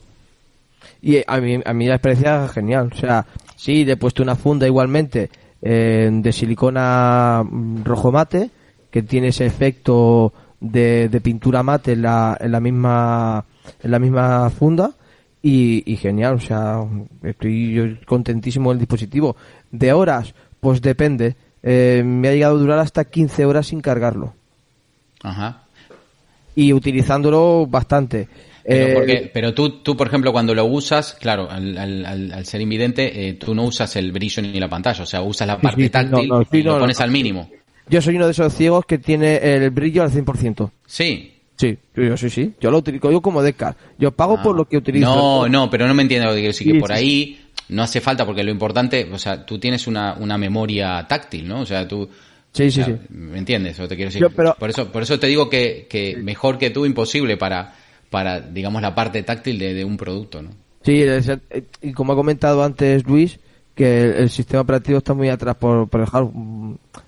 Y 1.02 1.18
a 1.26 1.40
mí, 1.42 1.60
a 1.62 1.74
mí 1.74 1.86
la 1.86 1.96
experiencia 1.96 2.46
es 2.46 2.52
genial. 2.52 2.88
O 2.90 2.96
sea, 2.96 3.26
sí, 3.54 3.84
le 3.84 3.92
he 3.92 3.96
puesto 3.98 4.22
una 4.22 4.34
funda 4.34 4.66
igualmente 4.66 5.28
eh, 5.60 6.08
de 6.10 6.32
silicona 6.32 7.44
mm, 7.44 7.84
rojo 7.84 8.10
mate, 8.10 8.48
que 8.90 9.02
tiene 9.02 9.28
ese 9.28 9.44
efecto 9.44 10.32
de, 10.60 11.08
de 11.08 11.20
pintura 11.20 11.62
mate 11.62 11.92
en 11.92 12.02
la, 12.02 12.36
en 12.40 12.52
la 12.52 12.60
misma 12.60 13.44
en 13.82 13.90
la 13.90 13.98
misma 13.98 14.50
funda 14.50 14.92
y, 15.42 15.82
y 15.90 15.96
genial. 15.96 16.34
O 16.34 16.40
sea, 16.40 16.80
estoy 17.22 17.72
yo 17.74 17.84
contentísimo 18.06 18.70
del 18.70 18.78
dispositivo. 18.80 19.36
De 19.70 19.92
horas, 19.92 20.34
pues 20.60 20.80
depende. 20.82 21.36
Eh, 21.62 22.02
me 22.04 22.28
ha 22.28 22.32
llegado 22.32 22.56
a 22.56 22.60
durar 22.60 22.78
hasta 22.78 23.04
15 23.04 23.44
horas 23.44 23.66
sin 23.66 23.80
cargarlo 23.82 24.34
Ajá. 25.22 25.64
y 26.54 26.72
utilizándolo 26.72 27.66
bastante. 27.66 28.28
Pero, 28.66 28.86
Eh, 28.86 28.94
porque, 28.94 29.30
pero 29.32 29.54
tú, 29.54 29.82
tú, 29.82 29.96
por 29.96 30.06
ejemplo, 30.06 30.32
cuando 30.32 30.54
lo 30.54 30.64
usas, 30.66 31.14
claro, 31.14 31.50
al, 31.50 31.76
al, 31.78 32.04
al- 32.06 32.32
al 32.32 32.46
ser 32.46 32.60
invidente, 32.60 33.28
eh, 33.28 33.34
tú 33.34 33.54
no 33.54 33.64
usas 33.64 33.96
el 33.96 34.12
brillo 34.12 34.42
ni 34.42 34.60
la 34.60 34.68
pantalla, 34.68 35.02
o 35.02 35.06
sea, 35.06 35.22
usas 35.22 35.46
la 35.48 35.60
parte 35.60 35.88
táctil 35.90 36.28
no, 36.28 36.38
no, 36.40 36.44
sí, 36.44 36.58
y 36.58 36.62
lo 36.62 36.74
no. 36.74 36.78
pones 36.78 37.00
al 37.00 37.10
mínimo. 37.10 37.50
Yo 37.90 38.00
soy 38.00 38.16
uno 38.16 38.26
de 38.26 38.32
esos 38.32 38.54
ciegos 38.54 38.84
que 38.86 38.98
tiene 38.98 39.36
el 39.36 39.70
brillo 39.70 40.02
al 40.02 40.10
100%. 40.10 40.70
Sí. 40.86 41.34
Sí, 41.56 41.76
yo 41.94 42.16
sí, 42.16 42.30
sí. 42.30 42.54
Yo 42.58 42.70
lo 42.70 42.78
utilizo 42.78 43.10
yo 43.10 43.20
como 43.20 43.42
Decar. 43.42 43.76
Yo 43.98 44.12
pago 44.12 44.36
Ah. 44.38 44.42
por 44.42 44.56
lo 44.56 44.64
que 44.66 44.78
utilizo. 44.78 45.06
No, 45.14 45.48
no, 45.48 45.68
pero 45.68 45.86
no 45.86 45.92
me 45.92 46.02
entiendes 46.02 46.28
lo 46.28 46.34
que 46.34 46.40
quiero 46.40 46.52
decir, 46.52 46.66
Sí, 46.68 46.72
que 46.72 46.80
por 46.80 46.90
ahí 46.92 47.38
no 47.68 47.82
hace 47.82 48.00
falta, 48.00 48.24
porque 48.24 48.42
lo 48.42 48.50
importante, 48.50 49.06
o 49.12 49.18
sea, 49.18 49.44
tú 49.44 49.58
tienes 49.58 49.86
una, 49.86 50.14
una 50.14 50.38
memoria 50.38 51.04
táctil, 51.06 51.46
¿no? 51.46 51.60
O 51.60 51.66
sea, 51.66 51.86
tú... 51.86 52.08
Sí, 52.52 52.70
sí, 52.70 52.80
o 52.80 52.84
sea, 52.86 52.94
sí. 52.96 53.00
¿Me 53.10 53.38
entiendes? 53.38 53.78
Lo 53.78 53.84
que 53.84 53.88
te 53.90 53.96
quiero 53.96 54.08
decir. 54.08 54.22
Yo, 54.22 54.30
pero- 54.30 54.56
por 54.58 54.70
eso, 54.70 54.90
por 54.90 55.02
eso 55.02 55.18
te 55.20 55.26
digo 55.26 55.50
que, 55.50 55.86
que 55.90 56.16
mejor 56.16 56.56
que 56.58 56.70
tú, 56.70 56.86
imposible 56.86 57.36
para, 57.36 57.74
para, 58.08 58.40
digamos, 58.40 58.80
la 58.80 58.94
parte 58.94 59.22
táctil 59.22 59.58
de, 59.58 59.74
de 59.74 59.84
un 59.84 59.96
producto, 59.98 60.40
¿no? 60.42 60.50
Sí, 60.82 61.02
eh, 61.02 61.20
y 61.82 61.92
como 61.92 62.14
ha 62.14 62.16
comentado 62.16 62.64
antes 62.64 63.06
Luis, 63.06 63.38
que 63.80 64.02
el, 64.04 64.10
el 64.14 64.30
sistema 64.30 64.60
operativo 64.60 64.98
está 64.98 65.14
muy 65.14 65.28
atrás 65.30 65.56
por, 65.56 65.88
por 65.88 66.00
el 66.02 66.06
hardware, 66.06 66.34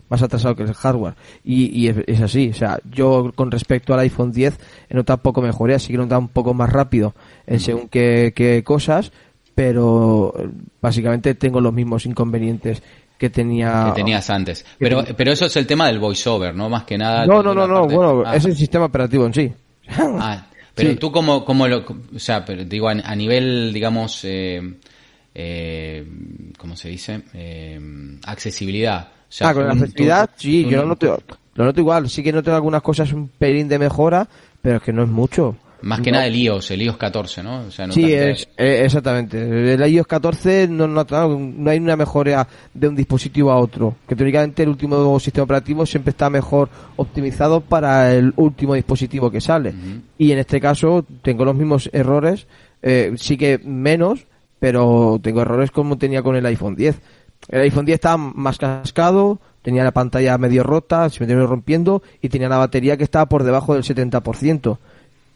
más 0.09 0.23
atrasado 0.23 0.57
que 0.57 0.63
el 0.63 0.73
hardware. 0.73 1.15
Y, 1.45 1.67
y 1.79 1.89
es, 1.89 1.97
es 2.07 2.21
así. 2.21 2.49
O 2.51 2.55
sea, 2.55 2.79
yo 2.91 3.31
con 3.35 3.51
respecto 3.51 3.93
al 3.93 4.01
iPhone 4.01 4.33
10 4.33 4.59
he 4.89 4.95
notado 4.95 5.19
un 5.19 5.23
poco 5.23 5.43
mejoría, 5.43 5.79
sí 5.79 5.89
que 5.89 5.95
he 5.95 5.99
notado 5.99 6.21
un 6.23 6.29
poco 6.29 6.55
más 6.55 6.71
rápido 6.71 7.15
en 7.47 7.61
según 7.61 7.89
qué, 7.89 8.33
qué 8.35 8.63
cosas, 8.65 9.13
pero 9.55 10.33
eh, 10.39 10.49
básicamente 10.81 11.35
tengo 11.35 11.61
los 11.61 11.73
mismos 11.73 12.07
inconvenientes 12.07 12.83
que 13.19 13.31
tenía. 13.31 13.85
que 13.95 14.01
tenías 14.01 14.29
antes. 14.31 14.65
Pero, 14.79 15.05
pero 15.17 15.33
eso 15.33 15.47
es 15.47 15.57
el 15.57 15.67
tema 15.67 15.87
del 15.87 15.99
voiceover, 16.01 16.55
¿no? 16.55 16.69
Más 16.69 16.85
que 16.85 16.99
nada. 16.99 17.27
No, 17.27 17.43
no, 17.43 17.55
no, 17.55 17.67
no, 17.67 17.83
parte- 17.83 17.95
bueno, 17.97 18.23
Ah. 18.27 18.35
es 18.37 18.45
el 18.47 18.57
sistema 18.57 18.87
operativo 18.87 19.27
en 19.27 19.35
sí. 19.35 19.53
Ah, 19.89 20.47
pero 20.75 20.91
Sí. 20.93 20.97
tú 20.97 21.13
como, 21.13 21.45
como 21.45 21.69
lo, 21.69 21.85
o 22.15 22.19
sea, 22.19 22.45
pero 22.45 22.65
digo, 22.65 22.89
a, 22.89 22.93
a 22.93 23.15
nivel, 23.15 23.73
digamos, 23.73 24.21
eh, 24.25 24.75
eh, 25.35 26.07
¿cómo 26.59 26.77
se 26.77 26.89
dice? 26.89 27.23
Eh, 27.35 27.81
accesibilidad. 28.27 29.09
O 29.09 29.35
sea, 29.35 29.49
ah, 29.49 29.55
con 29.55 29.67
la 29.67 29.73
accesibilidad, 29.73 30.27
tú- 30.29 30.33
sí, 30.43 30.65
tú 30.65 30.71
yo 30.71 30.77
no- 30.79 30.83
lo 30.83 30.89
noto, 30.91 31.23
lo 31.55 31.65
noto 31.65 31.81
igual. 31.81 32.09
Sí 32.11 32.23
que 32.23 32.33
noto 32.33 32.55
algunas 32.55 32.83
cosas 32.83 33.13
un 33.13 33.29
pelín 33.29 33.69
de 33.69 33.79
mejora, 33.79 34.29
pero 34.61 34.77
es 34.77 34.83
que 34.83 34.93
no 34.93 35.03
es 35.03 35.09
mucho. 35.09 35.57
Más 35.85 36.01
que 36.01 36.13
No. 36.13 36.17
nada 36.19 36.29
el 36.29 36.37
iOS, 36.37 36.71
el 36.71 36.83
iOS 36.83 36.97
14, 36.97 37.43
¿no? 37.43 37.63
O 37.63 37.71
sea, 37.73 37.89
no 37.89 37.93
Sí, 37.93 38.13
es, 38.13 38.47
eh, 38.57 38.83
exactamente. 38.85 39.73
El 39.75 39.85
iOS 39.93 40.07
14 40.07 40.69
no, 40.69 40.87
no, 40.87 41.05
no 41.05 41.71
hay 41.71 41.79
una 41.81 41.97
mejora 41.97 42.47
de 42.73 42.87
un 42.87 42.95
dispositivo 42.95 43.51
a 43.51 43.57
otro. 43.57 43.97
Que 44.07 44.15
teóricamente 44.15 44.63
el 44.63 44.69
último 44.69 45.19
sistema 45.19 45.43
operativo 45.43 45.85
siempre 45.85 46.11
está 46.11 46.31
mejor 46.31 46.69
optimizado 46.95 47.61
para 47.63 48.15
el 48.15 48.33
último 48.37 48.75
dispositivo 48.75 49.29
que 49.29 49.41
sale. 49.41 49.75
Y 50.19 50.31
en 50.31 50.39
este 50.39 50.61
caso 50.61 51.05
tengo 51.21 51.45
los 51.45 51.57
mismos 51.57 51.91
errores, 51.93 52.47
eh, 52.81 53.15
sí 53.17 53.37
que 53.37 53.59
menos, 53.65 54.25
pero 54.63 55.19
tengo 55.21 55.43
errores 55.43 55.73
como 55.73 55.99
tenía 55.99 56.23
con 56.23 56.37
el 56.37 56.47
iPhone 56.47 56.77
10. 56.77 56.97
El 57.49 57.63
iPhone 57.63 57.85
10 57.85 57.97
está 57.97 58.17
más 58.17 58.59
cascado, 58.59 59.41
Tenía 59.61 59.85
la 59.85 59.91
pantalla 59.93 60.37
medio 60.39 60.63
rota, 60.65 61.09
se 61.09 61.21
me 61.21 61.27
terminó 61.29 61.47
rompiendo 61.49 62.03
y 62.21 62.29
tenía 62.29 62.49
la 62.49 62.57
batería 62.59 62.97
que 62.97 63.05
estaba 63.05 63.27
por 63.27 63.45
debajo 63.45 63.75
del 63.75 63.85
70%. 63.85 64.77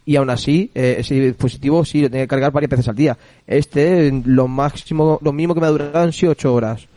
Y 0.05 0.17
aún 0.17 0.31
así, 0.31 0.71
eh, 0.75 0.97
ese 0.99 1.15
dispositivo 1.15 1.85
sí 1.85 2.03
lo 2.03 2.11
tenía 2.11 2.25
que 2.25 2.29
cargar 2.29 2.51
varias 2.51 2.71
veces 2.71 2.89
al 2.89 2.97
día. 2.97 3.17
Este, 3.47 4.11
lo 4.25 4.49
máximo, 4.49 5.21
lo 5.23 5.33
mínimo 5.33 5.55
que 5.55 5.61
me 5.61 5.67
ha 5.67 5.71
durado 5.71 5.99
han 6.01 6.13
sido 6.13 6.33
8 6.33 6.53
horas. 6.55 6.89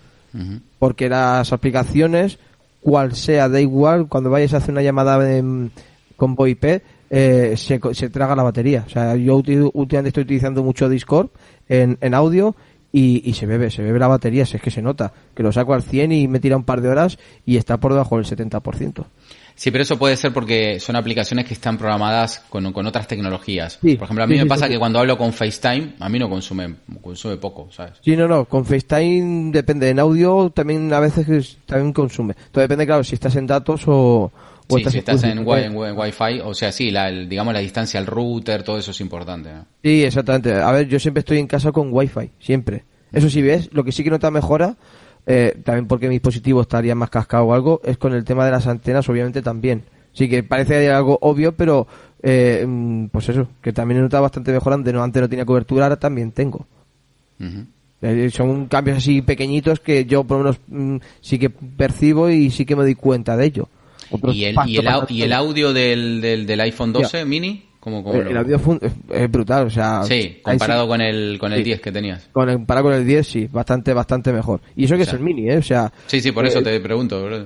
Porque 0.79 1.07
las 1.09 1.53
aplicaciones, 1.53 2.39
cual 2.81 3.13
sea, 3.15 3.47
da 3.47 3.61
igual, 3.61 4.07
cuando 4.07 4.31
vayas 4.31 4.55
a 4.55 4.57
hacer 4.57 4.71
una 4.71 4.81
llamada 4.81 5.35
en- 5.37 5.71
con 6.17 6.33
VoIP, 6.35 6.81
eh, 7.11 7.53
se, 7.57 7.79
se 7.93 8.09
traga 8.09 8.35
la 8.35 8.43
batería. 8.43 8.85
O 8.87 8.89
sea, 8.89 9.15
yo 9.15 9.35
últimamente 9.35 10.09
estoy 10.09 10.23
utilizando 10.23 10.63
mucho 10.63 10.89
Discord 10.89 11.29
en, 11.69 11.97
en 12.01 12.13
audio 12.13 12.55
y, 12.91 13.21
y 13.29 13.33
se 13.33 13.45
bebe, 13.45 13.69
se 13.71 13.83
bebe 13.83 13.99
la 13.99 14.07
batería, 14.07 14.45
si 14.45 14.57
es 14.57 14.61
que 14.61 14.71
se 14.71 14.81
nota. 14.81 15.13
Que 15.35 15.43
lo 15.43 15.51
saco 15.51 15.73
al 15.73 15.83
100 15.83 16.11
y 16.11 16.27
me 16.27 16.39
tira 16.39 16.57
un 16.57 16.63
par 16.63 16.81
de 16.81 16.89
horas 16.89 17.17
y 17.45 17.57
está 17.57 17.77
por 17.77 17.93
debajo 17.93 18.17
del 18.17 18.25
70%. 18.25 19.05
Sí, 19.59 19.71
pero 19.71 19.81
eso 19.81 19.99
puede 19.99 20.15
ser 20.15 20.31
porque 20.31 20.79
son 20.79 20.95
aplicaciones 20.95 21.45
que 21.45 21.53
están 21.53 21.77
programadas 21.77 22.39
con, 22.49 22.71
con 22.71 22.85
otras 22.87 23.07
tecnologías. 23.07 23.77
Sí, 23.81 23.95
Por 23.97 24.05
ejemplo, 24.05 24.23
a 24.23 24.27
mí 24.27 24.35
sí, 24.35 24.37
me 24.37 24.43
sí, 24.43 24.49
pasa 24.49 24.69
que 24.69 24.79
cuando 24.79 24.99
hablo 24.99 25.17
con 25.17 25.33
FaceTime, 25.33 25.95
a 25.99 26.07
mí 26.07 26.17
no 26.17 26.29
consume, 26.29 26.75
consume 27.01 27.35
poco, 27.35 27.67
¿sabes? 27.69 27.95
Sí, 28.01 28.15
no, 28.15 28.25
no, 28.25 28.45
con 28.45 28.63
FaceTime 28.65 29.51
depende. 29.51 29.89
En 29.89 29.99
audio 29.99 30.49
también 30.55 30.93
a 30.93 31.01
veces 31.01 31.27
es- 31.27 31.57
también 31.65 31.91
consume. 31.91 32.35
Todo 32.53 32.61
depende, 32.61 32.85
claro, 32.85 33.03
si 33.03 33.15
estás 33.15 33.35
en 33.35 33.47
datos 33.47 33.83
o, 33.85 34.31
o 34.69 34.77
Sí, 34.79 34.85
si 34.89 34.99
estás 34.99 35.21
en, 35.25 35.45
wi- 35.45 35.63
en 35.63 35.75
wi- 35.75 35.91
Wi-Fi, 35.91 36.39
o 36.41 36.53
sea, 36.53 36.71
sí, 36.71 36.89
la, 36.89 37.09
el- 37.09 37.27
digamos 37.27 37.53
la 37.53 37.59
distancia 37.59 37.99
al 37.99 38.05
router, 38.05 38.63
todo 38.63 38.77
eso 38.77 38.91
es 38.91 39.01
importante. 39.01 39.51
¿no? 39.51 39.65
Sí, 39.83 40.05
exactamente. 40.05 40.53
A 40.53 40.71
ver, 40.71 40.87
yo 40.87 40.99
siempre 40.99 41.19
estoy 41.19 41.37
en 41.37 41.47
casa 41.47 41.73
con 41.73 41.89
Wi-Fi, 41.91 42.31
siempre. 42.39 42.85
Eso 43.11 43.29
sí, 43.29 43.41
ves, 43.41 43.69
lo 43.73 43.83
que 43.83 43.91
sí 43.91 44.05
que 44.05 44.09
nota 44.09 44.31
mejora, 44.31 44.77
eh, 45.29 45.55
también 45.63 45.87
porque 45.87 46.07
mi 46.09 46.15
dispositivo 46.15 46.61
estaría 46.61 46.95
más 46.95 47.09
cascado 47.09 47.45
o 47.45 47.53
algo, 47.53 47.79
es 47.85 47.97
con 47.97 48.13
el 48.13 48.23
tema 48.25 48.43
de 48.45 48.51
las 48.51 48.67
antenas, 48.67 49.07
obviamente 49.07 49.41
también. 49.41 49.83
Sí 50.11 50.27
que 50.27 50.41
parece 50.43 50.89
algo 50.91 51.17
obvio, 51.21 51.53
pero 51.53 51.87
eh, 52.23 52.65
mm, 52.67 53.05
pues 53.07 53.29
eso, 53.29 53.47
que 53.61 53.71
también 53.71 53.99
he 53.99 54.03
notado 54.03 54.23
bastante 54.23 54.51
mejor 54.51 54.73
antes 54.73 54.91
no, 54.93 55.03
antes 55.03 55.21
no 55.21 55.29
tenía 55.29 55.45
cobertura, 55.45 55.85
ahora 55.85 55.99
también 55.99 56.31
tengo. 56.31 56.65
Ujú. 57.39 57.65
Eh, 58.01 58.29
Son 58.31 58.65
cambios 58.67 58.97
así 58.97 59.21
pequeñitos 59.21 59.79
que 59.81 60.05
yo 60.05 60.23
por 60.23 60.37
lo 60.39 60.43
menos 60.45 60.59
mm, 60.67 60.97
sí 61.21 61.37
que 61.37 61.49
percibo 61.49 62.29
y 62.29 62.49
sí 62.49 62.65
que 62.65 62.75
me 62.75 62.83
doy 62.83 62.95
cuenta 62.95 63.37
de 63.37 63.45
ello. 63.45 63.69
¿Y 64.33 64.45
el, 64.45 64.55
pasto 64.55 64.71
y, 64.71 64.77
el, 64.77 64.87
au- 64.87 64.99
para- 65.01 65.13
y 65.13 65.21
el 65.21 65.33
audio 65.33 65.73
del, 65.73 66.21
del, 66.21 66.45
del 66.47 66.61
iPhone 66.61 66.91
12 66.91 67.23
mini? 67.25 67.65
¿Cómo, 67.79 68.03
cómo 68.03 68.15
Eh, 68.15 68.23
lo- 68.25 68.29
el 68.31 68.37
audio 68.37 68.59
es, 69.11 69.31
brutal, 69.31 69.67
o 69.67 69.69
sea... 69.69 70.03
Sí, 70.03 70.39
comparado 70.43 70.87
con 70.87 70.99
el, 71.01 71.37
con 71.39 71.53
el 71.53 71.59
Sí. 71.59 71.63
10 71.63 71.81
que 71.81 71.91
tenías. 71.91 72.27
Con 72.33 72.49
el, 72.49 72.55
comparado 72.57 72.87
con 72.87 72.93
el 72.95 73.05
10, 73.05 73.25
sí, 73.27 73.47
bastante, 73.51 73.93
bastante 73.93 74.33
mejor. 74.33 74.59
Y 74.75 74.85
eso 74.85 74.95
que 74.95 75.03
O 75.03 75.05
sea, 75.05 75.13
es 75.13 75.19
el 75.19 75.25
mini, 75.25 75.49
¿eh? 75.49 75.57
O 75.57 75.63
sea, 75.63 75.91
Sí, 76.07 76.19
sí, 76.19 76.31
por 76.31 76.45
eh, 76.45 76.49
eso 76.49 76.61
te 76.61 76.79
pregunto. 76.81 77.23
bro. 77.23 77.45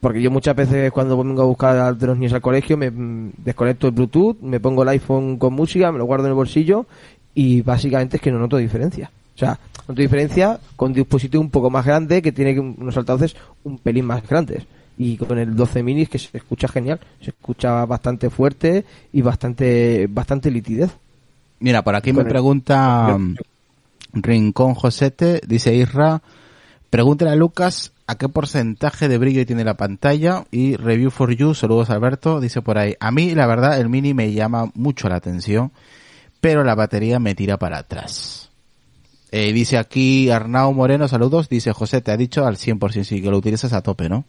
porque 0.00 0.22
yo 0.22 0.30
muchas 0.30 0.54
veces 0.56 0.90
cuando 0.92 1.22
vengo 1.22 1.42
a 1.42 1.46
buscar 1.46 1.76
a 1.78 1.90
los 1.90 2.16
niños 2.16 2.32
al 2.32 2.40
colegio 2.40 2.76
me 2.76 2.90
mm, 2.90 3.32
desconecto 3.38 3.86
el 3.88 3.92
Bluetooth, 3.92 4.38
me 4.40 4.60
pongo 4.60 4.82
el 4.82 4.88
iPhone 4.90 5.36
con 5.36 5.52
música, 5.52 5.90
me 5.92 5.98
lo 5.98 6.04
guardo 6.04 6.26
en 6.26 6.30
el 6.30 6.36
bolsillo 6.36 6.86
y 7.34 7.60
básicamente 7.62 8.16
es 8.16 8.22
que 8.22 8.30
no 8.30 8.38
noto 8.38 8.56
diferencia. 8.56 9.10
O 9.34 9.38
sea, 9.38 9.58
noto 9.88 10.00
diferencia 10.00 10.58
con 10.76 10.88
un 10.90 10.94
dispositivo 10.94 11.42
un 11.42 11.50
poco 11.50 11.68
más 11.70 11.84
grande 11.84 12.22
que 12.22 12.32
tiene 12.32 12.58
unos 12.58 12.96
altavoces 12.96 13.36
un 13.64 13.78
pelín 13.78 14.06
más 14.06 14.26
grandes. 14.26 14.64
Y 14.98 15.16
con 15.18 15.38
el 15.38 15.54
12 15.54 15.82
mini 15.82 16.02
es 16.02 16.08
que 16.08 16.18
se 16.18 16.36
escucha 16.36 16.68
genial, 16.68 17.00
se 17.20 17.30
escucha 17.30 17.84
bastante 17.84 18.30
fuerte 18.30 18.84
y 19.12 19.20
bastante, 19.22 20.06
bastante 20.08 20.50
litidez. 20.50 20.90
Mira, 21.60 21.82
por 21.82 21.94
aquí 21.94 22.12
me 22.12 22.22
el- 22.22 22.28
pregunta 22.28 23.16
Rincón 24.12 24.74
Josete, 24.74 25.40
dice 25.46 25.74
Isra, 25.74 26.22
pregúntale 26.90 27.32
a 27.32 27.36
Lucas 27.36 27.92
a 28.06 28.16
qué 28.16 28.28
porcentaje 28.28 29.08
de 29.08 29.18
brillo 29.18 29.44
tiene 29.44 29.64
la 29.64 29.76
pantalla 29.76 30.44
y 30.50 30.76
Review 30.76 31.10
for 31.10 31.34
You, 31.34 31.54
saludos 31.54 31.90
Alberto, 31.90 32.40
dice 32.40 32.62
por 32.62 32.78
ahí, 32.78 32.94
a 33.00 33.10
mí 33.10 33.34
la 33.34 33.46
verdad 33.46 33.78
el 33.80 33.88
mini 33.88 34.14
me 34.14 34.32
llama 34.32 34.70
mucho 34.74 35.08
la 35.08 35.16
atención, 35.16 35.72
pero 36.40 36.62
la 36.64 36.74
batería 36.74 37.18
me 37.18 37.34
tira 37.34 37.58
para 37.58 37.78
atrás. 37.78 38.50
Eh, 39.32 39.52
dice 39.52 39.76
aquí 39.76 40.30
Arnau 40.30 40.72
Moreno, 40.72 41.08
saludos, 41.08 41.48
dice 41.48 41.72
José, 41.72 42.00
te 42.00 42.12
ha 42.12 42.16
dicho 42.16 42.46
al 42.46 42.56
100% 42.56 43.04
sí 43.04 43.20
que 43.20 43.30
lo 43.30 43.38
utilizas 43.38 43.72
a 43.72 43.82
tope, 43.82 44.08
¿no? 44.08 44.24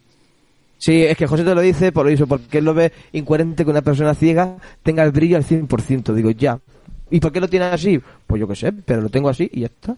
Sí, 0.78 1.02
es 1.04 1.16
que 1.16 1.26
José 1.26 1.44
te 1.44 1.54
lo 1.54 1.60
dice 1.60 1.90
por 1.92 2.08
eso, 2.08 2.26
porque 2.26 2.58
él 2.58 2.64
lo 2.64 2.72
ve 2.72 2.92
incoherente 3.12 3.64
que 3.64 3.70
una 3.70 3.82
persona 3.82 4.14
ciega 4.14 4.56
tenga 4.82 5.02
el 5.02 5.10
brillo 5.10 5.36
al 5.36 5.44
100%. 5.44 6.14
Digo, 6.14 6.30
ya. 6.30 6.58
¿Y 7.10 7.20
por 7.20 7.32
qué 7.32 7.40
lo 7.40 7.48
tiene 7.48 7.66
así? 7.66 8.00
Pues 8.26 8.38
yo 8.40 8.46
qué 8.46 8.54
sé, 8.54 8.72
pero 8.72 9.00
lo 9.00 9.08
tengo 9.08 9.28
así 9.28 9.48
y 9.52 9.60
ya 9.60 9.66
está. 9.66 9.96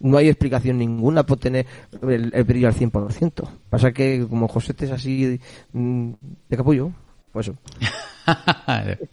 No 0.00 0.16
hay 0.18 0.28
explicación 0.28 0.78
ninguna 0.78 1.24
por 1.24 1.38
tener 1.38 1.66
el, 2.02 2.30
el 2.34 2.44
brillo 2.44 2.68
al 2.68 2.74
100%. 2.74 3.48
Pasa 3.70 3.92
que 3.92 4.26
como 4.28 4.48
José 4.48 4.74
te 4.74 4.86
es 4.86 4.90
así 4.90 5.38
mm, 5.72 6.10
de 6.48 6.56
capullo, 6.56 6.90
pues 7.32 7.48
eso. 7.48 7.56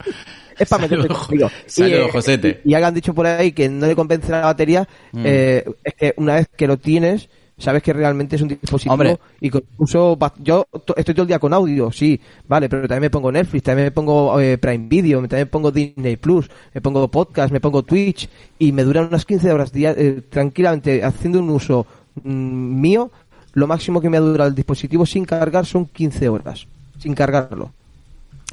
Es 0.58 0.70
para 0.70 0.84
meterte 0.84 1.08
conmigo. 1.08 1.50
saludos, 1.66 2.08
y, 2.08 2.12
Josete. 2.12 2.62
Y, 2.64 2.72
y 2.72 2.74
hagan 2.76 2.94
dicho 2.94 3.14
por 3.14 3.26
ahí 3.26 3.52
que 3.52 3.68
no 3.68 3.88
le 3.88 3.96
convence 3.96 4.32
la 4.32 4.42
batería, 4.42 4.88
Mm. 5.12 5.24
eh, 5.26 5.66
es 5.84 5.94
que 5.96 6.14
una 6.18 6.36
vez 6.36 6.48
que 6.56 6.68
lo 6.68 6.78
tienes, 6.78 7.30
sabes 7.62 7.82
que 7.84 7.94
realmente 7.94 8.36
es 8.36 8.42
un 8.42 8.50
dispositivo 8.50 8.94
Hombre. 8.94 9.18
y 9.40 9.50
con 9.50 9.64
uso 9.78 10.18
yo 10.40 10.66
to- 10.86 10.96
estoy 10.98 11.14
todo 11.16 11.24
el 11.24 11.28
día 11.28 11.40
con 11.40 11.54
audio, 11.54 11.92
sí, 11.92 12.20
vale, 12.48 12.68
pero 12.68 12.82
también 12.88 13.02
me 13.04 13.10
pongo 13.10 13.32
Netflix, 13.32 13.64
también 13.64 13.86
me 13.88 13.92
pongo 13.92 14.40
eh, 14.40 14.58
Prime 14.58 14.88
Video, 14.88 15.20
también 15.22 15.42
me 15.42 15.46
pongo 15.46 15.72
Disney 15.72 16.18
Plus, 16.18 16.50
me 16.74 16.82
pongo 16.82 17.08
podcast, 17.10 17.52
me 17.54 17.60
pongo 17.62 17.84
Twitch 17.84 18.28
y 18.60 18.72
me 18.72 18.84
duran 18.84 19.06
unas 19.06 19.26
15 19.26 19.52
horas 19.52 19.72
eh, 19.76 20.22
tranquilamente 20.30 21.04
haciendo 21.04 21.40
un 21.40 21.50
uso 21.52 21.86
mm, 22.24 22.82
mío. 22.82 23.12
Lo 23.54 23.68
máximo 23.68 24.00
que 24.00 24.10
me 24.10 24.18
ha 24.18 24.22
durado 24.22 24.50
el 24.50 24.56
dispositivo 24.56 25.06
sin 25.06 25.26
cargar 25.26 25.66
son 25.66 25.86
15 25.86 26.30
horas, 26.30 26.68
sin 27.00 27.14
cargarlo. 27.14 27.72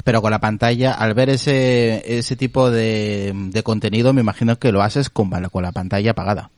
Pero 0.04 0.22
con 0.22 0.30
la 0.30 0.38
pantalla, 0.40 0.92
al 0.92 1.14
ver 1.14 1.28
ese, 1.30 2.02
ese 2.18 2.36
tipo 2.36 2.70
de, 2.70 3.32
de 3.34 3.62
contenido, 3.62 4.12
me 4.12 4.20
imagino 4.20 4.56
que 4.58 4.70
lo 4.72 4.82
haces 4.82 5.10
con, 5.10 5.30
con 5.50 5.62
la 5.62 5.72
pantalla 5.72 6.12
apagada, 6.12 6.50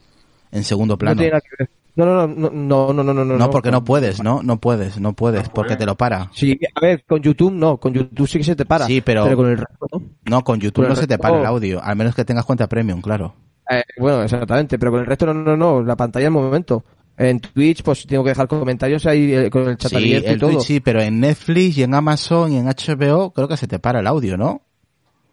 en 0.53 0.65
segundo 0.65 0.95
No 0.95 0.99
plano. 0.99 1.17
tiene 1.17 1.31
nada 1.33 1.41
que 1.41 1.57
ver. 1.59 1.71
No, 2.05 2.27
no, 2.27 2.51
no, 2.51 2.51
no, 2.51 2.93
no, 2.93 3.03
no, 3.05 3.15
no, 3.15 3.25
no. 3.25 3.37
No, 3.37 3.51
porque 3.51 3.71
no 3.71 3.85
puedes, 3.85 4.23
¿no? 4.23 4.43
No 4.43 4.59
puedes, 4.61 5.01
no 5.01 5.13
puedes, 5.13 5.49
porque 5.49 5.77
te 5.77 5.87
lo 5.87 5.97
para. 5.97 6.31
Sí, 6.33 6.59
a 6.75 6.81
ver, 6.81 7.05
con 7.05 7.21
YouTube 7.23 7.53
no, 7.53 7.79
con 7.79 7.93
YouTube 7.93 8.27
sí 8.29 8.39
que 8.39 8.45
se 8.45 8.57
te 8.57 8.65
para. 8.65 8.87
Sí, 8.87 9.01
pero- 9.01 9.25
con 9.37 9.49
el 9.49 9.59
resto 9.59 9.87
no. 9.93 10.03
No, 10.25 10.45
con 10.45 10.61
YouTube 10.61 10.89
no 10.89 10.97
se 10.97 11.07
te 11.07 11.19
para 11.19 11.39
el 11.41 11.47
audio, 11.47 11.83
al 11.83 11.97
menos 11.97 12.15
que 12.15 12.25
tengas 12.25 12.45
cuenta 12.45 12.69
premium, 12.69 13.01
claro. 13.01 13.35
Eh, 13.71 13.83
bueno, 13.99 14.23
exactamente, 14.23 14.79
pero 14.79 14.91
con 14.91 15.01
el 15.01 15.07
resto 15.07 15.27
no, 15.27 15.35
no, 15.35 15.57
no, 15.57 15.83
la 15.83 15.97
pantalla 15.97 16.27
en 16.27 16.33
momento. 16.33 16.85
En 17.17 17.39
Twitch, 17.39 17.83
pues 17.83 18.07
tengo 18.07 18.25
que 18.25 18.31
dejar 18.31 18.49
comentarios 18.49 19.05
ahí 19.05 19.35
eh, 19.35 19.51
con 19.51 19.69
el 19.69 19.77
chat 19.77 19.91
Sí, 19.91 19.97
abierto 19.97 20.29
y 20.29 20.33
el 20.33 20.41
todo. 20.41 20.51
Twitch 20.53 20.63
sí, 20.63 20.81
pero 20.81 21.03
en 21.03 21.21
Netflix 21.21 21.77
y 21.77 21.83
en 21.83 21.95
Amazon 21.95 22.51
y 22.53 22.57
en 22.57 22.67
HBO 22.67 23.33
creo 23.35 23.47
que 23.47 23.59
se 23.59 23.69
te 23.69 23.79
para 23.79 24.01
el 24.01 24.07
audio, 24.07 24.39
¿no? 24.39 24.63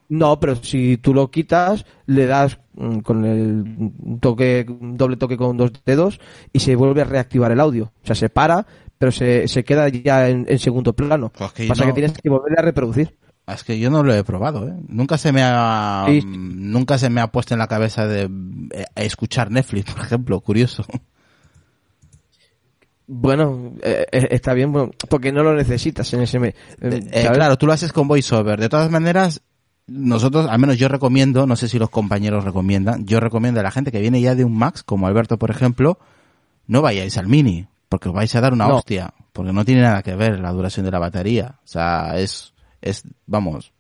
No, 0.10 0.40
pero 0.40 0.56
si 0.56 0.98
tú 0.98 1.14
lo 1.14 1.30
quitas, 1.32 1.86
le 2.06 2.26
das 2.28 2.60
mm, 2.76 3.00
con 3.00 3.26
el 3.26 3.92
toque, 4.22 4.66
doble 4.70 5.18
toque 5.18 5.36
con 5.38 5.58
dos 5.58 5.72
dedos 5.86 6.20
y 6.54 6.60
se 6.60 6.76
vuelve 6.76 7.02
a 7.02 7.06
reactivar 7.06 7.52
el 7.52 7.60
audio. 7.60 7.92
O 8.04 8.06
sea, 8.08 8.16
se 8.16 8.30
para, 8.30 8.66
pero 8.98 9.12
se, 9.12 9.48
se 9.50 9.64
queda 9.66 9.90
ya 9.90 10.30
en, 10.30 10.46
en 10.48 10.60
segundo 10.60 10.94
plano. 10.94 11.32
Pues 11.38 11.52
que 11.52 11.68
Pasa 11.68 11.84
no- 11.84 11.90
que 11.94 12.00
tienes 12.02 12.18
que 12.18 12.30
volver 12.30 12.58
a 12.58 12.62
reproducir. 12.62 13.18
Es 13.48 13.64
que 13.64 13.80
yo 13.80 13.90
no 13.90 14.04
lo 14.04 14.14
he 14.14 14.24
probado, 14.26 14.68
¿eh? 14.68 14.74
Nunca 14.90 15.18
se 15.18 15.32
me 15.32 15.42
ha, 15.44 16.06
Sí. 16.08 16.22
mm, 16.22 16.72
nunca 16.72 16.98
se 16.98 17.10
me 17.10 17.22
ha 17.22 17.28
puesto 17.28 17.54
en 17.54 17.60
la 17.60 17.68
cabeza 17.68 18.06
de 18.08 18.30
eh, 18.72 18.86
escuchar 18.96 19.52
Netflix, 19.52 19.94
por 19.94 20.02
ejemplo, 20.04 20.40
curioso. 20.42 20.84
Bueno, 23.10 23.74
eh, 23.84 24.06
eh, 24.12 24.28
está 24.32 24.54
bien, 24.54 24.74
porque 25.10 25.32
no 25.32 25.42
lo 25.44 25.54
necesitas 25.56 26.14
en 26.14 26.22
ese... 26.22 26.40
me- 26.40 26.56
Eh, 26.82 27.02
¿sabes? 27.24 27.32
claro, 27.38 27.58
tú 27.58 27.66
lo 27.66 27.72
haces 27.74 27.94
con 27.94 28.08
VoiceOver. 28.10 28.60
De 28.60 28.68
todas 28.68 28.92
maneras, 28.92 29.42
nosotros, 29.88 30.48
al 30.50 30.60
menos 30.60 30.78
yo 30.78 30.90
recomiendo, 30.90 31.48
no 31.48 31.56
sé 31.56 31.68
si 31.68 31.80
los 31.80 31.90
compañeros 31.90 32.44
recomiendan, 32.44 33.06
yo 33.06 33.20
recomiendo 33.20 33.60
a 33.60 33.64
la 33.64 33.72
gente 33.72 33.92
que 33.92 34.02
viene 34.02 34.22
ya 34.22 34.36
de 34.36 34.44
un 34.44 34.58
Max, 34.58 34.84
como 34.84 35.08
Alberto, 35.08 35.38
por 35.38 35.50
ejemplo, 35.50 35.98
no 36.68 36.82
vayáis 36.82 37.18
al 37.18 37.28
Mini, 37.28 37.68
porque 37.90 38.10
os 38.10 38.16
vais 38.16 38.34
a 38.36 38.42
dar 38.42 38.54
una 38.54 38.68
No. 38.68 38.76
hostia, 38.78 39.14
porque 39.32 39.54
no 39.54 39.64
tiene 39.64 39.82
nada 39.82 40.04
que 40.04 40.16
ver 40.16 40.40
la 40.40 40.52
duración 40.52 40.86
de 40.86 40.92
la 40.92 41.00
batería. 41.00 41.56
O 41.64 41.68
sea, 41.68 42.18
es, 42.18 42.54
es, 42.82 43.04
vamos, 43.26 43.72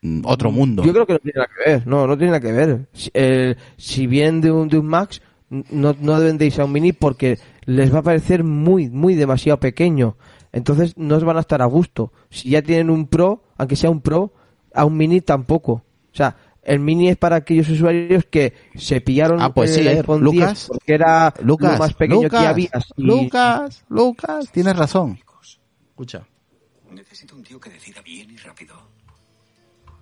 mm, 0.00 0.22
otro 0.24 0.50
mundo. 0.50 0.82
Yo 0.82 0.92
creo 0.92 1.06
que 1.06 1.12
no 1.14 1.18
tiene 1.18 1.36
nada 1.36 1.48
que 1.54 1.70
ver, 1.70 1.86
no, 1.86 2.06
no 2.06 2.16
tiene 2.16 2.30
nada 2.32 2.40
que 2.40 2.52
ver. 2.52 2.88
Si, 2.94 3.10
eh, 3.12 3.54
si 3.76 4.06
de 4.06 4.50
un, 4.50 4.68
de 4.68 4.78
un 4.78 4.86
Max, 4.86 5.20
no, 5.50 5.94
no 6.00 6.20
deben 6.20 6.38
de 6.38 6.46
irse 6.46 6.62
a 6.62 6.64
un 6.64 6.72
Mini 6.72 6.92
porque 6.92 7.38
les 7.66 7.94
va 7.94 7.98
a 7.98 8.02
parecer 8.02 8.44
muy, 8.44 8.88
muy 8.88 9.14
demasiado 9.14 9.60
pequeño. 9.60 10.16
Entonces 10.52 10.96
no 10.96 11.16
os 11.16 11.24
van 11.24 11.36
a 11.36 11.40
estar 11.40 11.60
a 11.60 11.66
gusto. 11.66 12.12
Si 12.30 12.48
ya 12.48 12.62
tienen 12.62 12.88
un 12.88 13.08
Pro, 13.08 13.42
aunque 13.58 13.76
sea 13.76 13.90
un 13.90 14.00
Pro, 14.00 14.32
a 14.74 14.84
un 14.84 14.96
Mini 14.96 15.20
tampoco. 15.20 15.72
O 15.72 16.14
sea, 16.14 16.36
el 16.62 16.80
Mini 16.80 17.08
es 17.08 17.16
para 17.16 17.36
aquellos 17.36 17.68
usuarios 17.68 18.24
que 18.26 18.52
se 18.74 19.00
pillaron 19.00 19.40
Ah, 19.40 19.52
pues 19.54 19.76
el 19.76 19.82
sí, 19.84 19.88
eh, 19.88 19.98
iPhone 19.98 20.20
Lucas, 20.22 20.48
10 20.52 20.66
porque 20.68 20.94
era 20.94 21.32
Lucas, 21.42 21.72
lo 21.72 21.78
más 21.78 21.94
pequeño 21.94 22.22
Lucas, 22.24 22.40
que 22.40 22.46
había. 22.46 22.68
y- 22.96 23.02
Lucas, 23.02 23.84
Lucas, 23.88 24.50
tienes 24.52 24.76
razón. 24.76 25.18
Escucha. 25.90 26.26
Necesito 26.90 27.34
un 27.36 27.42
tío 27.42 27.58
que 27.60 27.70
decida 27.70 28.00
bien 28.02 28.30
y 28.30 28.36
rápido. 28.36 28.74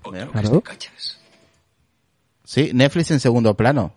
Otro 0.02 0.30
Claro. 0.32 0.60
cachas. 0.60 1.18
Sí, 2.44 2.70
Netflix 2.74 3.10
en 3.10 3.20
segundo 3.20 3.54
plano. 3.56 3.92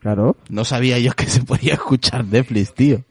Claro. 0.00 0.36
No 0.48 0.64
sabía 0.64 0.98
yo 1.00 1.12
que 1.14 1.26
se 1.26 1.42
podía 1.42 1.74
escuchar 1.74 2.24
Netflix, 2.24 2.74
tío. 2.74 3.02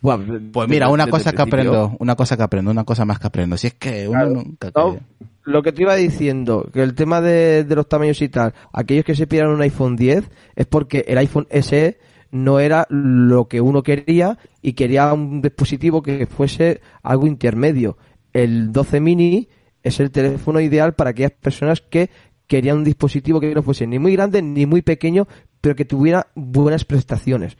Pues 0.00 0.68
mira, 0.68 0.88
una 0.88 1.06
cosa 1.06 1.32
que 1.32 1.42
aprendo, 1.42 1.96
una 1.98 2.16
cosa 2.16 2.36
que 2.36 2.42
aprendo, 2.42 2.70
una 2.70 2.84
cosa 2.84 3.04
más 3.04 3.18
que 3.18 3.26
aprendo. 3.26 3.56
Si 3.56 3.66
es 3.68 3.74
que 3.74 4.08
uno 4.08 4.18
Claro. 4.18 4.34
nunca... 4.34 4.72
No, 4.74 4.98
lo 5.44 5.62
que 5.62 5.72
te 5.72 5.82
iba 5.82 5.94
diciendo, 5.94 6.68
que 6.72 6.82
el 6.82 6.94
tema 6.94 7.20
de, 7.20 7.64
de 7.64 7.74
los 7.74 7.88
tamaños 7.88 8.20
y 8.22 8.28
tal, 8.28 8.54
aquellos 8.72 9.04
que 9.04 9.14
se 9.14 9.26
pidieron 9.26 9.54
un 9.54 9.62
iPhone 9.62 9.96
10 9.96 10.30
es 10.56 10.66
porque 10.66 11.04
el 11.08 11.18
iPhone 11.18 11.46
SE 11.50 11.98
no 12.30 12.60
era 12.60 12.86
lo 12.88 13.48
que 13.48 13.60
uno 13.60 13.82
quería 13.82 14.38
y 14.62 14.74
quería 14.74 15.12
un 15.12 15.42
dispositivo 15.42 16.02
que 16.02 16.26
fuese 16.26 16.80
algo 17.02 17.26
intermedio. 17.26 17.98
El 18.32 18.72
12 18.72 19.00
mini 19.00 19.48
es 19.82 19.98
el 20.00 20.10
teléfono 20.10 20.60
ideal 20.60 20.94
para 20.94 21.10
aquellas 21.10 21.32
personas 21.32 21.80
que 21.80 22.10
querían 22.46 22.78
un 22.78 22.84
dispositivo 22.84 23.40
que 23.40 23.54
no 23.54 23.62
fuese 23.62 23.86
ni 23.86 23.98
muy 23.98 24.12
grande 24.12 24.42
ni 24.42 24.66
muy 24.66 24.82
pequeño, 24.82 25.26
pero 25.60 25.74
que 25.74 25.84
tuviera 25.84 26.28
buenas 26.34 26.84
prestaciones. 26.84 27.56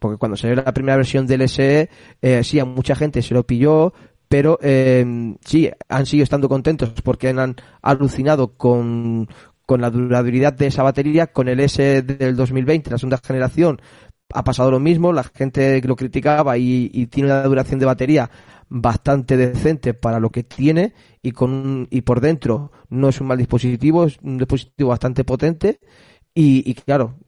Porque 0.00 0.18
cuando 0.18 0.36
salió 0.36 0.56
la 0.56 0.74
primera 0.74 0.96
versión 0.96 1.26
del 1.28 1.42
SE, 1.42 1.90
eh, 2.22 2.44
sí, 2.44 2.58
a 2.60 2.64
mucha 2.66 2.96
gente 2.96 3.22
se 3.22 3.34
lo 3.34 3.46
pilló, 3.46 3.92
pero 4.28 4.58
eh, 4.62 5.36
sí, 5.44 5.70
han 5.88 6.06
seguido 6.06 6.24
estando 6.24 6.48
contentos 6.48 6.90
porque 7.04 7.28
han 7.30 7.56
alucinado 7.82 8.56
con, 8.56 9.28
con 9.66 9.80
la 9.82 9.90
durabilidad 9.90 10.54
de 10.54 10.68
esa 10.68 10.82
batería, 10.82 11.28
con 11.28 11.48
el 11.48 11.60
S 11.60 12.02
del 12.02 12.36
2020, 12.36 12.90
la 12.90 12.98
segunda 12.98 13.20
generación. 13.24 13.80
Ha 14.32 14.44
pasado 14.44 14.70
lo 14.70 14.78
mismo, 14.80 15.12
la 15.12 15.24
gente 15.24 15.80
lo 15.82 15.96
criticaba 15.96 16.56
y, 16.56 16.90
y 16.94 17.06
tiene 17.08 17.30
una 17.30 17.42
duración 17.42 17.80
de 17.80 17.86
batería 17.86 18.30
bastante 18.68 19.36
decente 19.36 19.94
para 19.94 20.20
lo 20.20 20.30
que 20.30 20.44
tiene 20.44 20.94
y 21.22 21.32
con 21.32 21.50
un- 21.52 21.88
y 21.90 22.02
por 22.02 22.20
dentro 22.20 22.70
no 22.88 23.08
es 23.08 23.20
un 23.20 23.26
mal 23.26 23.38
dispositivo, 23.38 24.04
es 24.04 24.18
un 24.22 24.38
dispositivo 24.38 24.90
bastante 24.90 25.24
potente 25.24 25.80
y, 26.34 26.68
y 26.68 26.74
claro, 26.74 27.18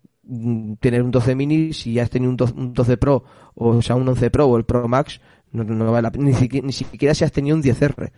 tener 0.80 1.02
un 1.02 1.10
12 1.10 1.34
mini, 1.34 1.72
si 1.72 1.94
ya 1.94 2.04
has 2.04 2.10
tenido 2.10 2.30
un 2.30 2.36
12, 2.36 2.54
un 2.56 2.72
12 2.72 2.96
Pro, 2.96 3.24
o 3.54 3.82
sea, 3.82 3.96
un 3.96 4.08
11 4.08 4.30
Pro 4.30 4.46
o 4.46 4.56
el 4.56 4.64
Pro 4.64 4.86
Max, 4.88 5.20
no, 5.50 5.64
no 5.64 5.90
vale 5.92 6.02
la 6.02 6.12
pena, 6.12 6.26
ni 6.26 6.34
siquiera, 6.34 6.66
ni 6.66 6.72
siquiera 6.72 7.14
si 7.14 7.24
has 7.24 7.32
tenido 7.32 7.56
un 7.56 7.62
10R. 7.62 8.10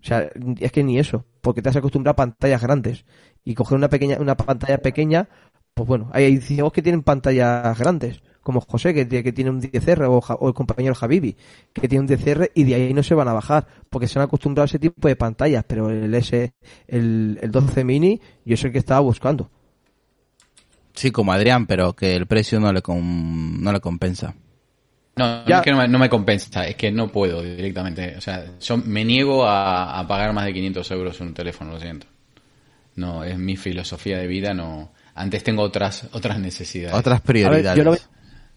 O 0.00 0.04
sea, 0.04 0.30
es 0.60 0.70
que 0.72 0.84
ni 0.84 0.98
eso, 0.98 1.24
porque 1.40 1.60
te 1.62 1.68
has 1.70 1.76
acostumbrado 1.76 2.12
a 2.12 2.16
pantallas 2.16 2.62
grandes. 2.62 3.04
Y 3.44 3.54
coger 3.54 3.76
una 3.76 3.88
pequeña, 3.88 4.18
una 4.20 4.36
pantalla 4.36 4.78
pequeña, 4.78 5.28
pues 5.74 5.88
bueno, 5.88 6.08
hay 6.12 6.38
ciegos 6.38 6.72
que 6.72 6.82
tienen 6.82 7.02
pantallas 7.02 7.76
grandes, 7.78 8.22
como 8.42 8.60
José, 8.60 8.94
que, 8.94 9.08
que 9.08 9.32
tiene 9.32 9.50
un 9.50 9.60
10R, 9.60 10.06
o, 10.08 10.20
Ja- 10.20 10.34
o 10.34 10.48
el 10.48 10.54
compañero 10.54 10.94
Javibi, 10.94 11.36
que 11.72 11.88
tiene 11.88 12.02
un 12.02 12.08
10R 12.08 12.50
y 12.54 12.64
de 12.64 12.74
ahí 12.76 12.94
no 12.94 13.02
se 13.02 13.14
van 13.14 13.26
a 13.28 13.32
bajar, 13.32 13.66
porque 13.90 14.06
se 14.06 14.18
han 14.18 14.24
acostumbrado 14.26 14.64
a 14.64 14.66
ese 14.66 14.78
tipo 14.78 15.08
de 15.08 15.16
pantallas, 15.16 15.64
pero 15.66 15.90
el 15.90 16.14
S, 16.14 16.52
el, 16.86 17.38
el 17.42 17.50
12 17.50 17.82
mini, 17.84 18.20
yo 18.44 18.54
es 18.54 18.64
el 18.64 18.72
que 18.72 18.78
estaba 18.78 19.00
buscando. 19.00 19.50
Sí, 20.98 21.10
como 21.12 21.32
Adrián, 21.32 21.66
pero 21.66 21.94
que 21.94 22.14
el 22.16 22.26
precio 22.26 22.58
no 22.58 22.72
le, 22.72 22.82
com- 22.82 23.62
no 23.62 23.72
le 23.72 23.80
compensa. 23.80 24.34
No, 25.16 25.44
Ya. 25.46 25.48
no 25.48 25.56
es 25.56 25.62
que 25.62 25.70
no 25.70 25.76
me, 25.78 25.88
no 25.88 25.98
me 25.98 26.08
compensa, 26.08 26.66
es 26.66 26.74
que 26.76 26.90
no 26.90 27.08
puedo 27.12 27.42
directamente. 27.42 28.16
O 28.16 28.20
sea, 28.20 28.44
yo 28.60 28.76
me 28.78 29.04
niego 29.04 29.46
a, 29.46 29.98
a 29.98 30.06
pagar 30.08 30.32
más 30.32 30.44
de 30.44 30.52
500 30.54 30.90
euros 30.90 31.20
en 31.20 31.28
un 31.28 31.34
teléfono, 31.34 31.72
lo 31.72 31.80
siento. 31.80 32.06
No, 32.96 33.22
es 33.22 33.38
mi 33.38 33.56
filosofía 33.56 34.18
de 34.18 34.26
vida, 34.26 34.54
no. 34.54 34.92
Antes 35.14 35.42
tengo 35.44 35.62
otras 35.62 36.08
otras 36.12 36.38
necesidades. 36.38 36.96
Otras 36.96 37.16
A 37.18 37.20
ver, 37.20 37.26
prioridades. 37.26 37.76
yo, 37.78 37.84
lo, 37.84 37.90
voy- 37.90 37.98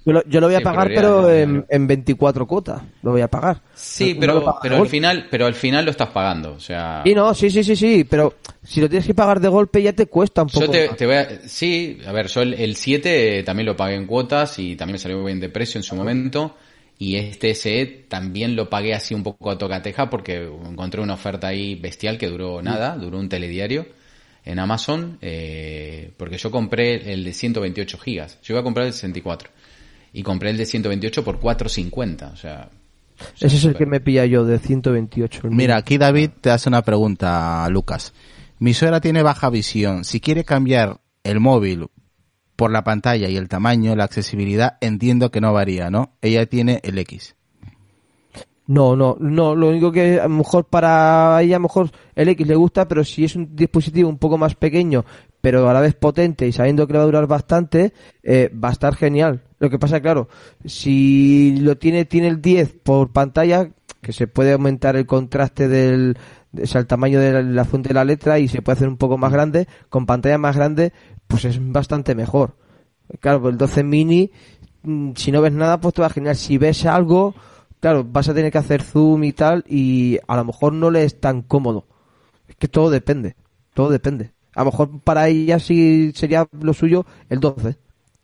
yo, 0.06 0.14
lo, 0.14 0.24
yo 0.26 0.40
lo 0.42 0.48
voy 0.48 0.56
a 0.56 0.60
Sí, 0.60 0.64
pagar, 0.64 0.88
pero 0.88 1.30
en, 1.30 1.66
en 1.70 1.88
24 1.88 2.48
cuotas. 2.48 2.82
Lo 3.04 3.12
voy 3.12 3.22
a 3.22 3.28
pagar. 3.28 3.62
Sí, 3.76 4.14
No- 4.14 4.20
pero, 4.20 4.44
pago 4.46 4.60
pero 4.62 4.76
al 4.78 4.88
final, 4.88 5.28
pero 5.30 5.46
al 5.46 5.54
final 5.56 5.86
lo 5.86 5.92
estás 5.92 6.10
pagando, 6.10 6.54
o 6.54 6.60
sea. 6.60 7.02
Sí, 7.06 7.14
no, 7.14 7.34
sí, 7.34 7.50
sí, 7.50 7.64
sí, 7.64 7.76
sí, 7.76 8.04
pero 8.04 8.34
si 8.64 8.82
lo 8.82 8.90
tienes 8.90 9.06
que 9.08 9.14
pagar 9.14 9.40
de 9.40 9.48
golpe 9.48 9.82
ya 9.82 9.94
te 9.94 10.08
cuesta 10.08 10.44
un 10.44 10.50
poco. 10.50 10.66
Yo 10.66 10.72
te, 10.72 10.88
más. 10.88 10.98
te 10.98 11.06
voy 11.06 11.16
a, 11.16 11.30
sí, 11.48 12.00
a 12.06 12.12
ver, 12.12 12.28
yo 12.28 12.42
el, 12.42 12.54
el 12.56 12.76
7 12.76 13.44
también 13.44 13.66
lo 13.66 13.76
pagué 13.76 13.96
en 13.96 14.06
cuotas 14.08 14.58
y 14.60 14.76
también 14.76 14.94
me 14.94 15.00
salió 15.00 15.18
muy 15.18 15.28
bien 15.28 15.40
de 15.40 15.50
precio 15.50 15.80
en 15.80 15.84
su 15.84 15.96
momento. 15.96 16.56
Y 16.98 17.16
este 17.16 17.56
SE 17.56 18.06
también 18.08 18.56
lo 18.56 18.70
pagué 18.70 18.94
así 18.94 19.16
un 19.16 19.24
poco 19.24 19.50
a 19.50 19.58
tocateja 19.58 20.08
porque 20.10 20.44
encontré 20.44 21.02
una 21.02 21.16
oferta 21.16 21.48
ahí 21.48 21.74
bestial 21.74 22.20
que 22.20 22.28
duró 22.28 22.62
nada, 22.62 22.96
duró 22.96 23.18
un 23.18 23.28
telediario 23.28 23.88
en 24.46 24.60
Amazon, 24.60 25.18
eh, 25.22 26.12
porque 26.18 26.38
yo 26.38 26.52
compré 26.52 27.12
el 27.12 27.24
de 27.24 27.34
128 27.34 27.98
gigas. 27.98 28.40
Yo 28.44 28.54
iba 28.54 28.62
a 28.62 28.64
comprar 28.64 28.86
el 28.86 28.94
64 28.94 29.50
y 30.14 30.24
compré 30.24 30.50
el 30.50 30.58
de 30.58 30.66
128 30.66 31.24
por 31.24 31.40
4.50, 31.40 32.34
o 32.34 32.36
sea... 32.36 32.70
o 33.20 33.38
sea, 33.38 33.48
Ese 33.48 33.58
es 33.58 33.66
el 33.66 33.76
que 33.76 33.86
me 33.86 34.00
pilla 34.00 34.26
yo 34.26 34.46
de 34.46 34.60
128. 34.60 35.42
el 35.48 35.52
Mira, 35.52 35.78
aquí 35.78 35.98
David 35.98 36.32
te 36.42 36.52
hace 36.52 36.70
una 36.70 36.82
pregunta, 36.82 37.68
Lucas. 37.70 38.14
Mi 38.60 38.74
suegra 38.74 39.02
tiene 39.02 39.24
baja 39.24 39.50
visión. 39.50 40.04
Si 40.04 40.20
quiere 40.20 40.44
cambiar 40.44 41.00
el 41.24 41.40
móvil 41.40 41.88
por 42.56 42.72
la 42.72 42.84
pantalla 42.84 43.28
y 43.28 43.38
el 43.38 43.50
tamaño, 43.50 43.96
la 43.96 44.04
accesibilidad, 44.04 44.78
entiendo 44.82 45.32
que 45.32 45.42
no 45.42 45.52
varía, 45.52 45.90
¿no? 45.90 46.14
Ella 46.22 46.46
tiene 46.46 46.80
el 46.84 47.00
X. 47.00 47.36
No, 48.68 48.96
no, 48.96 49.18
no, 49.20 49.56
lo 49.56 49.70
único 49.70 49.92
que 49.92 50.20
a 50.20 50.24
lo 50.24 50.30
mejor 50.30 50.66
para 50.66 51.42
ella 51.42 51.56
a 51.56 51.60
lo 51.60 51.64
mejor 51.64 51.90
el 52.16 52.30
X 52.30 52.48
le 52.48 52.56
gusta, 52.56 52.88
pero 52.88 53.04
si 53.04 53.26
es 53.26 53.36
un 53.36 53.56
dispositivo 53.56 54.08
un 54.08 54.18
poco 54.18 54.38
más 54.38 54.56
pequeño, 54.56 55.04
pero 55.42 55.68
a 55.68 55.74
la 55.74 55.82
vez 55.82 55.96
potente 55.96 56.48
y 56.48 56.52
sabiendo 56.52 56.86
que 56.86 56.94
le 56.94 57.00
va 57.00 57.04
a 57.04 57.08
durar 57.08 57.28
bastante, 57.28 57.94
eh, 58.24 58.50
va 58.54 58.70
a 58.70 58.74
estar 58.74 58.96
genial. 58.96 59.42
Lo 59.62 59.70
que 59.70 59.78
pasa, 59.78 60.02
claro, 60.02 60.28
si 60.66 61.56
lo 61.60 61.78
tiene, 61.78 62.06
tiene 62.06 62.30
el 62.30 62.42
10 62.42 62.78
por 62.82 63.12
pantalla, 63.12 63.70
que 64.02 64.12
se 64.12 64.26
puede 64.26 64.54
aumentar 64.54 64.96
el 64.96 65.06
contraste 65.06 65.68
del, 65.68 66.18
o 66.60 66.66
sea, 66.66 66.82
el 66.82 66.88
tamaño 66.88 67.20
de 67.20 67.44
la, 67.44 67.64
fuente 67.64 67.90
de 67.90 67.94
la 67.94 68.04
letra 68.04 68.40
y 68.40 68.48
se 68.48 68.64
puede 68.64 68.78
hacer 68.78 68.88
un 68.88 68.98
poco 68.98 69.20
más 69.20 69.32
grande, 69.32 69.68
con 69.88 70.08
pantalla 70.08 70.40
más 70.40 70.56
grande, 70.56 70.94
pues 71.28 71.46
es 71.46 71.60
bastante 71.62 72.16
mejor. 72.16 72.56
Claro, 73.20 73.40
pues 73.40 73.52
el 73.52 73.60
12 73.60 73.84
mini, 73.84 74.32
mm, 74.82 75.12
si 75.16 75.32
no 75.32 75.44
ves 75.44 75.54
nada, 75.54 75.80
pues 75.80 75.94
te 75.94 76.02
va 76.02 76.10
genial. 76.10 76.36
Si 76.36 76.58
ves 76.58 76.88
algo, 76.88 77.36
claro, 77.80 78.04
vas 78.04 78.30
a 78.30 78.34
tener 78.34 78.52
que 78.52 78.58
hacer 78.58 78.82
zoom 78.82 79.24
y 79.26 79.32
tal, 79.32 79.64
y 79.68 80.18
a 80.28 80.38
lo 80.38 80.46
mejor 80.46 80.74
no 80.74 80.90
le 80.90 81.04
es 81.04 81.20
tan 81.20 81.44
cómodo. 81.44 81.86
Es 82.48 82.56
que 82.56 82.68
todo 82.68 82.90
depende, 82.90 83.36
todo 83.76 83.92
depende. 83.92 84.32
A 84.56 84.62
lo 84.62 84.72
mejor 84.72 85.02
para 85.02 85.28
ella 85.28 85.60
sí 85.60 86.14
sería 86.16 86.48
lo 86.60 86.74
suyo 86.74 87.06
el 87.30 87.40
12, 87.40 87.78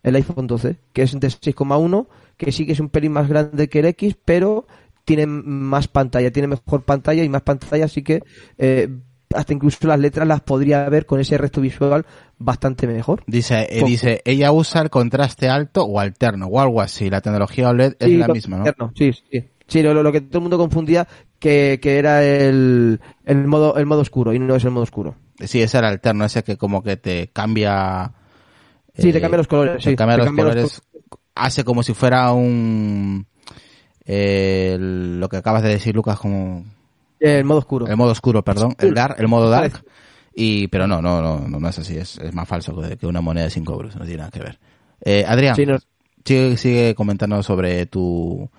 el 0.07 0.15
iPhone 0.15 0.47
12, 0.47 0.77
que 0.93 1.03
es 1.03 1.19
de 1.19 1.27
6,1, 1.29 2.07
que 2.37 2.51
sí 2.51 2.65
que 2.65 2.73
es 2.73 2.79
un 2.79 2.89
pelín 2.89 3.11
más 3.13 3.27
grande 3.29 3.67
que 3.69 3.79
el 3.79 3.85
X, 3.85 4.15
pero 4.25 4.67
tiene 5.05 5.25
más 5.25 5.87
pantalla, 5.87 6.31
tiene 6.31 6.47
mejor 6.47 6.83
pantalla 6.83 7.23
y 7.23 7.29
más 7.29 7.41
pantalla, 7.41 7.85
así 7.85 8.03
que 8.03 8.23
eh, 8.57 8.89
hasta 9.33 9.53
incluso 9.53 9.87
las 9.87 9.99
letras 9.99 10.27
las 10.27 10.41
podría 10.41 10.87
ver 10.89 11.05
con 11.05 11.19
ese 11.19 11.37
resto 11.37 11.61
visual 11.61 12.05
bastante 12.37 12.87
mejor. 12.87 13.23
Dice, 13.27 13.67
eh, 13.69 13.83
dice, 13.85 14.21
ella 14.25 14.51
usa 14.51 14.81
el 14.81 14.89
contraste 14.89 15.49
alto 15.49 15.83
o 15.83 15.99
alterno 15.99 16.47
o 16.47 16.59
algo 16.59 16.81
así. 16.81 17.09
La 17.09 17.21
tecnología 17.21 17.69
OLED 17.69 17.95
es 17.99 18.11
la 18.11 18.27
misma, 18.27 18.57
¿no? 18.77 18.91
Sí, 18.95 19.11
sí. 19.13 19.43
Sí, 19.67 19.81
lo, 19.83 19.93
lo- 19.93 20.01
lo 20.03 20.11
que 20.13 20.21
todo 20.21 20.37
el 20.39 20.43
mundo 20.43 20.57
confundía 20.57 21.07
que, 21.39 21.79
que 21.81 21.97
era 21.97 22.23
el, 22.23 23.01
el 23.25 23.47
modo 23.47 23.75
el 23.77 23.85
modo 23.85 23.99
oscuro 24.01 24.33
y 24.33 24.39
no 24.39 24.55
es 24.55 24.63
el 24.63 24.71
modo 24.71 24.83
oscuro. 24.83 25.15
Sí, 25.39 25.61
ese 25.61 25.77
era 25.77 25.89
alterno, 25.89 26.23
ese 26.25 26.43
que 26.43 26.57
como 26.57 26.81
que 26.83 26.97
te 26.97 27.27
cambia... 27.33 28.13
Sí, 28.97 29.11
te 29.11 29.17
eh, 29.17 29.21
cambia 29.21 29.37
los 29.37 29.47
colores. 29.47 29.83
te 29.83 29.95
cambia 29.95 30.15
te 30.15 30.17
los 30.19 30.27
cambia 30.27 30.45
los 30.45 30.53
colores. 30.53 30.81
Hace 31.35 31.63
como 31.63 31.83
si 31.83 31.93
fuera 31.93 32.31
un... 32.31 33.27
eh, 34.05 34.77
lo 34.79 35.29
que 35.29 35.37
acabas 35.37 35.63
de 35.63 35.69
decir, 35.69 35.95
Lucas, 35.95 36.19
como... 36.19 36.65
El 37.19 37.45
modo 37.45 37.59
oscuro. 37.59 37.87
El 37.87 37.97
modo 37.97 38.11
oscuro, 38.11 38.43
perdón. 38.43 38.75
El 38.79 38.93
dark, 38.93 39.15
el 39.19 39.27
modo 39.27 39.49
dark. 39.49 39.83
Y, 40.33 40.67
pero 40.67 40.85
no, 40.85 41.01
no, 41.01 41.21
no, 41.21 41.59
no, 41.59 41.69
es 41.69 41.79
así. 41.79 41.97
Es, 41.97 42.17
es 42.19 42.33
más 42.33 42.47
falso 42.47 42.79
que, 42.79 42.95
que 42.95 43.07
una 43.07 43.21
moneda 43.21 43.45
de 43.45 43.49
5 43.51 43.73
euros. 43.73 43.95
No 43.95 44.03
tiene 44.05 44.17
nada 44.19 44.29
que 44.31 44.39
ver. 44.39 44.59
Eh, 45.01 45.25
Adrián, 45.27 45.55
Sí, 45.55 45.65
no- 45.65 45.79
sigue, 46.23 46.57
sigue 46.57 46.95
comentando 46.95 47.41
sobre 47.41 47.87
tu 47.87 48.49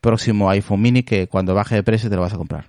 próximo 0.00 0.50
iPhone 0.50 0.80
mini 0.80 1.02
que 1.04 1.28
cuando 1.28 1.54
baje 1.54 1.76
de 1.76 1.82
precio 1.84 2.10
te 2.10 2.16
lo 2.16 2.22
vas 2.22 2.34
a 2.34 2.38
comprar. 2.38 2.66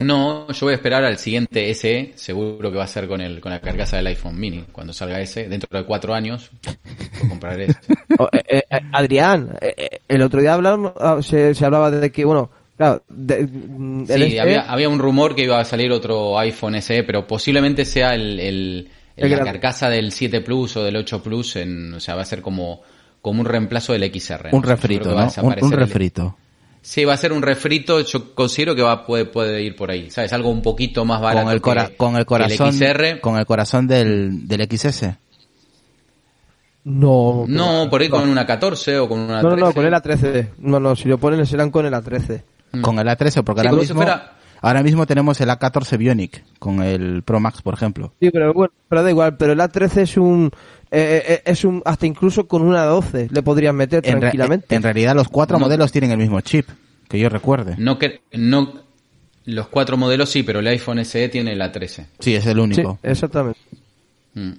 No, 0.00 0.50
yo 0.50 0.66
voy 0.66 0.72
a 0.72 0.76
esperar 0.76 1.04
al 1.04 1.18
siguiente 1.18 1.72
SE, 1.72 2.12
seguro 2.16 2.70
que 2.70 2.76
va 2.76 2.84
a 2.84 2.88
ser 2.88 3.06
con 3.06 3.20
el 3.20 3.40
con 3.40 3.52
la 3.52 3.60
carcasa 3.60 3.96
del 3.96 4.08
iPhone 4.08 4.38
mini. 4.38 4.64
Cuando 4.72 4.92
salga 4.92 5.20
ese, 5.20 5.48
dentro 5.48 5.68
de 5.70 5.84
cuatro 5.86 6.12
años, 6.14 6.50
voy 6.64 6.76
a 7.24 7.28
comprar 7.28 7.60
ese. 7.60 7.78
Oh, 8.18 8.28
eh, 8.32 8.42
eh, 8.48 8.62
eh, 8.70 8.80
Adrián, 8.92 9.56
eh, 9.60 10.00
el 10.06 10.22
otro 10.22 10.40
día 10.40 10.54
hablamos, 10.54 10.92
ah, 11.00 11.18
se, 11.20 11.52
se 11.54 11.64
hablaba 11.64 11.90
de 11.90 12.12
que, 12.12 12.24
bueno, 12.24 12.48
claro, 12.76 13.02
de- 13.08 13.44
mm, 13.46 14.06
Sí, 14.06 14.12
SE 14.30 14.40
había, 14.40 14.62
había 14.70 14.88
un 14.88 14.98
rumor 15.00 15.34
que 15.34 15.42
iba 15.44 15.58
a 15.58 15.64
salir 15.64 15.90
otro 15.90 16.38
iPhone 16.38 16.80
SE, 16.80 17.02
pero 17.02 17.26
posiblemente 17.26 17.84
sea 17.84 18.14
el, 18.14 18.38
el, 18.38 18.88
El 19.16 19.30
la 19.30 19.40
carcasa 19.44 19.90
del 19.90 20.12
7 20.12 20.42
Plus 20.42 20.76
o 20.76 20.84
del 20.84 20.96
8 20.96 21.22
Plus, 21.24 21.56
en, 21.56 21.94
o 21.94 21.98
sea, 22.00 22.14
va 22.14 22.22
a 22.22 22.24
ser 22.24 22.40
como, 22.40 22.82
como 23.20 23.40
un 23.40 23.46
reemplazo 23.46 23.92
del 23.94 24.04
XR. 24.12 24.50
¿no? 24.52 24.58
Un 24.58 24.62
refrito, 24.62 25.08
que 25.08 25.14
va 25.14 25.14
a 25.14 25.14
¿no? 25.14 25.22
Un, 25.22 25.28
desaparecer 25.28 25.64
un 25.64 25.72
el- 25.72 25.78
refrito. 25.80 26.36
Sí, 26.86 27.06
va 27.06 27.14
a 27.14 27.16
ser 27.16 27.32
un 27.32 27.40
refrito, 27.40 28.00
yo 28.02 28.34
considero 28.34 28.74
que 28.74 28.82
va 28.82 29.06
puede, 29.06 29.24
puede 29.24 29.62
ir 29.62 29.74
por 29.74 29.90
ahí, 29.90 30.10
¿sabes? 30.10 30.34
Algo 30.34 30.50
un 30.50 30.60
poquito 30.60 31.06
más 31.06 31.18
barato 31.18 31.44
Con 31.46 31.52
el, 31.54 31.60
cora- 31.62 31.86
que- 31.88 31.96
con 31.96 32.14
el 32.16 32.20
que 32.22 32.26
corazón, 32.26 32.72
XR. 32.74 33.20
con 33.22 33.38
el 33.38 33.46
corazón 33.46 33.86
del, 33.86 34.46
del 34.46 34.68
XS. 34.70 35.16
No, 36.84 37.44
No, 37.48 37.88
por 37.88 38.02
ahí 38.02 38.10
con 38.10 38.28
una 38.28 38.44
14 38.46 38.98
o 38.98 39.08
con 39.08 39.20
una 39.20 39.40
no, 39.40 39.50
no, 39.50 39.56
no, 39.56 39.72
13. 39.72 39.74
con 39.74 39.86
el 39.86 39.94
A13. 39.94 40.48
No, 40.58 40.78
no, 40.80 40.94
si 40.94 41.08
lo 41.08 41.16
ponen 41.16 41.46
serán 41.46 41.70
con 41.70 41.86
el 41.86 41.94
A13. 41.94 42.42
Mm. 42.72 42.80
Con 42.82 42.98
el 42.98 43.08
A13, 43.08 43.42
porque 43.42 43.62
Sí, 43.62 43.66
ahora 43.66 43.70
como 43.70 43.82
si 43.82 43.88
mismo, 43.88 44.02
fuera- 44.02 44.32
Ahora 44.66 44.82
mismo 44.82 45.06
tenemos 45.06 45.40
el 45.40 45.48
A14 45.50 45.98
Bionic 45.98 46.42
con 46.58 46.82
el 46.82 47.22
Pro 47.22 47.38
Max, 47.40 47.60
por 47.62 47.74
ejemplo. 47.74 48.14
Sí, 48.20 48.30
pero 48.30 48.52
bueno, 48.54 48.72
pero 48.88 49.02
da 49.02 49.10
igual, 49.10 49.36
pero 49.36 49.52
el 49.52 49.60
A13 49.60 49.96
es 49.98 50.16
un 50.16 50.50
eh, 50.90 51.22
eh, 51.28 51.42
es 51.44 51.64
un 51.64 51.82
hasta 51.84 52.06
incluso 52.06 52.46
con 52.46 52.62
una 52.62 52.84
12 52.84 53.28
le 53.30 53.42
podrían 53.42 53.76
meter 53.76 54.00
En, 54.06 54.14
re- 54.14 54.20
tranquilamente. 54.20 54.74
en 54.74 54.82
realidad 54.82 55.14
los 55.14 55.28
cuatro 55.28 55.58
No. 55.58 55.66
modelos 55.66 55.92
tienen 55.92 56.10
el 56.12 56.18
mismo 56.18 56.40
chip, 56.40 56.66
que 57.08 57.18
yo 57.18 57.28
recuerde. 57.28 57.74
No 57.78 57.98
que 57.98 58.20
no 58.32 58.72
los 59.44 59.68
cuatro 59.68 59.96
modelos 59.96 60.30
sí, 60.30 60.42
pero 60.42 60.60
el 60.60 60.66
iPhone 60.68 61.04
SE 61.04 61.28
tiene 61.28 61.54
la 61.54 61.70
13. 61.70 62.06
Sí, 62.20 62.34
es 62.34 62.46
el 62.46 62.54
sí, 62.56 62.60
único. 62.60 62.98
exactamente. 63.02 63.58
Mm. 64.34 64.52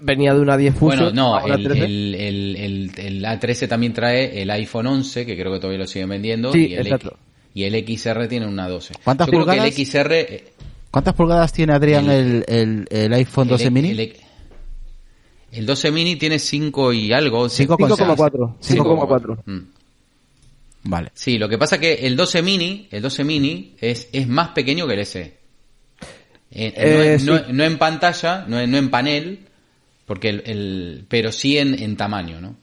Venía 0.00 0.32
de 0.32 0.40
una 0.40 0.56
10 0.56 0.74
Fusion 0.74 1.12
Bueno, 1.12 1.12
no, 1.12 1.46
el, 1.54 1.62
13. 1.62 1.84
el, 1.84 2.14
el, 2.14 2.56
el- 2.56 2.92
el 2.96 3.24
A13 3.24 3.68
también 3.68 3.92
trae 3.92 4.40
el 4.42 4.50
iPhone 4.50 4.86
11, 4.86 5.26
que 5.26 5.36
creo 5.38 5.52
que 5.52 5.58
todavía 5.60 5.80
lo 5.80 5.86
siguen 5.86 6.08
vendiendo, 6.08 6.50
Sí, 6.52 6.68
y, 6.70 6.74
el. 6.74 6.86
X- 6.88 7.10
y 7.56 7.64
el 7.64 7.74
XR 7.98 8.28
tiene 8.28 8.46
una 8.46 8.68
12. 8.68 8.92
¿Cuántas 9.02 9.26
Yo 9.26 9.30
creo 9.30 9.40
pulgadas? 9.46 9.74
que 9.74 9.80
el 9.82 9.86
XR... 9.86 10.12
eh, 10.12 10.52
¿Cuántas 10.90 11.14
pulgadas 11.14 11.52
tiene 11.54 11.72
Adrián 11.72 12.10
El- 12.10 12.44
el, 12.46 12.86
el, 12.88 12.88
el 12.90 13.12
iPhone 13.14 13.48
12 13.48 13.64
el, 13.64 13.70
mini? 13.72 13.90
El, 13.92 14.16
el 15.52 15.64
12 15.66 15.90
mini 15.90 16.16
tiene 16.16 16.38
5 16.38 16.92
y 16.92 17.12
algo. 17.14 17.48
Cinco 17.48 17.78
con 17.78 17.88
5,4. 17.90 18.58
5,4. 18.60 19.38
Mm. 19.46 19.58
Vale. 20.84 21.10
Sí, 21.14 21.38
lo 21.38 21.48
que 21.48 21.56
pasa 21.56 21.78
que 21.80 21.94
el 22.06 22.14
12 22.14 22.42
mini, 22.42 22.88
el 22.90 23.00
12 23.00 23.24
mini 23.24 23.74
es, 23.80 24.08
es 24.12 24.28
más 24.28 24.48
pequeño 24.50 24.86
que 24.86 24.94
el 24.94 25.06
SE. 25.06 25.20
Eh, 25.22 26.72
eh, 26.76 26.76
no, 26.86 27.02
en- 27.02 27.26
no- 27.26 27.38
sí. 27.38 27.52
no 27.54 27.64
en 27.64 27.78
pantalla, 27.78 28.44
no 28.46 28.60
en, 28.60 28.70
no 28.70 28.76
en 28.76 28.90
panel, 28.90 29.40
porque 30.04 30.28
el, 30.28 30.42
el- 30.44 31.04
pero 31.08 31.32
sí 31.32 31.56
en, 31.58 31.74
en 31.82 31.96
tamaño, 31.96 32.38
¿no? 32.40 32.54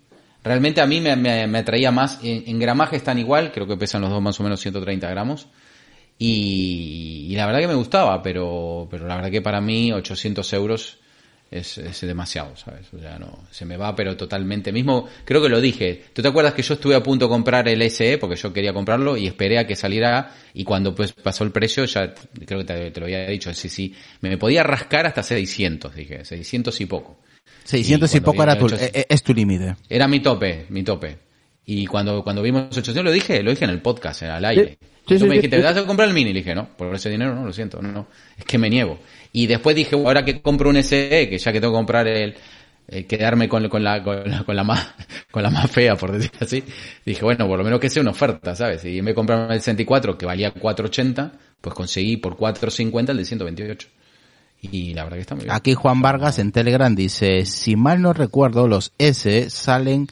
Realmente 0.43 0.81
a 0.81 0.85
mí 0.85 0.99
me, 1.01 1.15
me- 1.15 1.47
me 1.47 1.59
atraía 1.59 1.91
más, 1.91 2.19
en, 2.23 2.59
gramaje 2.59 2.97
están 2.97 3.17
igual, 3.19 3.51
creo 3.51 3.65
que 3.67 3.77
pesan 3.77 4.01
los 4.01 4.09
dos 4.11 4.21
más 4.21 4.39
o 4.39 4.43
menos 4.43 4.59
130 4.59 5.09
gramos, 5.09 5.47
y, 6.19 7.33
la 7.35 7.45
verdad 7.45 7.59
que 7.61 7.67
me 7.67 7.73
gustaba, 7.75 8.21
pero, 8.21 8.87
pero 8.89 9.07
la 9.07 9.15
verdad 9.15 9.31
que 9.31 9.41
para 9.41 9.61
mí 9.61 9.91
800 9.91 10.51
euros 10.53 10.99
es, 11.51 11.79
demasiado, 12.01 12.55
¿sabes? 12.55 12.87
O 12.93 12.99
sea, 12.99 13.19
no, 13.19 13.39
se 13.51 13.65
me 13.65 13.77
va, 13.77 13.95
pero 13.95 14.15
totalmente. 14.17 14.71
Mismo, 14.71 15.07
creo 15.25 15.41
que 15.41 15.49
lo 15.49 15.61
dije. 15.61 16.05
¿Tú 16.13 16.21
te 16.21 16.27
acuerdas 16.27 16.53
que 16.53 16.63
yo 16.63 16.73
estuve 16.75 16.95
a 16.95 17.03
punto 17.03 17.25
de 17.25 17.29
comprar 17.29 17.67
el 17.67 17.81
SE 17.83 18.17
porque 18.17 18.35
yo 18.35 18.51
quería 18.51 18.73
comprarlo 18.73 19.17
y 19.17 19.27
esperé 19.27 19.59
a 19.59 19.67
que 19.67 19.75
saliera 19.75 20.31
y 20.53 20.63
cuando 20.63 20.95
pues 20.95 21.13
pasó 21.13 21.43
el 21.43 21.51
precio, 21.51 21.85
ya 21.85 22.13
creo 22.45 22.59
que 22.59 22.65
te, 22.65 22.91
te 22.91 22.99
lo 22.99 23.05
había 23.05 23.27
dicho, 23.27 23.53
sí, 23.53 23.69
sí, 23.69 23.93
me, 24.21 24.29
me 24.29 24.37
podía 24.37 24.63
rascar 24.63 25.05
hasta 25.05 25.21
600, 25.23 25.93
dije, 25.95 26.25
600 26.25 26.79
y 26.81 26.85
poco. 26.87 27.17
600 27.63 28.09
y, 28.09 28.19
cuando 28.19 28.31
poco 28.31 28.43
era 28.43 28.57
tu, 28.57 28.65
800. 28.65 29.01
eh, 29.01 29.05
es 29.09 29.23
tu 29.23 29.33
límite. 29.33 29.75
Era 29.89 30.07
mi 30.07 30.19
tope, 30.19 30.65
mi 30.69 30.83
tope. 30.83 31.17
Y 31.65 31.85
cuando, 31.85 32.23
cuando 32.23 32.41
vimos 32.41 32.65
800, 32.77 33.03
lo 33.03 33.11
dije, 33.11 33.41
lo 33.41 33.51
dije 33.51 33.63
en 33.63 33.71
el 33.71 33.81
podcast, 33.81 34.23
al 34.23 34.43
aire. 34.45 34.77
Sí, 35.07 35.13
Y 35.15 35.17
tú 35.17 35.19
sí, 35.19 35.23
me 35.25 35.29
sí, 35.29 35.35
dijiste, 35.35 35.57
sí. 35.57 35.61
¿te 35.61 35.67
vas 35.67 35.77
a 35.77 35.85
comprar 35.85 36.07
el 36.09 36.13
mini? 36.13 36.33
Le 36.33 36.39
dije, 36.39 36.53
no, 36.53 36.67
por 36.75 36.93
ese 36.93 37.09
dinero 37.09 37.33
no, 37.33 37.45
lo 37.45 37.53
siento, 37.53 37.81
no, 37.81 37.91
no, 37.91 38.07
es 38.37 38.43
que 38.45 38.57
me 38.57 38.69
niego. 38.69 38.99
Y 39.31 39.47
después 39.47 39.75
dije, 39.75 39.95
ahora 39.95 40.25
que 40.25 40.41
compro 40.41 40.69
un 40.69 40.83
SE, 40.83 41.29
que 41.29 41.37
ya 41.37 41.51
que 41.51 41.61
tengo 41.61 41.73
que 41.73 41.77
comprar 41.77 42.07
el, 42.07 42.35
eh, 42.87 43.05
quedarme 43.05 43.47
con, 43.47 43.69
con 43.69 43.81
la, 43.81 44.03
con 44.03 44.29
la, 44.29 44.43
con 44.43 44.55
la 44.55 44.63
más, 44.65 44.93
con 45.31 45.41
la 45.41 45.49
más 45.49 45.71
fea, 45.71 45.95
por 45.95 46.11
decirlo 46.11 46.39
así, 46.41 46.63
dije, 47.05 47.23
bueno, 47.23 47.47
por 47.47 47.57
lo 47.57 47.63
menos 47.63 47.79
que 47.79 47.89
sea 47.89 48.01
una 48.01 48.11
oferta, 48.11 48.55
¿sabes? 48.55 48.83
Y 48.83 49.01
me 49.01 49.13
compré 49.13 49.37
el 49.37 49.61
64, 49.61 50.17
que 50.17 50.25
valía 50.25 50.53
4.80, 50.53 51.31
pues 51.61 51.73
conseguí 51.73 52.17
por 52.17 52.35
4.50 52.35 53.11
el 53.11 53.17
de 53.17 53.25
128. 53.25 53.87
Y 54.63 54.93
la 54.93 55.03
verdad 55.03 55.17
que 55.17 55.21
está 55.21 55.35
muy 55.35 55.43
bien. 55.43 55.55
Aquí 55.55 55.73
Juan 55.73 56.01
Vargas 56.01 56.39
en 56.39 56.51
Telegram 56.51 56.95
dice, 56.95 57.45
si 57.45 57.75
mal 57.75 58.01
no 58.01 58.13
recuerdo, 58.13 58.67
los 58.67 58.93
S 58.97 59.49
salen 59.49 60.07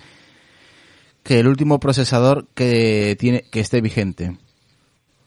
que 1.24 1.40
el 1.40 1.48
último 1.48 1.80
procesador 1.80 2.48
que 2.54 3.16
tiene 3.20 3.44
que 3.52 3.60
esté 3.62 3.80
vigente. 3.82 4.38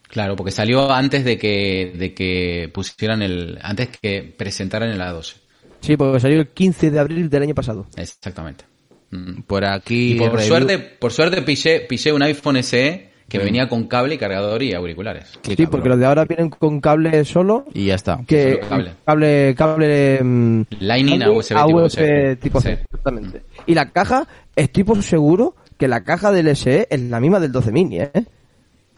Claro, 0.07 0.35
porque 0.35 0.51
salió 0.51 0.91
antes 0.91 1.25
de 1.25 1.37
que, 1.37 1.93
de 1.97 2.13
que 2.13 2.69
pusieran 2.73 3.21
el, 3.21 3.57
antes 3.61 3.89
que 4.01 4.21
presentaran 4.37 4.89
el 4.89 5.01
A12. 5.01 5.35
Sí, 5.81 5.97
porque 5.97 6.19
salió 6.19 6.39
el 6.39 6.47
15 6.49 6.91
de 6.91 6.99
abril 6.99 7.29
del 7.29 7.43
año 7.43 7.55
pasado. 7.55 7.87
Exactamente. 7.97 8.65
Mm. 9.11 9.41
Por 9.41 9.65
aquí 9.65 10.13
Y 10.13 10.15
por 10.15 10.31
review- 10.33 10.47
suerte, 10.47 10.77
por 10.79 11.11
suerte 11.11 11.41
pillé, 11.41 11.81
pillé 11.81 12.13
un 12.13 12.21
iPhone 12.23 12.61
SE 12.63 13.09
que 13.27 13.39
venía 13.39 13.67
con 13.67 13.85
cable, 13.87 14.17
cargador 14.17 14.61
y 14.63 14.73
auriculares. 14.73 15.31
Qué 15.41 15.51
Sí, 15.51 15.55
cabrón. 15.57 15.71
porque 15.71 15.89
los 15.89 15.99
de 15.99 16.05
ahora 16.05 16.25
vienen 16.25 16.49
con 16.49 16.79
cable 16.79 17.25
solo. 17.25 17.65
y 17.73 17.85
ya 17.87 17.95
está. 17.95 18.19
Que 18.27 18.59
cable. 18.69 18.91
cable, 19.05 19.55
cable, 19.57 20.19
mm, 20.23 20.61
Lightning 20.79 21.23
a 21.23 21.31
USB 21.31 21.55
a 21.57 21.65
tipo 21.65 21.77
USB 21.79 21.95
C. 21.95 22.35
tipo 22.37 22.61
C, 22.61 22.71
exactamente. 22.73 23.41
Y 23.65 23.73
la 23.73 23.89
caja, 23.91 24.27
estoy 24.55 24.83
por 24.83 25.01
seguro 25.03 25.55
que 25.77 25.87
la 25.87 26.03
caja 26.03 26.31
del 26.31 26.55
SE 26.55 26.87
es 26.89 27.01
la 27.01 27.19
misma 27.19 27.39
del 27.39 27.51
12 27.51 27.71
mini, 27.71 27.99
¿eh? 28.01 28.11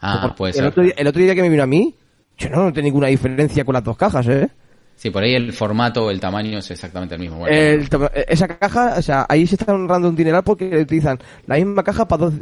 Ah, 0.00 0.34
puede 0.36 0.50
el 0.50 0.56
ser. 0.56 0.64
Otro 0.66 0.82
día, 0.82 0.94
el 0.96 1.06
otro 1.06 1.22
día 1.22 1.34
que 1.34 1.42
me 1.42 1.48
vino 1.48 1.62
a 1.62 1.66
mí, 1.66 1.94
yo 2.36 2.50
no 2.50 2.62
noté 2.64 2.82
ninguna 2.82 3.08
diferencia 3.08 3.64
con 3.64 3.72
las 3.72 3.82
dos 3.82 3.96
cajas, 3.96 4.26
¿eh? 4.28 4.48
Sí, 5.00 5.10
por 5.10 5.22
ahí 5.22 5.32
el 5.34 5.52
formato, 5.52 6.10
el 6.10 6.18
tamaño 6.18 6.58
es 6.58 6.68
exactamente 6.72 7.14
el 7.14 7.20
mismo. 7.20 7.38
Bueno, 7.38 7.56
El 7.56 7.88
esa 8.26 8.48
caja, 8.48 8.96
o 8.98 9.02
sea, 9.02 9.26
ahí 9.28 9.46
se 9.46 9.54
están 9.54 9.76
ahorrando 9.80 10.08
un 10.08 10.16
dineral 10.16 10.42
porque 10.42 10.76
utilizan 10.76 11.16
la 11.46 11.54
misma 11.54 11.84
caja 11.84 12.08
para 12.08 12.24
dos 12.26 12.34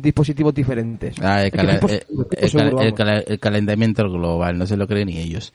dispositivos 0.00 0.54
diferentes. 0.54 1.16
Ah, 1.20 1.42
el, 1.42 1.50
el- 1.98 2.48
seguro, 2.48 2.76
cala- 2.94 3.18
el 3.26 3.40
calentamiento 3.40 4.08
global, 4.08 4.56
no 4.56 4.66
se 4.66 4.76
lo 4.76 4.86
creen 4.86 5.08
ni 5.08 5.18
ellos. 5.18 5.52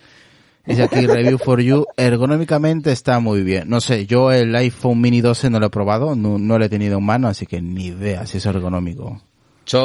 Dice 0.66 0.84
aquí 0.84 1.08
Review 1.08 1.38
for 1.38 1.62
You, 1.62 1.86
ergonómicamente 1.98 2.92
está 2.92 3.20
muy 3.22 3.44
bien. 3.44 3.70
No 3.70 3.80
sé, 3.80 4.06
yo 4.06 4.32
el 4.34 4.54
iPhone 4.54 5.00
Mini 5.00 5.22
12 5.22 5.50
no 5.50 5.60
lo 5.60 5.68
he 5.68 5.70
probado, 5.70 6.16
no, 6.18 6.38
no 6.38 6.60
lo 6.60 6.66
he 6.66 6.70
tenido 6.70 6.98
en 6.98 7.06
mano, 7.06 7.30
así 7.30 7.46
que 7.46 7.62
ni 7.62 7.88
idea 7.88 8.26
si 8.28 8.40
es 8.40 8.46
ergonómico. 8.46 9.22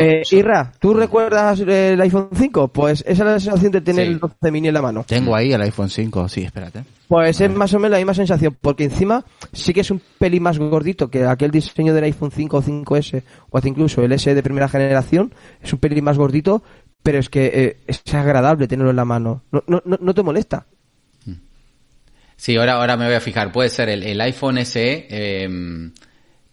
Eh, 0.00 0.22
Irra, 0.32 0.72
¿tú 0.80 0.94
recuerdas 0.94 1.60
eh, 1.60 1.92
el 1.92 2.00
iPhone 2.00 2.28
5? 2.34 2.68
Pues 2.68 3.04
esa 3.06 3.12
es 3.12 3.18
la 3.18 3.38
sensación 3.40 3.72
de 3.72 3.80
tener 3.82 4.06
Sí. 4.06 4.12
el 4.12 4.18
12 4.18 4.50
mini 4.50 4.68
en 4.68 4.74
la 4.74 4.82
mano. 4.82 5.04
Tengo 5.06 5.36
ahí 5.36 5.52
el 5.52 5.60
iPhone 5.62 5.90
5, 5.90 6.28
sí, 6.28 6.42
espérate. 6.42 6.84
Pues 7.08 7.40
es 7.40 7.50
más 7.50 7.72
o 7.74 7.78
menos 7.78 7.92
la 7.92 7.98
misma 7.98 8.14
sensación, 8.14 8.56
porque 8.60 8.84
encima 8.84 9.24
sí 9.52 9.72
que 9.72 9.82
es 9.82 9.90
un 9.90 10.00
pelín 10.18 10.42
más 10.42 10.58
gordito 10.58 11.08
que 11.08 11.24
aquel 11.24 11.50
diseño 11.50 11.94
del 11.94 12.04
iPhone 12.04 12.30
5 12.32 12.56
o 12.56 12.62
5S, 12.62 13.22
o 13.50 13.56
hasta 13.58 13.68
incluso 13.68 14.02
el 14.02 14.12
S 14.12 14.34
de 14.34 14.42
primera 14.42 14.68
generación, 14.68 15.32
es 15.62 15.72
un 15.72 15.78
pelín 15.78 16.02
más 16.04 16.18
gordito, 16.18 16.62
pero 17.02 17.18
es 17.18 17.28
que 17.28 17.46
eh, 17.54 17.76
es 17.86 18.02
agradable 18.14 18.66
tenerlo 18.66 18.90
en 18.90 18.96
la 18.96 19.04
mano. 19.04 19.42
No, 19.52 19.62
no, 19.68 19.82
no, 19.84 19.98
no 20.00 20.14
te 20.14 20.22
molesta. 20.22 20.66
Sí, 22.38 22.56
ahora, 22.56 22.74
ahora 22.74 22.96
me 22.96 23.06
voy 23.06 23.14
a 23.14 23.20
fijar. 23.20 23.50
Puede 23.50 23.70
ser 23.70 23.88
el, 23.88 24.02
el 24.02 24.20
iPhone 24.20 24.58
SE, 24.66 25.06
eh, 25.08 25.90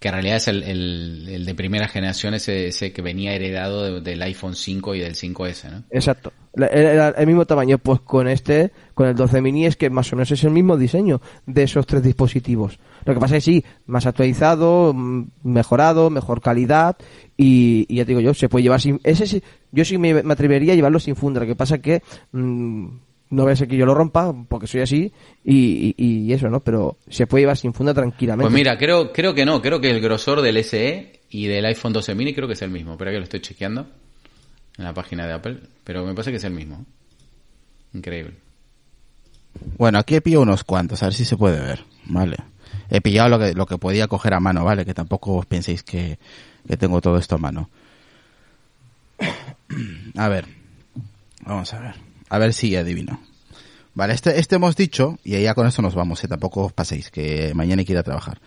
que 0.03 0.09
en 0.09 0.15
realidad 0.15 0.35
es 0.35 0.49
el, 0.49 0.63
el, 0.63 1.45
de 1.45 1.55
primera 1.55 1.87
generación, 1.87 2.33
ese, 2.33 2.67
ese 2.67 2.91
que 2.91 3.01
venía 3.01 3.33
heredado 3.33 3.83
de- 3.83 4.01
del 4.01 4.21
iPhone 4.21 4.53
5 4.53 4.95
y 4.95 4.99
del 4.99 5.15
5S, 5.15 5.71
¿no? 5.71 5.83
Exacto. 5.91 6.33
Era 6.57 7.07
el 7.17 7.25
mismo 7.25 7.45
tamaño, 7.45 7.77
pues 7.77 8.01
con 8.01 8.27
este, 8.27 8.73
con 8.95 9.07
el 9.07 9.15
12 9.15 9.39
mini 9.41 9.65
es 9.65 9.77
que 9.77 9.89
más 9.89 10.11
o 10.11 10.17
menos 10.17 10.29
es 10.31 10.43
el 10.43 10.49
mismo 10.51 10.75
diseño 10.75 11.21
de 11.45 11.63
esos 11.63 11.87
tres 11.87 12.03
dispositivos. 12.03 12.79
Lo 13.05 13.13
que 13.13 13.19
pasa 13.21 13.37
es 13.37 13.45
que 13.45 13.51
sí, 13.51 13.65
más 13.85 14.05
actualizado, 14.05 14.93
mm, 14.93 15.23
mejorado, 15.43 16.09
mejor 16.09 16.41
calidad 16.41 16.97
y, 17.37 17.85
y 17.87 17.95
ya 17.95 18.03
te 18.03 18.09
digo 18.09 18.19
yo, 18.19 18.33
se 18.33 18.49
puede 18.49 18.63
llevar 18.63 18.81
sin... 18.81 18.99
Ese 19.05 19.25
sí, 19.25 19.41
yo 19.71 19.85
sí 19.85 19.97
me, 19.97 20.21
me 20.21 20.33
atrevería 20.33 20.73
a 20.73 20.75
llevarlo 20.75 20.99
sin 20.99 21.15
funda. 21.15 21.39
Lo 21.39 21.47
que 21.47 21.55
pasa 21.55 21.75
es 21.75 21.81
que 21.81 22.03
mm, 22.33 22.87
no 23.33 23.43
vaya 23.43 23.53
a 23.53 23.57
ser 23.57 23.67
que 23.67 23.77
yo 23.77 23.85
lo 23.85 23.93
rompa 23.93 24.33
porque 24.47 24.67
soy 24.67 24.81
así 24.81 25.11
y, 25.43 25.93
y- 25.97 26.25
y 26.27 26.33
eso, 26.33 26.49
¿no? 26.49 26.59
Pero 26.61 26.97
se 27.09 27.27
puede 27.27 27.43
llevar 27.43 27.57
sin 27.57 27.73
funda 27.73 27.93
tranquilamente. 27.93 28.43
Pues 28.49 28.53
mira, 28.53 28.77
creo, 28.77 29.11
creo 29.11 29.33
que 29.33 29.45
no, 29.45 29.61
creo 29.61 29.79
que 29.81 29.89
el 29.89 29.99
grosor 30.01 30.41
del 30.41 30.57
SE 30.63 31.19
y 31.29 31.47
del 31.47 31.65
iPhone 31.65 31.93
12 31.93 32.15
mini 32.15 32.33
creo 32.33 32.47
que 32.47 32.53
es 32.53 32.61
el 32.61 32.69
mismo. 32.69 32.93
Espera 32.93 33.11
que 33.11 33.17
lo 33.17 33.23
estoy 33.23 33.41
chequeando 33.41 33.87
en 34.77 34.83
la 34.83 34.93
página 34.93 35.25
de 35.27 35.33
Apple, 35.33 35.59
pero 35.83 36.05
me 36.05 36.13
parece 36.13 36.31
que 36.31 36.37
es 36.37 36.43
el 36.43 36.53
mismo. 36.53 36.85
Increíble. 37.93 38.33
Bueno, 39.77 39.99
aquí 39.99 40.15
he 40.15 40.21
pillado 40.21 40.41
unos 40.43 40.63
cuantos, 40.63 41.03
a 41.03 41.07
ver 41.07 41.13
si 41.13 41.25
se 41.25 41.37
puede 41.37 41.59
ver, 41.59 41.83
¿vale? 42.05 42.37
He 42.89 43.01
pillado 43.01 43.29
lo 43.29 43.39
que, 43.39 43.53
lo 43.53 43.65
que 43.65 43.77
podía 43.77 44.07
coger 44.07 44.33
a 44.33 44.39
mano, 44.39 44.63
¿vale? 44.65 44.83
Que 44.85 44.93
tampoco 44.93 45.35
os 45.35 45.45
penséis 45.45 45.83
que, 45.83 46.17
que 46.67 46.75
tengo 46.77 47.01
todo 47.01 47.17
esto 47.17 47.35
a 47.35 47.37
mano. 47.37 47.69
A 50.17 50.27
ver, 50.27 50.45
vamos 51.45 51.73
a 51.73 51.79
ver, 51.79 51.95
a 52.29 52.37
ver 52.39 52.53
si 52.53 52.75
adivino. 52.75 53.19
Vale, 53.95 54.13
este, 54.13 54.39
este 54.39 54.55
hemos 54.55 54.75
dicho, 54.75 55.19
y 55.23 55.39
ya 55.41 55.53
con 55.53 55.67
esto 55.67 55.81
nos 55.81 55.93
vamos, 55.93 56.19
que 56.19 56.27
tampoco 56.27 56.65
os 56.65 56.73
paséis, 56.73 57.11
que 57.11 57.53
mañana 57.53 57.81
hay 57.81 57.85
que 57.85 57.93
ir 57.93 57.99
a 57.99 58.03
trabajar. 58.03 58.39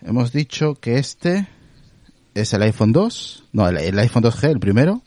Hemos 0.00 0.32
dicho 0.32 0.76
que 0.76 0.98
este 0.98 1.48
es 2.34 2.52
el 2.52 2.62
iPhone 2.62 2.92
2, 2.92 3.44
no, 3.52 3.68
el, 3.68 3.76
el 3.76 3.98
iPhone 3.98 4.22
2G, 4.22 4.50
el 4.50 4.60
primero. 4.60 5.02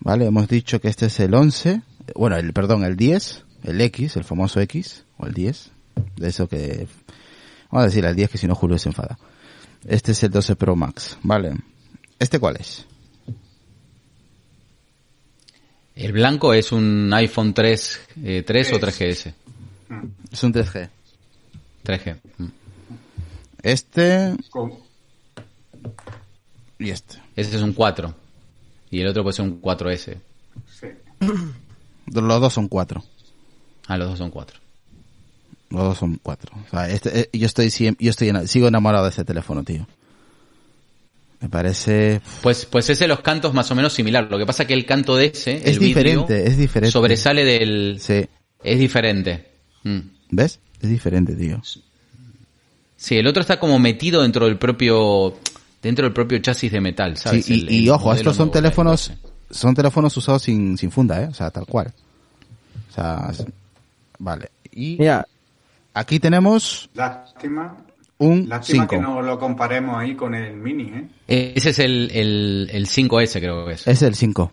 Vale, 0.00 0.26
hemos 0.26 0.48
dicho 0.48 0.80
que 0.80 0.88
este 0.88 1.06
es 1.06 1.20
el 1.20 1.34
11, 1.34 1.82
bueno, 2.14 2.36
el, 2.36 2.52
perdón, 2.52 2.84
el 2.84 2.96
10, 2.96 3.44
el 3.64 3.80
X, 3.80 4.16
el 4.16 4.24
famoso 4.24 4.60
X, 4.60 5.04
o 5.16 5.26
el 5.26 5.34
10, 5.34 5.70
de 6.16 6.28
eso 6.28 6.48
que, 6.48 6.88
vamos 7.70 7.84
a 7.84 7.86
decir 7.86 8.04
el 8.04 8.16
10 8.16 8.30
que 8.30 8.38
si 8.38 8.46
no 8.46 8.54
Julio 8.54 8.78
se 8.78 8.88
enfada. 8.88 9.18
Este 9.86 10.12
es 10.12 10.22
el 10.22 10.30
12 10.30 10.56
Pro 10.56 10.76
Max, 10.76 11.18
vale. 11.22 11.54
¿Este 12.18 12.38
cuál 12.38 12.56
es? 12.56 12.86
El 16.00 16.12
blanco 16.12 16.54
es 16.54 16.72
un 16.72 17.12
iPhone 17.12 17.52
3, 17.52 18.00
eh, 18.24 18.42
3 18.46 18.72
o 18.72 18.80
3GS. 18.80 19.34
Es 20.32 20.42
un 20.42 20.52
3G. 20.52 20.88
3G. 21.84 22.16
mm. 22.38 22.46
Este 23.62 24.34
Con- 24.48 24.72
y 26.78 26.90
este. 26.90 27.16
Ese 27.36 27.56
es 27.56 27.62
un 27.62 27.74
4. 27.74 28.14
Y 28.90 29.00
el 29.00 29.08
otro 29.08 29.22
puede 29.22 29.34
ser 29.36 29.44
un 29.44 29.60
4S. 29.60 30.16
sí. 30.80 30.86
Los 32.06 32.40
dos 32.40 32.52
son 32.52 32.66
cuatro. 32.68 33.04
Ah, 33.86 33.98
los 33.98 34.08
dos 34.08 34.18
son 34.18 34.30
cuatro. 34.30 34.58
Los 35.68 35.82
dos 35.82 35.98
son 35.98 36.18
cuatro. 36.22 36.56
O 36.66 36.70
sea, 36.70 36.88
este, 36.88 37.20
eh, 37.20 37.30
yo 37.32 37.46
estoy 37.46 37.70
yo 37.70 38.10
estoy 38.10 38.32
sigo 38.48 38.66
enamorado 38.66 39.04
de 39.04 39.10
ese 39.10 39.24
teléfono, 39.24 39.62
tío. 39.62 39.86
Me 41.40 41.48
parece 41.48 42.20
Pues, 42.42 42.66
pues 42.66 42.90
ese 42.90 43.08
los 43.08 43.20
cantos 43.20 43.54
más 43.54 43.70
o 43.70 43.74
menos 43.74 43.92
similar. 43.94 44.28
Lo 44.30 44.38
que 44.38 44.44
pasa 44.46 44.66
que 44.66 44.74
el 44.74 44.84
canto 44.84 45.16
de 45.16 45.26
ese, 45.26 45.56
Es 45.56 45.76
el 45.76 45.78
diferente, 45.78 46.46
es 46.46 46.56
diferente. 46.58 46.92
sobresale 46.92 47.44
del, 47.44 47.98
sí, 48.00 48.26
es 48.62 48.78
diferente. 48.78 49.46
Mm. 49.84 49.98
¿ves? 50.30 50.60
Es 50.82 50.88
diferente, 50.90 51.34
tío. 51.34 51.60
Sí, 52.96 53.16
el 53.16 53.26
otro 53.26 53.40
está 53.40 53.58
como 53.58 53.78
metido 53.78 54.20
dentro 54.22 54.44
del 54.46 54.58
propio, 54.58 55.38
dentro 55.82 56.04
del 56.04 56.12
propio 56.12 56.38
chasis 56.40 56.70
de 56.72 56.80
metal, 56.82 57.16
¿sabes? 57.16 57.46
Sí, 57.46 57.54
y, 57.54 57.60
El- 57.62 57.70
y 57.72 57.82
el 57.84 57.90
ojo, 57.90 58.12
estos 58.12 58.36
son 58.36 58.50
teléfonos 58.50 59.08
12. 59.08 59.18
son 59.50 59.74
teléfonos 59.74 60.14
usados 60.16 60.42
sin, 60.42 60.76
sin 60.76 60.90
funda, 60.90 61.22
¿eh? 61.22 61.28
O 61.30 61.34
sea, 61.34 61.50
tal 61.50 61.64
cual. 61.66 61.92
O 62.90 62.94
sea, 62.94 63.30
vale. 64.18 64.50
Y 64.72 64.96
Mira, 64.98 65.26
aquí 65.94 66.20
tenemos 66.20 66.90
Lástima, 66.94 67.78
un 68.20 68.48
lástima 68.48 68.84
5. 68.84 68.88
que 68.88 68.98
no 69.00 69.22
lo 69.22 69.38
comparemos 69.38 69.96
ahí 69.96 70.14
con 70.14 70.34
el 70.34 70.56
Mini, 70.56 70.90
¿eh? 71.26 71.52
Ese 71.56 71.70
es 71.70 71.78
el, 71.78 72.10
el, 72.12 72.68
el 72.70 72.86
5S, 72.86 73.40
creo 73.40 73.66
que 73.66 73.72
es. 73.72 73.86
Es 73.88 74.02
el 74.02 74.14
5. 74.14 74.52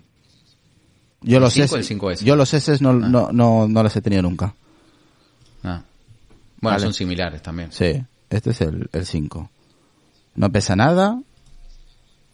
Yo 1.22 1.38
¿El 1.38 1.44
los 1.44 1.54
5 1.54 1.66
S, 1.66 1.76
o 1.76 1.78
el 1.78 1.84
5S? 1.86 2.24
yo 2.24 2.36
los 2.36 2.54
S 2.54 2.78
no, 2.82 2.94
no, 2.94 3.32
no, 3.32 3.68
no 3.68 3.84
los 3.84 3.96
he 3.96 4.02
tenido 4.02 4.22
nunca. 4.22 4.54
Ah. 5.64 5.82
Bueno, 6.62 6.76
Vale. 6.76 6.80
son 6.80 6.94
similares 6.94 7.42
también. 7.42 7.72
Sí, 7.72 8.02
este 8.30 8.52
es 8.52 8.62
el, 8.62 8.90
el 8.94 9.06
5. 9.06 9.50
No 10.36 10.52
pesa 10.52 10.76
nada. 10.76 11.22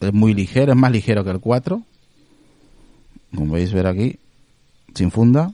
Es 0.00 0.12
muy 0.12 0.34
ligero, 0.34 0.72
es 0.72 0.78
más 0.78 0.92
ligero 0.92 1.24
que 1.24 1.30
el 1.30 1.40
4. 1.40 1.82
Como 3.34 3.50
podéis 3.50 3.72
ver 3.72 3.86
aquí. 3.86 4.18
Sin 4.94 5.10
funda. 5.10 5.52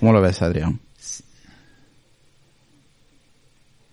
¿Cómo 0.00 0.12
lo 0.12 0.20
ves, 0.20 0.42
Adrián? 0.42 0.80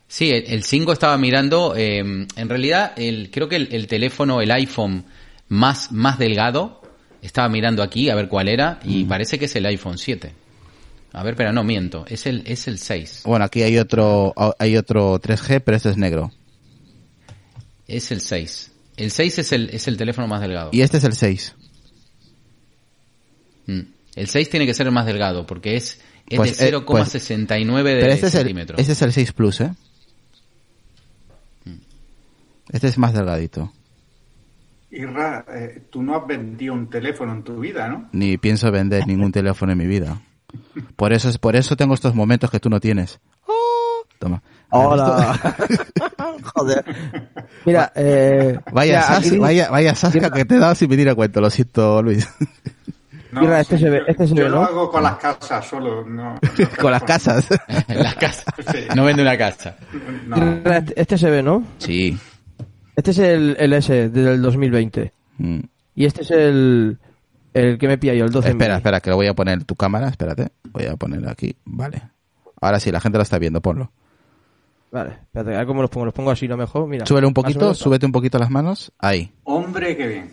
Sí, 0.10 0.32
el, 0.32 0.44
el 0.48 0.64
5 0.64 0.92
estaba 0.92 1.18
mirando, 1.20 1.76
eh, 1.78 2.00
en 2.00 2.50
realidad 2.50 2.94
el, 2.98 3.30
creo 3.32 3.48
que 3.48 3.56
el, 3.58 3.70
el 3.72 3.86
teléfono, 3.86 4.42
el 4.42 4.52
iPhone 4.52 5.06
más, 5.50 5.92
más 5.92 6.18
delgado, 6.18 6.82
estaba 7.22 7.48
mirando 7.48 7.84
aquí 7.84 8.10
a 8.10 8.16
ver 8.16 8.28
cuál 8.28 8.48
era 8.50 8.80
y 8.84 9.04
parece 9.04 9.38
que 9.38 9.46
es 9.46 9.56
el 9.56 9.66
iPhone 9.68 10.00
7. 10.00 10.34
A 11.14 11.24
ver, 11.24 11.36
pero 11.36 11.54
no 11.54 11.64
miento, 11.64 12.06
es 12.08 12.26
el, 12.26 12.44
es 12.48 12.68
el 12.68 12.80
6. 12.80 13.22
Bueno, 13.26 13.46
aquí 13.46 13.62
hay 13.62 13.78
otro, 13.78 14.34
hay 14.58 14.78
otro 14.78 15.20
3G, 15.20 15.62
pero 15.64 15.78
este 15.78 15.90
es 15.90 15.98
negro. 15.98 16.32
Es 17.88 18.12
el 18.12 18.22
6. 18.22 18.72
El 18.98 19.12
6 19.12 19.40
es 19.40 19.52
el, 19.52 19.70
es 19.70 19.88
el 19.88 19.96
teléfono 19.98 20.28
más 20.28 20.42
delgado. 20.42 20.70
Y 20.74 20.82
este 20.82 20.98
es 20.98 21.04
el 21.04 21.14
6. 21.14 21.56
Mm. 23.68 23.80
El 24.16 24.28
6 24.28 24.50
tiene 24.50 24.66
que 24.66 24.74
ser 24.74 24.88
el 24.88 24.92
más 24.92 25.06
delgado 25.06 25.46
porque 25.46 25.76
es, 25.78 26.00
es 26.28 26.38
Pues, 26.38 26.58
de 26.58 26.70
eh, 26.70 26.74
0,69 26.74 27.84
de 27.84 27.84
Pero 27.84 28.12
este 28.12 28.28
es, 28.28 28.34
el, 28.36 28.40
centímetros. 28.42 28.80
este 28.80 28.94
es 28.94 29.02
el 29.04 29.14
6 29.14 29.34
Plus, 29.34 29.62
¿eh? 29.62 29.72
Este 32.72 32.88
es 32.88 32.98
más 32.98 33.14
delgadito. 33.14 33.72
Irra, 34.92 35.46
eh, 35.54 35.84
tú 35.92 36.02
no 36.02 36.16
has 36.16 36.26
vendido 36.26 36.74
un 36.74 36.90
teléfono 36.90 37.32
en 37.34 37.44
tu 37.44 37.60
vida, 37.60 37.88
¿no? 37.88 38.10
Ni 38.12 38.38
pienso 38.38 38.72
vender 38.72 39.06
ningún 39.06 39.32
teléfono 39.32 39.72
en 39.72 39.78
mi 39.78 39.86
vida. 39.86 40.20
Por 40.96 41.14
eso, 41.14 41.30
es, 41.30 41.38
por 41.38 41.56
eso 41.56 41.76
tengo 41.76 41.94
estos 41.94 42.16
momentos 42.16 42.50
que 42.50 42.60
tú 42.60 42.70
no 42.72 42.80
tienes. 42.80 43.20
Oh, 43.46 44.04
toma. 44.18 44.42
hola. 44.72 45.38
Joder. 46.56 46.84
Mira, 47.66 47.92
eh, 47.96 48.58
Vaya, 48.72 48.94
mira, 48.94 49.02
sas- 49.04 49.28
aquí- 49.28 49.38
vaya, 49.38 49.70
vaya 49.70 49.96
sasca 49.96 50.32
que 50.32 50.46
te 50.46 50.56
he 50.56 50.60
dado 50.60 50.74
sin 50.74 50.90
venir 50.90 51.08
a 51.10 51.16
cuento, 51.16 51.40
lo 51.40 51.50
siento, 51.52 52.02
Luis. 52.02 52.28
No, 53.32 53.42
Mira, 53.42 53.60
este 53.60 53.78
se 53.78 53.90
ve- 53.92 54.00
yo- 54.00 54.06
este 54.08 54.28
se 54.28 54.34
yo 54.34 54.44
ve, 54.46 54.50
lo 54.50 54.56
¿no? 54.56 54.64
hago 54.64 54.90
con 54.90 55.04
las 55.04 55.18
casas 55.18 55.68
solo, 55.68 56.04
no. 56.04 56.40
Con 56.82 56.92
las 56.92 57.04
casas. 57.04 57.48
En 57.88 58.02
la 58.02 58.16
casa. 58.16 58.44
Sí. 58.72 58.80
No 58.96 59.04
vende 59.04 59.22
una 59.22 59.38
casa. 59.38 59.76
No. 60.26 60.36
Este, 60.36 61.00
este 61.00 61.18
se 61.20 61.30
ve, 61.30 61.44
¿no? 61.44 61.64
Sí. 61.78 62.18
Este 63.00 63.12
es 63.12 63.20
el, 63.20 63.56
el 63.60 63.74
S 63.74 64.10
del 64.10 64.42
2020. 64.42 65.14
Mm. 65.38 65.60
Y 65.96 66.06
este 66.06 66.22
es 66.24 66.32
el, 66.32 66.98
el 67.54 67.78
que 67.78 67.88
me 67.88 67.98
pilla 67.98 68.14
yo, 68.14 68.26
el 68.26 68.32
12 68.32 68.50
Espera, 68.50 68.74
mini. 68.74 68.78
espera, 68.78 69.00
que 69.00 69.10
lo 69.10 69.16
voy 69.16 69.28
a 69.28 69.34
poner 69.34 69.64
tu 69.64 69.76
cámara, 69.76 70.10
espérate. 70.10 70.50
Voy 70.72 70.86
a 70.86 70.96
poner 70.96 71.28
aquí, 71.30 71.56
vale. 71.66 72.02
Ahora 72.62 72.80
sí, 72.80 72.92
la 72.92 73.00
gente 73.00 73.18
lo 73.18 73.22
está 73.24 73.40
viendo, 73.40 73.62
ponlo. 73.62 73.92
Vale, 74.92 75.12
espérate, 75.12 75.54
a 75.56 75.60
ver 75.60 75.66
cómo 75.68 75.82
los 75.82 75.90
pongo. 75.90 76.06
Los 76.06 76.14
pongo 76.14 76.32
así, 76.32 76.48
lo 76.48 76.58
mejor. 76.58 76.88
Mira. 76.88 77.06
Súbele 77.06 77.28
un 77.28 77.34
poquito, 77.34 77.74
súbete 77.74 78.06
un 78.06 78.12
poquito 78.12 78.38
las 78.40 78.50
manos. 78.50 78.92
Ahí. 79.00 79.32
Hombre, 79.44 79.96
qué 79.96 80.08
bien. 80.08 80.32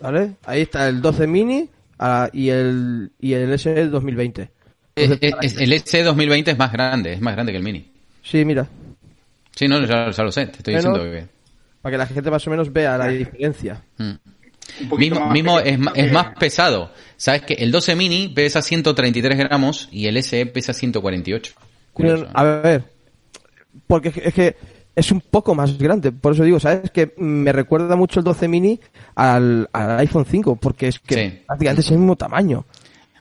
¿Vale? 0.00 0.36
Ahí 0.46 0.62
está 0.62 0.88
el 0.88 1.02
12 1.02 1.26
mini 1.26 1.68
ah, 1.98 2.30
y 2.32 2.48
el 2.48 3.12
y 3.20 3.34
el 3.34 3.52
S 3.52 3.68
del 3.74 3.90
2020. 3.90 4.42
Eh, 4.96 5.18
eh, 5.20 5.32
es- 5.42 5.56
el 5.58 5.72
S 5.72 6.02
2020 6.02 6.50
es 6.52 6.58
más 6.58 6.72
grande, 6.72 7.12
es 7.12 7.20
más 7.20 7.34
grande 7.34 7.52
que 7.52 7.58
el 7.58 7.64
Mini. 7.64 7.90
Sí, 8.22 8.44
mira. 8.44 8.66
Sí, 9.54 9.66
no, 9.68 9.84
ya, 9.84 10.10
ya 10.10 10.22
lo 10.24 10.32
sé, 10.32 10.46
te 10.46 10.58
estoy 10.58 10.74
Bueno, 10.74 10.94
diciendo 10.94 11.12
que... 11.26 11.39
Para 11.82 11.92
que 11.94 11.98
la 11.98 12.06
gente 12.06 12.30
más 12.30 12.46
o 12.46 12.50
menos 12.50 12.72
vea 12.72 12.96
la 12.98 13.08
diferencia. 13.08 13.82
Mm. 13.98 14.10
Un 14.82 14.88
poquito 14.88 15.20
Mismo, 15.30 15.58
es, 15.58 15.78
es 15.94 16.12
más 16.12 16.28
pesado. 16.38 16.92
Sabes 17.16 17.42
que 17.42 17.54
el 17.54 17.72
12 17.72 17.96
mini 17.96 18.28
pesa 18.28 18.62
133 18.62 19.36
gramos 19.38 19.88
y 19.90 20.06
el 20.06 20.22
SE 20.22 20.46
pesa 20.46 20.72
148. 20.72 21.54
Curioso, 21.92 22.28
a 22.32 22.44
ver, 22.44 22.84
porque 23.86 24.12
es 24.14 24.32
que, 24.34 24.56
es 24.94 25.10
un 25.10 25.20
poco 25.20 25.54
más 25.54 25.76
grande. 25.78 26.12
Por 26.12 26.34
eso 26.34 26.44
digo, 26.44 26.60
¿sabes? 26.60 26.90
Que 26.90 27.14
me 27.16 27.52
recuerda 27.52 27.96
mucho 27.96 28.20
el 28.20 28.24
12 28.24 28.46
mini 28.48 28.78
al, 29.16 29.68
al 29.72 29.98
iPhone 30.00 30.24
5, 30.24 30.56
porque 30.56 30.88
es 30.88 30.98
que 31.00 31.14
Sí. 31.14 31.42
prácticamente 31.46 31.80
es 31.80 31.90
el 31.90 31.98
mismo 31.98 32.16
tamaño. 32.16 32.64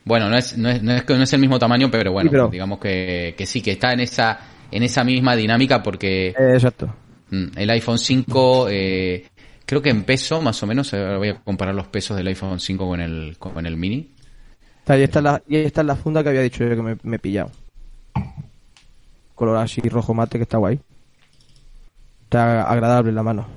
Bueno, 0.06 0.30
no 0.30 0.38
es, 0.38 0.58
no 0.58 0.70
es, 0.70 0.82
no 0.84 0.94
es, 0.94 1.04
que 1.04 1.16
no 1.16 1.24
es 1.24 1.34
el 1.34 1.40
mismo 1.40 1.58
tamaño, 1.60 1.90
pero 1.92 2.12
bueno, 2.12 2.30
Sí, 2.30 2.32
pero- 2.32 2.48
digamos 2.50 2.80
que, 2.80 3.34
que 3.38 3.46
sí, 3.46 3.62
que 3.62 3.72
está 3.72 3.94
en 3.94 4.02
esa, 4.02 4.40
en 4.72 4.84
esa 4.84 5.04
misma 5.04 5.36
dinámica 5.36 5.82
porque 5.82 6.30
Eh, 6.30 6.36
exacto. 6.54 6.94
Mm, 7.32 7.58
el 7.58 7.70
iPhone 7.70 7.98
5, 8.00 8.68
eh, 8.70 9.26
creo 9.66 9.82
que 9.82 9.90
en 9.90 10.04
peso, 10.04 10.42
más 10.42 10.62
o 10.64 10.68
menos, 10.68 10.94
ahora 10.94 11.18
voy 11.18 11.30
a 11.30 11.36
comparar 11.42 11.76
los 11.76 11.88
pesos 11.88 12.18
del 12.18 12.28
iPhone 12.28 12.60
5 12.60 12.88
con 12.88 13.02
el, 13.02 13.38
con 13.38 13.66
el 13.66 13.78
mini. 13.78 14.12
Y 14.88 15.02
esta 15.04 15.20
es 15.20 15.24
la, 15.24 15.44
y 15.48 15.58
esta 15.58 15.82
es 15.82 15.88
la 15.88 15.96
funda 15.96 16.24
que 16.24 16.30
había 16.30 16.42
dicho 16.42 16.64
yo 16.64 16.76
que 16.76 16.82
me, 16.82 16.98
me 17.04 17.18
he 17.18 17.20
pillado. 17.20 17.52
Color 19.36 19.58
así 19.58 19.82
rojo 19.82 20.14
mate 20.14 20.38
que 20.38 20.44
está 20.44 20.58
guay. 20.58 20.80
Está 22.24 22.64
agradable 22.64 23.10
en 23.10 23.16
la 23.16 23.24
mano. 23.24 23.48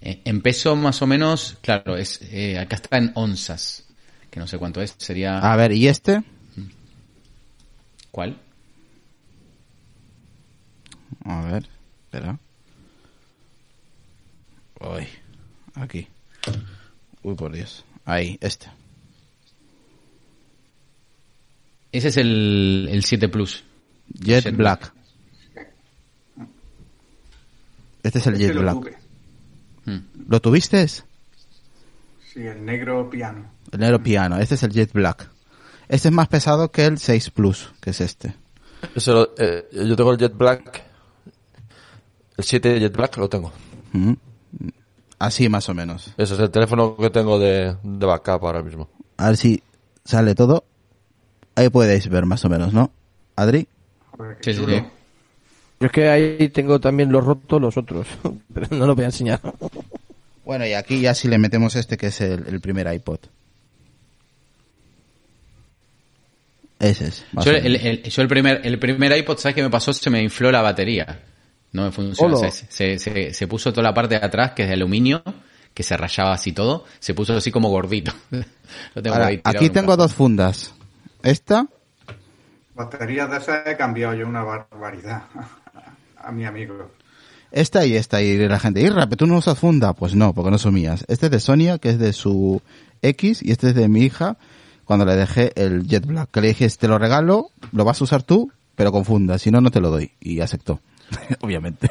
Eh, 0.00 0.20
En 0.24 0.42
peso, 0.42 0.76
más 0.76 1.00
o 1.02 1.06
menos, 1.06 1.58
claro, 1.62 1.96
es 1.96 2.20
eh, 2.30 2.58
acá 2.58 2.76
está 2.76 2.98
en 2.98 3.12
onzas, 3.14 3.86
que 4.30 4.38
no 4.38 4.46
sé 4.46 4.58
cuánto 4.58 4.80
es, 4.80 4.94
sería... 4.98 5.38
A 5.38 5.56
ver, 5.56 5.72
¿y 5.72 5.88
este? 5.88 6.22
¿Cuál? 8.10 8.38
A 11.24 11.42
ver, 11.42 11.68
espera. 12.16 12.38
Uy, 14.80 15.06
aquí. 15.74 16.06
Uy, 17.22 17.34
por 17.34 17.52
Dios. 17.52 17.84
Ahí, 18.04 18.38
este. 18.40 18.66
Ese 21.92 22.08
es 22.08 22.16
el, 22.16 22.88
el 22.90 23.04
7 23.04 23.28
Plus. 23.28 23.64
Jet 24.08 24.44
Jet 24.44 24.56
Black. 24.56 24.92
Este 28.02 28.18
es 28.18 28.26
el 28.26 28.34
Este 28.34 28.46
Jet 28.46 28.54
lo 28.54 28.60
Black. 28.62 28.74
tuve. 28.74 28.96
Mm. 29.86 29.98
¿Lo 30.28 30.40
tuviste? 30.40 30.86
Sí, 30.88 31.02
el 32.36 32.64
negro 32.64 33.08
piano. 33.10 33.50
El 33.72 33.80
negro 33.80 34.02
piano. 34.02 34.38
Este 34.38 34.54
es 34.56 34.62
el 34.62 34.70
Jet 34.72 34.92
Black. 34.92 35.28
Este 35.88 36.08
es 36.08 36.14
más 36.14 36.28
pesado 36.28 36.70
que 36.70 36.84
el 36.84 36.98
6 36.98 37.30
Plus, 37.30 37.70
que 37.80 37.90
es 37.90 38.00
este. 38.00 38.34
Eh, 39.38 39.68
yo 39.72 39.96
tengo 39.96 40.12
el 40.12 40.18
Jet 40.18 40.36
Black. 40.36 40.84
El 42.36 42.44
7 42.44 42.80
Jet 42.80 42.96
Black 42.96 43.16
lo 43.16 43.28
tengo. 43.28 43.52
Mm. 43.92 44.12
Así 45.18 45.48
más 45.48 45.68
o 45.68 45.74
menos. 45.74 46.12
Ese 46.18 46.34
es 46.34 46.40
el 46.40 46.50
teléfono 46.50 46.96
que 46.96 47.08
tengo 47.10 47.38
de, 47.38 47.76
de 47.82 48.06
backup 48.06 48.44
ahora 48.44 48.62
mismo. 48.62 48.88
A 49.16 49.28
ver 49.28 49.36
si 49.36 49.62
sale 50.04 50.34
todo. 50.34 50.64
Ahí 51.54 51.70
podéis 51.70 52.08
ver 52.08 52.26
más 52.26 52.44
o 52.44 52.50
menos, 52.50 52.74
¿no? 52.74 52.90
Adri. 53.36 53.66
Sí, 54.42 54.52
sí, 54.52 54.64
sí. 54.66 54.82
Yo 55.80 55.86
es 55.86 55.92
que 55.92 56.08
ahí 56.08 56.48
tengo 56.50 56.78
también 56.80 57.10
los 57.12 57.24
rotos 57.24 57.60
los 57.60 57.76
otros, 57.76 58.06
pero 58.54 58.66
no 58.76 58.86
los 58.86 58.94
voy 58.96 59.04
a 59.04 59.08
enseñar. 59.08 59.40
Bueno, 60.44 60.66
y 60.66 60.74
aquí 60.74 61.00
ya 61.00 61.14
si 61.14 61.28
le 61.28 61.38
metemos 61.38 61.74
este 61.76 61.96
que 61.96 62.08
es 62.08 62.20
el, 62.20 62.46
el 62.46 62.60
primer 62.60 62.92
iPod. 62.92 63.18
Ese 66.78 67.08
es. 67.08 67.24
el, 67.46 67.76
el- 67.76 68.02
yo 68.02 68.22
el 68.22 68.28
primer, 68.28 68.60
el 68.64 68.78
primer 68.78 69.16
iPod, 69.16 69.38
¿sabes 69.38 69.54
qué 69.54 69.62
me 69.62 69.70
pasó? 69.70 69.92
Se 69.94 70.10
me 70.10 70.22
infló 70.22 70.52
la 70.52 70.60
batería. 70.60 71.20
No 71.72 71.84
me 71.84 71.92
funcionó. 71.92 72.36
Se, 72.36 72.98
se, 72.98 73.34
se 73.34 73.46
puso 73.48 73.72
toda 73.72 73.82
la 73.82 73.94
parte 73.94 74.18
de 74.18 74.24
atrás, 74.24 74.52
que 74.52 74.62
es 74.62 74.68
de 74.68 74.74
aluminio, 74.74 75.22
que 75.74 75.82
se 75.82 75.96
rayaba 75.96 76.32
así 76.32 76.52
todo. 76.52 76.84
Se 76.98 77.14
puso 77.14 77.36
así 77.36 77.50
como 77.50 77.68
gordito. 77.68 78.12
Lo 78.94 79.02
tengo 79.02 79.16
Ahora, 79.16 79.28
ahí 79.28 79.38
tirado 79.38 79.56
aquí 79.58 79.66
en 79.66 79.72
tengo 79.72 79.96
dos 79.96 80.14
fundas. 80.14 80.74
Esta 81.22 81.66
Baterías 82.76 83.30
de 83.30 83.38
esas 83.38 83.66
he 83.66 83.76
cambiado 83.76 84.14
yo 84.14 84.28
una 84.28 84.44
barbaridad 84.44 85.22
a 86.18 86.30
mi 86.30 86.44
amigo. 86.44 86.90
Esta 87.50 87.86
y 87.86 87.96
esta, 87.96 88.20
y 88.20 88.36
la 88.36 88.60
gente, 88.60 88.82
Irra, 88.82 89.06
pero 89.06 89.16
tú 89.16 89.26
no 89.26 89.38
usas 89.38 89.58
funda. 89.58 89.94
Pues 89.94 90.14
no, 90.14 90.34
porque 90.34 90.50
no 90.50 90.58
son 90.58 90.74
mías. 90.74 91.04
Este 91.08 91.26
es 91.26 91.32
de 91.32 91.40
Sonia, 91.40 91.78
que 91.78 91.90
es 91.90 91.98
de 91.98 92.12
su 92.12 92.60
X, 93.00 93.42
y 93.42 93.50
este 93.50 93.68
es 93.68 93.74
de 93.74 93.88
mi 93.88 94.02
hija, 94.02 94.36
cuando 94.84 95.06
le 95.06 95.16
dejé 95.16 95.52
el 95.56 95.86
Jet 95.86 96.04
Black. 96.04 96.30
Que 96.30 96.42
le 96.42 96.48
dije, 96.48 96.68
te 96.68 96.86
lo 96.86 96.98
regalo, 96.98 97.50
lo 97.72 97.84
vas 97.84 98.00
a 98.02 98.04
usar 98.04 98.22
tú, 98.22 98.52
pero 98.74 98.92
confunda, 98.92 99.38
si 99.38 99.50
no, 99.50 99.62
no 99.62 99.70
te 99.70 99.80
lo 99.80 99.90
doy. 99.90 100.12
Y 100.20 100.40
aceptó, 100.40 100.80
obviamente. 101.40 101.90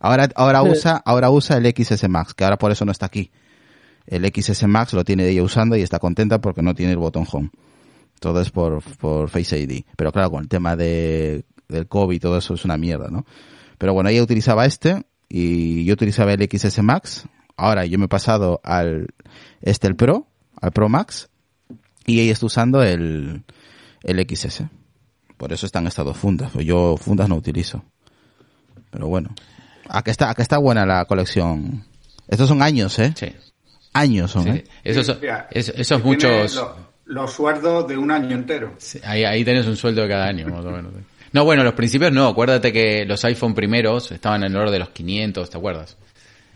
Ahora, 0.00 0.28
ahora 0.34 0.62
usa, 0.62 1.02
ahora 1.04 1.30
usa 1.30 1.56
el 1.56 1.66
XS 1.66 2.08
Max, 2.08 2.34
que 2.34 2.44
ahora 2.44 2.58
por 2.58 2.70
eso 2.70 2.84
no 2.84 2.92
está 2.92 3.06
aquí. 3.06 3.30
El 4.06 4.26
XS 4.26 4.66
Max 4.66 4.92
lo 4.92 5.04
tiene 5.04 5.26
ella 5.28 5.42
usando 5.42 5.76
y 5.76 5.82
está 5.82 5.98
contenta 5.98 6.40
porque 6.40 6.62
no 6.62 6.74
tiene 6.74 6.92
el 6.92 6.98
botón 6.98 7.26
home. 7.30 7.50
Todo 8.20 8.40
es 8.40 8.50
por, 8.50 8.82
por 8.98 9.30
Face 9.30 9.58
ID. 9.58 9.84
Pero 9.96 10.12
claro, 10.12 10.30
con 10.30 10.42
el 10.42 10.48
tema 10.48 10.76
de, 10.76 11.44
del 11.68 11.88
COVID 11.88 12.16
y 12.16 12.20
todo 12.20 12.36
eso 12.36 12.54
es 12.54 12.64
una 12.64 12.76
mierda, 12.76 13.08
¿no? 13.10 13.24
Pero 13.78 13.94
bueno, 13.94 14.10
ella 14.10 14.22
utilizaba 14.22 14.66
este 14.66 15.04
y 15.28 15.84
yo 15.84 15.94
utilizaba 15.94 16.32
el 16.32 16.48
XS 16.48 16.82
Max. 16.82 17.26
Ahora 17.56 17.86
yo 17.86 17.98
me 17.98 18.06
he 18.06 18.08
pasado 18.08 18.60
al, 18.62 19.08
este 19.62 19.86
el 19.86 19.96
Pro, 19.96 20.26
al 20.60 20.72
Pro 20.72 20.88
Max, 20.88 21.30
y 22.06 22.20
ella 22.20 22.32
está 22.32 22.46
usando 22.46 22.82
el, 22.82 23.44
el 24.02 24.26
XS. 24.28 24.64
Por 25.36 25.52
eso 25.52 25.66
están 25.66 25.86
estas 25.86 26.04
dos 26.04 26.16
fundas. 26.16 26.52
Yo 26.54 26.96
fundas 26.96 27.28
no 27.28 27.36
utilizo. 27.36 27.84
Pero 28.94 29.08
bueno. 29.08 29.34
Aquí 29.88 30.10
está, 30.10 30.30
aquí 30.30 30.40
está 30.40 30.56
buena 30.56 30.86
la 30.86 31.04
colección. 31.04 31.84
Estos 32.26 32.48
son 32.48 32.62
años, 32.62 32.98
¿eh? 33.00 33.12
Sí. 33.14 33.26
Años 33.92 34.30
son, 34.30 34.44
sí. 34.44 34.48
¿eh? 34.50 34.64
Esos, 34.82 35.06
son- 35.06 35.18
Mira, 35.20 35.48
esos 35.50 36.02
muchos... 36.02 36.54
lo- 36.54 36.76
los 37.06 37.32
sueldos 37.32 37.86
de 37.86 37.98
un 37.98 38.10
año 38.10 38.34
entero. 38.34 38.72
Sí, 38.78 38.98
Ahí, 39.04 39.24
ahí 39.24 39.44
tenés 39.44 39.66
un 39.66 39.76
sueldo 39.76 40.00
de 40.02 40.08
cada 40.08 40.24
año, 40.26 40.48
más 40.48 40.64
o 40.64 40.70
menos. 40.70 40.90
No, 41.32 41.44
bueno, 41.44 41.62
los 41.64 41.74
principios 41.74 42.12
no. 42.12 42.28
Acuérdate 42.28 42.72
que 42.72 43.04
los 43.04 43.22
iPhone 43.26 43.52
primeros 43.54 44.10
estaban 44.12 44.42
en 44.44 44.52
el 44.52 44.56
orden 44.56 44.72
de 44.72 44.78
los 44.78 44.88
500, 44.90 45.50
¿te 45.50 45.58
acuerdas? 45.58 45.98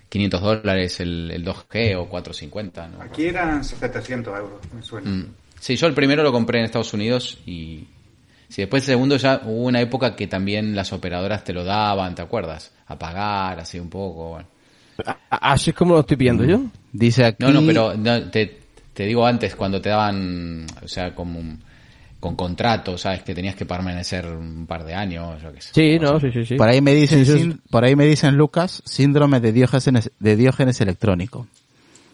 500 0.09 0.41
dólares 0.41 1.01
el, 1.01 1.30
el 1.32 1.45
2G 1.45 1.97
o 1.99 2.09
450, 2.09 2.89
¿no? 2.89 3.03
Aquí 3.03 3.26
eran 3.26 3.62
700 3.62 4.39
euros, 4.39 4.61
me 4.74 4.82
suena. 4.82 5.11
Mm. 5.11 5.26
Sí, 5.61 5.76
yo 5.76 5.86
el 5.86 5.93
primero 5.95 6.22
lo 6.22 6.32
compré 6.32 6.61
en 6.61 6.64
Estados 6.64 6.95
Unidos 6.95 7.41
y... 7.45 7.84
Sí, 8.49 8.62
después 8.62 8.82
el 8.84 8.86
segundo 8.94 9.16
ya 9.16 9.42
hubo 9.44 9.64
una 9.66 9.80
época 9.80 10.16
que 10.16 10.26
también 10.26 10.74
las 10.74 10.92
operadoras 10.92 11.44
te 11.44 11.53
lo 11.53 11.64
daban, 11.64 12.14
¿te 12.14 12.22
acuerdas? 12.22 12.72
A 12.86 12.99
pagar, 12.99 13.61
así 13.61 13.78
un 13.78 13.90
poco, 13.90 14.30
bueno. 14.30 14.49
A- 15.30 15.53
Así 15.53 15.70
es 15.70 15.76
como 15.76 15.94
lo 15.94 16.01
estoy 16.01 16.16
pidiendo 16.16 16.44
yo. 16.44 16.62
Dice 16.92 17.24
aquí. 17.24 17.44
No, 17.44 17.53
no, 17.53 17.61
pero 17.66 17.94
no, 17.94 18.30
te, 18.30 18.59
te 18.94 19.05
digo 19.05 19.24
antes, 19.26 19.55
cuando 19.55 19.80
te 19.80 19.90
daban, 19.90 20.66
o 20.82 20.88
sea, 20.88 21.14
como 21.14 21.38
un- 21.38 21.62
con 22.18 22.34
contrato, 22.34 22.99
¿sabes? 22.99 23.22
Que 23.22 23.32
tenías 23.34 23.55
que 23.55 23.64
permanecer 23.64 24.26
un 24.26 24.66
par 24.66 24.82
de 24.84 24.92
años, 24.94 25.40
yo 25.40 25.53
qué 25.53 25.61
sé. 25.61 25.70
Sí, 25.72 25.99
no, 26.01 26.18
sí, 26.18 26.32
sí, 26.32 26.44
sí. 26.44 26.55
Por 26.57 26.66
ahí 26.68 26.80
me 26.80 26.92
dicen, 26.94 27.24
Sí, 27.24 27.32
sí. 27.32 27.38
sin- 27.38 27.61
por 27.70 27.84
ahí 27.84 27.94
me 27.94 28.07
dicen 28.07 28.34
Lucas, 28.36 28.82
síndrome 28.86 29.38
de 29.40 29.53
diógenes, 29.53 30.11
de 30.18 30.34
diógenes 30.36 30.80
electrónico. 30.80 31.46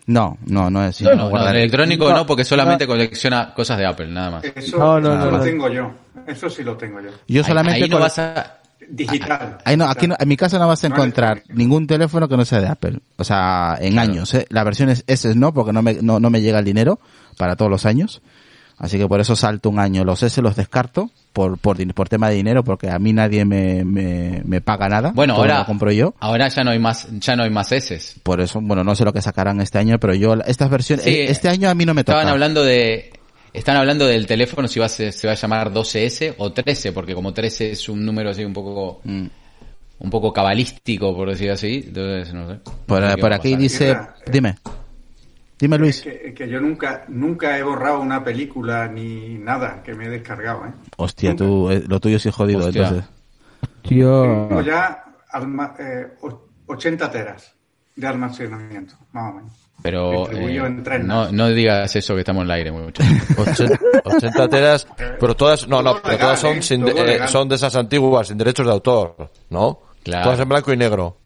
No, 0.07 0.37
no, 0.47 0.69
no 0.71 0.85
es. 0.85 1.01
No, 1.01 1.15
no, 1.15 1.31
no, 1.31 1.39
no, 1.39 1.49
electrónico 1.49 2.09
No, 2.11 2.17
no, 2.17 2.27
porque 2.27 2.45
solamente 2.45 2.87
colecciona 2.87 3.55
cosas 3.55 3.79
de 3.79 3.87
Apple, 3.87 4.09
nada 4.09 4.31
más. 4.33 4.45
Eso, 4.45 4.77
No, 4.79 5.01
no, 5.01 5.15
eso 5.15 5.25
no, 5.25 5.31
lo 5.31 5.39
no. 5.39 5.45
tengo 5.45 5.69
yo. 5.71 5.91
Eso 6.27 6.51
sí 6.51 6.63
lo 6.63 6.77
tengo 6.77 7.01
yo. 7.01 7.11
Yo 7.27 7.41
Ahí- 7.43 7.49
solamente 7.49 7.83
ahí 7.85 7.89
no 7.89 7.97
cole- 7.97 8.03
vas 8.03 8.19
a... 8.19 8.59
Digital. 8.87 9.59
Ahí 9.65 9.79
no, 9.79 9.87
aquí 9.87 10.07
no- 10.07 10.17
en 10.19 10.29
mi 10.29 10.37
casa 10.37 10.59
no 10.59 10.69
vas 10.69 10.85
a 10.85 10.89
No 10.91 10.95
encontrar 10.95 11.43
ningún 11.49 11.87
teléfono 11.87 12.29
que 12.29 12.37
no 12.37 12.45
sea 12.45 12.61
de 12.61 12.69
Apple. 12.69 13.01
O 13.17 13.25
sea, 13.25 13.79
en 13.81 13.99
años, 13.99 14.35
¿eh? 14.35 14.47
La 14.51 14.63
versión 14.63 14.91
es 14.91 15.05
S 15.07 15.35
no, 15.35 15.55
porque 15.55 15.73
no 15.73 15.81
me, 15.81 15.95
no, 16.03 16.21
no 16.21 16.29
me 16.29 16.43
llega 16.43 16.59
el 16.59 16.67
dinero 16.67 17.01
para 17.39 17.57
todos 17.57 17.71
los 17.71 17.87
años. 17.87 18.21
Así 18.77 18.99
que 18.99 19.09
por 19.09 19.21
eso 19.21 19.37
salto 19.37 19.71
un 19.71 19.79
año. 19.79 20.05
Los 20.05 20.23
S 20.23 20.43
los 20.43 20.55
descarto 20.55 21.11
por, 21.35 21.59
por, 21.59 21.77
tema 22.09 22.31
de 22.31 22.37
dinero, 22.37 22.65
porque 22.65 22.89
a 22.89 22.99
mí 22.99 23.13
nadie 23.13 23.45
me, 23.45 23.85
me, 23.85 24.41
me 24.47 24.61
paga 24.63 24.89
nada. 24.89 25.13
Bueno, 25.15 25.35
ahora, 25.35 25.59
lo 25.59 25.67
compro 25.67 25.93
yo. 25.93 26.15
ahora 26.21 26.49
ya 26.49 26.65
no 26.65 26.71
hay 26.71 26.79
más, 26.79 27.07
ya 27.19 27.37
no 27.37 27.43
hay 27.43 27.51
más 27.51 27.71
S. 27.73 28.21
Por 28.23 28.41
eso, 28.41 28.61
bueno, 28.63 28.83
no 28.85 28.95
sé 28.95 29.05
lo 29.05 29.13
que 29.13 29.21
sacarán 29.21 29.61
este 29.61 29.79
año, 29.79 29.99
pero 29.99 30.15
yo, 30.15 30.35
estas 30.47 30.71
versiones, 30.71 31.05
Sí, 31.05 31.11
eh, 31.11 31.31
este 31.31 31.49
año 31.51 31.69
a 31.69 31.75
mí 31.75 31.85
no 31.85 31.93
me 31.93 32.05
toca. 32.05 32.19
Estaban 32.19 32.33
hablando 32.33 32.65
de, 32.65 33.13
están 33.53 33.77
hablando 33.77 34.07
del 34.07 34.27
teléfono 34.27 34.69
si 34.69 34.79
va 34.81 34.87
a 34.87 34.89
ser- 34.89 35.13
se 35.13 35.27
va 35.27 35.33
a 35.33 35.37
llamar 35.37 35.73
12S 35.73 36.35
o 36.39 36.53
13, 36.53 36.93
porque 36.93 37.15
como 37.15 37.35
13 37.35 37.73
es 37.73 37.89
un 37.89 38.07
número 38.07 38.31
así 38.31 38.45
un 38.45 38.53
poco, 38.53 39.01
Mm. 39.05 39.27
un 39.99 40.11
poco 40.11 40.33
cabalístico, 40.33 41.15
por 41.17 41.29
decir 41.31 41.51
así, 41.51 41.85
entonces 41.87 42.33
no 42.33 42.49
sé. 42.49 42.59
Por, 42.87 43.01
No 43.03 43.09
sé 43.09 43.13
aquí 43.15 43.21
pasar. 43.51 43.59
dice, 43.59 43.85
Mira, 43.89 44.15
eh, 44.27 44.31
dime, 44.31 44.55
dime 45.59 45.79
Luis. 45.79 46.03
Que, 46.03 46.35
que 46.35 46.49
yo 46.49 46.61
nunca, 46.61 47.05
nunca 47.09 47.59
he 47.59 47.63
borrado 47.63 48.01
una 48.01 48.23
película 48.25 48.89
ni 48.89 49.39
nada 49.39 49.83
que 49.83 49.95
me 49.95 50.07
he 50.07 50.09
descargado, 50.09 50.67
¿eh? 50.67 50.73
Hostia, 50.97 51.35
tú, 51.37 51.71
eh, 51.71 51.83
lo 51.87 52.01
tuyo 52.01 52.19
sí 52.19 52.29
es 52.29 52.35
jodido, 52.35 52.67
Hostia. 52.67 52.83
entonces. 52.89 53.11
Tío. 53.83 54.23
Tengo 54.49 54.61
ya 54.63 55.05
alma- 55.33 55.75
eh, 55.79 56.09
o- 56.23 56.43
80 56.67 57.11
teras 57.11 57.55
de 57.97 58.07
almacenamiento, 58.07 58.95
más 59.13 59.33
o 59.33 59.37
menos. 59.37 59.53
Pero 59.83 60.31
eh, 60.31 60.57
en 60.57 61.07
no, 61.07 61.31
no 61.31 61.49
digas 61.51 61.95
eso 61.95 62.15
que 62.15 62.21
estamos 62.21 62.43
en 62.43 62.47
el 62.47 62.51
aire 62.53 62.73
mucho. 62.73 63.03
80, 63.37 63.79
80 64.05 64.49
teras, 64.49 64.89
pero 65.21 65.35
todas, 65.37 65.69
no, 65.69 65.83
no, 65.83 66.01
pero 66.03 66.17
todas 66.17 66.41
son, 66.41 66.57
¿eh? 66.59 66.63
sin, 66.63 66.87
eh, 66.89 67.19
son 67.27 67.49
de 67.49 67.57
esas 67.57 67.77
antiguas, 67.77 68.29
sin 68.29 68.39
derechos 68.39 68.67
de 68.67 68.73
autor, 68.73 69.31
¿no? 69.51 69.81
Claro. 70.03 70.25
Todas 70.25 70.41
en 70.41 70.49
blanco 70.49 70.73
y 70.73 70.77
negro. 70.77 71.19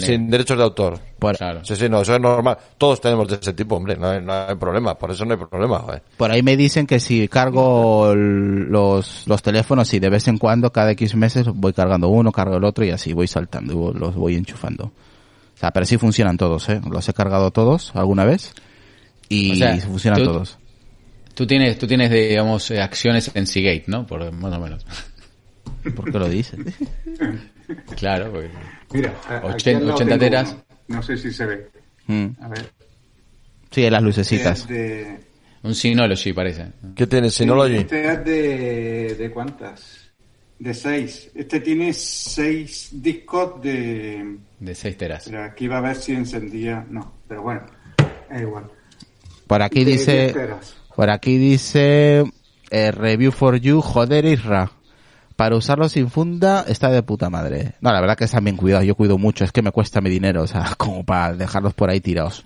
Sin 0.00 0.30
derechos 0.30 0.56
de 0.56 0.62
autor. 0.62 0.98
Claro. 1.36 1.64
Sí, 1.64 1.74
sí, 1.76 1.88
no, 1.88 2.00
eso 2.02 2.14
es 2.14 2.20
normal. 2.20 2.56
Todos 2.78 3.00
tenemos 3.00 3.28
de 3.28 3.36
ese 3.36 3.52
tipo, 3.52 3.76
hombre, 3.76 3.96
no 3.96 4.08
hay, 4.08 4.22
no 4.22 4.32
hay 4.32 4.54
problema, 4.54 4.94
por 4.96 5.10
eso 5.10 5.24
no 5.24 5.34
hay 5.34 5.38
problema, 5.44 5.80
joder. 5.80 6.02
por 6.16 6.30
ahí 6.30 6.42
me 6.42 6.56
dicen 6.56 6.86
que 6.86 7.00
si 7.00 7.26
cargo 7.28 8.14
los, 8.14 9.26
los 9.26 9.42
teléfonos 9.42 9.92
y 9.92 9.98
de 9.98 10.08
vez 10.08 10.28
en 10.28 10.38
cuando, 10.38 10.70
cada 10.72 10.92
X 10.92 11.14
meses, 11.16 11.46
voy 11.52 11.72
cargando 11.72 12.08
uno, 12.08 12.30
cargo 12.32 12.56
el 12.56 12.64
otro 12.64 12.84
y 12.84 12.90
así 12.90 13.12
voy 13.12 13.26
saltando 13.26 13.92
y 13.94 13.98
los 13.98 14.14
voy 14.14 14.36
enchufando. 14.36 14.84
O 14.86 15.58
sea, 15.60 15.72
pero 15.72 15.84
sí 15.84 15.98
funcionan 15.98 16.36
todos, 16.38 16.68
¿eh? 16.68 16.80
Los 16.90 17.08
he 17.08 17.12
cargado 17.12 17.50
todos 17.50 17.90
alguna 17.94 18.24
vez 18.24 18.54
y 19.28 19.52
O 19.52 19.54
sea, 19.56 19.76
funcionan 19.78 20.20
tú- 20.20 20.26
todos. 20.26 20.58
Tú 21.34 21.46
tienes, 21.46 21.78
tú 21.78 21.86
tienes, 21.86 22.10
digamos, 22.10 22.70
eh, 22.70 22.80
acciones 22.80 23.30
en 23.34 23.46
Seagate, 23.46 23.84
¿no? 23.86 24.06
Por, 24.06 24.30
más 24.32 24.52
o 24.52 24.58
menos. 24.60 24.84
¿Por 25.94 26.10
qué 26.12 26.18
lo 26.18 26.28
dices? 26.28 26.58
Claro, 27.96 28.30
porque... 28.32 28.50
Mira, 28.92 29.14
a- 29.28 29.36
aquí 29.36 29.46
Ochen- 29.48 29.76
al 29.76 29.82
lado 29.86 29.94
80 29.96 30.18
tengo 30.18 30.18
teras. 30.18 30.52
uno. 30.52 30.64
No 30.88 31.02
sé 31.02 31.16
si 31.16 31.32
se 31.32 31.46
ve. 31.46 31.68
Mm. 32.06 32.26
A 32.40 32.48
ver. 32.48 32.70
Sí, 33.70 33.88
las 33.88 34.02
lucecitas. 34.02 34.66
De, 34.66 35.20
Un 35.62 35.74
Synology 35.74 36.32
parece. 36.32 36.66
¿Qué 36.96 37.06
tienes, 37.06 37.34
Synology? 37.34 37.76
Este 37.76 38.12
es 38.12 38.24
de, 38.24 39.14
de 39.18 39.30
cuántas? 39.30 40.10
De 40.58 40.74
seis. 40.74 41.30
Este 41.34 41.60
tiene 41.60 41.92
seis 41.92 42.88
discos 42.92 43.62
de... 43.62 44.36
De 44.58 44.74
6 44.74 44.96
teras. 44.98 45.24
Pero 45.26 45.42
aquí 45.44 45.68
va 45.68 45.78
a 45.78 45.80
ver 45.80 45.96
si 45.96 46.12
encendía... 46.12 46.84
No, 46.90 47.14
pero 47.28 47.42
bueno, 47.42 47.64
es 48.30 48.40
igual. 48.42 48.64
Por 49.46 49.62
aquí 49.62 49.84
De 49.84 49.92
dice, 49.92 50.12
10 50.24 50.32
teras. 50.34 50.74
por 50.94 51.08
aquí 51.10 51.38
dice, 51.38 52.24
eh, 52.70 52.90
review 52.90 53.30
for 53.32 53.56
you, 53.58 53.80
joder 53.80 54.24
Isra. 54.26 54.70
Para 55.40 55.56
usarlo 55.56 55.88
sin 55.88 56.10
funda 56.10 56.66
está 56.68 56.90
de 56.90 57.02
puta 57.02 57.30
madre. 57.30 57.72
No, 57.80 57.90
la 57.90 58.02
verdad 58.02 58.14
que 58.14 58.24
están 58.24 58.44
bien 58.44 58.58
cuidados. 58.58 58.84
Yo 58.84 58.94
cuido 58.94 59.16
mucho. 59.16 59.42
Es 59.42 59.52
que 59.52 59.62
me 59.62 59.72
cuesta 59.72 60.02
mi 60.02 60.10
dinero, 60.10 60.42
o 60.42 60.46
sea, 60.46 60.74
como 60.76 61.02
para 61.02 61.32
dejarlos 61.32 61.72
por 61.72 61.88
ahí 61.88 61.98
tirados. 61.98 62.44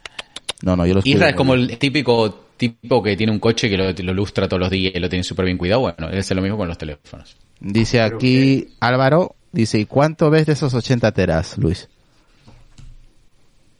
No, 0.63 0.77
no, 0.77 0.87
yo 0.87 0.95
los 0.95 1.05
Isra 1.05 1.19
cuido 1.19 1.29
es 1.31 1.35
como 1.35 1.55
bien. 1.55 1.71
el 1.71 1.79
típico 1.79 2.33
tipo 2.57 3.03
que 3.03 3.17
tiene 3.17 3.33
un 3.33 3.41
coche 3.41 3.69
que 3.69 3.77
lo, 3.77 3.91
lo 3.91 4.15
lustra 4.15 4.47
todos 4.47 4.61
los 4.61 4.71
días 4.71 4.93
y 4.95 5.01
lo 5.01 5.09
tiene 5.09 5.25
súper 5.25 5.47
bien 5.47 5.59
cuidado. 5.59 5.81
Bueno, 5.81 6.09
es 6.09 6.31
lo 6.31 6.41
mismo 6.41 6.57
con 6.57 6.69
los 6.69 6.79
teléfonos. 6.79 7.37
Dice 7.59 8.01
aquí 8.01 8.69
Álvaro, 8.79 9.35
dice, 9.51 9.81
¿y 9.81 9.87
cuánto 9.87 10.31
ves 10.31 10.47
de 10.47 10.53
esos 10.53 10.73
80 10.73 11.11
teras, 11.11 11.59
Luis? 11.59 11.89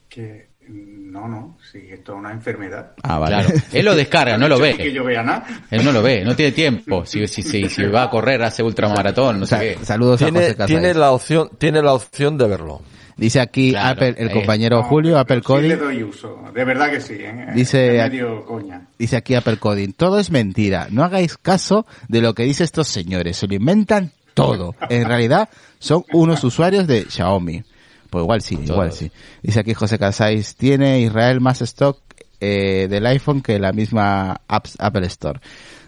Que 0.09 0.49
no, 0.67 1.29
no, 1.29 1.54
sí, 1.79 1.87
esto 1.91 2.13
es 2.13 2.19
una 2.19 2.31
enfermedad. 2.31 2.91
Ah, 3.03 3.19
vale. 3.19 3.35
Claro. 3.43 3.59
Él 3.73 3.85
lo 3.85 3.95
descarga, 3.95 4.37
no 4.37 4.47
lo 4.47 4.57
Ni 4.59 4.73
que 4.73 4.83
ve. 4.83 4.91
yo 4.93 5.03
vea 5.03 5.23
nada. 5.23 5.45
Él 5.69 5.83
no 5.83 5.91
lo 5.91 6.01
ve, 6.01 6.23
no 6.23 6.35
tiene 6.35 6.51
tiempo. 6.51 7.05
Si, 7.05 7.27
si, 7.27 7.41
si, 7.41 7.69
si 7.69 7.83
va 7.83 8.03
a 8.03 8.09
correr, 8.09 8.41
hace 8.43 8.63
ultramaratón, 8.63 9.39
no 9.41 9.45
sé 9.45 9.77
qué. 9.79 9.85
saludos 9.85 10.21
a 10.21 10.25
Tiene, 10.25 10.53
José 10.53 10.65
tiene 10.65 10.93
la 10.93 11.11
opción, 11.11 11.49
tiene 11.57 11.81
la 11.81 11.93
opción 11.93 12.37
de 12.37 12.47
verlo. 12.47 12.81
Dice 13.17 13.39
aquí 13.39 13.71
Claro, 13.71 13.89
Apple, 13.93 14.15
el 14.17 14.27
eh. 14.29 14.33
compañero 14.33 14.77
No, 14.77 14.83
Julio, 14.83 15.17
Apple 15.17 15.37
sí 15.37 15.43
Coding. 15.43 15.69
le 15.69 15.77
doy 15.77 16.03
uso, 16.03 16.37
de 16.53 16.65
verdad 16.65 16.89
que 16.91 16.99
sí. 16.99 17.13
¿eh? 17.17 17.47
Dice- 17.55 17.91
medio 18.09 18.43
coña. 18.45 18.81
Dice 18.99 19.15
aquí 19.15 19.35
Apple 19.35 19.55
Coding, 19.57 19.93
todo 19.93 20.19
es 20.19 20.31
mentira, 20.31 20.87
no 20.91 21.01
hagáis 21.03 21.37
caso 21.37 21.85
de 22.09 22.19
lo 22.21 22.33
que 22.33 22.43
dicen 22.43 22.65
estos 22.65 22.89
señores, 22.89 23.37
se 23.37 23.47
lo 23.47 23.53
inventan 23.55 24.11
todo. 24.33 24.75
En 24.89 25.05
realidad 25.07 25.47
son 25.79 26.03
unos 26.11 26.43
usuarios 26.43 26.87
de 26.87 27.05
Xiaomi. 27.09 27.63
Pues 28.15 28.23
igual 28.23 28.41
sí, 28.41 28.59
igual 28.63 28.91
sí. 28.93 29.11
Dice 29.43 29.59
aquí 29.59 29.73
José 29.73 29.99
Casais, 29.99 30.55
tiene 30.55 30.99
Israel 31.01 31.41
más 31.41 31.61
stock 31.61 31.99
eh, 32.39 32.87
del 32.89 33.05
iPhone 33.07 33.41
que 33.41 33.59
la 33.59 33.71
misma 33.73 34.41
apps- 34.47 34.75
Apple 34.79 35.05
Store. 35.07 35.39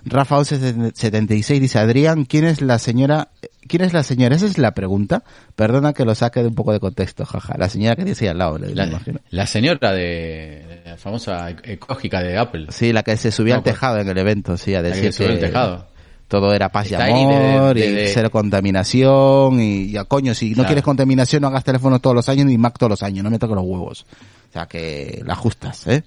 Rafa 0.06 0.44
76 0.46 1.60
dice, 1.62 1.80
Adrián, 1.80 2.26
¿quién 2.26 2.46
es 2.46 2.62
la 2.62 2.80
señora? 2.80 3.30
¿Quién 3.68 3.84
es 3.84 3.92
la 3.92 4.04
señora? 4.04 4.36
Esa 4.36 4.46
es 4.46 4.58
la 4.58 4.72
pregunta. 4.72 5.24
Perdona 5.58 5.92
que 5.92 6.06
lo 6.06 6.16
saque 6.16 6.42
de 6.42 6.48
un 6.48 6.56
poco 6.56 6.72
de 6.72 6.80
contexto, 6.80 7.26
jaja. 7.26 7.56
La 7.58 7.68
señora 7.68 7.96
que 7.98 8.06
dice 8.06 8.30
al 8.30 8.38
lado, 8.38 8.58
le- 8.58 8.74
La, 8.74 8.88
imagino. 8.88 9.20
la 9.30 9.46
señora 9.46 9.92
de 9.92 10.82
la 10.86 10.98
famosa 10.98 11.50
ecológica 11.64 12.22
de 12.22 12.38
Apple. 12.38 12.68
Sí, 12.70 12.94
la 12.94 13.04
que 13.04 13.18
se 13.18 13.32
subía 13.32 13.56
No, 13.56 13.58
al 13.60 13.64
pues- 13.64 13.76
tejado 13.76 13.98
en 14.00 14.08
el 14.08 14.18
evento, 14.18 14.56
sí, 14.56 14.74
a 14.76 14.82
La 14.82 14.90
que 14.92 14.96
decir 14.96 15.14
subió 15.14 15.30
que 15.36 15.38
tejado. 15.48 15.88
Todo 16.28 16.54
era 16.54 16.70
paz 16.70 16.88
y 16.88 16.90
de- 16.90 16.96
amor 16.98 17.76
de- 17.76 18.06
y 18.06 18.08
cero 18.14 18.30
contaminación 18.30 19.60
y 19.62 19.92
ya 19.92 20.04
coño, 20.06 20.34
si 20.34 20.50
no 20.50 20.56
Claro. 20.56 20.68
quieres 20.68 20.84
contaminación 20.84 21.42
no 21.42 21.48
hagas 21.48 21.64
teléfono 21.64 22.00
todos 22.00 22.16
los 22.16 22.28
años 22.30 22.46
ni 22.48 22.58
Mac 22.58 22.78
todos 22.78 22.90
los 22.90 23.04
años, 23.04 23.24
no 23.24 23.30
me 23.30 23.40
toques 23.40 23.56
los 23.56 23.66
huevos. 23.66 24.06
O 24.50 24.54
sea 24.54 24.66
que 24.66 25.22
la 25.26 25.34
ajustas, 25.34 25.88
¿eh? 25.88 26.04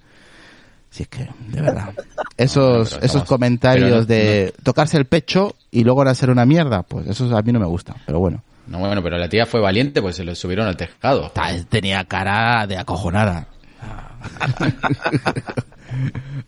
Si 0.89 1.03
es 1.03 1.09
que, 1.09 1.27
de 1.47 1.61
verdad. 1.61 1.89
Esos, 2.37 2.99
esos 3.01 3.23
comentarios 3.23 3.89
no- 4.01 4.05
de 4.05 4.53
tocarse 4.63 4.97
el 4.97 5.05
pecho 5.05 5.55
y 5.71 5.83
luego 5.83 6.01
hacer 6.03 6.29
una 6.29 6.45
mierda, 6.45 6.83
pues 6.83 7.07
eso 7.07 7.35
a 7.37 7.41
mí 7.41 7.51
no 7.51 7.59
me 7.59 7.65
gusta, 7.65 7.95
pero 8.05 8.19
bueno. 8.19 8.43
No, 8.67 8.79
bueno, 8.79 9.01
pero 9.03 9.17
la 9.17 9.27
tía 9.29 9.45
fue 9.45 9.59
valiente 9.59 10.01
pues 10.01 10.15
se 10.17 10.23
lo 10.23 10.33
subieron 10.35 10.67
al 10.67 10.77
tejado. 10.77 11.31
Tenía 11.69 12.03
cara 12.05 12.65
de 12.67 12.77
acojonada. 12.77 13.47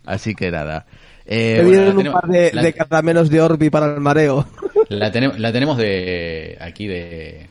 Así 0.06 0.36
que 0.36 0.52
nada. 0.52 0.86
Eh, 1.26 1.64
dieron 1.66 1.90
un 1.92 1.98
tenemos- 1.98 2.22
par 2.22 2.30
de, 2.30 2.52
la- 2.54 2.62
de 2.64 2.74
caramelos 2.74 3.30
de 3.30 3.42
Orbi 3.42 3.70
para 3.70 3.94
el 3.94 4.02
mareo. 4.02 4.46
La, 4.90 5.12
tenemos 5.12 5.40
la 5.40 5.52
tenemos 5.54 5.78
de 5.78 6.58
aquí 6.60 6.88
de... 6.88 7.48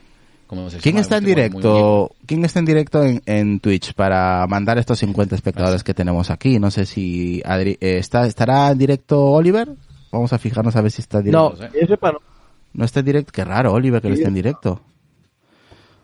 ¿cómo 0.46 0.68
se 0.68 0.78
¿Quién 0.78 0.94
llama? 0.96 1.00
está 1.00 1.16
en 1.16 1.24
directo? 1.24 2.10
¿Quién 2.26 2.44
está 2.44 2.58
en 2.58 2.64
directo 2.66 3.02
en, 3.02 3.22
en 3.24 3.58
Twitch 3.58 3.94
para 3.94 4.46
mandar 4.46 4.76
estos 4.78 4.98
50 4.98 5.34
espectadores 5.34 5.82
que 5.82 5.94
tenemos 5.94 6.30
aquí? 6.30 6.58
No 6.58 6.70
sé 6.70 6.84
si 6.84 7.40
Adri- 7.42 7.78
eh, 7.80 7.96
está 7.98 8.26
estará 8.26 8.70
en 8.70 8.78
directo 8.78 9.18
Oliver. 9.24 9.68
Vamos 10.12 10.32
a 10.34 10.38
fijarnos 10.38 10.76
a 10.76 10.82
ver 10.82 10.90
si 10.90 11.00
está 11.00 11.18
en 11.18 11.24
directo. 11.24 11.56
no. 12.02 12.18
No 12.74 12.84
está 12.84 13.00
en 13.00 13.06
directo. 13.06 13.32
Qué 13.32 13.44
raro, 13.44 13.72
Oliver, 13.72 14.00
que 14.02 14.08
no 14.08 14.14
esté 14.14 14.28
en 14.28 14.34
directo. 14.34 14.80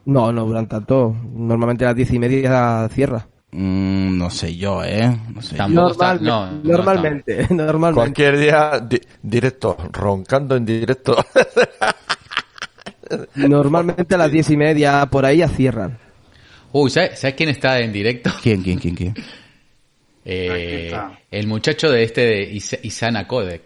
No, 0.06 0.32
no 0.32 0.46
duran 0.46 0.66
tanto. 0.66 1.14
Normalmente 1.34 1.84
a 1.84 1.88
las 1.88 1.96
diez 1.96 2.10
y 2.12 2.18
media 2.18 2.88
cierra. 2.90 3.26
Mm, 3.50 4.18
no 4.18 4.28
sé 4.30 4.54
yo, 4.56 4.84
¿eh? 4.84 5.08
No 5.34 5.40
sé. 5.40 5.56
Tampoco 5.56 5.92
está- 5.92 6.14
Normal- 6.14 6.22
no, 6.24 6.46
no 6.52 6.60
normalmente, 6.76 7.46
normalmente. 7.50 7.94
Cualquier 7.94 8.38
día 8.38 8.80
di- 8.86 9.00
directo, 9.22 9.76
roncando 9.92 10.54
en 10.56 10.66
directo. 10.66 11.16
Normalmente 13.36 14.14
a 14.14 14.18
las 14.18 14.30
diez 14.30 14.50
y 14.50 14.56
media 14.56 15.06
por 15.06 15.24
ahí 15.24 15.38
ya 15.38 15.48
cierran. 15.48 15.98
Uy, 16.72 16.90
¿sabes, 16.90 17.18
¿sabes 17.18 17.34
quién 17.36 17.48
está 17.48 17.80
en 17.80 17.92
directo? 17.92 18.30
¿Quién, 18.42 18.62
quién, 18.62 18.78
quién, 18.78 18.94
quién? 18.94 19.14
Eh, 20.24 20.86
está. 20.88 21.18
el 21.30 21.46
muchacho 21.46 21.90
de 21.90 22.02
este 22.02 22.20
de 22.20 22.42
Is- 22.42 22.78
Isana 22.82 23.26
Codec. 23.26 23.62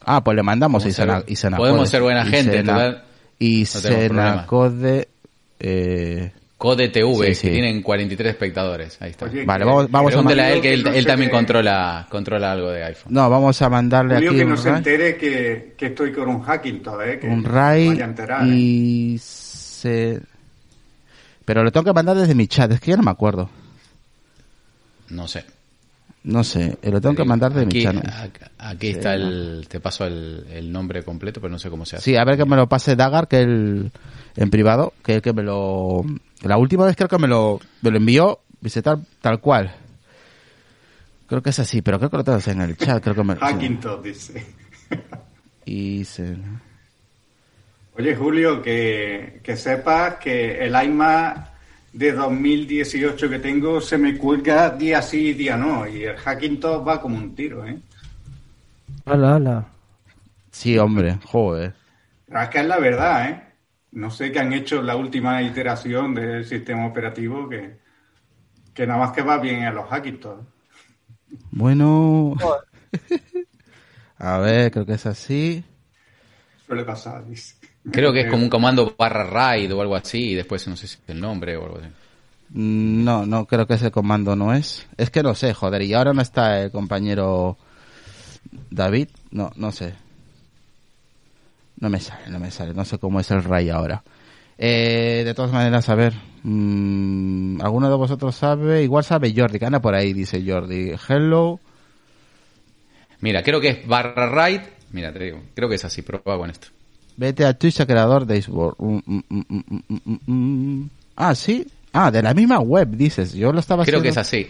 Ah, 0.00 0.24
pues 0.24 0.34
le 0.36 0.42
mandamos 0.42 0.82
a 0.82 0.84
Podemos 0.84 0.94
Isana, 0.98 1.20
ser- 1.20 1.30
Isana 1.30 1.56
podemos 1.58 1.78
Code. 1.80 1.90
ser 1.90 2.02
buena 2.02 2.24
gente, 2.24 2.62
problema. 4.08 4.46
Code, 4.46 5.08
eh, 5.60 6.32
Code 6.58 6.88
TV, 6.88 7.26
Sí, 7.28 7.34
sí. 7.34 7.46
que 7.48 7.52
tienen 7.52 7.82
43 7.82 8.30
espectadores. 8.30 8.96
Ahí 9.00 9.10
está. 9.10 9.26
Oye, 9.26 9.44
Vale, 9.44 9.64
que- 9.64 9.70
vamos- 9.70 9.90
vamos 9.90 10.08
a 10.08 10.16
Pregúntele 10.16 10.42
a 10.42 10.52
él 10.52 10.60
que 10.62 10.72
él, 10.72 10.84
no 10.84 10.90
él 10.90 11.06
también 11.06 11.30
te- 11.30 11.36
controla, 11.36 12.06
controla 12.10 12.52
algo 12.52 12.70
de 12.70 12.82
iPhone. 12.84 13.12
No, 13.12 13.28
vamos 13.28 13.60
a 13.60 13.68
mandarle 13.68 14.14
Julio, 14.14 14.30
aquí 14.30 14.38
que 14.38 14.44
un 14.44 14.50
no 14.50 14.56
se 14.56 14.68
entere 14.70 15.16
que, 15.18 15.74
que 15.76 15.86
estoy 15.86 16.12
con 16.12 16.28
un 16.30 16.40
hacking 16.42 16.82
todavía, 16.82 17.20
que 17.20 17.26
un 17.28 17.42
vaya 17.42 18.04
a 18.04 18.08
enterar, 18.08 18.42
¿eh? 18.44 18.54
y 18.54 19.16
se... 19.20 20.20
Pero 21.44 21.62
lo 21.62 21.70
tengo 21.70 21.84
que 21.84 21.92
mandar 21.92 22.16
desde 22.16 22.34
mi 22.34 22.48
chat, 22.48 22.72
es 22.72 22.80
que 22.80 22.90
ya 22.92 22.96
no 22.96 23.02
me 23.02 23.10
acuerdo. 23.10 23.50
No 25.10 25.28
sé. 25.28 25.44
No 26.26 26.42
sé, 26.42 26.76
eh, 26.82 26.90
lo 26.90 27.00
tengo 27.00 27.14
que 27.14 27.24
mandar 27.24 27.56
aquí, 27.56 27.66
mi 27.66 27.82
chat. 27.84 27.94
ac- 27.94 28.50
Aquí 28.58 28.88
está 28.88 29.14
el... 29.14 29.66
Te 29.68 29.78
paso 29.78 30.04
el, 30.06 30.44
el 30.50 30.72
nombre 30.72 31.04
completo, 31.04 31.40
pero 31.40 31.52
no 31.52 31.58
sé 31.60 31.70
cómo 31.70 31.86
se 31.86 31.96
hace. 31.96 32.04
Sí, 32.10 32.16
a 32.16 32.24
ver 32.24 32.36
que 32.36 32.44
me 32.44 32.56
lo 32.56 32.68
pase 32.68 32.96
Dagar, 32.96 33.28
que 33.28 33.38
él 33.42 33.92
en 34.36 34.50
privado, 34.50 34.92
que 35.04 35.14
el 35.14 35.22
que 35.22 35.32
me 35.32 35.44
lo... 35.44 36.04
La 36.42 36.56
última 36.58 36.84
vez 36.84 36.96
creo 36.96 37.08
que 37.08 37.18
me 37.18 37.28
lo, 37.28 37.60
me 37.80 37.92
lo 37.92 37.98
envió, 37.98 38.40
dice 38.60 38.82
tal, 38.82 39.06
tal 39.20 39.40
cual. 39.40 39.72
Creo 41.28 41.42
que 41.42 41.50
es 41.50 41.58
así, 41.60 41.80
pero 41.80 41.98
creo 41.98 42.10
que 42.10 42.16
lo 42.16 42.24
tengo 42.24 42.38
en 42.44 42.60
el 42.60 42.76
chat, 42.76 43.00
creo 43.02 43.14
que 43.14 43.22
me... 43.22 43.34
Hackintosh, 43.36 44.02
dice. 44.02 44.46
Y 45.64 46.04
se... 46.04 46.36
Oye, 47.96 48.16
Julio, 48.16 48.60
que, 48.62 49.40
que 49.44 49.56
sepas 49.56 50.16
que 50.16 50.58
el 50.66 50.74
iMac 50.84 51.55
de 51.96 52.12
2018 52.12 53.30
que 53.30 53.38
tengo 53.38 53.80
se 53.80 53.96
me 53.96 54.18
cuelga 54.18 54.68
día 54.68 55.00
sí 55.00 55.28
y 55.28 55.32
día 55.32 55.56
no. 55.56 55.88
Y 55.88 56.04
el 56.04 56.16
Hackintosh 56.16 56.86
va 56.86 57.00
como 57.00 57.16
un 57.16 57.34
tiro, 57.34 57.66
¿eh? 57.66 57.78
Ala, 59.06 59.36
ala. 59.36 59.66
Sí, 60.50 60.76
hombre, 60.76 61.18
joder. 61.24 61.74
Pero 62.26 62.42
es 62.42 62.48
que 62.50 62.58
es 62.58 62.66
la 62.66 62.78
verdad, 62.78 63.30
¿eh? 63.30 63.42
No 63.92 64.10
sé 64.10 64.30
qué 64.30 64.40
han 64.40 64.52
hecho 64.52 64.82
la 64.82 64.94
última 64.94 65.40
iteración 65.42 66.14
del 66.14 66.44
sistema 66.44 66.86
operativo 66.86 67.48
que, 67.48 67.78
que 68.74 68.86
nada 68.86 69.00
más 69.00 69.12
que 69.12 69.22
va 69.22 69.38
bien 69.38 69.64
a 69.64 69.72
los 69.72 69.88
Hackintosh. 69.88 70.44
Bueno... 71.50 72.36
A 74.18 74.38
ver, 74.38 74.70
creo 74.70 74.86
que 74.86 74.94
es 74.94 75.04
así. 75.04 75.62
Suele 76.66 76.84
pasar, 76.84 77.26
dice. 77.26 77.55
Creo 77.92 78.12
que 78.12 78.22
es 78.22 78.26
como 78.30 78.42
un 78.42 78.50
comando 78.50 78.94
barra 78.98 79.24
raid 79.24 79.72
o 79.74 79.80
algo 79.80 79.94
así, 79.96 80.30
y 80.30 80.34
después 80.34 80.66
no 80.68 80.76
sé 80.76 80.86
si 80.88 80.94
es 80.94 81.08
el 81.08 81.20
nombre 81.20 81.56
o 81.56 81.64
algo 81.64 81.78
así. 81.78 81.88
Mm, 82.50 83.04
No, 83.04 83.26
no 83.26 83.46
creo 83.46 83.66
que 83.66 83.74
ese 83.74 83.90
comando 83.90 84.34
no 84.36 84.52
es. 84.52 84.86
Es 84.96 85.10
que 85.10 85.22
no 85.22 85.34
sé, 85.34 85.54
joder. 85.54 85.82
Y 85.82 85.94
ahora 85.94 86.12
no 86.12 86.22
está 86.22 86.60
el 86.62 86.70
compañero 86.70 87.56
David. 88.70 89.08
No, 89.30 89.52
no 89.56 89.72
sé. 89.72 89.94
No 91.78 91.90
me 91.90 92.00
sale, 92.00 92.28
no 92.30 92.38
me 92.40 92.50
sale. 92.50 92.72
No 92.74 92.84
sé 92.84 92.98
cómo 92.98 93.20
es 93.20 93.30
el 93.30 93.44
Ray 93.44 93.68
ahora. 93.70 94.02
Eh, 94.58 95.22
de 95.24 95.34
todas 95.34 95.52
maneras, 95.52 95.88
a 95.88 95.94
ver. 95.94 96.14
mm, 96.42 97.60
¿Alguno 97.60 97.90
de 97.90 97.96
vosotros 97.96 98.34
sabe? 98.34 98.82
Igual 98.82 99.04
sabe 99.04 99.32
Jordi, 99.36 99.58
que 99.58 99.66
anda 99.66 99.80
por 99.80 99.94
ahí, 99.94 100.12
dice 100.12 100.42
Jordi. 100.46 100.92
Hello. 101.08 101.60
Mira, 103.20 103.42
creo 103.42 103.60
que 103.60 103.68
es 103.68 103.86
barra 103.86 104.28
raid. 104.28 104.60
Mira, 104.92 105.12
te 105.12 105.18
digo, 105.24 105.42
creo 105.54 105.68
que 105.68 105.74
es 105.74 105.84
así, 105.84 106.02
prueba 106.02 106.38
con 106.38 106.50
esto. 106.50 106.68
Vete 107.16 107.44
a 107.46 107.54
Twitch 107.54 107.80
a 107.80 107.86
creador 107.86 108.26
de 108.26 108.42
Xbox. 108.42 108.76
Mm, 108.78 108.98
mm, 109.06 110.18
mm. 110.26 110.90
Ah, 111.16 111.34
sí. 111.34 111.66
Ah, 111.92 112.10
de 112.10 112.22
la 112.22 112.34
misma 112.34 112.58
web, 112.60 112.88
dices. 112.90 113.32
Yo 113.32 113.52
lo 113.52 113.60
estaba 113.60 113.84
Creo 113.84 114.02
que 114.02 114.10
es 114.10 114.18
así, 114.18 114.46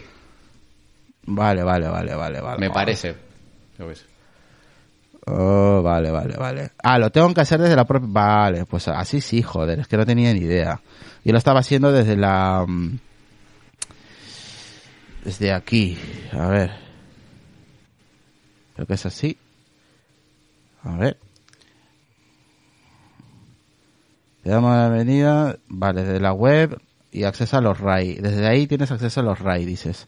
Vale, 1.29 1.63
vale, 1.63 1.87
vale, 1.87 2.15
vale, 2.15 2.41
vale. 2.41 2.59
me 2.59 2.67
vale. 2.67 2.73
parece. 2.73 3.15
Oh, 5.25 5.81
vale, 5.83 6.09
vale, 6.09 6.37
vale. 6.37 6.71
Ah, 6.81 6.97
lo 6.97 7.09
tengo 7.09 7.33
que 7.33 7.41
hacer 7.41 7.59
desde 7.59 7.75
la 7.75 7.85
propia... 7.85 8.07
Vale, 8.09 8.65
pues 8.65 8.87
así 8.87 9.19
sí, 9.19 9.41
joder, 9.41 9.79
es 9.79 9.87
que 9.87 9.97
no 9.97 10.05
tenía 10.05 10.33
ni 10.33 10.39
idea. 10.39 10.79
Yo 11.25 11.33
lo 11.33 11.37
estaba 11.37 11.59
haciendo 11.59 11.91
desde 11.91 12.15
la... 12.15 12.65
Desde 15.25 15.51
aquí, 15.51 15.97
a 16.31 16.47
ver. 16.47 16.71
Creo 18.75 18.87
que 18.87 18.93
es 18.93 19.05
así. 19.05 19.37
A 20.83 20.95
ver. 20.95 21.17
Damos 24.49 24.75
la 24.75 24.89
bienvenida, 24.89 25.57
vale, 25.67 26.03
desde 26.03 26.19
la 26.19 26.33
web 26.33 26.79
y 27.11 27.23
acceso 27.23 27.57
a 27.57 27.61
los 27.61 27.79
RAI. 27.79 28.15
Desde 28.15 28.47
ahí 28.47 28.67
tienes 28.67 28.91
acceso 28.91 29.19
a 29.19 29.23
los 29.23 29.39
RAI, 29.39 29.65
dices. 29.65 30.07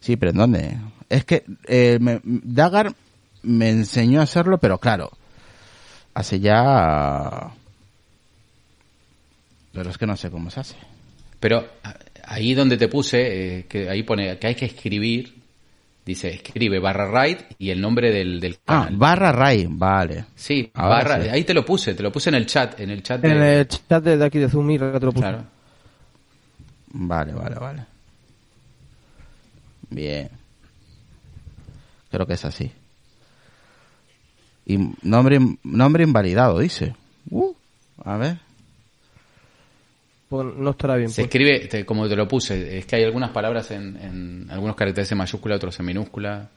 Sí, 0.00 0.16
pero 0.16 0.30
¿en 0.30 0.38
dónde? 0.38 0.78
Es 1.08 1.24
que 1.24 1.44
eh, 1.66 1.98
me- 2.00 2.20
Dagar 2.24 2.92
me 3.42 3.70
enseñó 3.70 4.20
a 4.20 4.24
hacerlo, 4.24 4.58
pero 4.58 4.78
claro, 4.78 5.10
hace 6.14 6.40
ya... 6.40 7.50
Pero 9.72 9.90
es 9.90 9.98
que 9.98 10.06
no 10.06 10.16
sé 10.16 10.30
cómo 10.30 10.50
se 10.50 10.60
hace. 10.60 10.76
Pero 11.40 11.66
a- 11.82 11.96
ahí 12.24 12.54
donde 12.54 12.76
te 12.76 12.88
puse, 12.88 13.58
eh, 13.58 13.66
que 13.66 13.88
ahí 13.88 14.02
pone 14.02 14.38
que 14.38 14.46
hay 14.48 14.54
que 14.54 14.66
escribir, 14.66 15.37
dice 16.08 16.28
escribe 16.34 16.78
barra 16.80 17.10
raid 17.10 17.36
y 17.58 17.70
el 17.70 17.80
nombre 17.80 18.10
del, 18.10 18.40
del 18.40 18.54
Ah, 18.66 18.84
canal. 18.84 18.96
barra 18.96 19.30
Ray, 19.32 19.66
vale. 19.70 20.24
sí, 20.34 20.70
ahora 20.74 20.96
barra, 20.96 21.22
sí. 21.22 21.28
ahí 21.28 21.44
te 21.44 21.54
lo 21.54 21.64
puse, 21.64 21.94
te 21.94 22.02
lo 22.02 22.10
puse 22.10 22.30
en 22.30 22.34
el 22.36 22.46
chat, 22.46 22.80
en 22.80 22.90
el 22.90 23.02
chat 23.02 23.20
de, 23.20 23.30
En 23.30 23.42
el 23.42 23.68
chat 23.68 24.02
de 24.02 24.24
aquí 24.24 24.38
de 24.38 24.48
Zoom, 24.48 24.66
mira 24.66 24.90
que 24.92 25.00
te 25.00 25.06
lo 25.06 25.12
puse. 25.12 25.22
claro. 25.22 25.44
Vale, 26.90 27.32
vale, 27.32 27.56
vale. 27.56 27.84
Bien. 29.90 30.30
Creo 32.10 32.26
que 32.26 32.32
es 32.34 32.44
así. 32.44 32.72
Y 34.66 34.78
nombre, 35.02 35.38
nombre 35.62 36.04
invalidado, 36.04 36.58
dice. 36.58 36.94
Uh, 37.30 37.52
a 38.04 38.16
ver. 38.16 38.38
Pues 40.28 40.46
no 40.56 40.70
estará 40.70 40.96
bien. 40.96 41.08
Se 41.08 41.22
pues. 41.22 41.26
escribe, 41.26 41.66
te- 41.68 41.86
como 41.86 42.06
te 42.08 42.14
lo 42.16 42.28
puse, 42.28 42.78
es 42.78 42.86
que 42.86 42.96
hay 42.96 43.04
algunas 43.04 43.30
palabras 43.30 43.70
en, 43.70 43.96
en 43.96 44.46
algunos 44.50 44.76
caracteres 44.76 45.10
en 45.12 45.18
mayúscula, 45.18 45.56
otros 45.56 45.78
en 45.80 45.86
minúscula. 45.86 46.50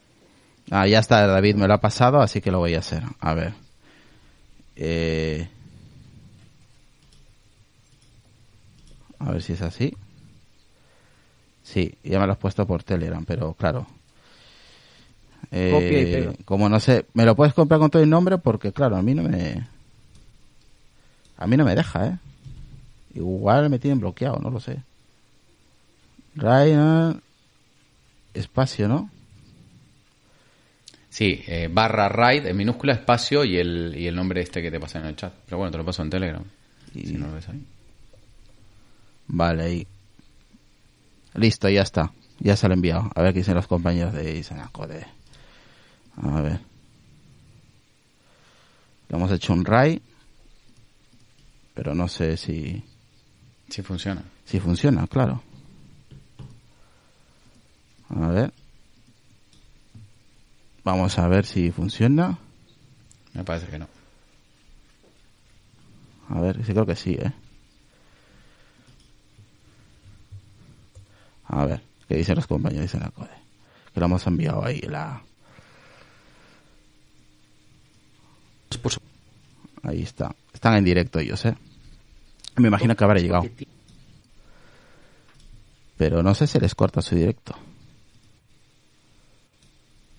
Ah, 0.70 0.88
ya 0.88 1.00
está, 1.00 1.26
David 1.26 1.56
me 1.56 1.68
lo 1.68 1.74
ha 1.74 1.80
pasado, 1.82 2.22
así 2.22 2.42
que 2.42 2.52
lo 2.52 2.60
voy 2.60 2.76
a 2.76 2.80
hacer. 2.80 3.04
A 3.20 3.34
ver. 3.34 3.54
Eh... 4.76 5.48
A 9.20 9.32
ver 9.32 9.42
si 9.42 9.54
es 9.54 9.62
así. 9.62 9.96
Sí, 11.64 11.96
ya 12.04 12.20
me 12.20 12.26
lo 12.26 12.34
has 12.34 12.38
puesto 12.40 12.66
por 12.66 12.84
Telegram, 12.84 13.24
pero 13.24 13.54
claro. 13.54 13.86
Eh, 15.52 15.70
Copia 15.72 16.02
y 16.02 16.06
pega. 16.06 16.34
como 16.46 16.70
no 16.70 16.80
sé, 16.80 17.06
me 17.14 17.26
lo 17.26 17.36
puedes 17.36 17.54
comprar 17.54 17.80
con 17.80 17.90
todo 17.90 18.02
el 18.02 18.10
nombre 18.10 18.38
porque 18.38 18.72
claro, 18.72 18.96
a 18.96 19.02
mí 19.02 19.14
no 19.14 19.24
me 19.24 19.68
a 21.38 21.48
mí 21.48 21.58
no 21.58 21.66
me 21.66 21.76
deja, 21.76 22.08
¿eh? 22.08 22.18
Igual 23.14 23.70
me 23.70 23.80
tienen 23.80 24.00
bloqueado, 24.00 24.40
no 24.40 24.50
lo 24.50 24.60
sé. 24.60 24.82
Ryan 26.36 27.22
espacio, 28.34 28.88
¿no? 28.88 29.10
Sí, 31.10 31.44
eh, 31.48 31.68
barra 31.70 32.08
raid 32.08 32.46
en 32.46 32.56
minúscula, 32.56 32.94
espacio 32.94 33.44
y 33.44 33.58
el, 33.58 33.94
y 33.98 34.08
el 34.08 34.16
nombre 34.16 34.42
este 34.42 34.62
que 34.62 34.72
te 34.72 34.80
pasa 34.80 35.00
en 35.00 35.08
el 35.08 35.16
chat. 35.18 35.34
Pero 35.46 35.58
bueno, 35.58 35.72
te 35.72 35.78
lo 35.78 35.84
paso 35.86 36.02
en 36.04 36.10
Telegram. 36.10 36.44
Y- 36.96 37.08
Si 37.08 37.14
no 37.14 37.28
lo 37.28 37.34
ves 37.34 37.50
ahí. 37.50 37.62
Vale, 39.28 39.64
ahí. 39.64 39.88
Listo, 41.34 41.68
ya 41.70 41.82
está. 41.82 42.12
Ya 42.40 42.56
se 42.56 42.68
lo 42.68 42.74
he 42.74 42.76
enviado. 42.76 43.12
A 43.14 43.22
ver 43.22 43.34
qué 43.34 43.40
dicen 43.40 43.56
los 43.56 43.68
compañeros 43.68 44.14
de 44.14 44.38
Isana. 44.38 44.70
Joder. 44.74 45.06
A 46.22 46.42
ver. 46.42 46.60
Le 49.10 49.18
hemos 49.18 49.32
hecho 49.32 49.52
un 49.54 49.66
RAI. 49.66 50.02
Pero 51.74 51.94
no 51.96 52.08
sé 52.08 52.38
si, 52.38 52.84
Sí 53.72 53.82
funciona. 53.82 54.22
si 54.44 54.60
funciona, 54.60 55.08
claro. 55.08 55.42
A 58.10 58.28
ver. 58.28 58.54
Vamos 60.84 61.18
a 61.18 61.28
ver 61.30 61.46
si 61.46 61.72
funciona. 61.72 62.38
Me 63.34 63.46
parece 63.46 63.68
que 63.68 63.80
no. 63.80 63.88
A 66.28 66.42
ver, 66.42 66.66
sí 66.66 66.74
creo 66.74 66.86
que 66.86 66.98
sí, 66.98 67.12
¿eh? 67.12 67.32
A 71.46 71.66
ver, 71.66 71.82
¿qué 72.10 72.16
dicen 72.16 72.36
los 72.36 72.48
compañeros? 72.48 72.84
Dicen 72.84 73.00
la 73.00 73.12
code. 73.12 73.30
Que 73.94 74.02
lo 74.02 74.08
hemos 74.08 74.28
enviado 74.28 74.66
ahí, 74.66 74.82
la... 74.82 75.22
Ahí 79.84 80.04
está. 80.04 80.36
Están 80.54 80.76
en 80.76 80.84
directo 80.84 81.20
ellos, 81.20 81.46
¿eh? 81.46 81.56
Me 82.56 82.68
imagino 82.68 82.96
que 82.96 83.04
habrá 83.04 83.20
llegado. 83.20 83.46
Pero 85.98 86.24
no 86.24 86.34
sé 86.36 86.48
si 86.48 86.60
les 86.60 86.76
corta 86.76 87.02
su 87.02 87.16
directo. 87.16 87.56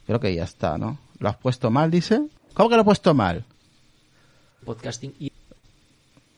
Creo 0.06 0.20
que 0.20 0.34
ya 0.34 0.44
está, 0.44 0.78
¿no? 0.78 0.98
¿Lo 1.18 1.28
has 1.28 1.36
puesto 1.36 1.70
mal, 1.70 1.90
dice? 1.90 2.20
¿Cómo 2.54 2.68
que 2.68 2.76
lo 2.76 2.82
he 2.82 2.84
puesto 2.84 3.14
mal? 3.14 3.44
podcasting 4.64 5.14
y 5.18 5.32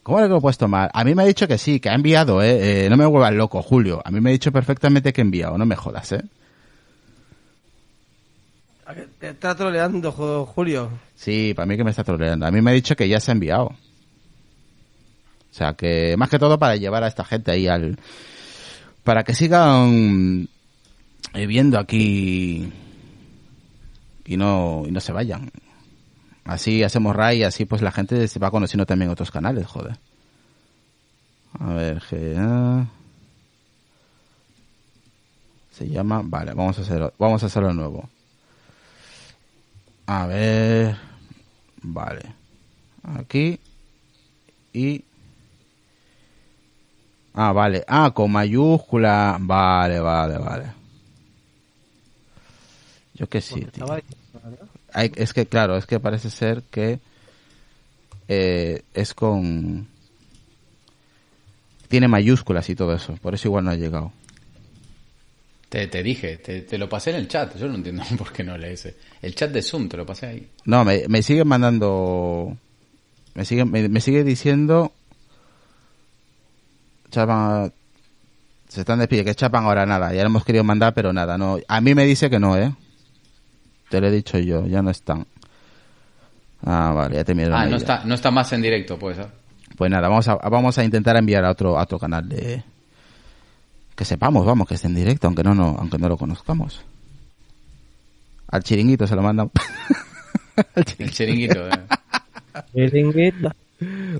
¿Cómo 0.02 0.18
que 0.18 0.28
lo 0.28 0.36
he 0.36 0.40
puesto 0.40 0.68
mal? 0.68 0.90
A 0.92 1.02
mí 1.02 1.14
me 1.14 1.22
ha 1.22 1.26
dicho 1.26 1.48
que 1.48 1.56
sí, 1.56 1.80
que 1.80 1.88
ha 1.88 1.94
enviado, 1.94 2.42
¿eh? 2.42 2.84
Eh, 2.84 2.90
no 2.90 2.96
me 2.96 3.06
vuelvas 3.06 3.32
loco, 3.32 3.62
Julio. 3.62 4.02
A 4.04 4.10
mí 4.10 4.20
me 4.20 4.30
ha 4.30 4.32
dicho 4.32 4.52
perfectamente 4.52 5.12
que 5.14 5.22
ha 5.22 5.24
enviado, 5.24 5.56
no 5.56 5.64
me 5.64 5.76
jodas, 5.76 6.12
¿eh? 6.12 6.22
Te 9.18 9.30
está 9.30 9.54
troleando, 9.54 10.12
Julio. 10.12 10.90
Sí, 11.14 11.54
para 11.56 11.64
mí 11.64 11.76
que 11.78 11.84
me 11.84 11.90
está 11.90 12.04
troleando. 12.04 12.44
A 12.44 12.50
mí 12.50 12.60
me 12.60 12.70
ha 12.70 12.74
dicho 12.74 12.94
que 12.94 13.08
ya 13.08 13.18
se 13.18 13.30
ha 13.30 13.32
enviado. 13.32 13.74
O 15.54 15.56
sea, 15.56 15.74
que 15.74 16.16
más 16.16 16.28
que 16.28 16.40
todo 16.40 16.58
para 16.58 16.74
llevar 16.74 17.04
a 17.04 17.06
esta 17.06 17.24
gente 17.24 17.52
ahí 17.52 17.68
al... 17.68 17.96
Para 19.04 19.22
que 19.22 19.34
sigan 19.34 20.48
eh, 21.32 21.46
viendo 21.46 21.78
aquí 21.78 22.72
y 24.24 24.36
no, 24.36 24.82
y 24.84 24.90
no 24.90 24.98
se 24.98 25.12
vayan. 25.12 25.52
Así 26.44 26.82
hacemos 26.82 27.14
RAI 27.14 27.38
y 27.38 27.42
así 27.44 27.66
pues 27.66 27.82
la 27.82 27.92
gente 27.92 28.26
se 28.26 28.40
va 28.40 28.50
conociendo 28.50 28.84
también 28.84 29.12
otros 29.12 29.30
canales, 29.30 29.64
joder. 29.68 29.96
A 31.60 31.72
ver, 31.72 32.02
GA. 32.10 32.88
Se 35.70 35.88
llama... 35.88 36.22
Vale, 36.24 36.52
vamos 36.52 36.80
a 36.80 36.82
hacerlo, 36.82 37.12
vamos 37.16 37.44
a 37.44 37.46
hacerlo 37.46 37.72
nuevo. 37.72 38.08
A 40.06 40.26
ver. 40.26 40.96
Vale. 41.80 42.34
Aquí. 43.04 43.60
Y. 44.72 45.04
Ah, 47.34 47.52
vale. 47.52 47.84
Ah, 47.88 48.12
con 48.14 48.30
mayúscula. 48.30 49.36
Vale, 49.40 49.98
vale, 50.00 50.38
vale. 50.38 50.64
Yo 53.14 53.28
que 53.28 53.40
sí, 53.40 53.54
tío. 53.56 53.66
Estaba- 53.66 54.00
Hay- 54.92 55.12
es 55.16 55.32
que, 55.32 55.46
claro, 55.46 55.76
es 55.76 55.86
que 55.86 55.98
parece 56.00 56.30
ser 56.30 56.62
que 56.70 57.00
eh, 58.28 58.82
es 58.94 59.14
con... 59.14 59.88
Tiene 61.88 62.08
mayúsculas 62.08 62.68
y 62.70 62.74
todo 62.76 62.94
eso. 62.94 63.14
Por 63.20 63.34
eso 63.34 63.48
igual 63.48 63.64
no 63.64 63.70
ha 63.72 63.76
llegado. 63.76 64.12
Te, 65.68 65.88
te 65.88 66.02
dije, 66.04 66.36
te, 66.38 66.62
te 66.62 66.78
lo 66.78 66.88
pasé 66.88 67.10
en 67.10 67.16
el 67.16 67.28
chat. 67.28 67.56
Yo 67.56 67.66
no 67.68 67.74
entiendo 67.74 68.02
por 68.18 68.32
qué 68.32 68.44
no 68.44 68.56
lees. 68.56 68.94
El 69.22 69.34
chat 69.34 69.50
de 69.50 69.62
Zoom 69.62 69.88
te 69.88 69.96
lo 69.96 70.06
pasé 70.06 70.26
ahí. 70.26 70.48
No, 70.64 70.84
me, 70.84 71.04
me 71.08 71.22
sigue 71.22 71.44
mandando... 71.44 72.56
Me 73.34 73.44
sigue, 73.44 73.64
me, 73.64 73.88
me 73.88 74.00
sigue 74.00 74.22
diciendo... 74.22 74.92
Chapan... 77.14 77.72
Se 78.68 78.80
están 78.80 78.98
despidiendo, 78.98 79.30
que 79.30 79.36
chapan 79.36 79.64
ahora 79.64 79.86
nada. 79.86 80.12
Ya 80.12 80.22
lo 80.22 80.26
hemos 80.26 80.44
querido 80.44 80.64
mandar, 80.64 80.94
pero 80.94 81.12
nada. 81.12 81.38
no 81.38 81.58
A 81.68 81.80
mí 81.80 81.94
me 81.94 82.04
dice 82.04 82.28
que 82.28 82.40
no, 82.40 82.56
¿eh? 82.56 82.74
Te 83.88 84.00
lo 84.00 84.08
he 84.08 84.10
dicho 84.10 84.36
yo, 84.38 84.66
ya 84.66 84.82
no 84.82 84.90
están. 84.90 85.24
Ah, 86.64 86.92
vale, 86.92 87.14
ya 87.14 87.24
te 87.24 87.34
miro. 87.36 87.54
Ah, 87.54 87.66
no 87.66 87.76
está, 87.76 88.02
no 88.04 88.14
está 88.16 88.32
más 88.32 88.52
en 88.52 88.62
directo, 88.62 88.98
pues. 88.98 89.18
¿eh? 89.18 89.26
Pues 89.76 89.90
nada, 89.92 90.08
vamos 90.08 90.26
a, 90.26 90.34
vamos 90.36 90.76
a 90.76 90.82
intentar 90.82 91.16
enviar 91.16 91.44
a 91.44 91.50
otro, 91.50 91.78
a 91.78 91.82
otro 91.82 92.00
canal 92.00 92.28
de... 92.28 92.64
Que 93.94 94.04
sepamos, 94.04 94.44
vamos, 94.44 94.66
que 94.66 94.74
esté 94.74 94.88
en 94.88 94.96
directo, 94.96 95.28
aunque 95.28 95.44
no, 95.44 95.54
no, 95.54 95.76
aunque 95.78 95.98
no 95.98 96.08
lo 96.08 96.16
conozcamos. 96.16 96.82
Al 98.48 98.64
chiringuito 98.64 99.06
se 99.06 99.14
lo 99.14 99.22
mandan. 99.22 99.52
Al 100.56 100.84
El 100.98 101.10
chiringuito. 101.12 101.68
¿eh? 101.68 101.80
Chiringuito. 102.74 103.52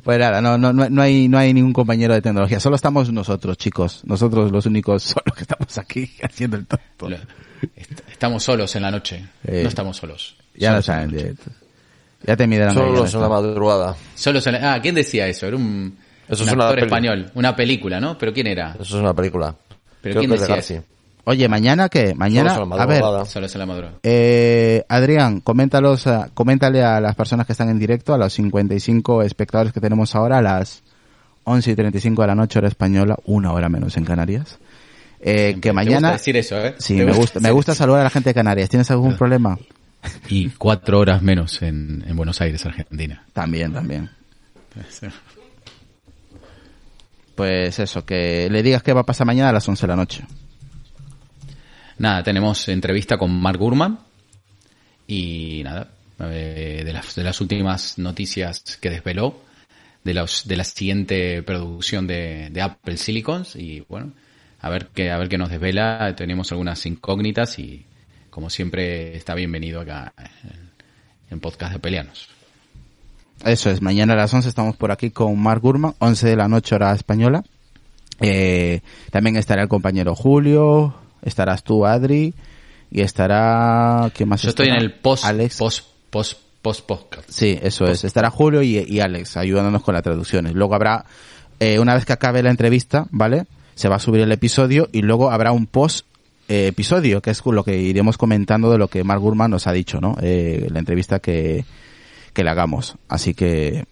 Pues 0.02 0.18
nada, 0.18 0.40
no, 0.40 0.58
no, 0.58 0.72
no, 0.72 1.02
hay, 1.02 1.28
no 1.28 1.38
hay 1.38 1.54
ningún 1.54 1.72
compañero 1.72 2.12
de 2.14 2.20
tecnología. 2.20 2.58
Solo 2.60 2.76
estamos 2.76 3.12
nosotros, 3.12 3.56
chicos. 3.56 4.02
Nosotros 4.04 4.50
los 4.50 4.66
únicos 4.66 5.02
solos 5.04 5.34
que 5.36 5.42
estamos 5.42 5.78
aquí 5.78 6.10
haciendo 6.22 6.56
el 6.56 6.66
tonto. 6.66 7.08
Lo- 7.08 7.16
est- 7.76 8.00
Estamos 8.10 8.42
solos 8.42 8.74
en 8.76 8.82
la 8.82 8.90
noche. 8.90 9.24
Eh, 9.46 9.60
no 9.62 9.68
estamos 9.68 9.96
solos. 9.96 10.36
Ya 10.54 10.72
lo 10.74 10.82
Solos 10.82 10.88
en 10.88 11.16
la 11.16 11.20
saben. 11.22 11.38
Ya 12.26 12.36
te 12.36 12.46
miran 12.46 12.74
Solo 12.74 13.04
en 13.06 13.20
la 13.20 13.28
madrugada. 13.28 13.96
Solos 14.14 14.46
en 14.46 14.54
la- 14.54 14.74
Ah, 14.74 14.80
¿quién 14.80 14.94
decía 14.94 15.26
eso? 15.28 15.46
Era 15.46 15.56
un, 15.56 15.96
Eso 16.28 16.42
un 16.42 16.48
es 16.48 16.54
una 16.54 16.64
actor 16.68 16.78
español. 16.80 17.30
Una 17.34 17.54
película, 17.56 18.00
¿no? 18.00 18.16
¿Pero 18.18 18.32
quién 18.32 18.46
era? 18.48 18.72
Eso 18.74 18.82
es 18.82 18.92
una 18.94 19.14
película. 19.14 19.54
¿Pero 20.00 20.20
Creo 20.20 20.36
quién 20.36 20.56
decía? 20.58 20.82
Oye, 21.26 21.48
mañana 21.48 21.88
qué? 21.88 22.14
Mañana, 22.14 22.50
la 22.58 22.82
a 22.82 22.86
ver, 22.86 23.00
la 23.00 23.06
madrugada. 23.06 23.24
Eh, 24.02 24.84
Adrián, 24.88 25.40
coméntalos, 25.40 26.06
a- 26.06 26.28
coméntale 26.34 26.82
a 26.82 27.00
las 27.00 27.14
personas 27.14 27.46
que 27.46 27.52
están 27.52 27.70
en 27.70 27.78
directo, 27.78 28.12
a 28.14 28.18
los 28.18 28.32
55 28.34 29.22
espectadores 29.22 29.72
que 29.72 29.80
tenemos 29.80 30.14
ahora, 30.14 30.38
a 30.38 30.42
las 30.42 30.82
11 31.44 31.70
y 31.70 31.74
35 31.76 32.22
de 32.22 32.28
la 32.28 32.34
noche, 32.34 32.58
hora 32.58 32.68
española, 32.68 33.16
una 33.24 33.52
hora 33.52 33.68
menos 33.68 33.96
en 33.96 34.04
Canarias. 34.04 34.58
Eh, 35.20 35.56
que 35.62 35.72
mañana... 35.72 36.08
gusta 36.10 36.12
decir 36.12 36.36
eso, 36.36 36.58
¿eh? 36.58 36.74
Sí, 36.78 36.94
me 36.94 37.12
gusta, 37.12 37.40
me 37.40 37.50
saludar 37.74 38.02
a 38.02 38.04
la 38.04 38.10
gente 38.10 38.30
de 38.30 38.34
Canarias. 38.34 38.68
¿Tienes 38.68 38.90
algún 38.90 39.16
problema? 39.16 39.58
Y 40.28 40.50
cuatro 40.50 40.98
horas 40.98 41.22
menos 41.22 41.62
en, 41.62 42.04
en 42.06 42.14
Buenos 42.16 42.40
Aires, 42.42 42.64
Argentina. 42.66 43.24
También, 43.32 43.72
también. 43.72 44.10
Pues 47.34 47.78
eso, 47.78 48.04
que 48.04 48.48
le 48.50 48.62
digas 48.62 48.82
que 48.82 48.92
va 48.92 49.00
a 49.00 49.04
pasar 49.04 49.26
mañana 49.26 49.48
a 49.48 49.52
las 49.52 49.66
11 49.68 49.82
de 49.82 49.88
la 49.88 49.96
noche. 49.96 50.24
Nada, 51.98 52.22
tenemos 52.22 52.68
entrevista 52.68 53.16
con 53.16 53.40
Mark 53.40 53.58
Gurman 53.58 53.98
y 55.06 55.62
nada, 55.64 55.88
eh, 56.20 56.82
de, 56.84 56.92
las, 56.92 57.14
de 57.14 57.22
las 57.22 57.40
últimas 57.40 57.98
noticias 57.98 58.78
que 58.80 58.90
desveló, 58.90 59.40
de, 60.02 60.14
los, 60.14 60.46
de 60.46 60.56
la 60.56 60.64
siguiente 60.64 61.42
producción 61.42 62.06
de, 62.06 62.50
Apple 62.60 62.96
Silicons 62.96 63.56
y 63.56 63.84
bueno, 63.88 64.12
a 64.60 64.70
ver 64.70 64.88
qué 64.94 65.10
a 65.10 65.18
ver 65.18 65.28
qué 65.28 65.38
nos 65.38 65.50
desvela. 65.50 66.14
Tenemos 66.16 66.50
algunas 66.52 66.84
incógnitas 66.86 67.58
y 67.58 67.84
como 68.30 68.50
siempre 68.50 69.16
está 69.16 69.34
bienvenido 69.34 69.80
acá 69.80 70.12
en, 70.18 70.70
en 71.30 71.40
podcast 71.40 71.72
de 71.72 71.78
Peleanos. 71.78 72.28
Eso 73.44 73.70
es, 73.70 73.82
mañana 73.82 74.14
a 74.14 74.16
las 74.16 74.32
11 74.32 74.48
estamos 74.48 74.76
por 74.76 74.90
aquí 74.90 75.10
con 75.10 75.38
Mark 75.38 75.60
Gurman, 75.60 75.94
11 75.98 76.28
de 76.28 76.36
la 76.36 76.48
noche 76.48 76.74
hora 76.74 76.92
española. 76.92 77.44
Eh, 78.20 78.80
también 79.10 79.36
estará 79.36 79.62
el 79.62 79.68
compañero 79.68 80.14
Julio, 80.14 80.94
estarás 81.24 81.64
tú, 81.64 81.84
Adri, 81.84 82.34
y 82.90 83.00
estará... 83.00 84.10
¿Quién 84.14 84.28
más 84.28 84.42
Yo 84.42 84.50
estoy 84.50 84.68
en 84.68 84.76
el 84.76 84.92
post 84.92 85.24
Alex. 85.24 85.56
post 85.58 85.84
post 86.10 86.38
post 86.62 86.86
podcast. 86.86 87.28
Sí, 87.28 87.58
eso 87.62 87.86
es. 87.86 88.04
Estará 88.04 88.30
Julio 88.30 88.62
y, 88.62 88.78
y 88.78 89.00
Alex 89.00 89.36
ayudándonos 89.36 89.82
con 89.82 89.94
las 89.94 90.02
traducciones. 90.02 90.54
Luego 90.54 90.74
habrá, 90.74 91.04
eh, 91.60 91.78
una 91.78 91.94
vez 91.94 92.06
que 92.06 92.14
acabe 92.14 92.42
la 92.42 92.50
entrevista, 92.50 93.06
¿vale? 93.10 93.46
Se 93.74 93.88
va 93.88 93.96
a 93.96 93.98
subir 93.98 94.22
el 94.22 94.32
episodio 94.32 94.88
y 94.92 95.02
luego 95.02 95.30
habrá 95.30 95.52
un 95.52 95.66
post 95.66 96.06
eh, 96.48 96.68
episodio, 96.68 97.20
que 97.20 97.30
es 97.30 97.44
lo 97.44 97.64
que 97.64 97.76
iremos 97.76 98.16
comentando 98.16 98.70
de 98.70 98.78
lo 98.78 98.88
que 98.88 99.04
Mark 99.04 99.20
Gurman 99.20 99.50
nos 99.50 99.66
ha 99.66 99.72
dicho, 99.72 100.00
¿no? 100.00 100.16
Eh, 100.22 100.68
la 100.70 100.78
entrevista 100.78 101.18
que, 101.18 101.64
que 102.32 102.44
le 102.44 102.50
hagamos. 102.50 102.96
Así 103.08 103.34
que, 103.34 103.84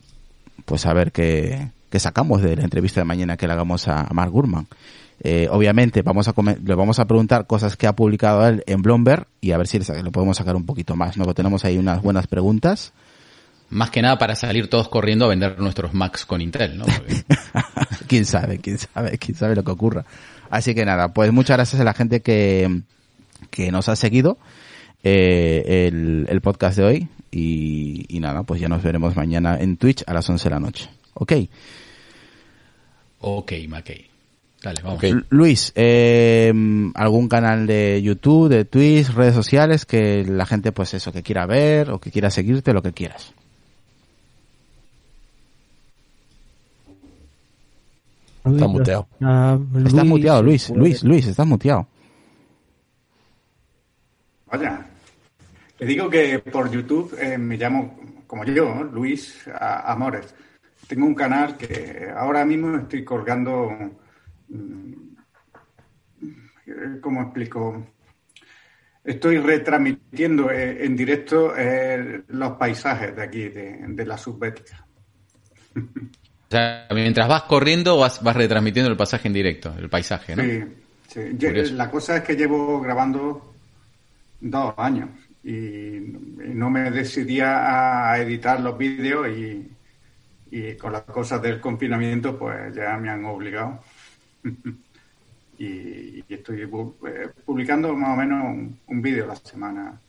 pues 0.64 0.86
a 0.86 0.94
ver 0.94 1.12
qué, 1.12 1.68
qué 1.90 1.98
sacamos 1.98 2.40
de 2.40 2.56
la 2.56 2.62
entrevista 2.62 3.00
de 3.00 3.04
mañana 3.04 3.36
que 3.36 3.46
le 3.46 3.52
hagamos 3.52 3.88
a, 3.88 4.02
a 4.02 4.14
Mark 4.14 4.30
Gurman. 4.30 4.66
Eh, 5.24 5.46
obviamente 5.50 6.02
vamos 6.02 6.26
a 6.26 6.34
le 6.64 6.74
vamos 6.74 6.98
a 6.98 7.04
preguntar 7.04 7.46
cosas 7.46 7.76
que 7.76 7.86
ha 7.86 7.94
publicado 7.94 8.44
él 8.44 8.64
en 8.66 8.82
Bloomberg 8.82 9.28
y 9.40 9.52
a 9.52 9.56
ver 9.56 9.68
si 9.68 9.78
le, 9.78 10.10
podemos 10.10 10.36
sacar 10.36 10.56
un 10.56 10.66
poquito 10.66 10.96
más, 10.96 11.16
¿no? 11.16 11.32
Tenemos 11.32 11.64
ahí 11.64 11.78
unas 11.78 12.02
buenas 12.02 12.26
preguntas. 12.26 12.92
Más 13.70 13.90
que 13.90 14.02
nada 14.02 14.18
para 14.18 14.34
salir 14.34 14.68
todos 14.68 14.88
corriendo 14.88 15.26
a 15.26 15.28
vender 15.28 15.60
nuestros 15.60 15.94
Macs 15.94 16.26
con 16.26 16.40
Intel, 16.40 16.76
¿no? 16.76 16.84
Porque- 16.86 17.24
quién 18.08 18.26
sabe, 18.26 18.58
quién 18.58 18.78
sabe, 18.78 19.16
quién 19.18 19.36
sabe 19.36 19.54
lo 19.54 19.62
que 19.62 19.70
ocurra. 19.70 20.04
Así 20.50 20.74
que 20.74 20.84
nada, 20.84 21.14
pues 21.14 21.32
muchas 21.32 21.56
gracias 21.56 21.80
a 21.80 21.84
la 21.84 21.94
gente 21.94 22.20
que, 22.20 22.82
que 23.50 23.70
nos 23.70 23.88
ha 23.88 23.94
seguido 23.96 24.38
eh, 25.04 25.86
el, 25.88 26.26
el 26.28 26.40
podcast 26.40 26.76
de 26.76 26.84
hoy 26.84 27.08
y, 27.30 28.04
y 28.08 28.18
nada, 28.20 28.42
pues 28.42 28.60
ya 28.60 28.68
nos 28.68 28.82
veremos 28.82 29.14
mañana 29.16 29.56
en 29.60 29.76
Twitch 29.76 30.02
a 30.06 30.12
las 30.14 30.28
11 30.28 30.44
de 30.48 30.50
la 30.54 30.60
noche. 30.60 30.90
Ok, 31.14 31.32
ok, 33.20 33.52
Mackey. 33.68 34.11
Dale, 34.62 34.80
vamos. 34.82 35.02
Luis, 35.30 35.72
eh, 35.74 36.52
¿algún 36.94 37.28
canal 37.28 37.66
de 37.66 38.00
YouTube, 38.02 38.48
de 38.48 38.64
Twitch, 38.64 39.10
redes 39.10 39.34
sociales 39.34 39.84
que 39.84 40.24
la 40.24 40.46
gente, 40.46 40.70
pues 40.72 40.94
eso, 40.94 41.12
que 41.12 41.22
quiera 41.22 41.46
ver 41.46 41.90
o 41.90 41.98
que 41.98 42.10
quiera 42.10 42.30
seguirte, 42.30 42.72
lo 42.72 42.82
que 42.82 42.92
quieras? 42.92 43.34
Está 48.44 48.66
muteado. 48.66 49.06
Ah, 49.20 49.58
Estás 49.84 50.04
muteado, 50.04 50.42
Luis. 50.42 50.70
Luis, 50.70 51.04
Luis, 51.04 51.26
estás 51.26 51.46
muteado. 51.46 51.86
Vaya. 54.50 54.86
Le 55.78 55.86
digo 55.86 56.10
que 56.10 56.38
por 56.40 56.70
YouTube 56.70 57.16
eh, 57.20 57.38
me 57.38 57.56
llamo, 57.56 57.98
como 58.26 58.44
yo, 58.44 58.74
¿no? 58.74 58.84
Luis 58.84 59.44
Amores. 59.58 60.34
Tengo 60.86 61.06
un 61.06 61.14
canal 61.14 61.56
que 61.56 62.08
ahora 62.14 62.44
mismo 62.44 62.76
estoy 62.76 63.04
colgando, 63.04 63.70
¿cómo 67.00 67.22
explico? 67.22 67.86
Estoy 69.04 69.38
retransmitiendo 69.38 70.50
eh, 70.50 70.84
en 70.84 70.96
directo 70.96 71.54
eh, 71.56 72.22
los 72.28 72.52
paisajes 72.52 73.16
de 73.16 73.22
aquí, 73.22 73.48
de, 73.48 73.84
de 73.88 74.06
la 74.06 74.16
subbética. 74.16 74.86
O 75.74 75.80
sea, 76.48 76.86
mientras 76.94 77.26
vas 77.26 77.42
corriendo, 77.42 77.98
vas, 77.98 78.22
vas 78.22 78.36
retransmitiendo 78.36 78.90
el 78.90 78.96
pasaje 78.96 79.26
en 79.26 79.34
directo, 79.34 79.74
el 79.76 79.88
paisaje, 79.88 80.36
¿no? 80.36 80.42
Sí, 80.44 80.64
sí. 81.08 81.20
Curioso. 81.34 81.74
La 81.74 81.90
cosa 81.90 82.18
es 82.18 82.22
que 82.22 82.36
llevo 82.36 82.80
grabando 82.80 83.54
dos 84.40 84.74
años 84.76 85.10
y, 85.42 85.96
y 85.96 86.52
no 86.54 86.70
me 86.70 86.90
decidía 86.90 88.10
a 88.12 88.18
editar 88.18 88.60
los 88.60 88.78
vídeos 88.78 89.26
y, 89.28 89.68
y 90.50 90.76
con 90.76 90.92
las 90.92 91.02
cosas 91.02 91.42
del 91.42 91.60
confinamiento 91.60 92.38
pues 92.38 92.74
ya 92.74 92.96
me 92.98 93.10
han 93.10 93.24
obligado. 93.24 93.82
y, 95.58 95.64
y 95.64 96.24
estoy 96.28 96.62
eh, 96.62 97.28
publicando 97.44 97.94
más 97.94 98.10
o 98.10 98.16
menos 98.20 98.44
un, 98.44 98.78
un 98.86 99.02
vídeo 99.02 99.24
a 99.24 99.28
la 99.28 99.36
semana. 99.36 100.00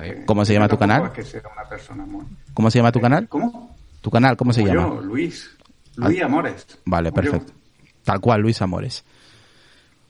Que- 0.00 0.24
¿Cómo 0.24 0.44
se 0.44 0.54
llama 0.54 0.68
tu 0.68 0.78
canal? 0.78 1.06
Es 1.06 1.10
que 1.12 1.22
sea 1.24 1.42
una 1.52 1.68
persona 1.68 2.04
muy... 2.06 2.24
¿Cómo 2.54 2.70
se 2.70 2.78
llama 2.78 2.92
tu 2.92 3.00
canal? 3.00 3.28
¿Cómo? 3.28 3.74
¿Tu 4.00 4.10
canal 4.10 4.36
cómo 4.36 4.52
se 4.52 4.62
Como 4.62 4.72
llama? 4.74 4.88
Yo, 4.94 5.00
Luis. 5.02 5.50
Luis 5.96 6.22
Amores. 6.22 6.66
Vale, 6.84 7.08
yo. 7.10 7.14
perfecto. 7.14 7.52
Tal 8.04 8.20
cual, 8.20 8.40
Luis 8.42 8.62
Amores. 8.62 9.04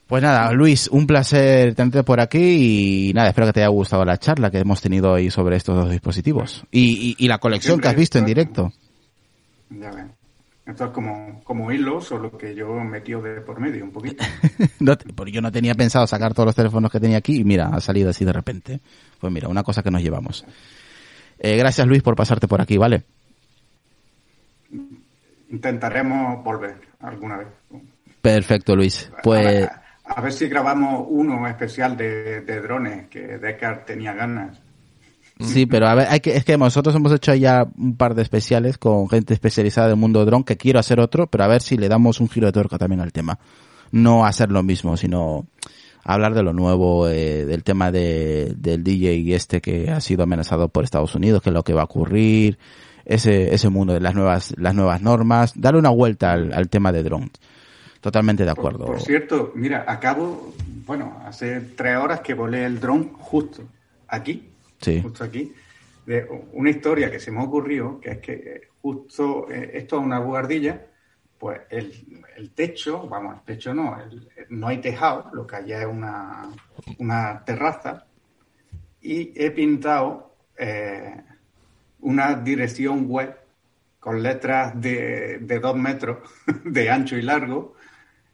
Pues 0.05 0.23
nada, 0.23 0.53
Luis, 0.53 0.87
un 0.87 1.05
placer 1.05 1.75
tenerte 1.75 2.03
por 2.03 2.21
aquí 2.21 3.09
y 3.09 3.13
nada, 3.13 3.27
espero 3.29 3.47
que 3.47 3.53
te 3.53 3.59
haya 3.61 3.67
gustado 3.69 4.05
la 4.05 4.17
charla 4.17 4.49
que 4.51 4.59
hemos 4.59 4.79
tenido 4.81 5.11
hoy 5.11 5.29
sobre 5.31 5.57
estos 5.57 5.75
dos 5.75 5.89
dispositivos. 5.89 6.63
Y, 6.71 7.15
y, 7.19 7.25
y 7.25 7.27
la 7.27 7.39
colección 7.39 7.79
que 7.81 7.89
has 7.89 7.95
visto 7.95 8.17
en 8.17 8.25
directo. 8.25 8.71
Ya 9.69 9.91
ven. 9.91 10.11
Esto 10.67 10.85
es 10.85 10.91
como, 10.91 11.41
como 11.45 11.71
hilo, 11.71 12.01
solo 12.01 12.37
que 12.37 12.53
yo 12.53 12.67
metido 12.73 13.21
de 13.21 13.39
por 13.39 13.59
medio 13.59 13.85
un 13.85 13.91
poquito. 13.91 14.23
No 14.79 14.95
porque 15.15 15.31
yo 15.31 15.41
no 15.41 15.51
tenía 15.51 15.73
pensado 15.73 16.05
sacar 16.05 16.33
todos 16.33 16.47
los 16.47 16.55
teléfonos 16.55 16.91
que 16.91 16.99
tenía 16.99 17.17
aquí 17.17 17.39
y 17.39 17.43
mira, 17.43 17.69
ha 17.69 17.79
salido 17.79 18.09
así 18.09 18.25
de 18.25 18.33
repente. 18.33 18.79
Pues 19.19 19.31
mira, 19.31 19.47
una 19.47 19.63
cosa 19.63 19.81
que 19.81 19.89
nos 19.89 20.01
llevamos. 20.03 20.45
Eh, 21.39 21.57
gracias 21.57 21.87
Luis 21.87 22.03
por 22.03 22.15
pasarte 22.15 22.47
por 22.47 22.61
aquí, 22.61 22.77
¿vale? 22.77 23.03
Intentaremos 25.49 26.43
volver 26.43 26.75
alguna 26.99 27.37
vez. 27.37 27.47
Perfecto, 28.21 28.75
Luis. 28.75 29.09
Pues 29.23 29.67
A, 29.67 29.81
a 30.05 30.21
ver 30.21 30.33
si 30.33 30.47
grabamos 30.47 31.05
uno 31.09 31.47
especial 31.47 31.95
de, 31.95 32.41
de 32.41 32.61
drones, 32.61 33.07
que 33.07 33.37
Deckard 33.37 33.85
tenía 33.85 34.13
ganas. 34.13 34.59
Sí, 35.39 35.65
pero 35.65 35.87
a 35.87 35.95
ver, 35.95 36.07
hay 36.09 36.19
que, 36.19 36.35
es 36.35 36.43
que 36.45 36.57
nosotros 36.57 36.95
hemos 36.95 37.11
hecho 37.11 37.33
ya 37.35 37.67
un 37.77 37.95
par 37.95 38.15
de 38.15 38.21
especiales 38.21 38.77
con 38.77 39.07
gente 39.09 39.33
especializada 39.33 39.87
del 39.87 39.97
mundo 39.97 40.25
dron, 40.25 40.43
que 40.43 40.57
quiero 40.57 40.79
hacer 40.79 40.99
otro, 40.99 41.27
pero 41.27 41.43
a 41.43 41.47
ver 41.47 41.61
si 41.61 41.77
le 41.77 41.89
damos 41.89 42.19
un 42.19 42.29
giro 42.29 42.47
de 42.47 42.53
tuerca 42.53 42.77
también 42.77 43.01
al 43.01 43.11
tema. 43.11 43.39
No 43.91 44.25
hacer 44.25 44.51
lo 44.51 44.63
mismo, 44.63 44.97
sino 44.97 45.47
hablar 46.03 46.33
de 46.33 46.43
lo 46.43 46.53
nuevo, 46.53 47.07
eh, 47.07 47.45
del 47.45 47.63
tema 47.63 47.91
de, 47.91 48.53
del 48.57 48.83
DJ 48.83 49.35
este 49.35 49.61
que 49.61 49.91
ha 49.91 50.01
sido 50.01 50.23
amenazado 50.23 50.69
por 50.69 50.83
Estados 50.83 51.15
Unidos, 51.15 51.41
que 51.41 51.49
es 51.49 51.53
lo 51.53 51.63
que 51.63 51.73
va 51.73 51.81
a 51.81 51.85
ocurrir, 51.85 52.57
ese, 53.05 53.53
ese 53.53 53.69
mundo 53.69 53.93
de 53.93 54.01
las 54.01 54.15
nuevas, 54.15 54.53
las 54.57 54.75
nuevas 54.75 55.01
normas, 55.01 55.53
darle 55.55 55.79
una 55.79 55.89
vuelta 55.89 56.33
al, 56.33 56.53
al 56.53 56.69
tema 56.69 56.91
de 56.91 57.03
drones. 57.03 57.31
Totalmente 58.01 58.45
de 58.45 58.53
Por, 58.53 58.59
acuerdo. 58.59 58.85
por 58.85 59.01
cierto, 59.01 59.51
mira, 59.55 59.83
acabo, 59.87 60.53
bueno, 60.85 61.17
hace 61.25 61.59
tres 61.75 61.97
horas 61.97 62.19
que 62.21 62.33
volé 62.33 62.65
el 62.65 62.79
dron 62.79 63.11
justo 63.13 63.63
aquí, 64.07 64.49
Justo 65.01 65.23
aquí, 65.23 65.53
de 66.05 66.27
una 66.53 66.69
historia 66.69 67.11
que 67.11 67.19
se 67.19 67.31
me 67.31 67.43
ocurrió, 67.43 67.99
que 67.99 68.11
es 68.11 68.17
que 68.19 68.33
eh, 68.33 68.61
justo 68.81 69.49
eh, 69.51 69.71
esto 69.73 69.97
es 69.97 70.05
una 70.05 70.19
buhardilla, 70.19 70.87
pues 71.37 71.61
el, 71.69 72.51
techo, 72.55 73.07
vamos, 73.07 73.35
el 73.37 73.43
techo 73.43 73.73
no, 73.73 73.97
no 74.49 74.67
hay 74.67 74.77
tejado, 74.77 75.29
lo 75.33 75.45
que 75.45 75.57
hay 75.57 75.73
es 75.73 75.85
una, 75.85 76.49
una 76.97 77.43
terraza, 77.45 78.07
y 79.01 79.33
he 79.35 79.51
pintado 79.51 80.35
eh, 80.57 81.21
una 81.99 82.35
dirección 82.35 83.07
web 83.07 83.37
con 83.99 84.23
letras 84.23 84.79
de, 84.79 85.39
de 85.39 85.59
dos 85.59 85.75
metros 85.75 86.19
de 86.63 86.89
ancho 86.89 87.17
y 87.17 87.21
largo, 87.21 87.75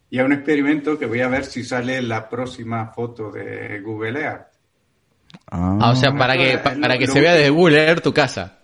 y 0.09 0.19
es 0.19 0.25
un 0.25 0.33
experimento 0.33 0.97
que 0.99 1.07
voy 1.07 1.21
a 1.21 1.27
ver 1.27 1.43
si 1.43 1.63
sale 1.63 1.97
en 1.97 2.07
la 2.07 2.29
próxima 2.29 2.87
foto 2.93 3.31
de 3.31 3.81
Google 3.81 4.21
Earth. 4.21 4.52
Ah, 5.51 5.91
o 5.91 5.95
sea, 5.95 6.13
para 6.13 6.35
que, 6.35 6.53
Eh, 6.53 6.57
pa- 6.57 6.75
para 6.79 6.97
que 6.97 7.05
lo 7.07 7.13
se 7.13 7.21
vea 7.21 7.33
desde 7.33 7.49
Google 7.49 7.83
Earth 7.87 8.03
tu 8.03 8.13
casa. 8.13 8.59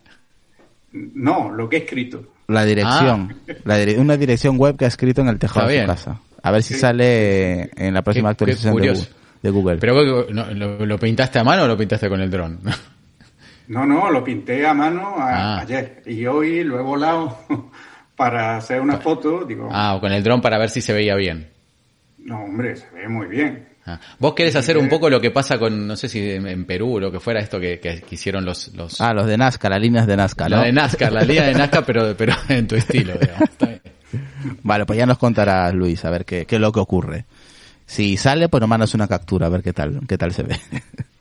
No, 0.91 1.51
lo 1.51 1.69
que 1.69 1.77
he 1.77 1.79
escrito. 1.81 2.23
La 2.47 2.65
dirección. 2.65 3.35
La 3.63 3.77
dire- 3.77 3.99
una 3.99 4.17
dirección 4.17 4.57
web 4.57 4.75
que 4.75 4.85
ha 4.85 4.87
escrito 4.87 5.21
en 5.21 5.27
el 5.27 5.37
tejado 5.37 5.61
Ah. 5.67 5.69
De 5.69 5.73
su 5.73 5.75
bien. 5.77 5.87
casa. 5.87 6.19
A 6.41 6.51
ver 6.51 6.63
si 6.63 6.73
sale 6.73 7.69
en 7.75 7.93
la 7.93 8.01
próxima 8.01 8.29
Qué- 8.29 8.45
qué 8.45 8.51
actualización 8.51 8.75
de. 8.75 8.89
Google, 8.89 9.07
de 9.43 9.49
Google. 9.51 9.77
¿Pero 9.77 10.25
¿no- 10.31 10.51
lo, 10.53 10.85
lo 10.85 10.97
pintaste 10.97 11.37
a 11.37 11.43
mano 11.43 11.63
o 11.63 11.67
lo 11.67 11.77
pintaste 11.77 12.09
con 12.09 12.21
el 12.21 12.29
dron? 12.31 12.59
No, 13.67 13.85
no, 13.85 14.09
lo 14.09 14.23
pinté 14.23 14.65
a 14.65 14.73
mano 14.73 15.13
a- 15.19 15.57
Ah. 15.57 15.59
ayer 15.61 16.01
y 16.07 16.25
hoy 16.25 16.63
lo 16.63 16.79
he 16.79 16.81
volado 16.81 17.37
para 18.15 18.57
hacer 18.57 18.81
una 18.81 18.97
foto. 18.97 19.45
Digo, 19.45 19.69
ah, 19.71 19.93
o 19.93 20.01
con 20.01 20.11
el 20.11 20.23
dron 20.23 20.41
para 20.41 20.57
ver 20.57 20.71
si 20.71 20.81
se 20.81 20.91
veía 20.91 21.13
bien. 21.15 21.47
no, 22.17 22.45
hombre, 22.45 22.75
se 22.77 22.89
ve 22.95 23.07
muy 23.07 23.27
bien. 23.27 23.68
Ah. 23.89 23.99
Vos 24.19 24.33
querés 24.33 24.55
hacer 24.55 24.77
un 24.77 24.89
poco 24.89 25.09
lo 25.09 25.19
que 25.19 25.31
pasa 25.31 25.57
con, 25.57 25.87
no 25.87 25.95
sé 25.95 26.09
si 26.09 26.31
en, 26.31 26.65
Perú 26.65 26.95
o 26.95 26.99
lo 26.99 27.11
que 27.11 27.19
fuera 27.19 27.39
esto 27.39 27.59
que, 27.59 27.79
que, 27.79 28.03
hicieron 28.11 28.45
los... 28.45 28.73
los 28.75 28.99
Ah, 29.01 29.13
los 29.13 29.25
de 29.25 29.37
Nazca, 29.37 29.69
las 29.69 29.81
líneas 29.81 30.05
de 30.05 30.17
Nazca, 30.17 30.47
la 30.47 30.57
¿no? 30.57 30.63
de 30.63 30.71
Nazca, 30.71 31.09
la 31.09 31.21
línea 31.21 31.47
de 31.47 31.53
Nazca, 31.53 31.83
pero, 31.83 32.15
pero 32.15 32.33
en 32.49 32.67
tu 32.67 32.75
estilo, 32.75 33.13
digamos. 33.13 33.49
Está 33.49 33.65
bien. 33.65 33.81
Vale, 34.63 34.85
pues 34.85 34.97
ya 34.97 35.05
nos 35.05 35.17
contarás, 35.17 35.73
Luis, 35.73 36.03
a 36.05 36.09
ver 36.09 36.25
qué, 36.25 36.45
qué 36.45 36.55
es 36.55 36.61
lo 36.61 36.71
que 36.71 36.79
ocurre. 36.79 37.25
Si 37.85 38.17
sale, 38.17 38.49
pues 38.49 38.61
nos 38.61 38.69
mandas 38.69 38.93
una 38.93 39.07
captura, 39.07 39.47
a 39.47 39.49
ver 39.49 39.63
qué 39.63 39.73
tal, 39.73 40.01
qué 40.07 40.17
tal 40.17 40.31
se 40.31 40.43
ve. 40.43 40.59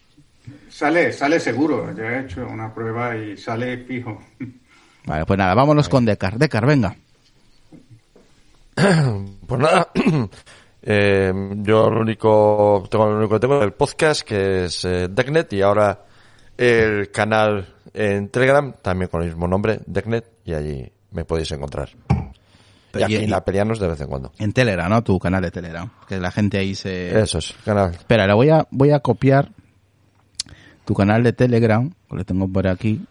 Sale, 0.78 1.12
sale 1.12 1.40
seguro. 1.40 1.92
Ya 1.92 2.04
he 2.04 2.20
hecho 2.20 2.46
una 2.46 2.72
prueba 2.72 3.16
y 3.16 3.36
sale 3.36 3.78
fijo. 3.78 4.22
Vale, 5.06 5.26
pues 5.26 5.36
nada, 5.36 5.52
vámonos 5.52 5.88
con 5.88 6.04
Decar. 6.04 6.38
Decar, 6.38 6.66
venga. 6.66 6.94
Pues 9.48 9.60
nada, 9.60 9.88
eh, 10.90 11.32
yo 11.58 11.90
lo 11.90 12.00
único, 12.00 12.82
tengo 12.90 13.06
lo 13.10 13.18
único 13.18 13.34
que 13.34 13.40
tengo 13.40 13.58
es 13.58 13.64
el 13.64 13.72
podcast 13.72 14.22
que 14.22 14.64
es 14.64 14.84
eh, 14.86 15.08
Decknet 15.10 15.52
y 15.52 15.60
ahora 15.60 16.02
el 16.56 17.10
canal 17.10 17.74
en 17.92 18.30
Telegram 18.30 18.72
también 18.80 19.10
con 19.10 19.20
el 19.22 19.28
mismo 19.28 19.46
nombre, 19.46 19.80
Decknet, 19.86 20.24
y 20.46 20.54
allí 20.54 20.90
me 21.12 21.24
podéis 21.26 21.52
encontrar. 21.52 21.90
Y 22.94 23.02
aquí 23.02 23.26
la 23.26 23.44
pelearnos 23.44 23.78
de 23.78 23.86
vez 23.86 24.00
en 24.00 24.08
cuando. 24.08 24.32
En 24.38 24.52
Telegram, 24.52 24.88
¿no? 24.90 25.04
Tu 25.04 25.18
canal 25.18 25.42
de 25.42 25.50
Telegram. 25.50 25.88
Que 26.08 26.18
la 26.18 26.30
gente 26.30 26.56
ahí 26.58 26.74
se... 26.74 27.20
Eso 27.20 27.38
es, 27.38 27.54
canal. 27.64 27.90
Espera, 27.92 28.26
le 28.26 28.32
voy 28.34 28.48
a, 28.48 28.66
voy 28.70 28.90
a 28.92 29.00
copiar 29.00 29.50
tu 30.86 30.94
canal 30.94 31.22
de 31.22 31.34
Telegram, 31.34 31.88
que 32.08 32.16
lo 32.16 32.24
tengo 32.24 32.48
por 32.48 32.66
aquí, 32.66 33.04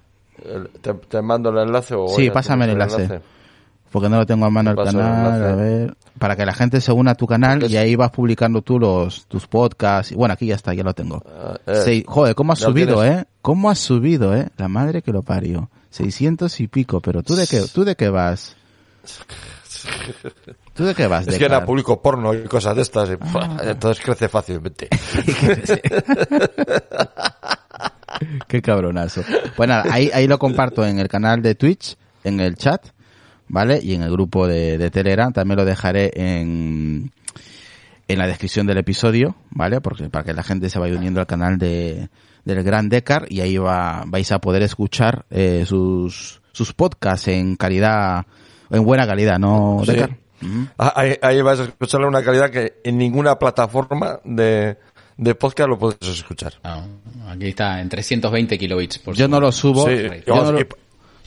El- 0.44 0.70
¿Te, 0.82 0.94
te 0.96 1.22
mando 1.22 1.52
el 1.52 1.60
enlace 1.60 1.94
o 1.96 2.08
Sí, 2.10 2.30
pásame 2.32 2.66
el 2.66 2.72
enlace. 2.72 3.22
Porque 3.92 4.10
no 4.10 4.18
lo 4.18 4.26
tengo 4.26 4.46
a 4.46 4.50
mano 4.50 4.72
el 4.72 4.78
canal, 4.78 5.44
a 5.44 5.56
ver, 5.56 5.96
para 6.20 6.36
que 6.36 6.46
la 6.46 6.54
gente 6.54 6.82
se 6.82 6.92
una 6.92 7.12
a 7.12 7.16
tu 7.16 7.26
canal 7.28 7.60
Porque 7.60 7.74
y 7.74 7.78
es- 7.78 7.82
ahí 7.84 7.96
vas 7.96 8.12
publicando 8.12 8.62
tú 8.62 8.80
los 8.80 9.26
tus 9.28 9.48
podcasts. 9.48 10.12
Y 10.12 10.16
bueno, 10.16 10.34
aquí 10.34 10.48
ya 10.48 10.56
está, 10.56 10.74
ya 10.74 10.84
lo 10.84 10.94
tengo. 10.94 11.24
Eh, 11.66 11.82
Sí, 11.86 12.04
joder, 12.08 12.36
¿cómo 12.36 12.54
has 12.54 12.60
subido, 12.60 13.02
tienes. 13.02 13.22
eh? 13.22 13.26
¿Cómo 13.42 13.70
has 13.70 13.80
subido, 13.80 14.36
eh? 14.36 14.50
La 14.58 14.68
madre 14.68 15.02
que 15.02 15.12
lo 15.12 15.22
parió. 15.24 15.70
600 15.90 16.60
y 16.60 16.68
pico, 16.68 17.00
pero 17.02 17.24
tú 17.24 17.36
de 17.36 17.48
qué, 17.48 17.62
tú 17.74 17.84
de 17.86 17.96
qué 17.96 18.10
vas? 18.10 18.56
¿Tú 20.74 20.84
de 20.86 20.94
qué 20.94 21.08
vas? 21.08 21.22
Es 21.28 21.34
de 21.34 21.40
que 21.40 21.46
era 21.46 21.66
público 21.66 22.02
porno 22.02 22.34
y 22.34 22.44
cosas 22.44 22.76
de 22.76 22.82
estas, 22.82 23.10
y, 23.10 23.14
Ah. 23.34 23.58
entonces 23.64 24.04
crece 24.04 24.28
fácilmente. 24.28 24.90
Qué 28.48 28.62
cabronazo. 28.62 29.22
Pues 29.56 29.70
nada, 29.70 29.86
ahí, 29.92 30.10
ahí 30.14 30.28
lo 30.28 30.40
comparto 30.40 30.86
en 30.86 31.00
el 31.00 31.08
canal 31.08 31.42
de 31.42 31.56
Twitch, 31.56 31.96
en 32.24 32.40
el 32.40 32.56
chat, 32.56 32.86
¿vale? 33.50 33.80
Y 33.82 33.94
en 33.96 34.02
el 34.04 34.12
grupo 34.12 34.48
de, 34.48 34.78
de 34.78 34.90
Telegram. 34.92 35.32
También 35.34 35.58
lo 35.58 35.66
dejaré 35.66 36.12
en, 36.16 37.12
en 38.08 38.18
la 38.20 38.28
descripción 38.28 38.68
del 38.68 38.78
episodio, 38.78 39.36
¿vale? 39.52 39.82
Porque 39.82 40.10
para 40.10 40.24
que 40.26 40.34
la 40.34 40.44
gente 40.44 40.70
se 40.70 40.80
vaya 40.80 40.96
uniendo 40.98 41.20
al 41.20 41.28
canal 41.28 41.58
de, 41.58 42.10
del 42.46 42.64
Gran 42.64 42.90
Decar 42.90 43.26
y 43.30 43.42
ahí 43.42 43.58
va, 43.58 44.04
vais 44.08 44.32
a 44.32 44.40
poder 44.40 44.62
escuchar 44.64 45.26
eh, 45.30 45.64
sus, 45.68 46.42
sus 46.52 46.74
podcasts 46.74 47.28
en 47.28 47.56
calidad, 47.56 48.26
en 48.70 48.84
buena 48.84 49.06
calidad, 49.06 49.40
¿no, 49.40 49.82
Sí. 49.86 49.92
Decar? 49.92 50.18
Ah, 50.78 50.94
Ahí, 50.96 51.16
ahí 51.24 51.42
vas 51.42 51.60
a 51.60 51.64
escucharlo 51.64 52.08
en 52.08 52.14
una 52.16 52.24
calidad 52.24 52.52
que 52.52 52.76
en 52.84 52.98
ninguna 53.00 53.40
plataforma 53.40 54.20
de, 54.24 54.78
de 55.18 55.34
podcast 55.36 55.68
lo 55.68 55.80
puedes 55.80 55.98
escuchar. 56.08 56.54
Ah, 56.64 56.86
aquí 57.30 57.48
está 57.48 57.82
en 57.82 57.90
320 57.90 58.56
kilobits 58.60 59.00
por 59.00 59.16
Yo 59.16 59.28
no 59.28 59.40
lo 59.40 59.52
subo. 59.52 59.88
Sí, 59.88 59.96
yo, 60.28 60.34
vamos, 60.36 60.46
no 60.46 60.52
lo, 60.52 60.60
y- 60.62 60.68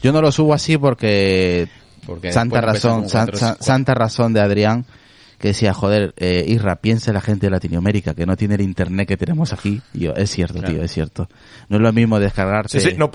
yo 0.01 0.11
no 0.13 0.21
lo 0.21 0.31
subo 0.31 0.53
así 0.53 0.77
porque 0.77 1.67
Porque 2.05 2.31
santa 2.31 2.61
razón, 2.61 3.07
san- 3.09 3.35
san- 3.35 3.57
santa 3.61 3.93
razón 3.93 4.33
de 4.33 4.41
Adrián 4.41 4.85
que 5.39 5.49
decía, 5.49 5.73
joder, 5.73 6.13
eh, 6.17 6.45
Isra, 6.47 6.75
piensa 6.75 7.11
la 7.11 7.21
gente 7.21 7.47
de 7.47 7.51
Latinoamérica 7.51 8.13
que 8.13 8.25
no 8.27 8.35
tiene 8.37 8.55
el 8.55 8.61
internet 8.61 9.07
que 9.07 9.17
tenemos 9.17 9.53
aquí. 9.53 9.81
Y 9.93 10.01
yo, 10.01 10.13
es 10.13 10.29
cierto, 10.29 10.59
Claro. 10.59 10.73
tío, 10.75 10.83
es 10.83 10.91
cierto. 10.91 11.27
No 11.67 11.77
es 11.77 11.81
lo 11.81 11.91
mismo 11.93 12.19
descargarte. 12.19 12.79
Sí, 12.79 12.91
sí, 12.91 12.95
no, 12.97 13.09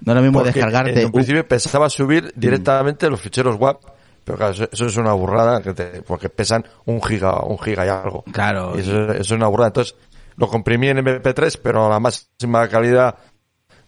no 0.00 0.12
es 0.12 0.16
lo 0.16 0.22
mismo 0.22 0.38
porque 0.38 0.52
descargarte. 0.52 1.00
En 1.00 1.06
un 1.06 1.12
principio 1.12 1.46
pensaba 1.46 1.90
subir 1.90 2.32
directamente 2.34 3.10
los 3.10 3.20
ficheros 3.20 3.56
WAP, 3.58 3.78
pero 4.24 4.38
claro, 4.38 4.52
eso, 4.54 4.68
eso 4.72 4.86
es 4.86 4.96
una 4.96 5.12
burrada 5.12 5.60
que 5.60 5.74
te- 5.74 6.00
porque 6.02 6.30
pesan 6.30 6.64
un 6.86 7.02
giga, 7.02 7.42
un 7.44 7.58
giga 7.58 7.84
y 7.84 7.88
algo. 7.90 8.24
Claro. 8.32 8.72
Y 8.76 8.80
eso, 8.80 9.10
eso 9.12 9.20
es 9.20 9.30
una 9.32 9.48
burrada. 9.48 9.68
Entonces, 9.68 9.96
lo 10.36 10.48
comprimí 10.48 10.88
en 10.88 10.96
MP3, 10.98 11.60
pero 11.62 11.84
a 11.86 11.90
la 11.90 12.00
máxima 12.00 12.66
calidad 12.68 13.16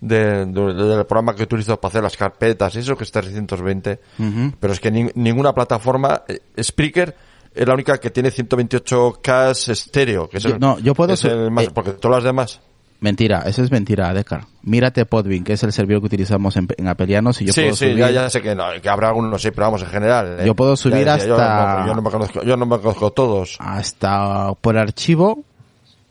de- 0.00 0.46
de- 0.46 0.74
del 0.74 1.06
programa 1.06 1.34
que 1.34 1.44
utilizo 1.44 1.78
para 1.80 1.90
hacer 1.90 2.02
las 2.02 2.16
carpetas 2.16 2.74
y 2.76 2.80
eso, 2.80 2.96
que 2.96 3.04
es 3.04 3.12
320. 3.12 4.00
Ujú. 4.18 4.52
Pero 4.60 4.72
es 4.72 4.80
que 4.80 4.90
ni- 4.90 5.10
ninguna 5.14 5.52
plataforma, 5.54 6.22
eh, 6.28 6.40
Spreaker, 6.62 7.14
es 7.54 7.66
la 7.66 7.72
única 7.74 7.96
que 7.98 8.10
tiene 8.10 8.30
128K 8.30 9.50
estéreo. 9.72 10.28
Que 10.28 10.38
es 10.38 10.42
Yo- 10.44 10.50
el- 10.50 10.60
no, 10.60 10.78
yo 10.78 10.94
puedo 10.94 11.14
es 11.14 11.24
el 11.24 11.50
más- 11.50 11.64
eh, 11.66 11.70
porque 11.72 11.92
todas 11.92 12.18
las 12.18 12.24
demás. 12.24 12.60
Mentira, 12.98 13.42
eso 13.46 13.62
es 13.62 13.70
mentira, 13.70 14.12
Decar. 14.14 14.44
Mírate 14.62 15.04
Podbean, 15.04 15.44
que 15.44 15.52
es 15.52 15.62
el 15.62 15.72
servidor 15.72 16.00
que 16.00 16.06
utilizamos 16.06 16.56
en, 16.56 16.66
en 16.78 16.88
Apelianos 16.88 17.40
y 17.42 17.44
yo 17.46 17.52
sí, 17.52 17.60
puedo 17.60 17.76
sí, 17.76 17.84
subir... 17.84 17.98
ya, 17.98 18.10
ya 18.10 18.30
sé 18.30 18.40
que, 18.40 18.54
no, 18.54 18.64
que 18.82 18.88
habrá 18.88 19.08
algunos, 19.08 19.40
sí, 19.42 19.50
pero 19.50 19.66
vamos, 19.66 19.82
en 19.82 19.88
general. 19.88 20.38
¿eh? 20.40 20.46
Yo 20.46 20.54
puedo 20.54 20.76
subir 20.76 21.04
Ya 21.04 21.12
decía, 21.14 21.28
yo 21.28 21.34
hasta- 21.34 21.86
Yo 21.86 21.94
no, 21.94 22.00
me 22.00 22.10
conozco, 22.10 22.42
yo 22.42 22.56
no 22.56 22.64
me 22.64 22.78
conozco 22.78 23.10
todos. 23.10 23.56
hasta 23.60 24.54
por 24.54 24.78
archivo, 24.78 25.40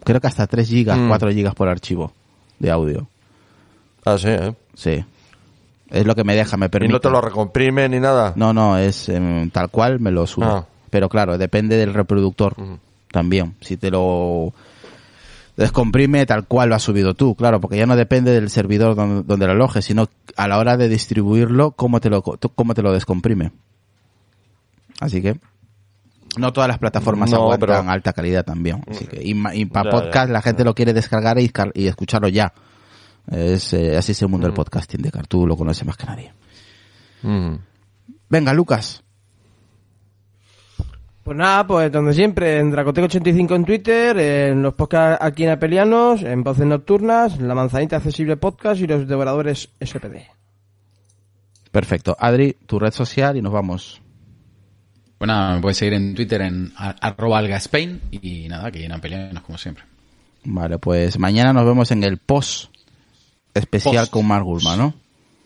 creo 0.04 0.22
que 0.22 0.28
hasta 0.28 0.46
3 0.46 0.68
gigas, 0.70 0.98
Mm. 1.00 1.08
4 1.08 1.32
gigas 1.32 1.56
por 1.56 1.68
archivo 1.70 2.14
de 2.60 2.70
audio. 2.70 3.08
Ah, 4.06 4.18
sí, 4.18 4.28
¿eh? 4.30 4.54
Sí. 4.76 5.04
Es 5.90 6.06
lo 6.06 6.16
que 6.16 6.24
me 6.24 6.36
deja, 6.36 6.58
me 6.58 6.66
Y 6.68 6.70
permite. 6.70 6.94
no 6.94 7.00
te 7.00 7.10
lo 7.10 7.22
recomprime 7.22 7.88
ni 7.90 8.00
nada. 8.00 8.34
No, 8.36 8.54
no, 8.54 8.78
es 8.78 9.10
em, 9.10 9.50
tal 9.50 9.70
cual 9.70 10.00
me 10.00 10.12
lo 10.12 10.26
sube. 10.28 10.46
Ah. 10.48 10.66
Pero 10.90 11.10
claro, 11.10 11.38
depende 11.38 11.78
del 11.78 11.94
reproductor 11.94 12.56
también. 13.12 13.56
Si 13.62 13.78
te 13.78 13.92
lo 13.92 14.54
descomprime 15.58 16.26
tal 16.26 16.46
cual 16.46 16.70
lo 16.70 16.76
has 16.76 16.84
subido 16.84 17.14
tú, 17.14 17.36
claro, 17.36 17.62
porque 17.62 17.78
ya 17.78 17.86
no 17.86 17.96
depende 17.96 18.32
del 18.32 18.50
servidor 18.50 18.96
donde, 18.96 19.24
donde 19.24 19.46
lo 19.46 19.54
alojes, 19.54 19.86
sino 19.86 20.08
a 20.36 20.48
la 20.48 20.58
hora 20.58 20.76
de 20.78 20.90
distribuirlo, 20.90 21.72
cómo 21.72 22.00
te 22.02 22.10
lo, 22.10 22.22
cómo 22.22 22.74
te 22.74 22.82
lo 22.82 22.92
descomprime. 22.92 23.52
Así 25.00 25.22
que 25.22 25.38
no 26.38 26.52
todas 26.52 26.68
las 26.68 26.80
plataformas 26.80 27.30
No, 27.32 27.38
aguantan 27.44 27.70
pero- 27.70 27.90
alta 27.92 28.12
calidad 28.14 28.44
también. 28.44 28.82
Así 28.90 29.06
que, 29.06 29.22
y, 29.24 29.34
y 29.54 29.66
para 29.66 29.90
podcast 29.92 30.28
ya. 30.28 30.34
la 30.34 30.42
gente 30.42 30.64
lo 30.64 30.74
quiere 30.76 30.94
descargar 30.94 31.40
y, 31.40 31.50
car- 31.50 31.72
y 31.74 31.88
escucharlo 31.88 32.28
ya. 32.28 32.54
Es, 33.32 33.74
eh, 33.74 33.98
así 33.98 34.12
es 34.12 34.22
el 34.22 34.28
mundo 34.28 34.48
del 34.48 34.54
podcasting, 34.54 35.02
de 35.02 35.12
tú 35.28 35.48
lo 35.48 35.58
conoces 35.58 35.86
más 35.86 35.98
que 35.98 36.06
nadie. 36.06 36.34
Mm. 37.24 37.56
Venga, 38.30 38.54
Lucas. 38.54 39.04
Pues 41.24 41.36
nada, 41.36 41.66
pues 41.66 41.92
donde 41.92 42.14
siempre, 42.14 42.60
en 42.60 42.72
Dracoteco85 42.72 43.56
en 43.56 43.66
Twitter, 43.66 44.18
en 44.20 44.62
los 44.62 44.76
podcasts 44.76 45.26
aquí 45.26 45.44
en 45.44 45.50
Apelianos, 45.50 46.22
en 46.22 46.44
Voces 46.44 46.68
Nocturnas, 46.68 47.42
La 47.42 47.56
Manzanita 47.56 47.98
Accesible 47.98 48.38
Podcast 48.38 48.80
y 48.80 48.86
Los 48.86 49.08
Devoradores 49.08 49.70
SPD. 49.80 50.28
Perfecto. 51.72 52.16
Adri, 52.20 52.56
tu 52.68 52.78
red 52.78 52.92
social 52.92 53.38
y 53.38 53.42
nos 53.42 53.52
vamos. 53.52 54.02
Pues 55.18 55.28
nada, 55.28 55.56
me 55.56 55.62
puedes 55.62 55.78
seguir 55.78 55.96
en 55.96 56.14
Twitter 56.14 56.42
en 56.42 56.72
arroba 56.78 57.40
algaspain 57.40 58.02
y 58.12 58.48
nada, 58.48 58.70
que 58.70 58.78
llenan 58.78 59.02
peleanos 59.02 59.44
como 59.44 59.58
siempre. 59.58 59.84
Vale, 60.44 60.78
pues 60.78 61.18
mañana 61.18 61.54
nos 61.54 61.66
vemos 61.66 61.90
en 61.90 62.04
el 62.04 62.20
post 62.20 62.75
especial 63.56 63.96
Post. 64.04 64.12
con 64.12 64.28
Mark 64.28 64.44
Gurman, 64.46 64.78
¿no? 64.78 64.94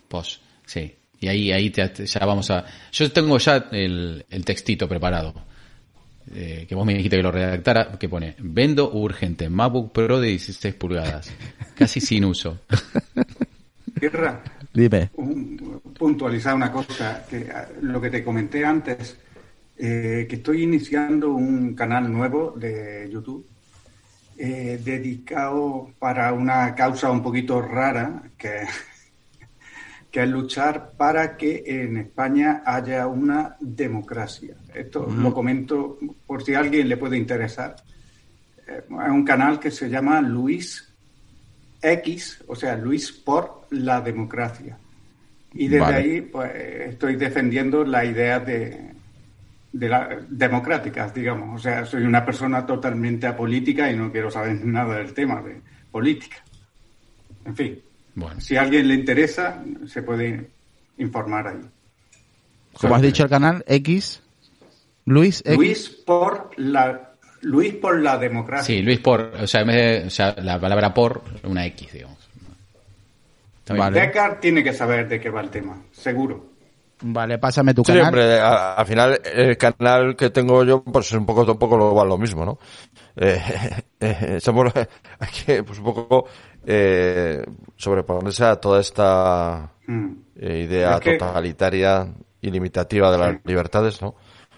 Post, 0.08 0.42
sí. 0.66 0.94
Y 1.22 1.28
ahí, 1.28 1.52
ahí 1.52 1.70
te- 1.70 1.88
te- 1.90 2.06
ya 2.06 2.26
vamos 2.26 2.50
a... 2.50 2.66
Yo 2.92 3.12
tengo 3.12 3.38
ya 3.38 3.68
el, 3.72 4.26
el 4.30 4.46
textito 4.46 4.88
preparado. 4.88 5.34
eh, 6.34 6.66
que 6.68 6.76
vos 6.76 6.86
me 6.86 6.94
dijiste 6.94 7.18
que 7.18 7.24
lo 7.24 7.32
redactara, 7.32 7.98
que 7.98 8.08
pone, 8.08 8.36
vendo 8.40 8.92
urgente 8.92 9.50
MacBook 9.50 9.92
Pro 9.92 10.20
de 10.20 10.28
16 10.30 10.76
pulgadas, 10.76 11.32
casi 11.76 12.00
sin 12.00 12.24
uso. 12.26 12.60
Tierra, 14.00 14.42
Dime. 14.74 15.10
un- 15.16 15.82
puntualizar 15.98 16.56
una 16.56 16.72
cosa, 16.72 17.26
que 17.30 17.50
ah, 17.54 17.68
lo 17.82 18.00
que 18.00 18.10
te 18.10 18.24
comenté 18.24 18.64
antes, 18.64 19.18
eh, 19.78 20.26
que 20.30 20.36
estoy 20.38 20.64
iniciando 20.64 21.32
un 21.34 21.74
canal 21.74 22.12
nuevo 22.12 22.54
de 22.58 23.10
YouTube 23.12 23.46
eh, 24.42 24.80
dedicado 24.82 25.92
para 26.00 26.32
una 26.32 26.74
causa 26.74 27.12
un 27.12 27.22
poquito 27.22 27.62
rara, 27.62 28.24
que, 28.38 28.62
que 30.10 30.24
es 30.24 30.30
luchar 30.30 30.94
para 30.96 31.36
que 31.36 31.62
en 31.66 31.98
España 31.98 32.64
haya 32.66 33.08
una 33.08 33.58
democracia. 33.60 34.56
Esto 34.74 35.08
lo 35.08 35.34
comento 35.34 35.98
por 36.26 36.42
si 36.42 36.54
a 36.54 36.60
alguien 36.60 36.88
le 36.88 36.96
puede 36.96 37.18
interesar. 37.18 37.76
Eh, 38.66 38.82
es 38.88 39.12
un 39.12 39.26
canal 39.26 39.60
que 39.60 39.72
se 39.72 39.90
llama 39.90 40.22
Luis 40.22 40.88
X, 41.82 42.42
o 42.48 42.56
sea, 42.56 42.78
Luis 42.78 43.12
por 43.12 43.68
la 43.72 44.00
democracia. 44.00 44.78
Y 45.52 45.68
desde 45.68 45.80
Vale. 45.82 45.98
ahí 45.98 46.22
pues, 46.22 46.52
estoy 46.56 47.18
defendiendo 47.18 47.84
la 47.84 48.06
idea 48.06 48.40
de, 48.40 48.89
de 49.72 49.90
las 49.90 50.08
democráticas, 50.30 51.14
digamos. 51.14 51.60
O 51.60 51.62
sea, 51.62 51.86
soy 51.86 52.04
una 52.04 52.26
persona 52.26 52.66
totalmente 52.66 53.28
apolítica 53.28 53.92
y 53.92 53.96
no 53.96 54.12
quiero 54.12 54.32
saber 54.32 54.56
nada 54.66 54.98
del 54.98 55.14
tema 55.14 55.42
de 55.42 55.62
política. 55.92 56.38
En 57.46 57.56
fin, 57.56 57.82
Bueno, 58.16 58.40
si 58.42 58.58
a 58.58 58.62
alguien 58.62 58.88
le 58.88 58.96
interesa, 58.96 59.64
se 59.88 60.02
puede 60.04 60.50
informar 60.98 61.48
ahí. 61.48 61.62
Como 62.74 62.96
has 62.96 63.02
dicho 63.02 63.24
el 63.24 63.30
canal, 63.30 63.64
X. 63.68 64.22
Luis 65.06 65.42
X. 65.46 65.58
Luis 65.58 65.90
por 66.06 66.52
la 66.58 67.10
Luis 67.42 67.74
por 67.76 68.00
la 68.00 68.18
democracia. 68.18 68.76
sí, 68.76 68.82
Luis 68.82 69.00
por, 69.00 69.22
o 69.22 69.48
sea, 69.48 69.62
en 69.62 69.68
vez 69.68 69.76
de, 69.76 70.08
o 70.08 70.10
sea, 70.10 70.36
la 70.42 70.60
palabra 70.60 70.94
por, 70.94 71.24
una 71.44 71.66
X, 71.68 71.94
digamos. 71.94 72.18
Vale. 73.68 74.00
Deckard 74.00 74.40
tiene 74.40 74.64
que 74.64 74.74
saber 74.74 75.08
de 75.08 75.20
qué 75.20 75.30
va 75.30 75.42
el 75.42 75.50
tema, 75.50 75.82
seguro. 75.92 76.49
Vale, 77.02 77.38
pásame 77.38 77.74
tu 77.74 77.82
Sí, 77.84 77.94
canal. 77.94 78.20
a- 78.42 78.74
al 78.74 78.86
final 78.86 79.22
el 79.24 79.58
canal 79.58 80.16
que 80.18 80.30
tengo 80.32 80.64
yo, 80.66 80.84
pues 80.84 81.08
es 81.08 81.14
un 81.14 81.26
poco, 81.26 81.44
un 81.50 81.58
poco 81.58 81.78
lo, 81.78 81.96
va 81.96 82.04
lo 82.04 82.18
mismo, 82.18 82.44
¿no? 82.46 82.60
Eh, 83.16 83.42
eh, 84.00 84.38
somos, 84.42 84.74
hay 85.20 85.30
que, 85.46 85.64
pues 85.64 85.80
un 85.80 85.86
poco, 85.86 86.26
eh, 86.66 87.42
sobreponerse 87.78 88.44
a 88.44 88.56
toda 88.58 88.82
esta 88.82 89.72
Mm. 89.88 90.12
eh, 90.36 90.66
idea 90.68 90.96
Es 90.96 91.00
que- 91.00 91.18
totalitaria 91.18 92.08
y 92.42 92.52
limitativa 92.52 93.12
de 93.12 93.18
las 93.18 93.36
libertades, 93.46 94.02
¿no? 94.02 94.16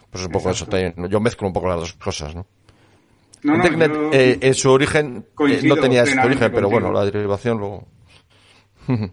Pues 0.10 0.26
un 0.26 0.32
poco 0.32 0.50
Exacto. 0.50 0.76
eso 0.78 0.92
también. 0.94 1.10
Yo 1.12 1.20
mezclo 1.22 1.48
un 1.48 1.54
poco 1.54 1.68
las 1.68 1.78
dos 1.80 1.94
cosas, 1.94 2.36
¿no? 2.36 2.46
No, 3.44 3.54
no, 3.58 3.64
Internet, 3.64 3.92
yo 3.94 4.10
eh, 4.12 4.38
en 4.42 4.54
su 4.54 4.70
origen, 4.72 5.26
eh, 5.48 5.62
no 5.64 5.76
tenía 5.78 6.04
ese 6.04 6.12
plenamente 6.14 6.26
origen, 6.46 6.52
pero 6.54 6.70
contigo. 6.70 6.70
bueno, 6.90 6.92
la 6.92 7.06
derivación 7.06 7.58
luego. 7.60 7.88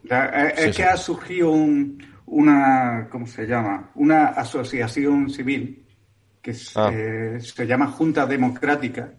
La- 0.05 0.49
es 0.51 0.61
Sí, 0.61 0.67
que 0.67 0.73
sí. 0.73 0.83
ha 0.83 0.97
surgido 0.97 1.51
un- 1.51 2.03
una, 2.31 3.09
¿cómo 3.11 3.27
se 3.27 3.47
llama? 3.47 3.91
Una 3.95 4.27
asociación 4.29 5.31
civil 5.31 5.85
que 6.43 6.55
se, 6.55 6.73
Ah. 6.79 7.39
se 7.41 7.67
llama 7.67 7.87
Junta 7.89 8.27
Democrática 8.27 9.13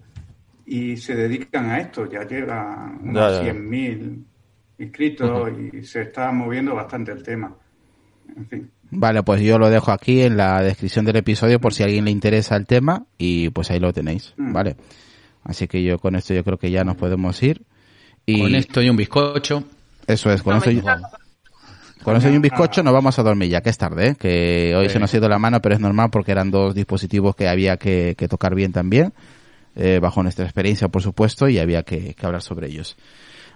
y 0.65 0.98
se 0.98 1.15
dedican 1.15 1.69
a 1.69 1.80
esto. 1.80 2.10
Ya 2.10 2.26
lleva 2.27 2.91
Ya, 2.98 3.10
unos 3.10 3.34
ya. 3.34 3.41
100.000 3.44 4.26
inscritos 4.80 5.52
y 5.73 5.84
se 5.84 6.03
está 6.03 6.31
moviendo 6.31 6.76
bastante 6.76 7.11
el 7.11 7.23
tema. 7.23 7.53
En 8.36 8.45
fin. 8.48 8.72
Vale, 8.91 9.22
pues 9.23 9.41
yo 9.41 9.60
lo 9.60 9.69
dejo 9.69 9.91
aquí 9.91 10.22
en 10.22 10.38
la 10.38 10.61
descripción 10.64 11.06
del 11.06 11.18
episodio 11.18 11.60
por 11.60 11.73
si 11.73 11.84
a 11.84 11.86
alguien 11.88 12.06
le 12.06 12.11
interesa 12.11 12.56
el 12.56 12.65
tema 12.65 13.06
y 13.18 13.49
pues 13.49 13.69
ahí 13.72 13.80
lo 13.80 13.94
tenéis, 13.94 14.34
Mm. 14.38 14.53
¿vale? 14.53 14.76
Así 15.44 15.68
que 15.68 15.84
yo 15.84 15.99
con 15.99 16.15
esto 16.15 16.34
yo 16.34 16.44
creo 16.44 16.57
que 16.57 16.72
ya 16.72 16.84
nos 16.84 16.95
podemos 16.95 17.41
ir. 17.44 17.64
Y 18.26 18.41
Con 18.41 18.56
esto 18.56 18.81
y 18.81 18.90
un 18.90 18.95
bizcocho. 18.98 19.64
eso 20.07 20.31
es, 20.31 20.41
con 20.44 20.57
y- 20.72 20.81
Vamos. 20.81 21.10
Con 22.03 22.15
eso 22.15 22.30
y 22.30 22.35
un 22.35 22.41
bizcocho 22.41 22.81
nos 22.84 22.93
vamos 22.93 23.17
a 23.19 23.23
dormir 23.23 23.49
ya, 23.49 23.61
que 23.61 23.69
es 23.69 23.77
tarde, 23.77 24.07
¿eh? 24.09 24.15
que 24.15 24.73
hoy 24.76 24.88
Sí. 24.88 24.93
se 24.93 24.99
nos 24.99 25.13
ha 25.13 25.17
ido 25.17 25.27
la 25.30 25.39
mano, 25.39 25.61
pero 25.61 25.76
es 25.76 25.81
normal 25.81 26.09
porque 26.11 26.31
eran 26.31 26.49
dos 26.51 26.73
dispositivos 26.76 27.35
que 27.35 27.47
había 27.47 27.77
que, 27.77 28.15
que 28.17 28.27
tocar 28.27 28.55
bien 28.55 28.71
también, 28.71 29.13
eh, 29.76 29.99
bajo 30.01 30.23
nuestra 30.23 30.45
experiencia 30.45 30.88
por 30.88 31.01
supuesto, 31.01 31.47
y 31.49 31.59
había 31.59 31.84
que, 31.84 32.13
que 32.15 32.26
hablar 32.26 32.41
sobre 32.41 32.67
ellos. 32.67 32.97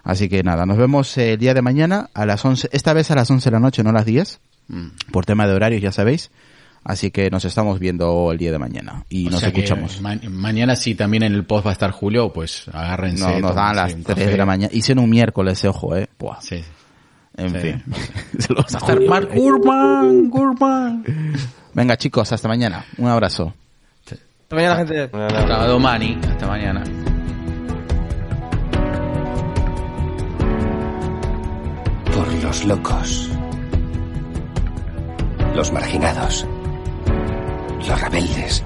Así 0.02 0.28
que 0.28 0.42
nada, 0.42 0.66
nos 0.66 0.76
vemos 0.76 1.16
el 1.16 1.38
día 1.38 1.54
de 1.54 1.62
mañana 1.62 2.10
a 2.12 2.26
las 2.26 2.44
11, 2.44 2.68
esta 2.72 2.92
vez 2.92 3.10
a 3.10 3.14
las 3.14 3.30
11 3.30 3.48
de 3.50 3.52
la 3.54 3.60
noche, 3.60 3.82
no 3.82 3.90
a 3.90 3.94
las 3.94 4.04
10, 4.06 4.40
Mm. 4.66 4.88
por 5.12 5.26
tema 5.26 5.46
de 5.46 5.52
horarios, 5.52 5.82
ya 5.82 5.92
sabéis. 5.92 6.30
Así 6.84 7.10
que 7.10 7.30
nos 7.30 7.44
estamos 7.46 7.78
viendo 7.78 8.30
el 8.32 8.38
día 8.38 8.50
de 8.52 8.58
mañana 8.58 9.04
y 9.10 9.26
O 9.28 9.30
nos 9.30 9.42
escuchamos. 9.42 10.00
ma- 10.02 10.18
mañana 10.30 10.74
si 10.76 10.94
también 10.94 11.22
en 11.22 11.32
el 11.34 11.44
post 11.44 11.66
va 11.66 11.70
a 11.70 11.72
estar 11.72 11.90
Julio, 11.90 12.30
pues 12.32 12.68
agárrense. 12.72 13.24
No, 13.24 13.40
nos 13.40 13.54
dan 13.54 13.74
tómense 13.74 13.74
las 13.82 13.94
un 13.94 14.04
3 14.04 14.16
café. 14.18 14.30
de 14.30 14.36
la 14.38 14.46
mañana. 14.46 14.70
Hicieron 14.74 15.04
un 15.04 15.10
miércoles, 15.10 15.62
eh, 15.64 15.68
ojo, 15.68 15.96
eh. 15.96 16.08
Buah. 16.18 16.40
Sí. 16.40 16.62
En 17.36 17.50
Sí. 17.50 17.58
fin. 17.58 17.82
Se 18.38 18.52
lo 18.52 18.62
vas 18.62 18.74
a 18.74 18.78
hacer 18.78 19.00
Mark 19.08 19.28
Gurman, 19.34 20.28
Gurman. 20.30 21.04
Venga, 21.72 21.96
chicos, 21.96 22.30
hasta 22.32 22.46
mañana. 22.48 22.84
Un 22.98 23.08
abrazo. 23.08 23.52
Hasta 24.04 24.54
mañana, 24.56 24.76
gente. 24.76 25.02
Hasta 25.12 25.66
Domani, 25.66 26.18
hasta 26.28 26.46
mañana. 26.46 26.84
Por 32.14 32.32
los 32.42 32.64
locos. 32.64 33.30
Los 35.54 35.72
marginados. 35.72 36.46
Los 37.88 38.00
rebeldes. 38.00 38.62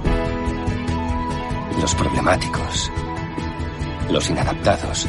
Los 1.81 1.95
problemáticos. 1.95 2.91
Los 4.11 4.31
inadaptados. 4.31 5.09